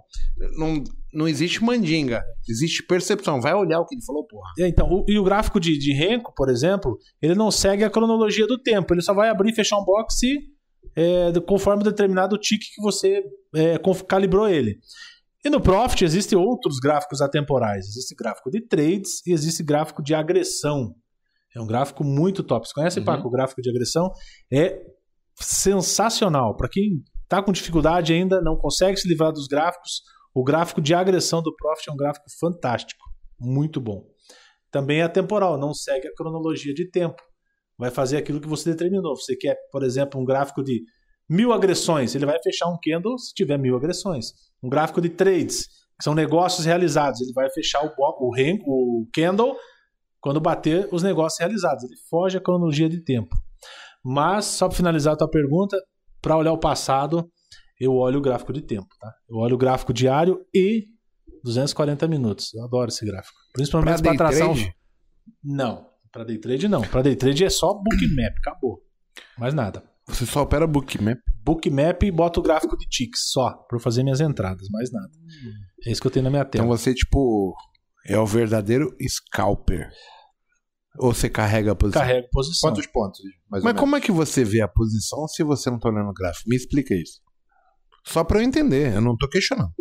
não, 0.57 0.83
não 1.13 1.27
existe 1.27 1.63
mandinga, 1.63 2.21
existe 2.49 2.83
percepção. 2.85 3.39
Vai 3.39 3.53
olhar 3.53 3.79
o 3.79 3.85
que 3.85 3.95
ele 3.95 4.03
falou, 4.05 4.25
porra. 4.27 4.49
É, 4.59 4.67
Então, 4.67 4.87
o- 4.89 5.05
e 5.07 5.17
o 5.17 5.23
gráfico 5.23 5.59
de, 5.59 5.77
de 5.77 5.93
Renko, 5.93 6.33
por 6.35 6.49
exemplo, 6.49 6.97
ele 7.21 7.33
não 7.35 7.49
segue 7.49 7.83
a 7.83 7.89
cronologia 7.89 8.45
do 8.45 8.57
tempo. 8.61 8.93
Ele 8.93 9.01
só 9.01 9.13
vai 9.13 9.29
abrir 9.29 9.51
e 9.51 9.55
fechar 9.55 9.77
um 9.77 9.85
box 9.85 10.21
é, 10.95 11.31
conforme 11.47 11.83
determinado 11.83 12.37
tique 12.37 12.65
que 12.73 12.81
você 12.81 13.23
é, 13.55 13.79
calibrou 14.07 14.47
ele. 14.47 14.77
E 15.45 15.49
no 15.49 15.59
Profit 15.59 16.05
existem 16.05 16.37
outros 16.37 16.79
gráficos 16.79 17.21
atemporais. 17.21 17.85
Existe 17.87 18.15
gráfico 18.15 18.49
de 18.49 18.65
trades 18.65 19.25
e 19.27 19.33
existe 19.33 19.61
gráfico 19.61 20.01
de 20.01 20.15
agressão. 20.15 20.95
É 21.55 21.61
um 21.61 21.67
gráfico 21.67 22.03
muito 22.03 22.43
top. 22.43 22.67
Você 22.67 22.73
conhece, 22.73 22.99
Uhum. 22.99 23.05
Paco, 23.05 23.27
o 23.27 23.31
gráfico 23.31 23.61
de 23.61 23.69
agressão? 23.69 24.09
É 24.51 24.81
sensacional. 25.35 26.55
Para 26.55 26.69
quem 26.69 27.03
está 27.23 27.43
com 27.43 27.51
dificuldade 27.51 28.13
ainda, 28.13 28.41
não 28.41 28.55
consegue 28.55 28.97
se 28.97 29.07
livrar 29.07 29.31
dos 29.31 29.47
gráficos, 29.47 30.01
o 30.33 30.43
gráfico 30.43 30.81
de 30.81 30.93
agressão 30.93 31.41
do 31.41 31.53
Profit 31.55 31.89
é 31.89 31.93
um 31.93 31.97
gráfico 31.97 32.25
fantástico. 32.39 33.03
Muito 33.39 33.81
bom. 33.81 34.03
Também 34.71 35.01
é 35.01 35.03
atemporal, 35.03 35.57
não 35.57 35.73
segue 35.73 36.07
a 36.07 36.13
cronologia 36.15 36.73
de 36.73 36.89
tempo. 36.89 37.21
Vai 37.77 37.89
fazer 37.91 38.17
aquilo 38.17 38.39
que 38.39 38.47
você 38.47 38.71
determinou. 38.71 39.15
Você 39.15 39.35
quer, 39.35 39.57
por 39.71 39.83
exemplo, 39.83 40.19
um 40.19 40.25
gráfico 40.25 40.63
de 40.63 40.83
mil 41.29 41.53
agressões, 41.53 42.13
ele 42.15 42.25
vai 42.25 42.37
fechar 42.43 42.67
um 42.67 42.77
candle 42.81 43.17
se 43.17 43.33
tiver 43.33 43.57
mil 43.57 43.75
agressões. 43.75 44.27
Um 44.61 44.69
gráfico 44.69 45.01
de 45.01 45.09
trades, 45.09 45.65
que 45.97 46.03
são 46.03 46.13
negócios 46.13 46.65
realizados, 46.65 47.21
ele 47.21 47.33
vai 47.33 47.49
fechar 47.49 47.83
o, 47.83 47.91
o, 47.97 49.01
o 49.01 49.07
candle 49.13 49.55
quando 50.19 50.39
bater 50.39 50.87
os 50.91 51.03
negócios 51.03 51.39
realizados. 51.39 51.83
Ele 51.83 51.95
foge 52.09 52.37
a 52.37 52.41
cronologia 52.41 52.89
de 52.89 53.03
tempo. 53.03 53.35
Mas, 54.03 54.45
só 54.45 54.67
para 54.67 54.77
finalizar 54.77 55.13
a 55.13 55.17
tua 55.17 55.29
pergunta, 55.29 55.77
para 56.21 56.37
olhar 56.37 56.51
o 56.51 56.57
passado, 56.57 57.29
eu 57.79 57.95
olho 57.95 58.19
o 58.19 58.21
gráfico 58.21 58.53
de 58.53 58.61
tempo. 58.61 58.87
Tá? 58.99 59.13
Eu 59.29 59.37
olho 59.37 59.55
o 59.55 59.57
gráfico 59.57 59.93
diário 59.93 60.45
e 60.53 60.85
240 61.43 62.07
minutos. 62.07 62.53
Eu 62.53 62.63
adoro 62.63 62.89
esse 62.89 63.05
gráfico. 63.05 63.37
Principalmente 63.53 64.01
para 64.01 64.11
day 64.11 64.17
tração. 64.17 64.53
trade? 64.53 64.73
Não, 65.43 65.85
para 66.13 66.23
day 66.23 66.37
trade 66.37 66.67
não. 66.69 66.81
Para 66.81 67.01
day 67.01 67.15
trade 67.15 67.43
é 67.43 67.49
só 67.49 67.73
bookmap, 67.73 68.37
acabou. 68.37 68.81
Mais 69.37 69.53
nada. 69.53 69.83
Você 70.07 70.25
só 70.25 70.43
opera 70.43 70.65
bookmap. 70.67 71.17
Bookmap 71.43 72.03
e 72.03 72.11
boto 72.11 72.39
o 72.39 72.43
gráfico 72.43 72.77
de 72.77 72.87
ticks 72.87 73.31
só, 73.31 73.51
para 73.67 73.79
fazer 73.79 74.03
minhas 74.03 74.21
entradas, 74.21 74.67
mais 74.69 74.91
nada. 74.91 75.09
É 75.85 75.91
isso 75.91 75.99
que 75.99 76.07
eu 76.07 76.11
tenho 76.11 76.23
na 76.23 76.29
minha 76.29 76.45
tela. 76.45 76.63
Então 76.65 76.77
você, 76.77 76.93
tipo, 76.93 77.53
é 78.07 78.17
o 78.17 78.25
verdadeiro 78.25 78.95
scalper. 79.09 79.89
Ou 80.99 81.13
você 81.13 81.27
carrega 81.29 81.71
a 81.71 81.75
posição? 81.75 82.01
Carrego 82.01 82.27
posição. 82.31 82.69
Quantos 82.69 82.85
pontos? 82.87 83.19
Mais 83.49 83.63
ou 83.63 83.65
Mas 83.65 83.73
menos? 83.73 83.79
como 83.79 83.95
é 83.95 84.01
que 84.01 84.11
você 84.11 84.43
vê 84.43 84.61
a 84.61 84.67
posição 84.67 85.27
se 85.27 85.43
você 85.43 85.69
não 85.71 85.79
tá 85.79 85.89
olhando 85.89 86.09
o 86.09 86.13
gráfico? 86.13 86.47
Me 86.49 86.55
explica 86.55 86.93
isso. 86.93 87.19
Só 88.05 88.23
pra 88.23 88.39
eu 88.39 88.43
entender, 88.43 88.93
eu 88.93 89.01
não 89.01 89.17
tô 89.17 89.27
questionando. 89.27 89.71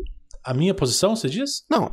A 0.45 0.55
minha 0.55 0.75
posição, 0.75 1.15
você 1.15 1.29
diz? 1.29 1.65
Não, 1.71 1.93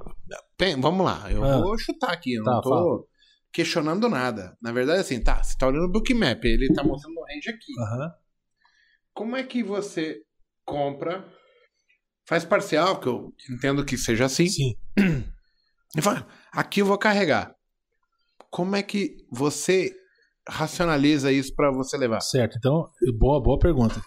tem- 0.57 0.79
vamos 0.79 1.05
lá, 1.05 1.29
eu 1.31 1.43
Ah. 1.43 1.59
vou 1.61 1.77
chutar 1.77 2.11
aqui, 2.11 2.33
eu 2.35 2.43
Tá, 2.43 2.51
não 2.53 2.61
tô 2.61 2.69
fala. 2.69 3.03
Questionando 3.51 4.09
nada. 4.09 4.57
Na 4.61 4.71
verdade, 4.71 5.01
assim, 5.01 5.21
tá, 5.21 5.41
você 5.43 5.57
tá 5.57 5.67
olhando 5.67 5.85
o 5.85 5.91
bookmap, 5.91 6.43
ele 6.45 6.73
tá 6.73 6.83
mostrando 6.83 7.17
o 7.17 7.25
range 7.25 7.49
aqui. 7.49 7.73
Aham. 7.79 8.13
Como 9.13 9.35
é 9.35 9.43
que 9.43 9.63
você 9.63 10.21
compra, 10.65 11.25
faz 12.27 12.45
parcial, 12.45 12.99
que 12.99 13.07
eu 13.07 13.33
entendo 13.49 13.83
que 13.83 13.97
seja 13.97 14.25
assim, 14.25 14.47
Sim. 14.47 14.75
e 15.97 16.01
fala, 16.01 16.27
aqui 16.51 16.81
eu 16.81 16.85
vou 16.85 16.97
carregar. 16.97 17.53
Como 18.49 18.75
é 18.75 18.83
que 18.83 19.17
você 19.31 19.93
racionaliza 20.47 21.31
isso 21.31 21.53
pra 21.55 21.71
você 21.71 21.97
levar? 21.97 22.21
Certo. 22.21 22.57
Então, 22.57 22.89
boa, 23.17 23.41
boa 23.41 23.59
pergunta. 23.59 24.01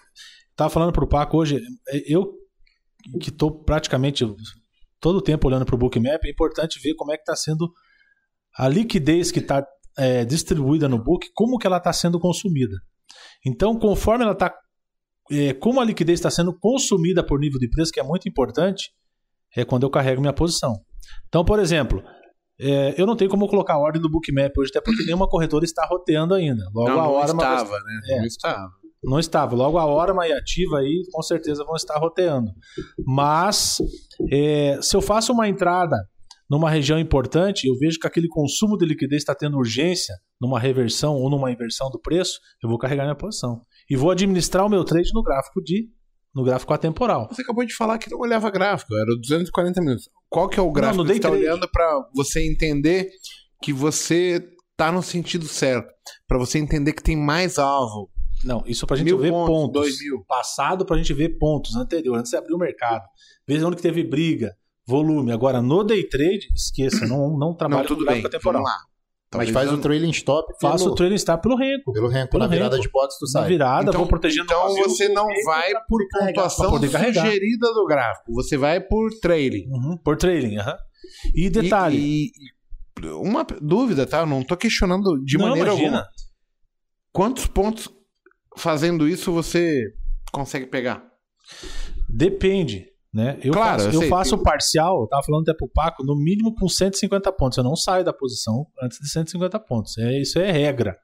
Tava 0.55 0.69
falando 0.69 0.93
pro 0.93 1.07
Paco 1.07 1.37
hoje, 1.37 1.61
é, 1.89 2.13
eu 2.13 2.33
que 3.19 3.31
tô 3.31 3.51
praticamente 3.51 4.25
todo 4.99 5.17
o 5.17 5.21
tempo 5.21 5.47
olhando 5.47 5.65
pro 5.65 5.77
Bookmap, 5.77 6.23
é 6.23 6.29
importante 6.29 6.79
ver 6.81 6.95
como 6.95 7.11
é 7.11 7.17
que 7.17 7.25
tá 7.25 7.35
sendo 7.35 7.73
a 8.57 8.67
liquidez 8.67 9.31
que 9.31 9.39
está 9.39 9.65
distribuída 10.27 10.89
no 10.89 10.97
book, 10.97 11.27
como 11.35 11.57
que 11.57 11.67
ela 11.67 11.77
está 11.77 11.93
sendo 11.93 12.19
consumida. 12.19 12.75
Então, 13.45 13.77
conforme 13.77 14.23
ela 14.23 14.33
está, 14.33 14.51
como 15.59 15.79
a 15.79 15.85
liquidez 15.85 16.19
está 16.19 16.31
sendo 16.31 16.57
consumida 16.57 17.23
por 17.23 17.39
nível 17.39 17.59
de 17.59 17.69
preço, 17.69 17.91
que 17.91 17.99
é 17.99 18.03
muito 18.03 18.27
importante, 18.27 18.91
é 19.55 19.63
quando 19.63 19.83
eu 19.83 19.89
carrego 19.89 20.21
minha 20.21 20.33
posição. 20.33 20.73
Então, 21.27 21.45
por 21.45 21.59
exemplo, 21.59 22.03
é, 22.59 22.99
eu 22.99 23.05
não 23.05 23.15
tenho 23.15 23.29
como 23.29 23.47
colocar 23.47 23.77
ordem 23.77 24.01
no 24.01 24.09
Bookmap 24.09 24.51
hoje, 24.57 24.71
até 24.71 24.81
porque 24.81 25.03
nenhuma 25.03 25.27
corretora 25.27 25.65
está 25.65 25.85
roteando 25.85 26.33
ainda. 26.33 26.63
Logo 26.73 26.89
não, 26.89 26.99
a 26.99 27.03
não 27.03 27.11
hora 27.11 27.33
uma 27.33 27.43
estava, 27.43 27.79
né? 27.79 28.01
É. 28.09 28.17
Não 28.17 28.25
estava. 28.25 28.71
não 29.03 29.19
estava. 29.19 29.55
Logo 29.55 29.77
a 29.77 29.85
hora 29.85 30.27
e 30.27 30.31
ativa 30.31 30.79
aí, 30.79 31.03
com 31.11 31.21
certeza 31.21 31.63
vão 31.63 31.75
estar 31.75 31.97
roteando. 31.97 32.51
Mas 33.05 33.77
é, 34.31 34.79
se 34.81 34.95
eu 34.95 35.01
faço 35.01 35.33
uma 35.33 35.47
entrada 35.47 35.97
numa 36.53 36.69
região 36.69 36.99
importante, 36.99 37.67
eu 37.67 37.75
vejo 37.79 37.97
que 37.99 38.05
aquele 38.05 38.27
consumo 38.27 38.77
de 38.77 38.85
liquidez 38.85 39.23
está 39.23 39.33
tendo 39.33 39.57
urgência 39.57 40.13
numa 40.39 40.59
reversão 40.59 41.15
ou 41.15 41.27
numa 41.27 41.51
inversão 41.51 41.89
do 41.89 41.99
preço, 41.99 42.39
eu 42.63 42.69
vou 42.69 42.77
carregar 42.77 43.05
minha 43.05 43.15
posição. 43.15 43.59
E 43.89 43.95
vou 43.95 44.11
administrar 44.11 44.63
o 44.63 44.69
meu 44.69 44.83
trade 44.83 45.09
no 45.15 45.23
gráfico 45.23 45.63
de 45.63 45.89
no 46.31 46.43
gráfico 46.43 46.71
atemporal. 46.71 47.27
Você 47.31 47.41
acabou 47.41 47.65
de 47.65 47.75
falar 47.75 47.97
que 47.97 48.07
não 48.11 48.19
olhava 48.19 48.51
gráfico, 48.51 48.95
era 48.95 49.15
240 49.19 49.81
minutos. 49.81 50.07
Qual 50.29 50.47
que 50.47 50.59
é 50.59 50.61
o 50.61 50.71
gráfico 50.71 51.03
no 51.03 51.11
que 51.11 51.19
tá 51.19 51.29
trade. 51.29 51.43
olhando 51.43 51.67
pra 51.71 52.07
você 52.13 52.47
entender 52.47 53.09
que 53.59 53.73
você 53.73 54.47
tá 54.77 54.91
no 54.91 55.01
sentido 55.01 55.47
certo? 55.47 55.91
Pra 56.27 56.37
você 56.37 56.59
entender 56.59 56.93
que 56.93 57.01
tem 57.01 57.17
mais 57.17 57.57
alvo. 57.57 58.11
Não, 58.43 58.61
isso 58.67 58.85
pra 58.85 58.95
gente 58.95 59.07
Mil 59.07 59.17
ver 59.17 59.31
pontos, 59.31 59.55
pontos. 59.55 59.73
dois 59.73 59.99
mil. 59.99 60.23
Passado 60.27 60.85
pra 60.85 60.97
gente 60.97 61.13
ver 61.15 61.39
pontos 61.39 61.75
anterior, 61.75 62.15
antes 62.15 62.29
de 62.29 62.37
abrir 62.37 62.53
o 62.53 62.59
mercado. 62.59 63.03
Ver 63.47 63.63
onde 63.63 63.77
que 63.77 63.81
teve 63.81 64.03
briga, 64.03 64.55
volume. 64.85 65.31
Agora, 65.31 65.61
no 65.61 65.83
day 65.83 66.03
trade, 66.07 66.47
esqueça, 66.55 67.05
não, 67.07 67.37
não 67.37 67.53
trabalho 67.55 67.81
não, 67.81 67.87
tudo 67.87 67.99
com 67.99 68.11
bem. 68.11 68.21
gráfico 68.21 68.27
atemporal. 68.27 68.61
Vamos 68.63 68.77
lá. 68.77 68.83
Mas 69.35 69.47
Talvez 69.49 69.51
faz 69.51 69.71
o 69.79 69.81
trailing 69.81 70.11
stop 70.11 70.47
pelo, 70.59 70.71
Faço 70.71 70.89
o 70.91 70.93
trailing 70.95 71.15
stop 71.15 71.41
pelo 71.41 71.55
renco. 71.57 71.91
pelo 71.91 72.07
renco. 72.07 72.29
pelo 72.31 72.43
na 72.43 72.47
virada 72.47 72.79
de 72.79 72.87
box 72.87 73.17
tu 73.17 73.23
Na 73.25 73.31
sai. 73.41 73.47
virada, 73.49 73.89
Então- 73.89 74.01
vou 74.01 74.07
protegendo 74.07 74.43
Então 74.43 74.61
vazio, 74.67 74.83
você 74.83 75.09
não 75.09 75.25
vai 75.45 75.71
por 75.89 76.01
pontuação 76.19 76.77
sugerida 76.79 77.73
do 77.73 77.85
gráfico. 77.87 78.31
Você 78.33 78.57
vai 78.57 78.79
por 78.79 79.09
trailing. 79.19 79.65
Uhum, 79.71 79.97
por 79.97 80.17
trailing, 80.17 80.57
aham. 80.59 80.77
E 81.33 81.49
detalhe. 81.49 81.97
E, 81.97 82.25
e- 82.27 83.07
uma 83.07 83.43
dúvida, 83.59 84.05
tá? 84.05 84.19
Eu 84.19 84.27
não 84.27 84.43
tô 84.43 84.55
questionando 84.55 85.19
de 85.25 85.35
não, 85.39 85.47
maneira 85.47 85.69
imagina. 85.71 85.97
alguma. 85.97 86.07
Quantos 87.11 87.47
pontos 87.47 87.89
fazendo 88.55 89.07
isso 89.07 89.31
você 89.31 89.81
consegue 90.31 90.67
pegar? 90.67 91.03
Depende. 92.07 92.85
Né? 93.13 93.37
Eu 93.43 93.53
Claro, 93.53 93.83
faço, 93.83 93.95
eu 93.95 93.99
sei. 94.01 94.09
faço 94.09 94.37
parcial, 94.41 95.01
eu 95.01 95.07
tava 95.07 95.21
falando 95.21 95.43
até 95.47 95.55
pro 95.55 95.69
Paco, 95.69 96.03
no 96.03 96.15
mínimo 96.15 96.55
com 96.55 96.67
150 96.67 97.31
pontos. 97.33 97.57
Eu 97.57 97.63
não 97.63 97.75
saio 97.75 98.03
da 98.03 98.11
posição 98.11 98.65
antes 98.81 98.97
de 98.99 99.07
150 99.07 99.59
pontos. 99.59 99.97
É, 99.99 100.19
isso 100.19 100.39
é 100.39 100.51
regra. 100.51 100.97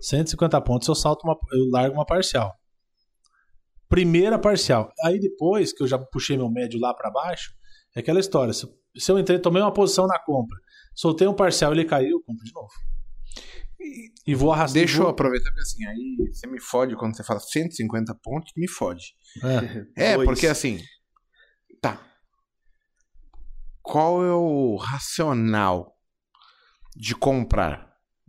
150 0.00 0.60
pontos 0.60 0.86
eu 0.86 0.94
salto 0.94 1.24
uma, 1.24 1.36
eu 1.52 1.68
largo 1.70 1.94
uma 1.96 2.06
parcial. 2.06 2.54
Primeira 3.88 4.38
parcial. 4.38 4.92
Aí 5.04 5.18
depois 5.18 5.72
que 5.72 5.82
eu 5.82 5.86
já 5.88 5.98
puxei 5.98 6.36
meu 6.36 6.48
médio 6.50 6.78
lá 6.80 6.94
para 6.94 7.10
baixo, 7.10 7.52
é 7.96 8.00
aquela 8.00 8.20
história. 8.20 8.52
Se, 8.52 8.68
se 8.96 9.10
eu 9.10 9.18
entrei, 9.18 9.38
tomei 9.38 9.60
uma 9.62 9.72
posição 9.72 10.06
na 10.06 10.18
compra, 10.20 10.56
soltei 10.94 11.26
um 11.26 11.34
parcial, 11.34 11.72
ele 11.72 11.84
caiu, 11.84 12.10
eu 12.10 12.22
compro 12.22 12.44
de 12.44 12.52
novo. 12.52 12.70
E 14.26 14.34
vou 14.34 14.52
arrastar. 14.52 14.74
Deixa 14.80 15.00
eu 15.00 15.08
aproveitar 15.08 15.52
que 15.52 15.60
assim, 15.60 15.84
aí 15.86 16.16
você 16.32 16.46
me 16.46 16.60
fode 16.60 16.96
quando 16.96 17.16
você 17.16 17.22
fala 17.22 17.38
150 17.40 18.14
pontos, 18.22 18.52
me 18.56 18.68
fode. 18.68 19.14
É. 19.96 20.12
É, 20.12 20.24
porque 20.24 20.46
assim. 20.46 20.80
Tá. 21.80 22.00
Qual 23.82 24.24
é 24.24 24.32
o 24.32 24.76
racional 24.76 25.92
de 26.96 27.14
comprar? 27.14 27.86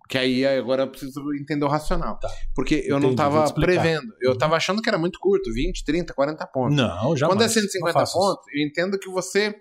Que 0.09 0.17
aí 0.17 0.45
agora 0.45 0.83
eu 0.83 0.89
preciso 0.89 1.21
entender 1.33 1.65
o 1.65 1.67
racional. 1.67 2.17
Tá. 2.19 2.29
Porque 2.55 2.75
eu 2.85 2.99
não 2.99 3.09
Entendi, 3.11 3.15
vou 3.15 3.15
tava 3.15 3.43
te 3.43 3.47
explicar. 3.47 3.71
prevendo. 3.81 4.13
Eu 4.21 4.37
tava 4.37 4.55
achando 4.55 4.81
que 4.81 4.87
era 4.87 4.97
muito 4.97 5.19
curto 5.19 5.51
20, 5.51 5.83
30, 5.83 6.13
40 6.13 6.47
pontos. 6.47 6.77
Não, 6.77 7.15
já 7.17 7.27
Quando 7.27 7.43
é 7.43 7.47
150 7.49 7.91
faço 7.93 8.11
isso. 8.11 8.19
pontos, 8.19 8.45
eu 8.53 8.65
entendo 8.65 8.97
que 8.99 9.09
você 9.09 9.53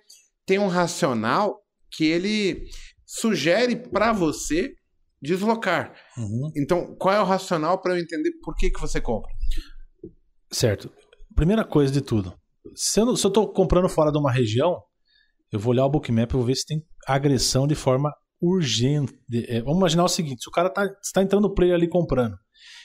tem 0.44 0.58
um 0.58 0.68
racional 0.68 1.60
que 1.90 2.04
ele 2.04 2.68
sugere 3.04 3.74
pra 3.74 4.12
você 4.12 4.72
deslocar. 5.20 5.94
Uhum. 6.16 6.52
Então, 6.56 6.94
qual 6.96 7.14
é 7.14 7.20
o 7.20 7.24
racional 7.24 7.80
pra 7.80 7.94
eu 7.94 7.98
entender 7.98 8.30
por 8.44 8.54
que, 8.54 8.70
que 8.70 8.80
você 8.80 9.00
compra? 9.00 9.32
Certo. 10.52 10.92
Primeira 11.34 11.64
coisa 11.64 11.92
de 11.92 12.00
tudo. 12.00 12.38
Se 12.76 13.00
eu, 13.00 13.16
se 13.16 13.26
eu 13.26 13.30
tô 13.30 13.48
comprando 13.48 13.88
fora 13.88 14.12
de 14.12 14.18
uma 14.18 14.30
região, 14.30 14.80
eu 15.52 15.58
vou 15.58 15.72
olhar 15.72 15.84
o 15.86 15.90
bookmap 15.90 16.30
e 16.30 16.36
vou 16.36 16.44
ver 16.44 16.54
se 16.56 16.66
tem 16.66 16.82
agressão 17.06 17.66
de 17.66 17.74
forma 17.74 18.12
urgente. 18.40 19.12
É, 19.48 19.60
vamos 19.62 19.78
imaginar 19.78 20.04
o 20.04 20.08
seguinte: 20.08 20.42
se 20.42 20.48
o 20.48 20.52
cara 20.52 20.68
tá, 20.70 20.84
está 21.02 21.22
entrando 21.22 21.52
player 21.54 21.74
ali 21.74 21.88
comprando, 21.88 22.36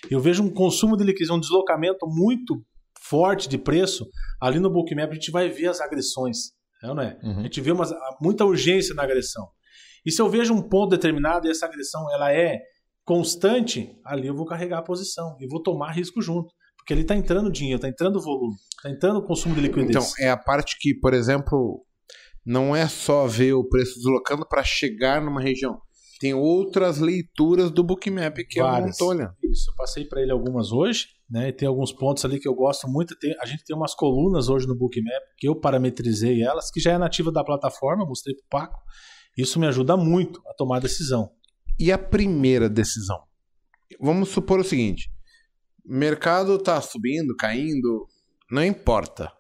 eu 0.10 0.20
vejo 0.20 0.42
um 0.44 0.50
consumo 0.54 0.96
de 0.96 1.04
liquidez, 1.04 1.30
um 1.30 1.40
deslocamento 1.40 2.08
muito 2.08 2.64
forte 3.04 3.50
de 3.50 3.58
preço, 3.58 4.06
ali 4.40 4.60
no 4.60 4.70
bookmap 4.72 5.10
a 5.12 5.14
gente 5.14 5.32
vai 5.32 5.50
ver 5.50 5.68
as 5.68 5.82
agressões. 5.82 6.38
É 6.84 6.88
não 6.88 7.02
é? 7.02 7.20
A 7.22 7.28
Uhum. 7.28 7.44
gente 7.44 7.60
vê 7.62 7.72
umas- 7.72 7.94
muita 8.22 8.46
urgência 8.46 8.96
na 8.96 9.04
agressão. 9.04 9.48
E 10.06 10.12
se 10.12 10.20
eu 10.22 10.30
vejo 10.30 10.54
um 10.54 10.62
ponto 10.68 10.90
determinado 10.92 11.46
e 11.48 11.52
essa 11.52 11.66
agressão 11.66 12.02
ela 12.14 12.32
é 12.34 12.60
constante, 13.06 13.94
ali 14.06 14.28
eu 14.28 14.36
vou 14.36 14.46
carregar 14.46 14.80
a 14.80 14.82
posição 14.84 15.36
e 15.40 15.48
vou 15.48 15.62
tomar 15.62 15.92
risco 15.92 16.22
junto. 16.22 16.50
Porque 16.78 16.94
ali 16.94 17.02
está 17.04 17.16
entrando 17.16 17.52
dinheiro, 17.52 17.76
está 17.78 17.88
entrando 17.88 18.20
volume, 18.22 18.56
está 18.82 18.90
entrando 18.90 19.24
consumo 19.24 19.56
de 19.56 19.62
liquidez. 19.62 19.90
Então, 19.90 20.06
é 20.20 20.30
a 20.30 20.38
parte 20.38 20.78
que, 20.80 20.94
por 20.96 21.14
exemplo, 21.14 21.84
não 22.46 22.76
é 22.76 22.88
só 22.88 23.28
ver 23.28 23.54
o 23.54 23.68
preço 23.68 23.96
deslocando 23.96 24.46
para 24.48 24.64
chegar 24.64 25.22
numa 25.22 25.42
região. 25.42 25.80
tem 26.20 26.36
outras 26.36 27.00
leituras 27.00 27.72
do 27.72 27.84
Bookmap 27.84 28.38
que 28.48 28.60
eu 28.60 28.64
não 28.64 28.72
Várias. 28.74 28.98
tô 28.98 29.08
olhando. 29.08 29.34
Isso, 29.44 29.72
eu 29.72 29.76
passei 29.76 30.06
para 30.06 30.22
ele 30.22 30.32
algumas 30.32 30.72
hoje, 30.72 31.08
né? 31.28 31.50
E 31.50 31.52
tem 31.52 31.68
alguns 31.68 31.92
pontos 31.92 32.24
ali 32.24 32.40
que 32.40 32.48
eu 32.48 32.54
gosto 32.54 32.88
muito. 32.88 33.18
Tem- 33.18 33.36
a 33.42 33.46
gente 33.48 33.64
tem 33.64 33.76
umas 33.76 33.96
colunas 33.96 34.48
hoje 34.48 34.68
no 34.68 34.76
Bookmap 34.78 35.20
que 35.36 35.48
eu 35.48 35.56
parametrizei 35.60 36.44
elas, 36.44 36.70
que 36.70 36.80
já 36.80 36.92
é 36.92 36.98
nativa 37.00 37.32
da 37.32 37.44
plataforma, 37.44 38.06
mostrei 38.06 38.36
pro 38.36 38.46
Paco. 38.52 38.80
Isso 39.36 39.60
me 39.60 39.66
ajuda 39.66 39.98
muito 39.98 40.40
a 40.48 40.54
tomar 40.54 40.80
decisão. 40.80 41.32
E 41.80 41.92
a 41.92 41.98
primeira 41.98 42.70
decisão? 42.70 43.18
Vamos 44.00 44.30
supor 44.30 44.60
o 44.60 44.64
seguinte: 44.64 45.10
mercado 45.84 46.58
tá 46.60 46.80
subindo, 46.82 47.36
caindo, 47.36 48.08
não 48.52 48.64
importa. 48.64 49.32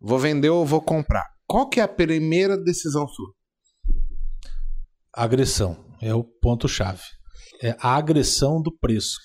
Vou 0.00 0.18
vender 0.18 0.50
ou 0.50 0.64
vou 0.64 0.80
comprar. 0.80 1.24
Qual 1.46 1.68
que 1.68 1.80
é 1.80 1.82
a 1.82 1.88
primeira 1.88 2.56
decisão 2.56 3.06
sua? 3.06 3.32
Agressão 5.12 5.76
é 6.00 6.14
o 6.14 6.22
ponto-chave. 6.22 7.02
É 7.62 7.76
a 7.80 7.96
agressão 7.96 8.62
do 8.62 8.76
preço. 8.76 9.18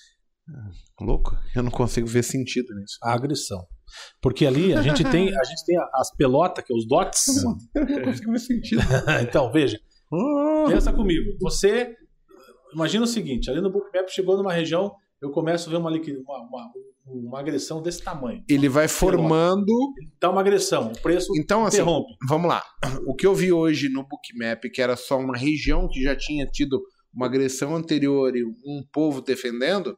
Louco? 1.00 1.38
Eu 1.56 1.64
não 1.64 1.72
consigo 1.72 2.08
ver 2.08 2.24
sentido 2.24 2.74
nisso. 2.76 2.98
A 3.04 3.14
agressão. 3.14 3.66
Porque 4.22 4.46
ali 4.46 4.74
a 4.74 4.82
gente 4.82 5.04
tem, 5.04 5.30
a 5.30 5.44
gente 5.44 5.66
tem 5.66 5.78
as 5.94 6.16
pelotas, 6.16 6.66
que 6.66 6.74
é 6.74 6.76
os 6.76 6.88
dots. 6.88 7.26
Eu 7.76 7.86
não 7.86 8.04
consigo 8.04 8.32
ver 8.32 8.40
sentido. 8.40 8.82
então, 9.22 9.52
veja, 9.52 9.80
Pensa 10.68 10.94
comigo. 10.94 11.38
Você. 11.42 11.96
Imagina 12.74 13.04
o 13.04 13.08
seguinte: 13.08 13.50
ali 13.50 13.62
no 13.62 13.72
Bookmap 13.72 14.08
chegou 14.10 14.38
numa 14.38 14.54
região, 14.54 14.96
eu 15.22 15.32
começo 15.32 15.68
a 15.68 15.72
ver 15.72 15.78
uma, 15.78 15.90
uma, 15.90 15.98
uma, 15.98 16.72
uma 17.06 17.40
agressão 17.40 17.82
desse 17.82 18.02
tamanho. 18.04 18.44
Ele 18.48 18.70
vai 18.70 18.88
formando. 18.88 19.66
Dá 20.22 20.30
uma 20.30 20.42
agressão, 20.42 20.92
o 20.92 21.02
preço 21.02 21.28
Então, 21.38 21.66
assim, 21.66 21.78
interrompe. 21.78 22.14
vamos 22.28 22.48
lá. 22.48 22.64
O 23.06 23.16
que 23.16 23.28
eu 23.28 23.36
vi 23.36 23.52
hoje 23.52 23.90
no 23.90 24.04
Bookmap, 24.08 24.64
que 24.74 24.82
era 24.82 24.96
só 24.96 25.20
uma 25.20 25.38
região 25.38 25.88
que 25.90 26.02
já 26.02 26.16
tinha 26.16 26.46
tido 26.46 26.82
uma 27.14 27.26
agressão 27.26 27.76
anterior 27.76 28.36
e 28.36 28.44
um 28.44 28.84
povo 28.92 29.22
defendendo, 29.22 29.98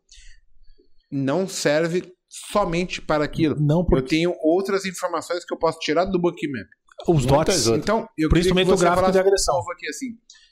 não 1.11 1.47
serve 1.47 2.11
somente 2.27 3.01
para 3.01 3.23
aquilo. 3.23 3.55
Não, 3.59 3.79
Eu 3.79 3.85
porque 3.85 4.09
tenho 4.09 4.33
outras 4.41 4.85
informações 4.85 5.45
que 5.45 5.53
eu 5.53 5.57
posso 5.57 5.79
tirar 5.79 6.05
do 6.05 6.19
Bookmap. 6.19 6.67
os 7.07 7.25
dots. 7.25 7.67
Então, 7.67 8.07
eu 8.17 8.29
Principalmente 8.29 8.71
o 8.71 8.77
gráfico 8.77 9.11
de 9.11 9.19
agressão. 9.19 9.55
aqui 9.71 9.87
assim. 9.87 10.07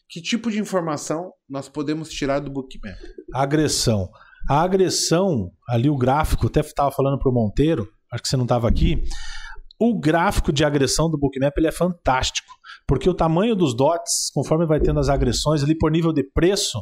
Que 0.09 0.21
tipo 0.21 0.51
de 0.51 0.59
informação 0.59 1.31
nós 1.49 1.67
podemos 1.67 2.09
tirar 2.09 2.39
do 2.39 2.51
Bookmap? 2.51 2.95
Agressão. 3.33 4.07
A 4.49 4.61
agressão, 4.61 5.51
ali 5.67 5.89
o 5.89 5.97
gráfico, 5.97 6.47
até 6.47 6.59
estava 6.59 6.91
falando 6.91 7.17
para 7.17 7.29
o 7.29 7.33
Monteiro, 7.33 7.87
acho 8.11 8.23
que 8.23 8.29
você 8.29 8.37
não 8.37 8.43
estava 8.43 8.67
aqui. 8.67 9.03
O 9.79 9.97
gráfico 9.99 10.51
de 10.51 10.63
agressão 10.63 11.09
do 11.09 11.17
Bookmap 11.17 11.57
ele 11.57 11.67
é 11.67 11.71
fantástico, 11.71 12.47
porque 12.87 13.09
o 13.09 13.13
tamanho 13.13 13.55
dos 13.55 13.75
dots, 13.75 14.29
conforme 14.33 14.65
vai 14.65 14.79
tendo 14.79 14.99
as 14.99 15.09
agressões 15.09 15.63
ali 15.63 15.77
por 15.77 15.91
nível 15.91 16.13
de 16.13 16.23
preço, 16.23 16.79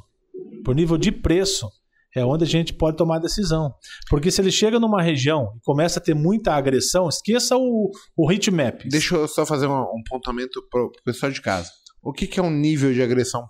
por 0.63 0.75
nível 0.75 0.97
de 0.97 1.11
preço, 1.11 1.67
é 2.15 2.25
onde 2.25 2.43
a 2.43 2.47
gente 2.47 2.73
pode 2.73 2.97
tomar 2.97 3.19
decisão. 3.19 3.73
Porque 4.09 4.29
se 4.29 4.41
ele 4.41 4.51
chega 4.51 4.79
numa 4.79 5.01
região 5.01 5.53
e 5.55 5.59
começa 5.63 5.99
a 5.99 6.03
ter 6.03 6.13
muita 6.13 6.53
agressão, 6.53 7.07
esqueça 7.07 7.55
o, 7.57 7.89
o 8.17 8.31
heatmap. 8.31 8.81
Deixa 8.89 9.15
eu 9.15 9.27
só 9.27 9.45
fazer 9.45 9.67
um, 9.67 9.81
um 9.81 10.03
pontamento 10.09 10.61
para 10.69 10.83
o 10.83 10.91
pessoal 11.05 11.31
de 11.31 11.41
casa. 11.41 11.69
O 12.03 12.11
que, 12.11 12.27
que 12.27 12.39
é 12.39 12.43
um 12.43 12.51
nível 12.51 12.93
de 12.93 13.01
agressão 13.01 13.47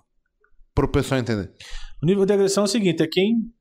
para 0.74 0.84
o 0.84 0.88
pessoal 0.88 1.20
entender? 1.20 1.50
O 2.02 2.06
nível 2.06 2.24
de 2.24 2.32
agressão 2.32 2.64
é 2.64 2.66
o 2.66 2.68
seguinte: 2.68 3.02
é 3.02 3.06
quem. 3.06 3.52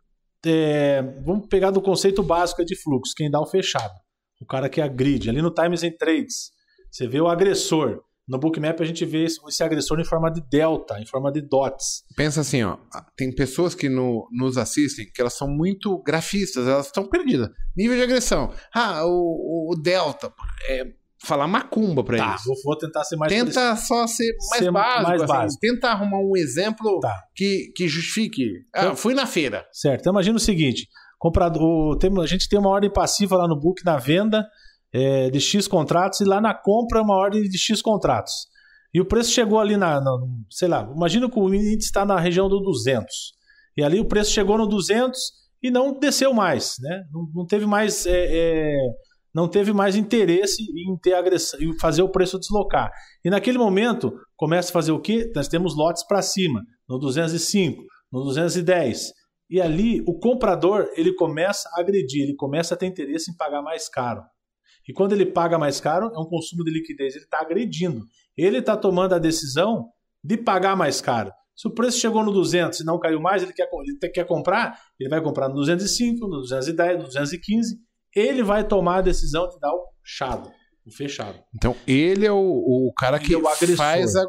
É, 0.45 1.01
vamos 1.25 1.47
pegar 1.47 1.71
do 1.71 1.81
conceito 1.81 2.23
básico 2.23 2.63
de 2.65 2.75
fluxo, 2.81 3.13
quem 3.15 3.29
dá 3.29 3.39
o 3.39 3.45
fechado. 3.45 3.93
O 4.41 4.45
cara 4.45 4.69
que 4.69 4.81
agride. 4.81 5.29
Ali 5.29 5.41
no 5.41 5.53
Times 5.53 5.83
and 5.83 5.91
Trades, 5.99 6.51
você 6.91 7.07
vê 7.07 7.21
o 7.21 7.27
agressor. 7.27 8.01
No 8.27 8.39
Bookmap 8.39 8.79
a 8.79 8.85
gente 8.85 9.03
vê 9.03 9.25
esse, 9.25 9.63
agressor 9.63 9.99
em 9.99 10.05
forma 10.05 10.31
de 10.31 10.41
delta, 10.49 10.99
em 10.99 11.05
forma 11.05 11.31
de 11.31 11.41
dots. 11.41 12.03
Pensa 12.15 12.41
assim, 12.41 12.63
ó. 12.63 12.77
Tem 13.17 13.33
pessoas 13.33 13.75
que 13.75 13.89
no- 13.89 14.27
nos 14.31 14.57
assistem 14.57 15.05
que 15.13 15.19
elas 15.21 15.33
são 15.33 15.47
muito 15.49 16.01
grafistas, 16.01 16.65
elas 16.67 16.85
estão 16.85 17.07
perdidas. 17.09 17.49
Nível 17.75 17.97
de 17.97 18.03
agressão. 18.03 18.53
Ah, 18.73 19.05
o, 19.05 19.71
o 19.73 19.75
Delta. 19.81 20.31
É, 20.69 20.85
falar 21.25 21.47
macumba 21.47 22.03
pra 22.03 22.17
Tá, 22.17 22.29
eles. 22.31 22.43
vou, 22.45 22.55
vou 22.63 22.77
tentar 22.77 23.03
ser 23.03 23.15
mais 23.15 23.31
preciso. 23.31 23.47
Tenta 23.53 23.75
só 23.75 24.07
ser 24.07 24.31
mais 24.49 24.63
Ser 24.63 24.71
básico. 24.71 25.03
mais 25.07 25.21
assim. 25.21 25.33
básico. 25.33 25.59
Tenta 25.61 25.87
arrumar 25.89 26.17
um 26.19 26.35
exemplo 26.35 26.99
Tá. 26.99 27.21
que, 27.35 27.71
que 27.75 27.87
justifique. 27.87 28.45
Ah, 28.73 28.85
Eu- 28.85 28.95
fui 28.95 29.13
na 29.13 29.25
feira. 29.27 29.65
Certo. 29.71 30.01
Então 30.01 30.13
imagina 30.13 30.37
o 30.37 30.39
seguinte: 30.39 30.87
comprador, 31.19 31.97
tem- 31.97 32.11
a 32.19 32.25
gente 32.25 32.49
tem 32.49 32.57
uma 32.59 32.69
ordem 32.69 32.91
passiva 32.91 33.37
lá 33.37 33.47
no 33.47 33.59
book 33.59 33.83
na 33.85 33.97
venda 33.97 34.45
é, 34.93 35.29
de 35.29 35.39
X 35.39 35.67
contratos 35.67 36.19
e 36.19 36.25
lá 36.25 36.41
na 36.41 36.53
compra 36.53 37.01
uma 37.01 37.15
ordem 37.15 37.43
de 37.43 37.57
X 37.57 37.81
contratos. 37.81 38.33
E 38.93 38.99
o 38.99 39.05
preço 39.05 39.31
chegou 39.31 39.57
ali 39.59 39.77
na, 39.77 40.01
na- 40.01 40.17
sei 40.49 40.67
lá, 40.67 40.91
imagina 40.93 41.29
que 41.29 41.39
o 41.39 41.53
índice 41.53 41.85
está 41.87 42.03
na 42.05 42.19
região 42.19 42.49
do 42.49 42.59
200. 42.59 43.33
E 43.77 43.83
ali 43.83 43.99
o 44.01 44.05
preço 44.05 44.31
chegou 44.31 44.57
no 44.57 44.67
200 44.67 45.17
e 45.63 45.71
não 45.71 45.97
desceu 45.97 46.33
mais, 46.33 46.75
né? 46.81 47.03
Não, 47.13 47.25
não 47.33 47.45
teve 47.45 47.65
mais 47.65 48.05
é, 48.05 48.11
é, 48.29 48.75
não 49.33 49.47
teve 49.47 49.71
mais 49.73 49.95
interesse 49.95 50.63
em 50.63 50.97
ter 50.97 51.13
agressão, 51.13 51.59
em 51.61 51.77
fazer 51.79 52.01
o 52.01 52.09
preço 52.09 52.39
deslocar. 52.39 52.91
E 53.23 53.29
naquele 53.29 53.57
momento 53.57 54.13
começa 54.35 54.69
a 54.69 54.73
fazer 54.73 54.91
o 54.91 54.99
quê? 54.99 55.31
Nós 55.35 55.47
temos 55.47 55.75
lotes 55.75 56.05
para 56.05 56.21
cima, 56.21 56.61
no 56.87 56.97
205, 56.99 57.83
no 58.11 58.23
210. 58.23 59.11
E 59.49 59.59
ali 59.61 60.01
o 60.07 60.17
comprador 60.17 60.89
ele 60.95 61.13
começa 61.15 61.69
a 61.73 61.81
agredir, 61.81 62.23
ele 62.23 62.35
começa 62.35 62.73
a 62.73 62.77
ter 62.77 62.85
interesse 62.85 63.31
em 63.31 63.35
pagar 63.35 63.61
mais 63.61 63.89
caro. 63.89 64.21
E 64.87 64.93
quando 64.93 65.13
ele 65.13 65.25
paga 65.25 65.57
mais 65.57 65.79
caro, 65.79 66.11
é 66.13 66.19
um 66.19 66.25
consumo 66.25 66.63
de 66.63 66.71
liquidez, 66.71 67.15
ele 67.15 67.25
está 67.25 67.39
agredindo. 67.39 68.05
Ele 68.35 68.57
está 68.57 68.75
tomando 68.75 69.13
a 69.13 69.19
decisão 69.19 69.89
de 70.23 70.37
pagar 70.37 70.75
mais 70.75 71.01
caro. 71.01 71.31
Se 71.55 71.67
o 71.67 71.73
preço 71.73 71.99
chegou 71.99 72.23
no 72.23 72.31
200 72.31 72.79
e 72.79 72.85
não 72.85 72.97
caiu 72.97 73.21
mais, 73.21 73.43
ele 73.43 73.53
quer, 73.53 73.69
ele 73.85 74.11
quer 74.11 74.25
comprar, 74.25 74.79
ele 74.99 75.09
vai 75.09 75.21
comprar 75.21 75.47
no 75.47 75.55
205, 75.55 76.27
no 76.27 76.39
210, 76.39 76.97
no 76.97 77.03
215. 77.03 77.77
Ele 78.15 78.43
vai 78.43 78.67
tomar 78.67 78.97
a 78.97 79.01
decisão 79.01 79.47
de 79.47 79.59
dar 79.59 79.71
o 79.73 79.85
chado, 80.03 80.51
o 80.85 80.91
fechado. 80.91 81.39
Então, 81.55 81.75
ele 81.87 82.25
é 82.25 82.31
o, 82.31 82.37
o 82.37 82.91
cara 82.97 83.17
Ele 83.17 83.25
que 83.25 83.33
é 83.33 83.37
o 83.37 83.41
faz 83.77 84.15
a, 84.15 84.23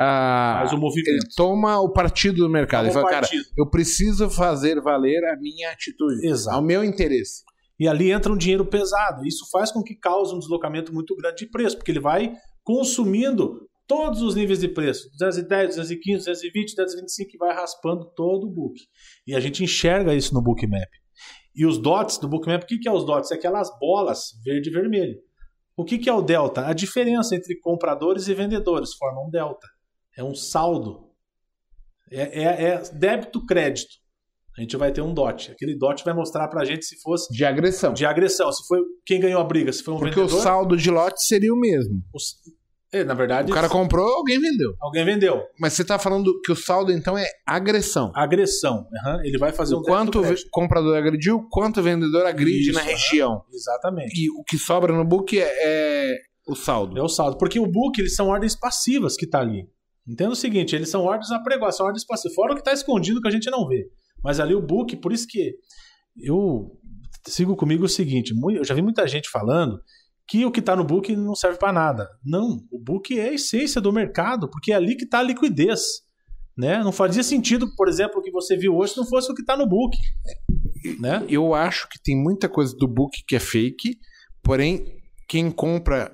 a- 0.00 0.56
Faz 0.60 0.72
o 0.72 0.78
movimento. 0.78 1.08
Ele 1.08 1.20
toma 1.36 1.78
o 1.80 1.92
partido 1.92 2.38
do 2.38 2.48
mercado. 2.48 2.86
Ele 2.86 2.92
Toma 2.92 3.02
fala, 3.02 3.06
o 3.06 3.14
cara, 3.14 3.26
partido. 3.28 3.44
eu 3.56 3.70
preciso 3.70 4.28
fazer 4.30 4.80
valer 4.80 5.22
a 5.24 5.36
minha 5.36 5.70
atitude. 5.70 6.26
Exato. 6.26 6.56
Ao 6.56 6.62
meu 6.62 6.82
interesse. 6.82 7.42
E 7.78 7.86
ali 7.86 8.10
entra 8.10 8.32
um 8.32 8.36
dinheiro 8.36 8.66
pesado. 8.66 9.24
Isso 9.24 9.48
faz 9.52 9.70
com 9.70 9.82
que 9.84 9.94
cause 9.94 10.34
um 10.34 10.38
deslocamento 10.40 10.92
muito 10.92 11.14
grande 11.14 11.44
de 11.44 11.50
preço, 11.50 11.76
porque 11.76 11.92
ele 11.92 12.00
vai 12.00 12.32
consumindo 12.64 13.66
todos 13.86 14.20
os 14.20 14.34
níveis 14.34 14.58
de 14.60 14.68
preço. 14.68 15.08
210, 15.18 15.68
215, 15.76 16.18
220, 16.24 16.74
225, 16.76 17.30
e 17.34 17.38
vai 17.38 17.54
raspando 17.54 18.04
todo 18.14 18.46
o 18.46 18.50
book. 18.50 18.74
E 19.26 19.34
a 19.34 19.40
gente 19.40 19.62
enxerga 19.64 20.14
isso 20.14 20.34
no 20.34 20.42
Bookmap. 20.42 20.88
E 21.58 21.66
os 21.66 21.76
dots 21.76 22.18
do 22.18 22.28
Bookmap, 22.28 22.62
o 22.62 22.66
que, 22.66 22.78
que 22.78 22.88
é 22.88 22.92
os 22.92 23.04
dots? 23.04 23.30
É 23.32 23.34
aquelas 23.34 23.68
bolas 23.80 24.20
verde 24.44 24.70
e 24.70 24.72
vermelho. 24.72 25.16
O 25.76 25.84
que, 25.84 25.98
que 25.98 26.08
é 26.08 26.12
o 26.12 26.22
delta? 26.22 26.66
A 26.66 26.72
diferença 26.72 27.34
entre 27.34 27.58
compradores 27.58 28.28
e 28.28 28.34
vendedores 28.34 28.94
forma 28.94 29.20
um 29.26 29.30
delta. 29.30 29.66
É 30.16 30.22
um 30.22 30.34
saldo. 30.34 31.08
É, 32.10 32.42
é- 32.42 32.64
é 32.74 32.82
débito-crédito. 32.92 33.90
A 34.56 34.60
gente 34.60 34.76
vai 34.76 34.90
ter 34.92 35.00
um 35.02 35.14
dot. 35.14 35.52
Aquele 35.52 35.76
dot 35.78 36.02
vai 36.04 36.12
mostrar 36.14 36.48
pra 36.48 36.64
gente 36.64 36.84
se 36.84 37.00
fosse 37.00 37.32
De 37.32 37.44
agressão. 37.44 37.92
de 37.92 38.04
agressão. 38.04 38.50
Se 38.52 38.66
foi 38.66 38.80
quem 39.06 39.20
ganhou 39.20 39.40
a 39.40 39.44
briga, 39.44 39.72
se 39.72 39.82
foi 39.84 39.94
um 39.94 39.98
Porque 39.98 40.18
o 40.18 40.22
vendedor. 40.24 40.42
saldo 40.42 40.76
de 40.76 40.90
lote 40.90 41.22
seria 41.24 41.52
o 41.52 41.58
mesmo. 41.58 42.02
os- 42.14 42.34
É, 42.92 43.04
na 43.04 43.12
verdade, 43.12 43.50
O 43.50 43.54
cara 43.54 43.68
comprou, 43.68 44.06
alguém 44.16 44.40
vendeu. 44.40 44.72
alguém 44.80 45.04
vendeu. 45.04 45.42
Mas 45.60 45.74
você 45.74 45.84
tá 45.84 45.98
falando 45.98 46.40
que 46.40 46.50
o 46.50 46.56
saldo, 46.56 46.90
então, 46.90 47.18
é 47.18 47.26
agressão. 47.46 48.10
Agressão. 48.14 48.86
Aham, 49.04 49.20
Ele 49.24 49.36
vai 49.36 49.52
fazer 49.52 49.74
um 49.74 49.78
O 49.78 49.82
quanto 49.82 50.22
o 50.22 50.34
comprador 50.50 50.96
agrediu, 50.96 51.46
quanto 51.50 51.80
o 51.80 51.82
vendedor 51.82 52.24
agride 52.24 52.70
Isso, 52.70 52.72
na 52.72 52.80
região. 52.80 53.42
Exatamente. 53.52 54.18
E 54.18 54.30
o 54.30 54.42
que 54.42 54.56
sobra 54.56 54.92
no 54.94 55.04
book 55.04 55.38
é, 55.38 55.44
é 55.44 56.16
o 56.48 56.54
saldo. 56.54 56.98
É 56.98 57.02
o 57.02 57.08
saldo. 57.08 57.36
Porque 57.36 57.60
o 57.60 57.66
book, 57.66 57.98
eles 58.00 58.14
são 58.14 58.28
ordens 58.28 58.56
passivas 58.56 59.16
que 59.16 59.26
tá 59.26 59.40
ali. 59.40 59.68
Entenda 60.06 60.30
o 60.30 60.36
seguinte, 60.36 60.74
eles 60.74 60.88
são 60.88 61.02
ordens 61.04 61.30
apregoadas, 61.30 61.76
são 61.76 61.84
ordens 61.84 62.06
passivas. 62.06 62.34
Fora 62.34 62.54
o 62.54 62.56
que 62.56 62.64
tá 62.64 62.72
escondido 62.72 63.20
que 63.20 63.28
a 63.28 63.30
gente 63.30 63.50
não 63.50 63.68
vê. 63.68 63.84
Mas 64.24 64.40
ali 64.40 64.54
o 64.54 64.62
book, 64.62 64.96
por 64.96 65.12
isso 65.12 65.26
que 65.28 65.52
eu 66.16 66.70
sigo 67.26 67.54
comigo 67.54 67.84
o 67.84 67.88
seguinte, 67.88 68.32
eu 68.54 68.64
já 68.64 68.74
vi 68.74 68.80
muita 68.80 69.06
gente 69.06 69.28
falando 69.28 69.78
que 70.28 70.44
o 70.44 70.50
que 70.50 70.60
tá 70.60 70.76
no 70.76 70.84
book 70.84 71.14
não 71.16 71.34
serve 71.34 71.58
para 71.58 71.72
nada. 71.72 72.08
Não, 72.24 72.60
o 72.70 72.78
book 72.78 73.18
é 73.18 73.30
a 73.30 73.32
essência 73.32 73.80
do 73.80 73.92
mercado, 73.92 74.48
porque 74.50 74.72
é 74.72 74.74
ali 74.74 74.94
que 74.94 75.06
tá 75.06 75.20
a 75.20 75.22
liquidez. 75.22 75.80
Né? 76.56 76.82
Não 76.82 76.92
fazia 76.92 77.22
sentido, 77.22 77.72
por 77.76 77.88
exemplo, 77.88 78.18
o 78.18 78.22
que 78.22 78.30
você 78.30 78.56
viu 78.56 78.76
hoje 78.76 78.92
se 78.92 78.98
não 78.98 79.06
fosse 79.06 79.30
o 79.30 79.34
que 79.34 79.44
tá 79.44 79.56
no 79.56 79.66
book. 79.66 79.96
Né? 81.00 81.24
Eu 81.28 81.54
acho 81.54 81.88
que 81.88 81.98
tem 82.02 82.16
muita 82.16 82.48
coisa 82.48 82.76
do 82.76 82.86
book 82.86 83.16
que 83.26 83.36
é 83.36 83.40
fake, 83.40 83.96
porém, 84.42 84.84
quem 85.28 85.50
compra 85.50 86.12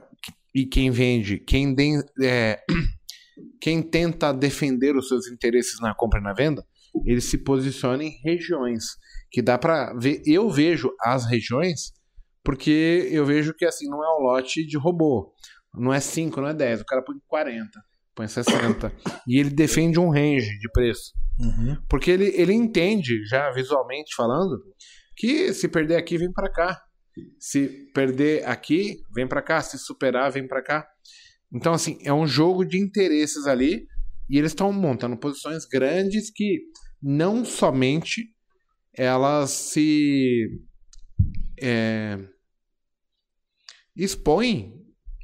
e 0.54 0.64
quem 0.66 0.90
vende, 0.90 1.38
quem, 1.38 1.74
den- 1.74 2.02
é, 2.22 2.62
quem 3.60 3.82
tenta 3.82 4.32
defender 4.32 4.94
os 4.96 5.08
seus 5.08 5.26
interesses 5.28 5.80
na 5.80 5.94
compra 5.94 6.20
e 6.20 6.22
na 6.22 6.32
venda, 6.32 6.64
ele 7.04 7.20
se 7.20 7.38
posiciona 7.38 8.04
em 8.04 8.20
regiões. 8.22 8.84
Que 9.30 9.42
dá 9.42 9.58
pra 9.58 9.92
ver. 9.94 10.22
Eu 10.24 10.48
vejo 10.48 10.90
as 11.00 11.26
regiões 11.28 11.92
porque 12.44 13.08
eu 13.10 13.24
vejo 13.24 13.54
que 13.54 13.64
assim 13.64 13.88
não 13.88 14.04
é 14.04 14.16
um 14.16 14.22
lote 14.22 14.64
de 14.66 14.76
robô. 14.76 15.32
Não 15.74 15.92
é 15.92 15.98
5, 15.98 16.40
não 16.40 16.48
é 16.48 16.54
10. 16.54 16.82
O 16.82 16.84
cara 16.84 17.02
põe 17.02 17.16
40, 17.26 17.68
põe 18.14 18.28
60. 18.28 18.92
e 19.26 19.40
ele 19.40 19.50
defende 19.50 19.98
um 19.98 20.10
range 20.10 20.58
de 20.58 20.70
preço. 20.72 21.12
Uhum. 21.40 21.76
Porque 21.88 22.10
ele, 22.10 22.26
ele 22.36 22.52
entende, 22.52 23.24
já 23.26 23.50
visualmente 23.50 24.14
falando, 24.14 24.62
que 25.16 25.52
se 25.52 25.66
perder 25.68 25.96
aqui, 25.96 26.18
vem 26.18 26.32
pra 26.32 26.50
cá. 26.50 26.80
Se 27.38 27.88
perder 27.92 28.46
aqui, 28.46 29.02
vem 29.12 29.26
pra 29.26 29.42
cá. 29.42 29.60
Se 29.62 29.78
superar, 29.78 30.30
vem 30.30 30.46
pra 30.46 30.62
cá. 30.62 30.86
Então, 31.52 31.72
assim, 31.72 31.98
é 32.04 32.12
um 32.12 32.26
jogo 32.26 32.64
de 32.64 32.78
interesses 32.78 33.46
ali. 33.46 33.86
E 34.28 34.38
eles 34.38 34.52
estão 34.52 34.72
montando 34.72 35.16
posições 35.16 35.64
grandes 35.66 36.30
que 36.30 36.60
não 37.02 37.44
somente 37.44 38.32
elas 38.96 39.50
se 39.50 40.48
é, 41.60 42.18
expõem 43.96 44.72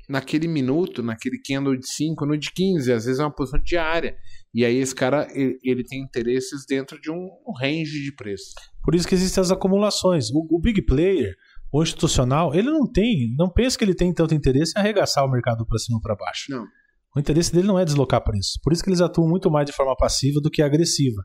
naquele 0.08 0.48
minuto, 0.48 1.02
naquele 1.02 1.40
candle 1.40 1.76
de 1.76 1.86
5, 1.88 2.26
no 2.26 2.36
de 2.36 2.50
15, 2.52 2.92
às 2.92 3.04
vezes 3.04 3.20
é 3.20 3.24
uma 3.24 3.34
posição 3.34 3.60
diária. 3.62 4.16
E 4.52 4.64
aí 4.64 4.76
esse 4.76 4.94
cara, 4.94 5.28
ele, 5.32 5.56
ele 5.62 5.84
tem 5.84 6.00
interesses 6.02 6.64
dentro 6.68 7.00
de 7.00 7.10
um 7.10 7.28
range 7.60 8.02
de 8.02 8.12
preço. 8.16 8.52
Por 8.82 8.94
isso 8.94 9.06
que 9.06 9.14
existem 9.14 9.40
as 9.40 9.52
acumulações. 9.52 10.30
O, 10.32 10.46
o 10.50 10.60
big 10.60 10.82
player, 10.84 11.34
o 11.72 11.80
institucional, 11.82 12.52
ele 12.54 12.68
não 12.70 12.90
tem, 12.90 13.32
não 13.38 13.48
pensa 13.48 13.78
que 13.78 13.84
ele 13.84 13.94
tem 13.94 14.12
tanto 14.12 14.34
interesse 14.34 14.72
em 14.76 14.80
arregaçar 14.80 15.24
o 15.24 15.30
mercado 15.30 15.64
para 15.64 15.78
cima 15.78 15.98
ou 15.98 16.02
para 16.02 16.16
baixo. 16.16 16.46
Não. 16.50 16.64
O 17.16 17.20
interesse 17.20 17.52
dele 17.52 17.68
não 17.68 17.78
é 17.78 17.84
deslocar 17.84 18.22
preço. 18.24 18.58
Por 18.62 18.72
isso 18.72 18.82
que 18.82 18.90
eles 18.90 19.00
atuam 19.00 19.28
muito 19.28 19.48
mais 19.50 19.66
de 19.66 19.72
forma 19.72 19.96
passiva 19.96 20.40
do 20.40 20.50
que 20.50 20.62
agressiva. 20.62 21.22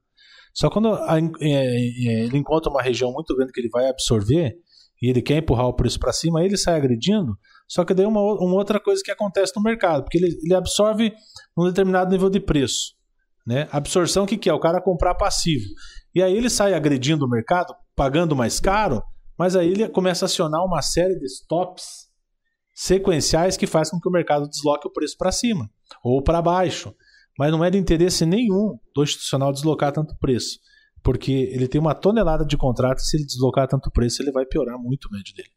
Só 0.53 0.69
quando 0.69 0.89
a- 0.93 1.17
é, 1.41 1.49
é, 1.49 2.25
ele 2.25 2.37
encontra 2.37 2.69
uma 2.71 2.81
região 2.81 3.11
muito 3.11 3.35
grande 3.35 3.51
que 3.51 3.59
ele 3.59 3.69
vai 3.69 3.87
absorver 3.89 4.53
e 5.05 5.09
ele 5.11 5.21
quer 5.21 5.37
empurrar 5.37 5.67
o 5.67 5.73
preço 5.73 5.99
para 5.99 6.11
cima, 6.11 6.43
ele 6.43 6.57
sai 6.57 6.75
agredindo. 6.75 7.37
Só 7.67 7.85
que 7.85 7.93
daí 7.93 8.07
uma, 8.07 8.19
uma 8.19 8.55
outra 8.55 8.79
coisa 8.79 9.03
que 9.05 9.11
acontece 9.11 9.53
no 9.55 9.61
mercado, 9.61 10.01
porque 10.01 10.17
ele, 10.17 10.35
ele 10.43 10.55
absorve 10.55 11.13
um 11.55 11.63
determinado 11.67 12.09
nível 12.09 12.27
de 12.27 12.39
preço. 12.39 12.95
Né? 13.45 13.67
Absorção, 13.71 14.23
o 14.23 14.27
que, 14.27 14.35
que 14.35 14.49
é? 14.49 14.53
O 14.53 14.59
cara 14.59 14.81
comprar 14.81 15.13
passivo. 15.13 15.63
E 16.15 16.23
aí 16.23 16.35
ele 16.35 16.49
sai 16.49 16.73
agredindo 16.73 17.23
o 17.23 17.29
mercado, 17.29 17.71
pagando 17.95 18.35
mais 18.35 18.59
caro, 18.59 19.03
mas 19.37 19.55
aí 19.55 19.69
ele 19.69 19.87
começa 19.89 20.25
a 20.25 20.27
acionar 20.27 20.65
uma 20.65 20.81
série 20.81 21.19
de 21.19 21.25
stops 21.27 22.07
sequenciais 22.73 23.55
que 23.55 23.67
faz 23.67 23.91
com 23.91 23.99
que 23.99 24.09
o 24.09 24.11
mercado 24.11 24.49
desloque 24.49 24.87
o 24.87 24.91
preço 24.91 25.15
para 25.19 25.31
cima 25.31 25.69
ou 26.03 26.23
para 26.23 26.41
baixo. 26.41 26.95
Mas 27.37 27.51
não 27.51 27.63
é 27.63 27.69
de 27.69 27.77
interesse 27.77 28.25
nenhum 28.25 28.79
do 28.95 29.03
institucional 29.03 29.53
deslocar 29.53 29.91
tanto 29.91 30.17
preço, 30.17 30.57
porque 31.05 31.31
ele 31.53 31.67
tem 31.67 31.79
uma 31.79 31.93
tonelada 31.93 32.43
de 32.43 32.57
contrato 32.57 32.97
e 32.97 33.05
se 33.05 33.15
ele 33.15 33.25
deslocar 33.25 33.67
tanto 33.67 33.91
preço, 33.91 34.23
ele 34.23 34.31
vai 34.31 34.43
piorar 34.43 34.75
muito 34.79 35.05
o 35.05 35.11
médio 35.11 35.35
dele. 35.35 35.49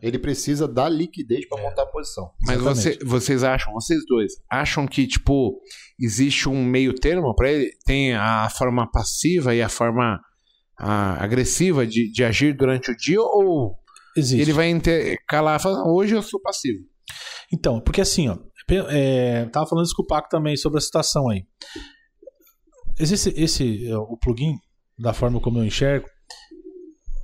Ele 0.00 0.20
precisa 0.20 0.68
da 0.68 0.88
liquidez 0.88 1.48
para 1.48 1.60
montar 1.60 1.82
a 1.82 1.86
posição. 1.86 2.30
Mas 2.46 2.60
você- 2.60 2.96
vocês 3.04 3.42
acham, 3.42 3.72
vocês 3.72 4.00
dois, 4.06 4.34
acham 4.48 4.86
que, 4.86 5.04
tipo, 5.04 5.60
existe 6.00 6.48
um 6.48 6.64
meio 6.64 6.94
termo 6.94 7.34
para 7.34 7.50
ele? 7.50 7.72
Tem 7.84 8.14
a 8.14 8.48
forma 8.50 8.88
passiva 8.88 9.52
e 9.52 9.60
a 9.60 9.68
forma 9.68 10.20
ah, 10.78 11.22
agressiva 11.22 11.84
de, 11.84 12.08
de 12.12 12.22
agir 12.24 12.56
durante 12.56 12.92
o 12.92 12.96
dia? 12.96 13.20
Ou 13.20 13.74
Existe. 14.16 14.40
ele 14.40 14.52
vai 14.52 14.70
inter- 14.70 15.18
calar 15.28 15.58
e 15.58 15.62
falar, 15.62 15.84
hoje 15.92 16.14
eu 16.14 16.22
sou 16.22 16.40
passivo? 16.40 16.78
Então, 17.52 17.80
porque 17.80 18.00
assim, 18.00 18.28
ó, 18.28 18.38
é, 18.88 19.46
tava 19.46 19.66
falando 19.66 19.84
isso 19.86 19.94
com 19.96 20.04
o 20.04 20.06
Paco 20.06 20.28
também 20.30 20.56
sobre 20.56 20.78
a 20.78 20.80
situação 20.80 21.28
aí. 21.28 21.42
Existe 23.00 23.32
esse, 23.34 23.88
é, 23.88 23.96
o 23.96 24.16
plugin, 24.16 24.56
da 24.98 25.14
forma 25.14 25.40
como 25.40 25.58
eu 25.58 25.64
enxergo. 25.64 26.06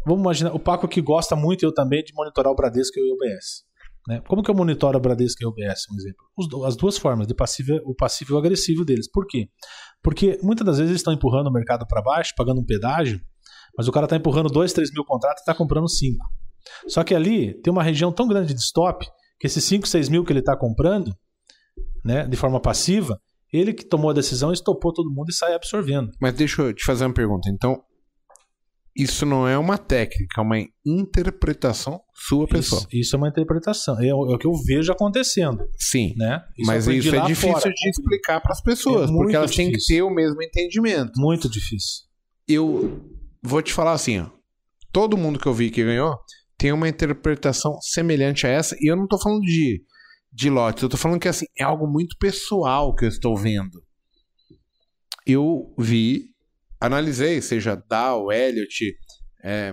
Vamos 0.07 0.23
imaginar, 0.23 0.55
o 0.55 0.59
Paco 0.59 0.89
que 0.89 1.03
gosta 1.03 1.37
muito, 1.37 1.65
eu 1.65 1.75
também, 1.75 2.03
de 2.03 2.15
monitorar 2.15 2.51
o 2.51 2.57
Bradesco 2.57 2.99
e 2.99 3.03
o 3.03 3.15
UBS. 3.15 3.67
Né? 4.09 4.23
Como 4.27 4.43
que 4.43 4.51
eu 4.51 4.55
monitoro 4.55 4.97
o 4.97 5.01
Bradesco 5.01 5.43
e 5.43 5.47
o 5.47 5.51
UBS, 5.51 5.83
um 5.93 5.97
exemplo? 5.97 6.65
As 6.65 6.77
duas 6.77 6.97
formas, 6.97 7.27
de 7.27 7.35
passivo, 7.35 7.75
o 7.85 7.95
passivo 7.95 8.33
e 8.33 8.35
o 8.35 8.39
agressivo 8.39 8.85
deles. 8.85 9.11
Por 9.11 9.27
quê? 9.27 9.49
Porque 10.03 10.39
muitas 10.43 10.65
das 10.65 10.79
vezes 10.79 10.93
eles 10.93 11.01
estão 11.01 11.13
empurrando 11.13 11.49
o 11.49 11.53
mercado 11.53 11.87
para 11.87 12.01
baixo, 12.01 12.33
pagando 12.37 12.61
um 12.61 12.65
pedágio, 12.65 13.21
mas 13.77 13.87
o 13.87 13.93
cara 13.93 14.07
está 14.07 14.17
empurrando 14.17 14.49
2, 14.49 14.73
3 14.73 14.93
mil 14.93 15.05
contratos 15.05 15.41
e 15.41 15.43
está 15.43 15.55
comprando 15.55 15.89
5. 15.89 16.25
Só 16.89 17.05
que 17.05 17.15
ali 17.15 17.61
tem 17.61 17.71
uma 17.71 17.83
região 17.83 18.11
tão 18.11 18.27
grande 18.27 18.55
de 18.55 18.61
stop 18.61 19.07
que 19.39 19.47
esses 19.47 19.63
5, 19.65 19.87
6 19.87 20.09
mil 20.09 20.25
que 20.25 20.33
ele 20.33 20.41
está 20.41 20.57
comprando, 20.57 21.15
né, 22.05 22.27
de 22.27 22.37
forma 22.37 22.61
passiva, 22.61 23.21
ele 23.53 23.73
que 23.73 23.85
tomou 23.85 24.11
a 24.11 24.15
decisão 24.15 24.53
estopou 24.53 24.93
todo 24.93 25.11
mundo 25.11 25.29
e 25.31 25.35
sai 25.35 25.55
absorvendo. 25.55 26.11
Mas 26.21 26.35
deixa 26.35 26.63
eu 26.63 26.75
te 26.75 26.85
fazer 26.85 27.05
uma 27.07 27.15
pergunta. 27.15 27.49
Então, 27.51 27.83
isso 28.97 29.27
não 29.27 29.47
é 29.47 29.59
uma 29.59 29.77
técnica, 29.77 30.41
é 30.41 30.45
uma 30.45 30.57
interpretação 30.85 32.01
sua 32.15 32.47
pessoal. 32.49 32.81
Isso, 32.83 32.89
isso 32.93 33.17
é 33.17 33.19
uma 33.19 33.29
interpretação. 33.29 34.01
É, 34.01 34.13
o 34.15 34.33
é 34.33 34.35
o 34.35 34.39
que 34.39 34.47
eu 34.47 34.53
vejo 34.65 34.91
acontecendo, 34.91 35.69
Sim. 35.79 36.15
né? 36.17 36.43
mas 36.65 36.87
eu 36.87 36.93
aprendi 36.93 37.09
isso 37.09 37.17
é 37.17 37.27
difícil 37.27 37.53
fora. 37.53 37.71
de 37.75 37.91
explicar 37.91 38.41
para 38.41 38.53
as 38.53 38.63
pessoas, 38.63 39.11
É 39.11 39.13
porque 39.13 39.37
elas 39.37 39.55
têm 39.55 39.67
que 39.67 39.73
difícil. 39.77 39.97
ter 39.97 40.03
o 40.03 40.11
mesmo 40.11 40.43
entendimento. 40.43 41.13
Muito 41.17 41.49
difícil. 41.51 42.05
Eu 42.49 43.01
vou 43.43 43.61
te 43.61 43.73
falar 43.73 43.93
assim, 43.93 44.21
ó. 44.21 44.31
Todo 44.93 45.17
mundo 45.17 45.39
que 45.39 45.47
eu 45.47 45.53
vi 45.53 45.71
que 45.71 45.85
ganhou 45.85 46.17
tem 46.57 46.73
uma 46.73 46.89
interpretação 46.89 47.79
semelhante 47.83 48.47
a 48.47 48.51
essa, 48.51 48.75
e 48.81 48.91
eu 48.91 48.97
não 48.97 49.07
tô 49.07 49.21
falando 49.21 49.43
de, 49.43 49.83
de 50.37 50.51
lotes, 50.51 50.83
eu 50.83 50.89
tô 50.91 50.99
falando 50.99 51.19
que 51.19 51.29
assim, 51.29 51.47
é 51.59 51.65
algo 51.65 51.87
muito 51.87 52.15
pessoal 52.19 52.95
que 52.95 53.07
eu 53.07 53.09
estou 53.09 53.35
vendo. 53.35 53.83
Eu 55.27 55.75
vi, 55.79 56.27
analisei, 56.79 57.41
seja 57.41 57.75
Dow, 57.75 58.31
Elliott, 58.31 58.95
é, 59.43 59.73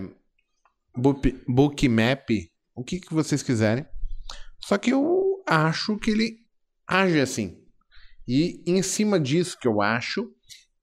Book- 0.96 1.44
Bookmap, 1.46 2.30
o 2.74 2.82
que, 2.82 2.98
que 2.98 3.12
vocês 3.12 3.42
quiserem. 3.42 3.84
Só 4.58 4.78
que 4.78 4.90
eu 4.90 5.42
acho 5.46 5.98
que 5.98 6.10
ele 6.10 6.38
age 6.88 7.20
assim. 7.20 7.62
E 8.26 8.62
em 8.66 8.82
cima 8.82 9.20
disso 9.20 9.58
que 9.60 9.68
eu 9.68 9.82
acho, 9.82 10.26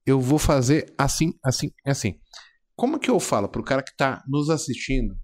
eu 0.06 0.20
vou 0.20 0.38
fazer 0.38 0.94
assim, 0.96 1.32
assim, 1.44 1.72
assim. 1.84 2.20
Como 2.76 3.00
que 3.00 3.10
eu 3.10 3.18
falo 3.18 3.48
pro 3.48 3.64
cara 3.64 3.82
que 3.82 3.96
tá 3.96 4.22
nos 4.28 4.48
assistindo 4.48 5.16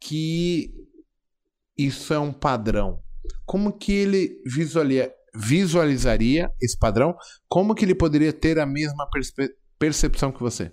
que 0.00 0.72
isso 1.76 2.14
é 2.14 2.18
um 2.18 2.32
padrão? 2.32 3.02
Como 3.44 3.72
que 3.72 3.92
ele 3.92 4.40
visualia- 4.46 5.12
visualizaria 5.34 6.50
esse 6.60 6.78
padrão? 6.78 7.14
Como 7.48 7.74
que 7.74 7.84
ele 7.84 7.94
poderia 7.94 8.32
ter 8.32 8.58
a 8.58 8.66
mesma 8.66 9.06
percepção 9.78 10.32
que 10.32 10.40
você? 10.40 10.72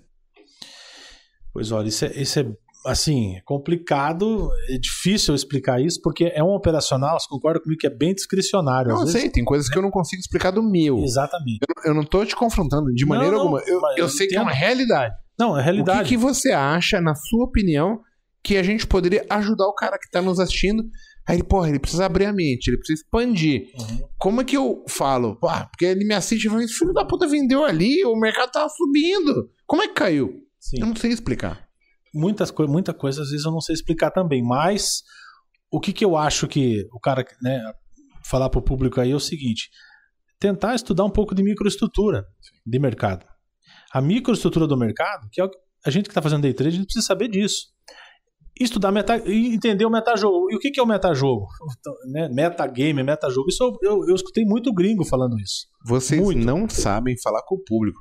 Pois 1.52 1.72
olha, 1.72 1.88
isso 1.88 2.04
é, 2.04 2.12
isso 2.20 2.38
é 2.38 2.46
assim, 2.86 3.36
é 3.36 3.40
complicado, 3.44 4.48
é 4.70 4.78
difícil 4.78 5.32
eu 5.32 5.36
explicar 5.36 5.80
isso, 5.80 6.00
porque 6.02 6.24
é 6.34 6.42
um 6.42 6.54
operacional, 6.54 7.18
você 7.18 7.26
concorda 7.28 7.60
comigo 7.60 7.80
que 7.80 7.86
é 7.86 7.90
bem 7.90 8.14
discricionário. 8.14 8.90
Não, 8.90 9.00
eu 9.00 9.06
vezes. 9.06 9.20
sei, 9.20 9.30
tem 9.30 9.44
coisas 9.44 9.68
que 9.68 9.76
eu 9.76 9.82
não 9.82 9.90
consigo 9.90 10.20
explicar 10.20 10.50
do 10.52 10.62
meu. 10.62 10.98
Exatamente. 10.98 11.58
Eu 11.84 11.94
não 11.94 12.04
tô 12.04 12.24
te 12.24 12.36
confrontando 12.36 12.92
de 12.94 13.02
Não, 13.04 13.08
maneira 13.08 13.32
não, 13.36 13.42
alguma. 13.42 13.60
Eu, 13.66 13.80
eu 13.96 14.04
eu 14.04 14.08
sei 14.08 14.26
que 14.28 14.36
é 14.36 14.40
uma 14.40 14.52
realidade. 14.52 15.14
Não, 15.38 15.56
é 15.56 15.60
O 15.60 15.64
realidade. 15.64 16.02
que, 16.04 16.08
que 16.10 16.16
você 16.16 16.52
acha, 16.52 17.00
na 17.00 17.14
sua 17.14 17.44
opinião, 17.44 18.00
que 18.42 18.56
a 18.56 18.62
gente 18.62 18.86
poderia 18.86 19.24
ajudar 19.28 19.66
o 19.66 19.74
cara 19.74 19.98
que 19.98 20.10
tá 20.10 20.22
nos 20.22 20.38
assistindo? 20.38 20.82
Aí 21.28 21.36
ele, 21.36 21.44
porra, 21.44 21.68
ele 21.68 21.78
precisa 21.78 22.06
abrir 22.06 22.24
a 22.24 22.32
mente, 22.32 22.68
ele 22.68 22.78
precisa 22.78 23.02
expandir. 23.02 23.70
Uhum. 23.78 24.08
Como 24.18 24.40
é 24.40 24.44
que 24.44 24.56
eu 24.56 24.82
falo? 24.88 25.36
Pá, 25.38 25.66
porque 25.66 25.84
ele 25.84 26.06
me 26.06 26.14
assiste 26.14 26.46
e 26.46 26.48
fala, 26.48 26.64
esse 26.64 26.72
filho 26.72 26.94
da 26.94 27.04
puta 27.04 27.28
vendeu 27.28 27.64
ali, 27.64 28.02
o 28.06 28.16
mercado 28.16 28.50
tava 28.50 28.68
subindo. 28.70 29.50
Como 29.66 29.82
é 29.82 29.88
que 29.88 29.94
caiu? 29.94 30.32
Sim. 30.58 30.80
Eu 30.80 30.86
não 30.86 30.96
sei 30.96 31.10
explicar. 31.12 31.68
muitas 32.14 32.50
coi 32.50 32.66
muita 32.66 32.94
coisa 32.94 33.22
às 33.22 33.28
vezes 33.30 33.44
eu 33.44 33.52
não 33.52 33.60
sei 33.60 33.74
explicar 33.74 34.10
também, 34.10 34.42
mas 34.42 35.02
o 35.70 35.78
que, 35.78 35.92
que 35.92 36.02
eu 36.02 36.16
acho 36.16 36.48
que 36.48 36.86
o 36.94 36.98
cara, 36.98 37.22
né, 37.42 37.62
falar 38.24 38.48
pro 38.48 38.62
público 38.62 38.98
aí 38.98 39.10
é 39.10 39.14
o 39.14 39.20
seguinte: 39.20 39.68
tentar 40.40 40.74
estudar 40.74 41.04
um 41.04 41.10
pouco 41.10 41.34
de 41.34 41.42
microestrutura 41.42 42.24
de 42.64 42.78
mercado. 42.78 43.26
A 43.92 44.00
microestrutura 44.00 44.66
do 44.66 44.78
mercado, 44.78 45.28
que 45.30 45.42
é 45.42 45.48
a 45.84 45.90
gente 45.90 46.04
que 46.04 46.10
está 46.10 46.22
fazendo 46.22 46.42
day 46.42 46.54
trade, 46.54 46.74
a 46.74 46.78
gente 46.78 46.86
precisa 46.86 47.06
saber 47.06 47.28
disso. 47.28 47.66
Estudar 48.60 48.90
meta 48.90 49.22
entender 49.26 49.84
o 49.84 49.90
metajogo. 49.90 50.50
E 50.50 50.56
o 50.56 50.58
que, 50.58 50.70
que 50.70 50.80
é 50.80 50.82
o 50.82 50.86
metajogo? 50.86 51.46
Então, 51.78 51.94
né, 52.10 52.28
metagame, 52.28 53.02
metajogo. 53.02 53.48
Isso 53.48 53.62
eu, 53.62 53.76
eu, 53.82 54.08
eu 54.08 54.14
escutei 54.14 54.44
muito 54.44 54.72
gringo 54.72 55.04
falando 55.04 55.38
isso. 55.38 55.66
Vocês 55.84 56.20
Muito. 56.20 56.44
não 56.44 56.68
sabem 56.68 57.16
falar 57.22 57.42
com 57.46 57.54
o 57.54 57.64
público. 57.64 58.00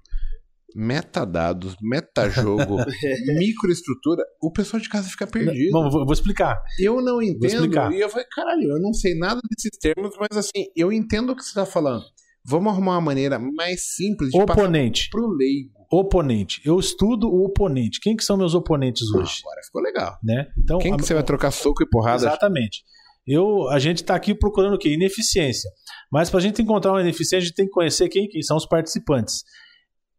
Metadados, 0.75 1.75
metajogo, 1.81 2.75
microestrutura, 3.39 4.23
o 4.41 4.51
pessoal 4.51 4.81
de 4.81 4.89
casa 4.89 5.09
fica 5.09 5.25
perdido. 5.25 5.71
Vou, 5.71 5.89
vou 5.89 6.13
explicar. 6.13 6.61
Eu 6.79 7.01
não 7.01 7.21
entendo. 7.21 7.93
E 7.93 7.99
eu 8.01 8.09
falei, 8.09 8.25
caralho, 8.29 8.71
eu 8.71 8.79
não 8.79 8.93
sei 8.93 9.17
nada 9.17 9.39
desses 9.49 9.77
termos, 9.79 10.15
mas 10.19 10.37
assim, 10.37 10.65
eu 10.75 10.91
entendo 10.91 11.31
o 11.31 11.35
que 11.35 11.43
você 11.43 11.53
tá 11.53 11.65
falando. 11.65 12.03
Vamos 12.45 12.71
arrumar 12.71 12.93
uma 12.93 13.01
maneira 13.01 13.39
mais 13.39 13.95
simples 13.95 14.31
de 14.31 14.37
passar 14.45 14.61
Oponente. 14.61 15.09
pro 15.09 15.27
leigo. 15.27 15.76
Oponente. 15.91 16.61
Eu 16.65 16.79
estudo 16.79 17.27
o 17.29 17.45
oponente. 17.45 17.99
Quem 18.01 18.15
que 18.15 18.23
são 18.23 18.35
meus 18.37 18.53
oponentes 18.53 19.03
Ah, 19.13 19.19
hoje? 19.19 19.39
agora 19.41 19.61
ficou 19.63 19.81
legal. 19.81 20.17
né? 20.23 20.47
Então, 20.57 20.79
Quem 20.79 20.93
a- 20.93 20.97
que 20.97 21.03
você 21.05 21.13
vai 21.13 21.23
trocar 21.23 21.51
soco 21.51 21.81
e 21.83 21.89
porrada? 21.89 22.17
Exatamente. 22.27 22.83
Eu, 23.25 23.67
a 23.69 23.79
gente 23.79 23.97
está 23.97 24.15
aqui 24.15 24.33
procurando 24.33 24.75
o 24.75 24.77
quê? 24.77 24.93
Ineficiência. 24.93 25.69
Mas 26.11 26.29
para 26.29 26.39
a 26.39 26.41
gente 26.41 26.61
encontrar 26.61 26.91
uma 26.93 27.01
ineficiência, 27.01 27.37
a 27.37 27.41
gente 27.41 27.55
tem 27.55 27.65
que 27.65 27.71
conhecer 27.71 28.07
quem, 28.09 28.27
quem 28.27 28.41
são 28.41 28.55
os 28.57 28.65
participantes. 28.65 29.43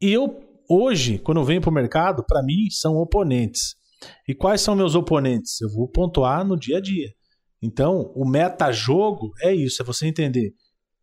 E 0.00 0.10
eu, 0.12 0.38
hoje, 0.68 1.18
quando 1.18 1.38
eu 1.40 1.44
venho 1.44 1.60
para 1.60 1.70
o 1.70 1.72
mercado, 1.74 2.22
para 2.26 2.42
mim, 2.42 2.68
são 2.70 2.96
oponentes. 2.96 3.76
E 4.28 4.34
quais 4.34 4.60
são 4.60 4.76
meus 4.76 4.94
oponentes? 4.94 5.60
Eu 5.60 5.70
vou 5.70 5.88
pontuar 5.88 6.46
no 6.46 6.56
dia 6.58 6.76
a 6.76 6.80
dia. 6.80 7.08
Então, 7.62 8.12
o 8.14 8.28
metajogo 8.28 9.32
é 9.42 9.52
isso, 9.54 9.82
é 9.82 9.84
você 9.84 10.06
entender, 10.06 10.52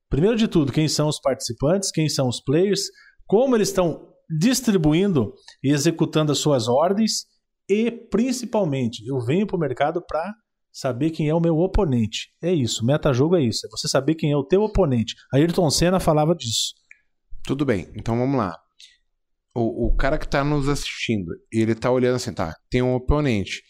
primeiro 0.10 0.38
de 0.38 0.48
tudo, 0.48 0.72
quem 0.72 0.88
são 0.88 1.10
os 1.10 1.20
participantes, 1.20 1.92
quem 1.92 2.08
são 2.08 2.30
os 2.30 2.40
players, 2.42 2.82
como 3.28 3.56
eles 3.58 3.68
estão 3.68 4.08
distribuindo 4.30 5.34
e 5.64 5.72
executando 5.72 6.32
as 6.32 6.40
suas 6.40 6.68
ordens 6.68 7.26
e 7.70 7.92
principalmente 7.92 9.06
eu 9.06 9.20
venho 9.20 9.48
para 9.48 9.58
o 9.58 9.60
mercado 9.60 10.04
para 10.06 10.34
saber 10.72 11.12
quem 11.12 11.30
é 11.30 11.34
o 11.34 11.40
meu 11.40 11.58
oponente. 11.58 12.30
É 12.42 12.54
isso, 12.54 12.86
meta-jogo 12.86 13.36
é 13.36 13.44
isso, 13.44 13.66
é 13.66 13.70
você 13.70 13.88
saber 13.88 14.16
quem 14.16 14.32
é 14.32 14.38
o 14.38 14.44
teu 14.44 14.62
oponente. 14.62 15.16
Ayrton 15.34 15.70
Senna 15.70 16.00
falava 16.00 16.36
disso. 16.36 16.74
Tudo 17.44 17.66
bem, 17.66 17.92
então 17.96 18.18
vamos 18.18 18.38
lá. 18.38 18.58
O, 19.54 19.88
o 19.88 19.96
cara 19.96 20.18
que 20.18 20.26
está 20.26 20.44
nos 20.44 20.68
assistindo, 20.68 21.32
ele 21.52 21.72
está 21.72 21.90
olhando 21.90 22.16
assim, 22.16 22.34
tá, 22.34 22.54
tem 22.70 22.82
um 22.82 22.94
oponente. 22.94 23.62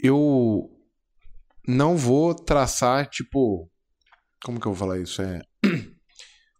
Eu 0.00 0.68
não 1.66 1.96
vou 1.96 2.34
traçar, 2.34 3.08
tipo. 3.08 3.70
Como 4.42 4.58
que 4.58 4.66
eu 4.66 4.72
vou 4.72 4.86
falar 4.88 4.98
isso? 5.00 5.20
É. 5.20 5.40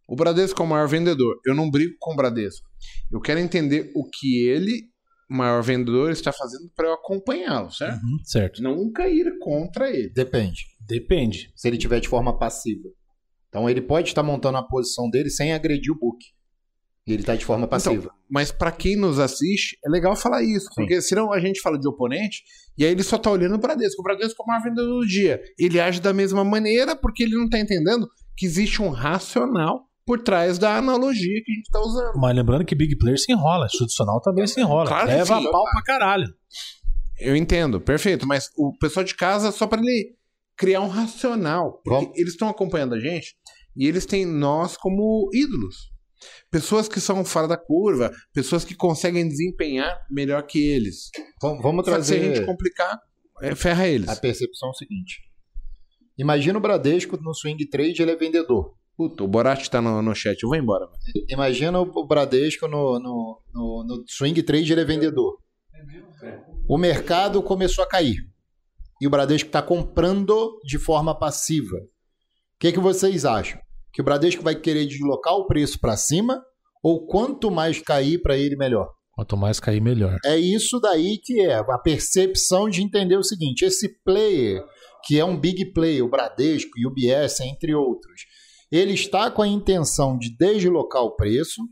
O 0.09 0.17
Bradesco 0.17 0.63
é 0.63 0.65
o 0.65 0.69
maior 0.69 0.89
vendedor. 0.89 1.39
Eu 1.45 1.55
não 1.55 1.71
brigo 1.71 1.95
com 2.01 2.15
o 2.15 2.17
Bradesco. 2.17 2.67
Eu 3.13 3.21
quero 3.21 3.39
entender 3.39 3.93
o 3.95 4.09
que 4.09 4.49
ele, 4.49 4.85
maior 5.29 5.63
vendedor, 5.63 6.11
está 6.11 6.33
fazendo 6.33 6.71
para 6.75 6.89
eu 6.89 6.95
acompanhá-lo, 6.95 7.71
certo? 7.71 8.03
Uhum, 8.03 8.19
certo. 8.25 8.63
Nunca 8.63 9.07
ir 9.07 9.39
contra 9.39 9.91
ele. 9.91 10.11
Depende. 10.15 10.65
Depende. 10.81 11.53
Se 11.55 11.69
ele 11.69 11.77
tiver 11.77 12.01
de 12.01 12.09
forma 12.09 12.39
passiva. 12.39 12.89
Então 13.51 13.69
ele 13.69 13.83
pode 13.83 14.09
estar 14.09 14.23
montando 14.23 14.57
a 14.57 14.63
posição 14.63 15.11
dele 15.11 15.29
sem 15.29 15.53
agredir 15.53 15.93
o 15.93 15.99
book. 15.99 16.25
E 17.07 17.13
ele 17.13 17.23
está 17.23 17.37
de 17.37 17.45
forma 17.45 17.67
passiva. 17.67 18.05
Então, 18.05 18.13
mas 18.31 18.51
para 18.51 18.73
quem 18.73 18.97
nos 18.97 19.19
assiste, 19.19 19.79
é 19.85 19.91
legal 19.91 20.17
falar 20.17 20.43
isso, 20.43 20.69
Sim. 20.69 20.75
porque 20.77 21.03
senão 21.03 21.33
a 21.33 21.41
gente 21.41 21.61
fala 21.61 21.79
de 21.79 21.89
oponente 21.89 22.43
e 22.79 22.85
aí 22.85 22.93
ele 22.93 23.03
só 23.03 23.19
tá 23.19 23.31
olhando 23.31 23.55
o 23.57 23.59
Bradesco. 23.59 24.01
O 24.01 24.05
Bradesco 24.05 24.43
é 24.43 24.45
o 24.45 24.47
maior 24.47 24.63
vendedor 24.63 25.01
do 25.01 25.07
dia. 25.07 25.43
Ele 25.59 25.79
age 25.79 26.01
da 26.01 26.15
mesma 26.15 26.45
maneira 26.45 26.97
porque 26.97 27.23
ele 27.25 27.37
não 27.37 27.49
tá 27.49 27.59
entendendo 27.59 28.09
que 28.37 28.47
existe 28.47 28.81
um 28.81 28.89
racional 28.89 29.88
por 30.09 30.23
trás 30.23 30.59
da 30.59 30.79
analogia 30.79 31.43
que 31.45 31.53
a 31.53 31.55
gente 31.55 31.71
tá 31.71 31.79
usando. 31.81 32.17
Mas 32.17 32.35
lembrando 32.35 32.65
que 32.65 32.75
Big 32.75 32.97
Player 32.97 33.19
se 33.19 33.31
enrola, 33.31 33.67
institucional 33.67 34.23
também 34.23 34.47
se 34.47 34.59
enrola. 34.59 34.89
Claro 34.89 35.07
que 35.07 35.13
Leva 35.13 35.39
sim. 35.39 35.47
a 35.47 35.51
pau 35.51 35.65
pra 35.65 35.83
caralho. 35.83 36.35
Eu 37.21 37.37
entendo, 37.37 37.79
perfeito, 37.79 38.27
mas 38.27 38.49
o 38.57 38.75
pessoal 38.79 39.05
de 39.05 39.15
casa 39.15 39.53
só 39.53 39.67
para 39.67 39.83
ele 39.83 40.17
criar 40.57 40.81
um 40.81 40.89
racional. 40.89 41.83
Porque 41.85 42.19
eles 42.19 42.33
estão 42.33 42.49
acompanhando 42.49 42.95
a 42.95 42.99
gente 42.99 43.37
e 43.77 43.87
eles 43.87 44.07
têm 44.07 44.25
nós 44.25 44.79
como 44.79 45.29
ídolos. 45.35 45.77
Pessoas 46.51 46.89
que 46.89 47.01
são 47.03 47.23
fora 47.23 47.47
da 47.47 47.59
curva, 47.59 48.11
pessoas 48.33 48.65
que 48.65 48.75
conseguem 48.75 49.29
desempenhar 49.29 49.95
melhor 50.11 50.41
que 50.47 50.59
eles. 50.59 51.11
Vamos, 51.43 51.63
vamos 51.63 51.85
Só 51.85 51.91
se 51.91 51.91
a 51.91 51.95
trazer 51.97 52.35
gente 52.35 52.47
complicar, 52.47 52.99
é, 53.43 53.55
ferra 53.55 53.87
eles. 53.87 54.09
a 54.09 54.17
percepção 54.17 54.73
seguinte. 54.73 55.21
Imagina 56.17 56.57
o 56.57 56.63
Bradesco 56.63 57.19
no 57.23 57.35
swing 57.35 57.69
trade, 57.69 58.01
ele 58.01 58.11
é 58.11 58.17
vendedor. 58.17 58.78
Puta, 58.99 59.23
o 59.23 59.29
Borat 59.29 59.69
tá 59.69 59.81
no, 59.81 60.03
no 60.03 60.13
chat, 60.13 60.43
eu 60.43 60.49
vou 60.49 60.59
embora. 60.59 60.89
Imagina 61.29 61.81
o 61.81 62.05
Bradesco 62.05 62.67
no, 62.67 62.99
no, 62.99 63.41
no, 63.55 63.85
no 63.87 64.05
swing 64.09 64.43
trade, 64.43 64.73
ele 64.73 64.81
é 64.81 64.85
vendedor. 64.85 65.39
O 66.69 66.77
mercado 66.77 67.41
começou 67.41 67.85
a 67.85 67.89
cair. 67.89 68.17
E 69.01 69.07
o 69.07 69.11
Bradesco 69.11 69.51
está 69.51 69.63
comprando 69.63 70.59
de 70.65 70.81
forma 70.81 71.17
passiva. 71.17 71.77
O 71.77 72.59
que, 72.59 72.73
que 72.73 72.81
vocês 72.81 73.25
acham? 73.25 73.61
Que 73.93 74.03
o 74.03 74.05
Bradesco 74.05 74.43
vai 74.43 74.57
querer 74.57 74.85
deslocar 74.85 75.35
o 75.35 75.47
preço 75.47 75.79
para 75.79 75.97
cima? 75.97 76.43
Ou 76.83 77.07
quanto 77.07 77.53
mais 77.53 77.81
cair 77.81 78.21
para 78.21 78.37
ele, 78.37 78.57
melhor? 78.57 78.91
Quanto 79.13 79.37
mais 79.37 79.61
cair, 79.61 79.81
melhor. 79.81 80.17
É 80.25 80.37
isso 80.37 80.81
daí 80.81 81.19
que 81.23 81.41
é 81.41 81.55
a 81.55 81.79
percepção 81.79 82.69
de 82.69 82.83
entender 82.83 83.17
o 83.17 83.23
seguinte: 83.23 83.65
esse 83.65 84.03
player, 84.03 84.61
que 85.05 85.21
é 85.21 85.25
um 85.25 85.39
big 85.39 85.73
player, 85.73 86.05
o 86.05 86.11
Bradesco 86.11 86.73
e 86.77 86.85
o 86.85 86.91
UBS, 86.91 87.39
entre 87.41 87.73
outros, 87.77 88.23
ele 88.71 88.93
está 88.93 89.31
com 89.31 89.43
a 89.43 89.49
intenção 89.49 90.19
de 90.19 90.37
deslocar 90.37 91.03
o 91.03 91.17
preço, 91.17 91.63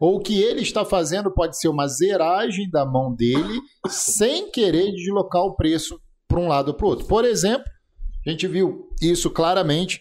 ou 0.00 0.16
o 0.16 0.20
que 0.20 0.40
ele 0.40 0.62
está 0.62 0.84
fazendo 0.84 1.32
pode 1.32 1.58
ser 1.58 1.68
uma 1.68 1.88
zeragem 1.88 2.70
da 2.70 2.86
mão 2.86 3.14
dele, 3.14 3.60
sem 3.88 4.50
querer 4.50 4.92
deslocar 4.92 5.42
o 5.42 5.56
preço 5.56 6.00
para 6.28 6.38
um 6.38 6.48
lado 6.48 6.68
ou 6.68 6.74
para 6.74 6.86
o 6.86 6.90
outro. 6.90 7.06
Por 7.06 7.24
exemplo, 7.24 7.66
a 8.26 8.30
gente 8.30 8.46
viu 8.46 8.88
isso 9.02 9.30
claramente 9.30 10.00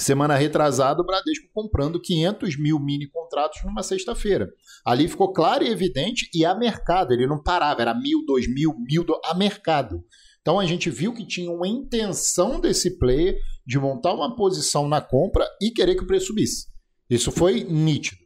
semana 0.00 0.34
retrasada, 0.34 1.00
o 1.00 1.06
Bradesco 1.06 1.46
comprando 1.52 2.00
500 2.00 2.58
mil 2.58 2.80
mini 2.80 3.06
contratos 3.08 3.62
numa 3.64 3.82
sexta-feira. 3.82 4.48
Ali 4.84 5.06
ficou 5.06 5.32
claro 5.32 5.62
e 5.62 5.68
evidente, 5.68 6.28
e 6.34 6.44
a 6.44 6.54
mercado, 6.54 7.12
ele 7.12 7.26
não 7.26 7.40
parava, 7.40 7.82
era 7.82 7.94
mil, 7.94 8.24
dois 8.26 8.52
mil, 8.52 8.74
mil, 8.88 9.04
do... 9.04 9.20
a 9.24 9.34
mercado. 9.34 10.02
Então 10.40 10.58
a 10.58 10.66
gente 10.66 10.90
viu 10.90 11.14
que 11.14 11.26
tinha 11.26 11.50
uma 11.50 11.68
intenção 11.68 12.60
desse 12.60 12.98
player 12.98 13.38
de 13.66 13.78
montar 13.78 14.12
uma 14.14 14.34
posição 14.36 14.88
na 14.88 15.00
compra 15.00 15.48
e 15.60 15.70
querer 15.70 15.94
que 15.94 16.04
o 16.04 16.06
preço 16.06 16.26
subisse. 16.26 16.66
Isso 17.08 17.30
foi 17.30 17.64
nítido. 17.64 18.22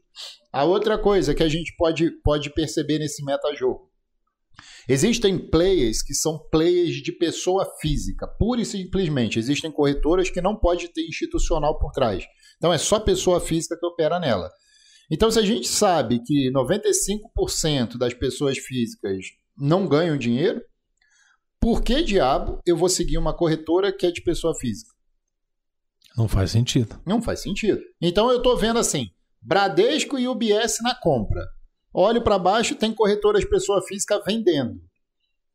A 0.52 0.64
outra 0.64 0.98
coisa 0.98 1.34
que 1.34 1.42
a 1.42 1.48
gente 1.48 1.74
pode, 1.76 2.10
pode 2.22 2.50
perceber 2.50 2.98
nesse 2.98 3.24
metajogo. 3.24 3.88
Existem 4.88 5.38
players 5.38 6.02
que 6.02 6.14
são 6.14 6.38
players 6.50 6.96
de 7.02 7.12
pessoa 7.12 7.70
física, 7.80 8.26
pura 8.26 8.60
e 8.60 8.64
simplesmente. 8.64 9.38
Existem 9.38 9.70
corretoras 9.70 10.30
que 10.30 10.40
não 10.40 10.56
pode 10.56 10.88
ter 10.88 11.06
institucional 11.06 11.78
por 11.78 11.92
trás. 11.92 12.24
Então 12.56 12.72
é 12.72 12.78
só 12.78 12.98
pessoa 12.98 13.40
física 13.40 13.76
que 13.78 13.86
opera 13.86 14.18
nela. 14.18 14.50
Então, 15.10 15.30
se 15.30 15.38
a 15.38 15.42
gente 15.42 15.66
sabe 15.66 16.20
que 16.22 16.52
95% 16.52 17.96
das 17.96 18.12
pessoas 18.12 18.58
físicas 18.58 19.24
não 19.56 19.88
ganham 19.88 20.18
dinheiro, 20.18 20.60
por 21.58 21.82
que 21.82 22.02
diabo 22.02 22.60
eu 22.66 22.76
vou 22.76 22.90
seguir 22.90 23.16
uma 23.16 23.34
corretora 23.34 23.90
que 23.90 24.06
é 24.06 24.10
de 24.10 24.22
pessoa 24.22 24.54
física? 24.54 24.97
Não 26.16 26.28
faz 26.28 26.50
sentido. 26.50 27.00
Não 27.06 27.22
faz 27.22 27.40
sentido. 27.40 27.80
Então 28.00 28.30
eu 28.30 28.38
estou 28.38 28.56
vendo 28.56 28.78
assim, 28.78 29.08
Bradesco 29.40 30.18
e 30.18 30.26
UBS 30.26 30.78
na 30.82 30.94
compra. 30.94 31.44
Olho 31.92 32.22
para 32.22 32.38
baixo, 32.38 32.74
tem 32.74 32.92
corretoras 32.92 33.44
pessoa 33.44 33.82
física 33.82 34.22
vendendo. 34.24 34.80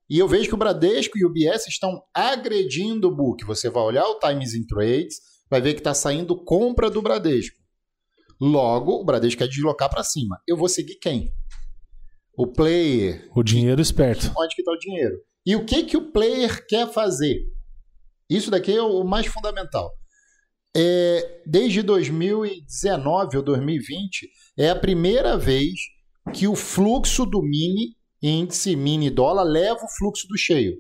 E 0.10 0.20
eu 0.20 0.28
vejo 0.28 0.50
que 0.50 0.56
o 0.56 0.58
Bradesco 0.58 1.18
e 1.18 1.26
o 1.26 1.30
UBS 1.30 1.68
estão 1.68 2.02
agredindo 2.14 3.08
o 3.08 3.16
book. 3.16 3.46
Você 3.46 3.70
vai 3.70 3.84
olhar 3.84 4.06
o 4.06 4.20
Times 4.20 4.54
in 4.54 4.66
Trades, 4.66 5.18
vai 5.50 5.62
ver 5.62 5.74
que 5.74 5.80
está 5.80 5.94
saindo 5.94 6.36
compra 6.44 6.90
do 6.90 7.02
Bradesco. 7.02 7.58
Logo, 8.40 9.00
o 9.00 9.06
Bradesco 9.06 9.40
quer 9.40 9.48
deslocar 9.48 9.90
para 9.90 10.04
cima. 10.04 10.40
Eu 10.48 10.58
vou 10.58 10.68
seguir 10.68 10.96
quem? 10.96 11.32
O 12.38 12.48
player. 12.48 13.30
O 13.36 13.44
dinheiro 13.44 13.82
esperto. 13.82 14.32
Onde 14.38 14.56
que 14.56 14.62
está 14.62 14.72
o 14.72 14.78
dinheiro? 14.78 15.16
E 15.46 15.56
o 15.56 15.66
que, 15.66 15.84
que 15.84 15.96
o 15.96 16.12
player 16.12 16.66
quer 16.68 16.92
fazer? 16.92 17.46
Isso 18.30 18.50
daqui 18.50 18.76
é 18.76 18.82
o 18.82 19.04
mais 19.04 19.28
fundamental. 19.28 19.92
É, 20.76 21.42
desde 21.46 21.84
2019 21.84 23.38
ou 23.38 23.44
2020, 23.44 24.30
é 24.58 24.70
a 24.70 24.76
primeira 24.76 25.38
vez 25.38 25.74
que 26.34 26.48
o 26.48 26.56
fluxo 26.56 27.26
do 27.26 27.42
mini, 27.42 27.96
índice 28.22 28.76
mini 28.76 29.10
dólar, 29.10 29.44
leva 29.44 29.84
o 29.84 29.98
fluxo 29.98 30.28
do 30.28 30.38
cheio. 30.38 30.78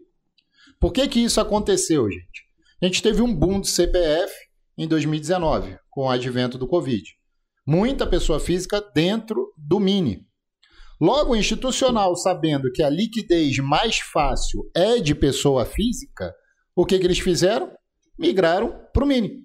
Por 0.79 0.91
que, 0.91 1.07
que 1.07 1.19
isso 1.19 1.39
aconteceu, 1.39 2.09
gente? 2.09 2.43
A 2.81 2.85
gente 2.85 3.03
teve 3.03 3.21
um 3.21 3.33
boom 3.33 3.61
de 3.61 3.69
CPF 3.69 4.33
em 4.77 4.87
2019, 4.87 5.77
com 5.89 6.01
o 6.01 6.09
advento 6.09 6.57
do 6.57 6.67
Covid. 6.67 7.03
Muita 7.65 8.07
pessoa 8.07 8.39
física 8.39 8.81
dentro 8.93 9.53
do 9.57 9.79
mini. 9.79 10.27
Logo, 10.99 11.33
o 11.33 11.35
institucional, 11.35 12.15
sabendo 12.15 12.71
que 12.71 12.81
a 12.81 12.89
liquidez 12.89 13.57
mais 13.59 13.99
fácil 13.99 14.69
é 14.75 14.99
de 14.99 15.13
pessoa 15.13 15.65
física, 15.65 16.33
o 16.75 16.85
que, 16.85 16.97
que 16.97 17.05
eles 17.05 17.19
fizeram? 17.19 17.71
Migraram 18.17 18.73
para 18.93 19.03
o 19.03 19.07
mini. 19.07 19.43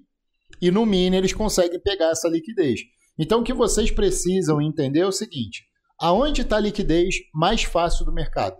E 0.61 0.71
no 0.71 0.85
mini 0.85 1.17
eles 1.17 1.33
conseguem 1.33 1.81
pegar 1.81 2.11
essa 2.11 2.29
liquidez. 2.29 2.81
Então, 3.19 3.41
o 3.41 3.45
que 3.45 3.53
vocês 3.53 3.91
precisam 3.91 4.61
entender 4.61 5.01
é 5.01 5.07
o 5.07 5.13
seguinte: 5.13 5.65
aonde 6.01 6.43
está 6.43 6.57
a 6.57 6.61
liquidez 6.61 7.17
mais 7.35 7.63
fácil 7.65 8.05
do 8.05 8.13
mercado? 8.13 8.57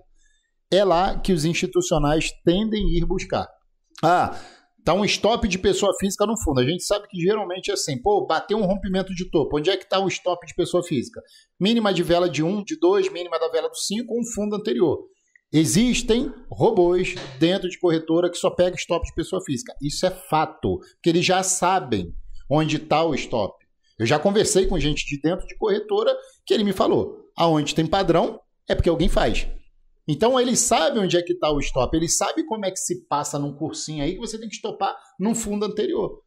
É 0.71 0.85
lá 0.85 1.19
que 1.19 1.33
os 1.33 1.45
institucionais 1.45 2.31
tendem 2.45 2.85
a 2.85 2.99
ir 2.99 3.07
buscar. 3.07 3.49
Ah, 4.03 4.39
tá 4.85 4.93
um 4.93 5.05
stop 5.05 5.49
de 5.49 5.59
pessoa 5.59 5.93
física 5.99 6.27
no 6.27 6.39
fundo. 6.43 6.61
A 6.61 6.65
gente 6.65 6.85
sabe 6.85 7.09
que 7.09 7.19
geralmente 7.19 7.71
é 7.71 7.75
assim, 7.75 8.01
pô, 8.01 8.27
bateu 8.27 8.59
um 8.59 8.67
rompimento 8.67 9.15
de 9.15 9.31
topo. 9.31 9.59
Onde 9.59 9.71
é 9.71 9.77
que 9.77 9.85
está 9.85 9.99
o 9.99 10.09
stop 10.09 10.47
de 10.47 10.55
pessoa 10.55 10.83
física? 10.83 11.21
Mínima 11.59 11.93
de 11.93 12.03
vela 12.03 12.29
de 12.29 12.43
1, 12.43 12.65
de 12.65 12.79
2, 12.79 13.11
mínima 13.13 13.39
da 13.39 13.49
vela 13.49 13.69
do 13.69 13.77
5, 13.77 14.13
um 14.13 14.25
fundo 14.35 14.57
anterior. 14.57 14.99
Existem 15.51 16.31
robôs 16.51 17.15
dentro 17.39 17.71
de 17.71 17.79
corretora 17.79 18.31
que 18.31 18.37
só 18.37 18.51
pega 18.51 18.77
stop 18.77 19.07
de 19.07 19.15
pessoa 19.15 19.43
física. 19.43 19.75
Isso 19.83 20.05
é 20.05 20.11
fato, 20.11 20.79
porque 20.79 21.09
eles 21.09 21.25
já 21.25 21.43
sabem 21.43 22.15
onde 22.51 22.77
está 22.77 23.03
o 23.03 23.15
stop. 23.15 23.55
Eu 23.99 24.05
já 24.05 24.19
conversei 24.19 24.67
com 24.67 24.79
gente 24.79 25.07
de 25.07 25.21
dentro 25.21 25.47
de 25.47 25.57
corretora 25.57 26.15
que 26.47 26.53
ele 26.53 26.65
me 26.65 26.73
falou: 26.73 27.31
aonde 27.37 27.75
tem 27.75 27.87
padrão 27.87 28.39
é 28.69 28.75
porque 28.75 28.91
alguém 28.91 29.09
faz. 29.09 29.49
Então 30.07 30.39
eles 30.39 30.61
sabem 30.61 31.03
onde 31.03 31.17
é 31.17 31.23
que 31.23 31.33
está 31.33 31.51
o 31.51 31.61
stop, 31.61 31.97
eles 31.97 32.17
sabem 32.17 32.45
como 32.47 32.67
é 32.67 32.71
que 32.71 32.79
se 32.79 33.07
passa 33.07 33.39
num 33.39 33.55
cursinho 33.55 34.05
aí 34.05 34.15
que 34.15 34.21
você 34.21 34.39
tem 34.39 34.49
que 34.49 34.55
estopar 34.55 34.95
num 35.19 35.35
fundo 35.35 35.65
anterior. 35.65 36.23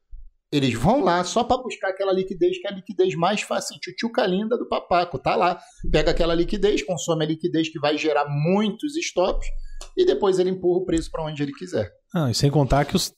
Eles 0.52 0.74
vão 0.74 1.02
lá 1.02 1.24
só 1.24 1.46
para 1.46 1.62
buscar 1.62 1.90
aquela 1.90 2.12
liquidez, 2.12 2.60
que 2.60 2.68
é 2.68 2.72
a 2.72 2.76
liquidez 2.76 3.16
mais 3.16 3.42
fácil, 3.42 3.80
tchutchuca 3.80 4.26
linda 4.28 4.58
do 4.58 4.68
papaco, 4.68 5.18
tá 5.18 5.34
lá. 5.36 5.58
Pega 5.90 6.12
aquela 6.12 6.36
liquidez, 6.36 6.84
consome 6.84 7.24
a 7.24 7.28
liquidez 7.28 7.70
que 7.70 7.80
vai 7.80 7.98
gerar 7.98 8.26
muitos 8.28 8.98
stops 8.98 9.48
e 9.96 10.06
depois 10.06 10.40
ele 10.40 10.50
empurra 10.50 10.80
o 10.80 10.86
preço 10.86 11.10
para 11.10 11.24
onde 11.24 11.42
ele 11.42 11.54
quiser. 11.54 11.90
Ah, 12.14 12.30
e 12.30 12.34
sem 12.36 12.52
contar 12.52 12.84
que 12.84 12.98
os, 12.98 13.14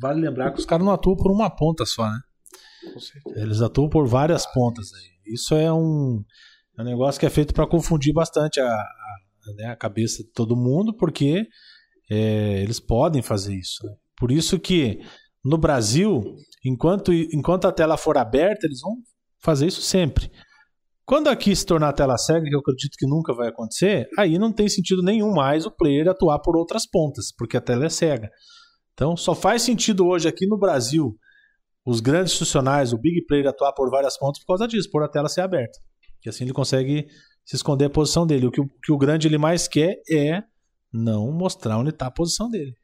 vale 0.00 0.22
lembrar 0.22 0.52
que 0.52 0.58
os 0.58 0.64
caras 0.64 0.84
não 0.84 0.92
atuam 0.92 1.16
por 1.16 1.30
uma 1.30 1.50
ponta 1.54 1.84
só, 1.84 2.04
né? 2.04 2.18
Eles 3.36 3.60
atuam 3.60 3.88
por 3.88 4.06
várias 4.06 4.46
pontas 4.46 4.88
aí. 4.94 5.34
Isso 5.34 5.54
é 5.54 5.70
um 5.70 6.24
É 6.78 6.82
um 6.82 6.84
negócio 6.84 7.20
que 7.20 7.26
é 7.26 7.30
feito 7.30 7.52
para 7.52 7.66
confundir 7.66 8.14
bastante 8.14 8.58
a, 8.58 8.66
a, 8.66 9.52
né, 9.54 9.66
a, 9.66 9.76
cabeça 9.76 10.22
de 10.22 10.30
todo 10.30 10.56
mundo, 10.56 10.96
porque 10.96 11.46
é, 12.10 12.62
eles 12.62 12.80
podem 12.80 13.20
fazer 13.20 13.54
isso. 13.54 13.84
Né? 13.84 13.92
Por 14.16 14.32
isso 14.32 14.58
que 14.58 14.98
no 15.44 15.58
Brasil, 15.58 16.22
enquanto, 16.64 17.12
enquanto 17.12 17.66
a 17.66 17.72
tela 17.72 17.96
for 17.96 18.16
aberta, 18.16 18.66
eles 18.66 18.80
vão 18.80 18.96
fazer 19.38 19.66
isso 19.66 19.82
sempre. 19.82 20.30
Quando 21.04 21.28
aqui 21.28 21.54
se 21.56 21.66
tornar 21.66 21.92
tela 21.92 22.16
cega, 22.16 22.48
que 22.48 22.54
eu 22.54 22.60
acredito 22.60 22.96
que 22.96 23.06
nunca 23.06 23.34
vai 23.34 23.48
acontecer, 23.48 24.08
aí 24.16 24.38
não 24.38 24.52
tem 24.52 24.68
sentido 24.68 25.02
nenhum 25.02 25.32
mais 25.32 25.66
o 25.66 25.70
player 25.70 26.08
atuar 26.08 26.38
por 26.38 26.56
outras 26.56 26.88
pontas, 26.88 27.32
porque 27.36 27.56
a 27.56 27.60
tela 27.60 27.86
é 27.86 27.88
cega. 27.88 28.30
Então 28.92 29.16
só 29.16 29.34
faz 29.34 29.62
sentido 29.62 30.06
hoje 30.06 30.28
aqui 30.28 30.46
no 30.46 30.58
Brasil 30.58 31.16
os 31.84 32.00
grandes 32.00 32.32
institucionais, 32.32 32.92
o 32.92 32.98
big 32.98 33.24
player 33.26 33.48
atuar 33.48 33.72
por 33.72 33.90
várias 33.90 34.16
pontas 34.18 34.40
por 34.40 34.46
causa 34.46 34.68
disso, 34.68 34.88
por 34.90 35.02
a 35.02 35.08
tela 35.08 35.28
ser 35.28 35.40
aberta. 35.40 35.78
Que 36.20 36.28
assim 36.28 36.44
ele 36.44 36.52
consegue 36.52 37.06
se 37.44 37.56
esconder 37.56 37.86
a 37.86 37.90
posição 37.90 38.26
dele. 38.26 38.46
O 38.46 38.50
que 38.50 38.60
o, 38.60 38.68
que 38.84 38.92
o 38.92 38.98
grande 38.98 39.26
ele 39.26 39.38
mais 39.38 39.66
quer 39.66 39.96
é 40.08 40.42
não 40.92 41.32
mostrar 41.32 41.78
onde 41.78 41.90
está 41.90 42.06
a 42.06 42.10
posição 42.10 42.48
dele. 42.48 42.74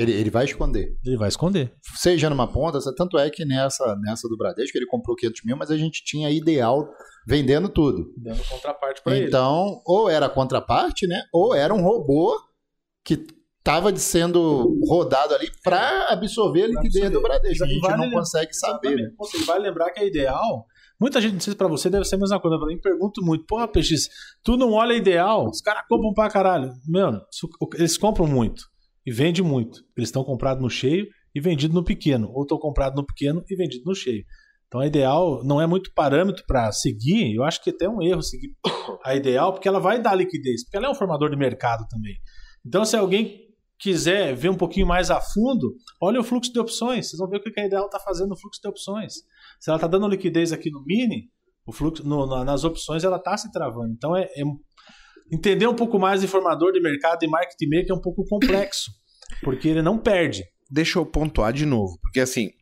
Ele, 0.00 0.12
ele 0.12 0.30
vai 0.30 0.46
esconder. 0.46 0.96
Ele 1.04 1.18
vai 1.18 1.28
esconder. 1.28 1.74
Seja 1.94 2.30
numa 2.30 2.50
ponta, 2.50 2.78
tanto 2.96 3.18
é 3.18 3.28
que 3.28 3.44
nessa, 3.44 3.94
nessa 3.96 4.26
do 4.28 4.36
Bradesco 4.36 4.78
ele 4.78 4.86
comprou 4.86 5.14
500 5.14 5.42
mil, 5.44 5.56
mas 5.58 5.70
a 5.70 5.76
gente 5.76 6.02
tinha 6.02 6.30
ideal 6.30 6.88
vendendo 7.26 7.68
tudo. 7.68 8.10
Dando 8.16 8.42
contraparte 8.48 9.02
para 9.02 9.14
ele. 9.14 9.26
Então, 9.26 9.82
ou 9.84 10.08
era 10.08 10.26
contraparte, 10.26 11.06
né? 11.06 11.22
Ou 11.34 11.54
era 11.54 11.74
um 11.74 11.82
robô 11.82 12.34
que 13.04 13.26
estava 13.58 13.94
sendo 13.94 14.74
rodado 14.88 15.34
ali 15.34 15.50
para 15.62 16.08
absorver 16.08 16.64
a 16.64 16.68
liquidez 16.68 17.10
do 17.10 17.20
Bradesco. 17.20 17.64
A 17.64 17.68
gente 17.68 17.80
vale 17.80 17.98
não 17.98 18.10
consegue 18.10 18.54
saber. 18.54 18.96
Né? 18.96 19.10
Você 19.18 19.44
vai 19.44 19.58
lembrar 19.58 19.90
que 19.90 20.00
é 20.00 20.06
ideal. 20.06 20.64
Muita 20.98 21.20
gente, 21.20 21.34
não 21.34 21.40
sei 21.40 21.52
se 21.52 21.56
pra 21.58 21.68
você 21.68 21.90
deve 21.90 22.06
ser 22.06 22.14
a 22.14 22.18
mesma 22.18 22.40
coisa. 22.40 22.58
Pra 22.58 22.68
mim, 22.68 22.80
pergunto 22.80 23.22
muito. 23.22 23.44
Pô, 23.44 23.68
PX, 23.68 24.08
tu 24.42 24.56
não 24.56 24.72
olha 24.72 24.94
ideal? 24.94 25.46
Os 25.46 25.60
caras 25.60 25.82
compram 25.86 26.14
pra 26.14 26.30
caralho. 26.30 26.72
Mano, 26.88 27.20
eles 27.74 27.98
compram 27.98 28.26
muito 28.26 28.70
e 29.10 29.12
vendem 29.12 29.42
muito. 29.42 29.80
Eles 29.96 30.08
estão 30.08 30.22
comprados 30.22 30.62
no 30.62 30.70
cheio 30.70 31.04
e 31.34 31.40
vendido 31.40 31.74
no 31.74 31.82
pequeno. 31.82 32.30
Ou 32.32 32.42
estão 32.42 32.56
comprados 32.56 32.94
no 32.94 33.04
pequeno 33.04 33.42
e 33.50 33.56
vendido 33.56 33.82
no 33.84 33.92
cheio. 33.92 34.24
Então 34.68 34.80
a 34.80 34.86
ideal 34.86 35.42
não 35.42 35.60
é 35.60 35.66
muito 35.66 35.92
parâmetro 35.92 36.44
para 36.46 36.70
seguir. 36.70 37.34
Eu 37.34 37.42
acho 37.42 37.60
que 37.60 37.70
é 37.70 37.72
até 37.72 37.88
um 37.88 38.00
erro 38.00 38.22
seguir 38.22 38.54
a 39.04 39.16
ideal, 39.16 39.52
porque 39.52 39.66
ela 39.66 39.80
vai 39.80 40.00
dar 40.00 40.14
liquidez, 40.14 40.62
porque 40.62 40.76
ela 40.76 40.86
é 40.86 40.90
um 40.90 40.94
formador 40.94 41.28
de 41.28 41.36
mercado 41.36 41.88
também. 41.88 42.14
Então, 42.64 42.84
se 42.84 42.96
alguém 42.96 43.48
quiser 43.80 44.32
ver 44.36 44.48
um 44.48 44.56
pouquinho 44.56 44.86
mais 44.86 45.10
a 45.10 45.20
fundo, 45.20 45.74
olha 46.00 46.20
o 46.20 46.22
fluxo 46.22 46.52
de 46.52 46.60
opções. 46.60 47.08
Vocês 47.08 47.18
vão 47.18 47.28
ver 47.28 47.38
o 47.38 47.40
que 47.42 47.58
a 47.58 47.66
ideal 47.66 47.86
está 47.86 47.98
fazendo 47.98 48.28
no 48.28 48.38
fluxo 48.38 48.60
de 48.62 48.68
opções. 48.68 49.14
Se 49.58 49.70
ela 49.70 49.76
está 49.76 49.88
dando 49.88 50.06
liquidez 50.06 50.52
aqui 50.52 50.70
no 50.70 50.84
mini, 50.84 51.30
o 51.66 51.72
fluxo 51.72 52.06
no, 52.06 52.44
nas 52.44 52.62
opções 52.62 53.02
ela 53.02 53.16
está 53.16 53.36
se 53.36 53.50
travando. 53.50 53.92
Então 53.92 54.14
é, 54.14 54.22
é, 54.36 54.44
entender 55.32 55.66
um 55.66 55.74
pouco 55.74 55.98
mais 55.98 56.20
de 56.20 56.28
formador 56.28 56.70
de 56.70 56.80
mercado 56.80 57.24
e 57.24 57.28
marketing 57.28 57.76
maker 57.76 57.90
é 57.90 57.94
um 57.94 58.00
pouco 58.00 58.24
complexo, 58.26 58.99
porque 59.42 59.68
ele 59.68 59.82
não 59.82 59.98
perde. 59.98 60.44
Deixa 60.70 60.98
eu 60.98 61.06
pontuar 61.06 61.52
de 61.52 61.66
novo, 61.66 61.98
porque 62.02 62.20
assim 62.20 62.52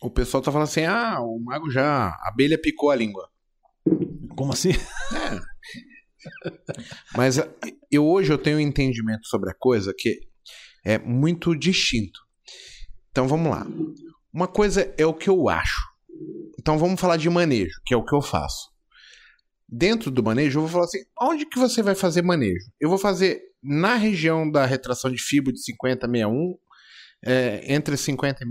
o 0.00 0.10
pessoal 0.10 0.42
tá 0.42 0.52
falando 0.52 0.68
assim, 0.68 0.84
ah, 0.84 1.20
o 1.20 1.38
mago 1.40 1.70
já 1.70 2.08
a 2.08 2.28
abelha 2.28 2.60
picou 2.60 2.90
a 2.90 2.96
língua. 2.96 3.28
Como 4.36 4.52
assim? 4.52 4.70
É. 4.70 5.40
Mas 7.16 7.38
eu 7.90 8.04
hoje 8.04 8.32
eu 8.32 8.38
tenho 8.38 8.58
um 8.58 8.60
entendimento 8.60 9.26
sobre 9.26 9.50
a 9.50 9.54
coisa 9.54 9.94
que 9.96 10.20
é 10.84 10.98
muito 10.98 11.56
distinto. 11.56 12.20
Então 13.10 13.26
vamos 13.26 13.50
lá. 13.50 13.66
Uma 14.32 14.46
coisa 14.46 14.92
é 14.98 15.06
o 15.06 15.14
que 15.14 15.30
eu 15.30 15.48
acho. 15.48 15.80
Então 16.58 16.78
vamos 16.78 17.00
falar 17.00 17.16
de 17.16 17.30
manejo, 17.30 17.80
que 17.84 17.94
é 17.94 17.96
o 17.96 18.04
que 18.04 18.14
eu 18.14 18.20
faço. 18.20 18.70
Dentro 19.68 20.10
do 20.10 20.22
manejo, 20.22 20.58
eu 20.58 20.62
vou 20.62 20.70
falar 20.70 20.84
assim: 20.84 21.04
onde 21.20 21.46
que 21.46 21.58
você 21.58 21.82
vai 21.82 21.94
fazer 21.94 22.22
manejo? 22.22 22.70
Eu 22.80 22.88
vou 22.88 22.98
fazer 22.98 23.40
na 23.66 23.96
região 23.96 24.48
da 24.48 24.64
retração 24.64 25.10
de 25.10 25.20
fibra 25.20 25.52
de 25.52 25.62
50 25.62 26.06
61, 26.06 26.54
é, 27.24 27.72
entre 27.72 27.96
50 27.96 28.44
e 28.44 28.46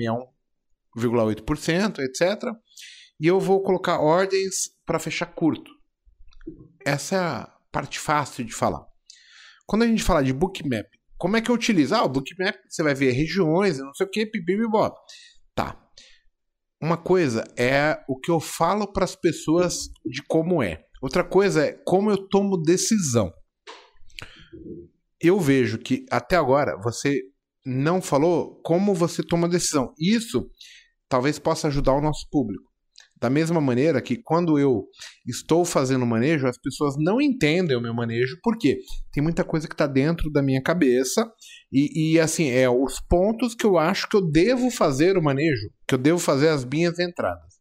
61,8%, 0.97 1.99
etc. 1.99 2.51
E 3.19 3.27
eu 3.27 3.39
vou 3.39 3.63
colocar 3.63 3.99
ordens 3.99 4.71
para 4.85 4.99
fechar 4.99 5.27
curto. 5.27 5.71
Essa 6.85 7.15
é 7.15 7.19
a 7.19 7.55
parte 7.71 7.97
fácil 7.97 8.43
de 8.43 8.53
falar. 8.53 8.85
Quando 9.65 9.83
a 9.83 9.87
gente 9.87 10.03
fala 10.03 10.23
de 10.23 10.33
bookmap, 10.33 10.85
como 11.17 11.37
é 11.37 11.41
que 11.41 11.49
eu 11.49 11.55
utilizo? 11.55 11.95
Ah, 11.95 12.03
o 12.03 12.09
bookmap 12.09 12.55
você 12.67 12.83
vai 12.83 12.93
ver 12.93 13.11
regiões, 13.11 13.79
não 13.79 13.93
sei 13.93 14.05
o 14.05 14.09
que, 14.09 14.25
pipibibó. 14.25 14.93
Tá. 15.55 15.81
Uma 16.81 16.97
coisa 16.97 17.45
é 17.57 18.03
o 18.07 18.19
que 18.19 18.29
eu 18.29 18.39
falo 18.39 18.91
para 18.91 19.05
as 19.05 19.15
pessoas 19.15 19.87
de 20.05 20.21
como 20.27 20.61
é. 20.61 20.83
Outra 21.01 21.23
coisa 21.23 21.65
é 21.65 21.71
como 21.85 22.11
eu 22.11 22.17
tomo 22.27 22.61
decisão. 22.61 23.33
Eu 25.21 25.39
vejo 25.39 25.77
que 25.77 26.05
até 26.11 26.35
agora 26.35 26.77
você 26.83 27.19
não 27.65 28.01
falou 28.01 28.61
como 28.63 28.93
você 28.93 29.23
toma 29.23 29.49
decisão. 29.49 29.93
Isso 29.99 30.47
talvez 31.09 31.39
possa 31.39 31.67
ajudar 31.67 31.93
o 31.93 32.01
nosso 32.01 32.27
público. 32.29 32.75
Da 33.17 33.29
mesma 33.29 33.61
maneira 33.61 34.01
que 34.01 34.17
quando 34.21 34.59
eu 34.59 34.83
estou 35.25 35.63
fazendo 35.63 36.05
manejo, 36.05 36.47
as 36.47 36.59
pessoas 36.59 36.95
não 36.97 37.21
entendem 37.21 37.75
o 37.75 37.81
meu 37.81 37.93
manejo, 37.93 38.37
porque 38.43 38.77
tem 39.11 39.23
muita 39.23 39.43
coisa 39.43 39.67
que 39.67 39.73
está 39.73 39.87
dentro 39.87 40.29
da 40.29 40.43
minha 40.43 40.61
cabeça 40.61 41.25
e, 41.71 42.13
e, 42.13 42.19
assim, 42.19 42.49
é 42.49 42.69
os 42.69 42.99
pontos 42.99 43.55
que 43.55 43.65
eu 43.65 43.77
acho 43.77 44.09
que 44.09 44.17
eu 44.17 44.29
devo 44.29 44.69
fazer 44.69 45.17
o 45.17 45.23
manejo, 45.23 45.69
que 45.87 45.95
eu 45.95 45.97
devo 45.97 46.19
fazer 46.19 46.49
as 46.49 46.65
minhas 46.65 46.99
entradas. 46.99 47.55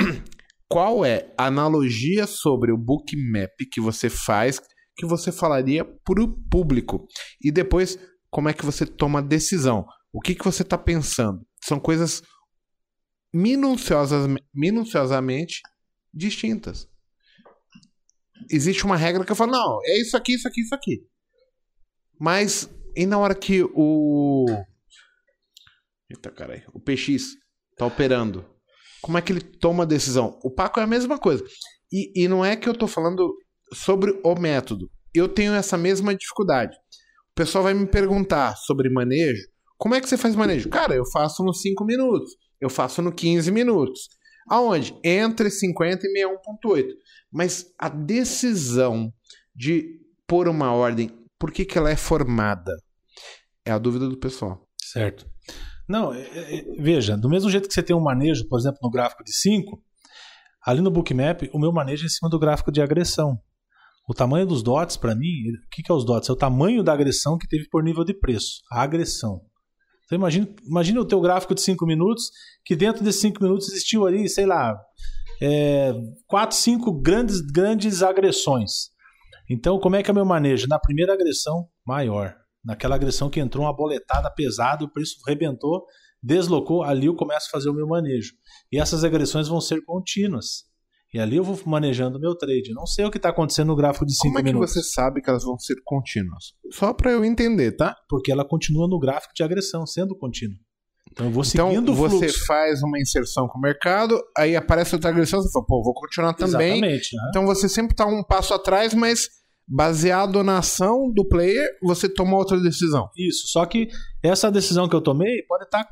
Qual 0.68 1.04
é 1.04 1.32
a 1.36 1.46
analogia 1.46 2.28
sobre 2.28 2.70
o 2.70 2.78
bookmap 2.78 3.50
que 3.72 3.80
você 3.80 4.08
faz, 4.08 4.62
que 5.00 5.06
você 5.06 5.32
falaria 5.32 5.82
para 5.82 6.22
o 6.22 6.28
público? 6.28 7.08
E 7.42 7.50
depois, 7.50 7.98
como 8.30 8.50
é 8.50 8.52
que 8.52 8.66
você 8.66 8.84
toma 8.84 9.20
a 9.20 9.22
decisão? 9.22 9.86
O 10.12 10.20
que, 10.20 10.34
que 10.34 10.44
você 10.44 10.62
está 10.62 10.76
pensando? 10.76 11.40
São 11.64 11.80
coisas 11.80 12.22
minuciosas, 13.32 14.26
minuciosamente 14.52 15.62
distintas. 16.12 16.86
Existe 18.50 18.84
uma 18.84 18.96
regra 18.96 19.24
que 19.24 19.32
eu 19.32 19.36
falo, 19.36 19.52
não, 19.52 19.78
é 19.84 19.98
isso 19.98 20.16
aqui, 20.16 20.34
isso 20.34 20.46
aqui, 20.46 20.60
isso 20.60 20.74
aqui. 20.74 21.02
Mas, 22.18 22.68
e 22.94 23.06
na 23.06 23.18
hora 23.18 23.34
que 23.34 23.62
o. 23.74 24.44
Eita, 26.10 26.30
caralho. 26.30 26.68
O 26.74 26.80
PX 26.80 27.36
tá 27.78 27.86
operando, 27.86 28.44
como 29.00 29.16
é 29.16 29.22
que 29.22 29.32
ele 29.32 29.40
toma 29.40 29.84
a 29.84 29.86
decisão? 29.86 30.38
O 30.42 30.50
Paco 30.50 30.78
é 30.78 30.82
a 30.82 30.86
mesma 30.86 31.18
coisa. 31.18 31.42
E, 31.90 32.24
e 32.24 32.28
não 32.28 32.44
é 32.44 32.54
que 32.54 32.68
eu 32.68 32.76
tô 32.76 32.86
falando 32.86 33.34
sobre 33.72 34.18
o 34.24 34.34
método. 34.34 34.90
Eu 35.14 35.28
tenho 35.28 35.54
essa 35.54 35.76
mesma 35.76 36.14
dificuldade. 36.14 36.76
O 37.32 37.34
pessoal 37.34 37.64
vai 37.64 37.74
me 37.74 37.86
perguntar 37.86 38.56
sobre 38.56 38.90
manejo. 38.90 39.42
Como 39.78 39.94
é 39.94 40.00
que 40.00 40.08
você 40.08 40.16
faz 40.16 40.36
manejo? 40.36 40.68
Cara, 40.68 40.94
eu 40.94 41.04
faço 41.10 41.42
nos 41.42 41.60
5 41.62 41.84
minutos. 41.84 42.32
Eu 42.60 42.68
faço 42.68 43.00
no 43.00 43.12
15 43.12 43.50
minutos. 43.50 44.08
Aonde? 44.48 44.94
Entre 45.02 45.50
50 45.50 46.06
e 46.06 46.24
61.8. 46.24 46.86
Mas 47.32 47.72
a 47.78 47.88
decisão 47.88 49.12
de 49.54 50.00
pôr 50.26 50.48
uma 50.48 50.72
ordem, 50.72 51.10
por 51.38 51.50
que, 51.50 51.64
que 51.64 51.78
ela 51.78 51.90
é 51.90 51.96
formada? 51.96 52.72
É 53.64 53.70
a 53.70 53.78
dúvida 53.78 54.08
do 54.08 54.18
pessoal. 54.18 54.66
Certo. 54.82 55.26
Não, 55.88 56.12
é, 56.12 56.20
é, 56.20 56.58
é 56.58 56.64
veja, 56.78 57.16
do 57.16 57.28
mesmo 57.28 57.50
jeito 57.50 57.66
que 57.66 57.74
você 57.74 57.82
tem 57.82 57.96
um 57.96 58.02
manejo, 58.02 58.46
por 58.48 58.58
exemplo, 58.58 58.78
no 58.82 58.90
gráfico 58.90 59.24
de 59.24 59.32
5, 59.32 59.82
ali 60.64 60.80
no 60.80 60.90
bookmap, 60.90 61.42
o 61.52 61.58
meu 61.58 61.72
manejo 61.72 62.04
é 62.04 62.06
em 62.06 62.10
cima 62.10 62.28
do 62.28 62.38
gráfico 62.38 62.70
de 62.70 62.80
agressão. 62.80 63.40
O 64.10 64.12
tamanho 64.12 64.44
dos 64.44 64.60
dots, 64.60 64.96
para 64.96 65.14
mim, 65.14 65.28
o 65.28 65.70
que, 65.70 65.84
que 65.84 65.92
é 65.92 65.94
os 65.94 66.04
dots? 66.04 66.28
É 66.28 66.32
o 66.32 66.36
tamanho 66.36 66.82
da 66.82 66.92
agressão 66.92 67.38
que 67.38 67.46
teve 67.46 67.68
por 67.68 67.80
nível 67.80 68.02
de 68.02 68.12
preço. 68.12 68.60
A 68.68 68.82
agressão. 68.82 69.40
Então 70.04 70.18
imagina, 70.18 70.48
imagina 70.66 71.00
o 71.00 71.04
teu 71.04 71.20
gráfico 71.20 71.54
de 71.54 71.60
5 71.60 71.86
minutos, 71.86 72.24
que 72.64 72.74
dentro 72.74 73.04
desses 73.04 73.20
5 73.20 73.40
minutos 73.40 73.68
existiu 73.68 74.04
ali, 74.04 74.28
sei 74.28 74.46
lá, 74.46 74.76
é, 75.40 75.94
4, 76.26 76.56
5 76.56 76.92
grandes, 77.00 77.40
grandes 77.40 78.02
agressões. 78.02 78.88
Então, 79.48 79.78
como 79.78 79.94
é 79.94 80.02
que 80.02 80.10
é 80.10 80.12
o 80.12 80.16
meu 80.16 80.24
manejo? 80.24 80.66
Na 80.66 80.80
primeira 80.80 81.14
agressão, 81.14 81.68
maior. 81.86 82.34
Naquela 82.64 82.96
agressão 82.96 83.30
que 83.30 83.38
entrou 83.38 83.64
uma 83.64 83.76
boletada 83.76 84.28
pesada, 84.28 84.84
o 84.84 84.90
preço 84.90 85.18
rebentou, 85.24 85.86
deslocou, 86.20 86.82
ali 86.82 87.06
eu 87.06 87.14
começo 87.14 87.46
a 87.46 87.50
fazer 87.52 87.70
o 87.70 87.74
meu 87.74 87.86
manejo. 87.86 88.32
E 88.72 88.80
essas 88.80 89.04
agressões 89.04 89.46
vão 89.46 89.60
ser 89.60 89.84
contínuas. 89.84 90.68
E 91.12 91.18
ali 91.18 91.36
eu 91.36 91.44
vou 91.44 91.58
manejando 91.66 92.18
o 92.18 92.20
meu 92.20 92.36
trade. 92.36 92.72
Não 92.72 92.86
sei 92.86 93.04
o 93.04 93.10
que 93.10 93.16
está 93.16 93.30
acontecendo 93.30 93.68
no 93.68 93.76
gráfico 93.76 94.06
de 94.06 94.14
5 94.14 94.28
minutos. 94.28 94.52
Como 94.52 94.64
é 94.64 94.66
que 94.66 94.72
você 94.72 94.82
sabe 94.82 95.20
que 95.20 95.28
elas 95.28 95.42
vão 95.42 95.58
ser 95.58 95.76
contínuas? 95.84 96.52
Só 96.70 96.94
para 96.94 97.10
eu 97.10 97.24
entender, 97.24 97.72
tá? 97.72 97.96
Porque 98.08 98.30
ela 98.30 98.44
continua 98.44 98.86
no 98.88 98.98
gráfico 98.98 99.34
de 99.34 99.42
agressão, 99.42 99.84
sendo 99.86 100.16
contínua. 100.16 100.56
Então 101.10 101.26
eu 101.26 101.32
vou 101.32 101.42
então, 101.44 101.68
seguindo 101.68 101.92
então, 101.92 102.04
o 102.04 102.08
você 102.08 102.28
faz 102.46 102.82
uma 102.82 102.98
inserção 103.00 103.48
com 103.48 103.58
o 103.58 103.60
mercado, 103.60 104.20
aí 104.38 104.54
aparece 104.54 104.94
outra 104.94 105.10
agressão, 105.10 105.42
você 105.42 105.50
fala, 105.50 105.66
pô, 105.66 105.82
vou 105.82 105.94
continuar 105.94 106.34
também. 106.34 106.74
Exatamente. 106.74 107.16
Né? 107.16 107.22
Então 107.30 107.46
você 107.46 107.68
sempre 107.68 107.94
está 107.94 108.06
um 108.06 108.22
passo 108.22 108.54
atrás, 108.54 108.94
mas 108.94 109.28
baseado 109.66 110.42
na 110.44 110.58
ação 110.58 111.12
do 111.12 111.26
player, 111.28 111.68
você 111.82 112.08
toma 112.08 112.36
outra 112.36 112.60
decisão. 112.60 113.08
Isso, 113.16 113.48
só 113.48 113.66
que 113.66 113.88
essa 114.22 114.50
decisão 114.50 114.88
que 114.88 114.94
eu 114.94 115.00
tomei 115.00 115.42
pode 115.48 115.64
estar 115.64 115.84
tá 115.84 115.90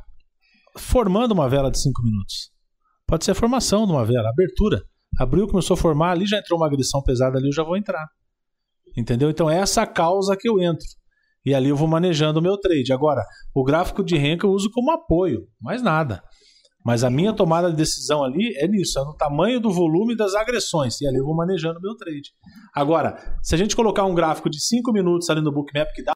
formando 0.77 1.33
uma 1.33 1.49
vela 1.49 1.71
de 1.71 1.81
5 1.81 2.03
minutos. 2.03 2.53
Pode 3.07 3.25
ser 3.25 3.33
a 3.33 3.35
formação 3.35 3.87
de 3.87 3.93
uma 3.93 4.05
vela, 4.05 4.29
abertura. 4.29 4.83
Abriu, 5.19 5.47
começou 5.49 5.75
a 5.75 5.77
formar, 5.77 6.13
ali 6.13 6.27
já 6.27 6.39
entrou 6.39 6.59
uma 6.59 6.67
agressão 6.67 7.03
pesada 7.03 7.39
ali, 7.39 7.49
eu 7.49 7.53
já 7.53 7.63
vou 7.63 7.77
entrar. 7.77 8.07
Entendeu? 8.97 9.31
Então, 9.31 9.51
é 9.51 9.59
essa 9.59 9.87
causa 9.87 10.37
que 10.37 10.49
eu 10.49 10.61
entro. 10.61 10.87
E 11.45 11.55
ali 11.55 11.69
eu 11.69 11.77
vou 11.77 11.89
manejando 11.89 12.41
o 12.41 12.43
meu 12.43 12.59
trade. 12.59 12.93
Agora, 12.93 13.25
o 13.55 13.65
gráfico 13.65 14.05
de 14.05 14.17
renca 14.17 14.47
eu 14.47 14.51
uso 14.51 14.71
como 14.71 14.91
apoio, 14.91 15.47
mais 15.61 15.83
nada. 15.83 16.23
Mas 16.85 17.05
a 17.05 17.11
minha 17.11 17.33
tomada 17.33 17.71
de 17.71 17.77
decisão 17.77 18.25
ali 18.25 18.55
é 18.57 18.67
nisso, 18.67 18.99
é 18.99 19.05
no 19.05 19.15
tamanho 19.15 19.61
do 19.61 19.71
volume 19.71 20.17
das 20.17 20.35
agressões. 20.35 21.01
E 21.01 21.07
ali 21.07 21.19
eu 21.19 21.25
vou 21.25 21.35
manejando 21.35 21.79
o 21.79 21.83
meu 21.83 21.97
trade. 21.97 22.31
Agora, 22.75 23.19
se 23.43 23.55
a 23.55 23.59
gente 23.59 23.77
colocar 23.77 24.05
um 24.05 24.15
gráfico 24.15 24.49
de 24.49 24.61
5 24.61 24.93
minutos 24.93 25.29
ali 25.29 25.41
no 25.41 25.53
Bookmap 25.53 25.89
que 25.95 26.03
dá 26.03 26.07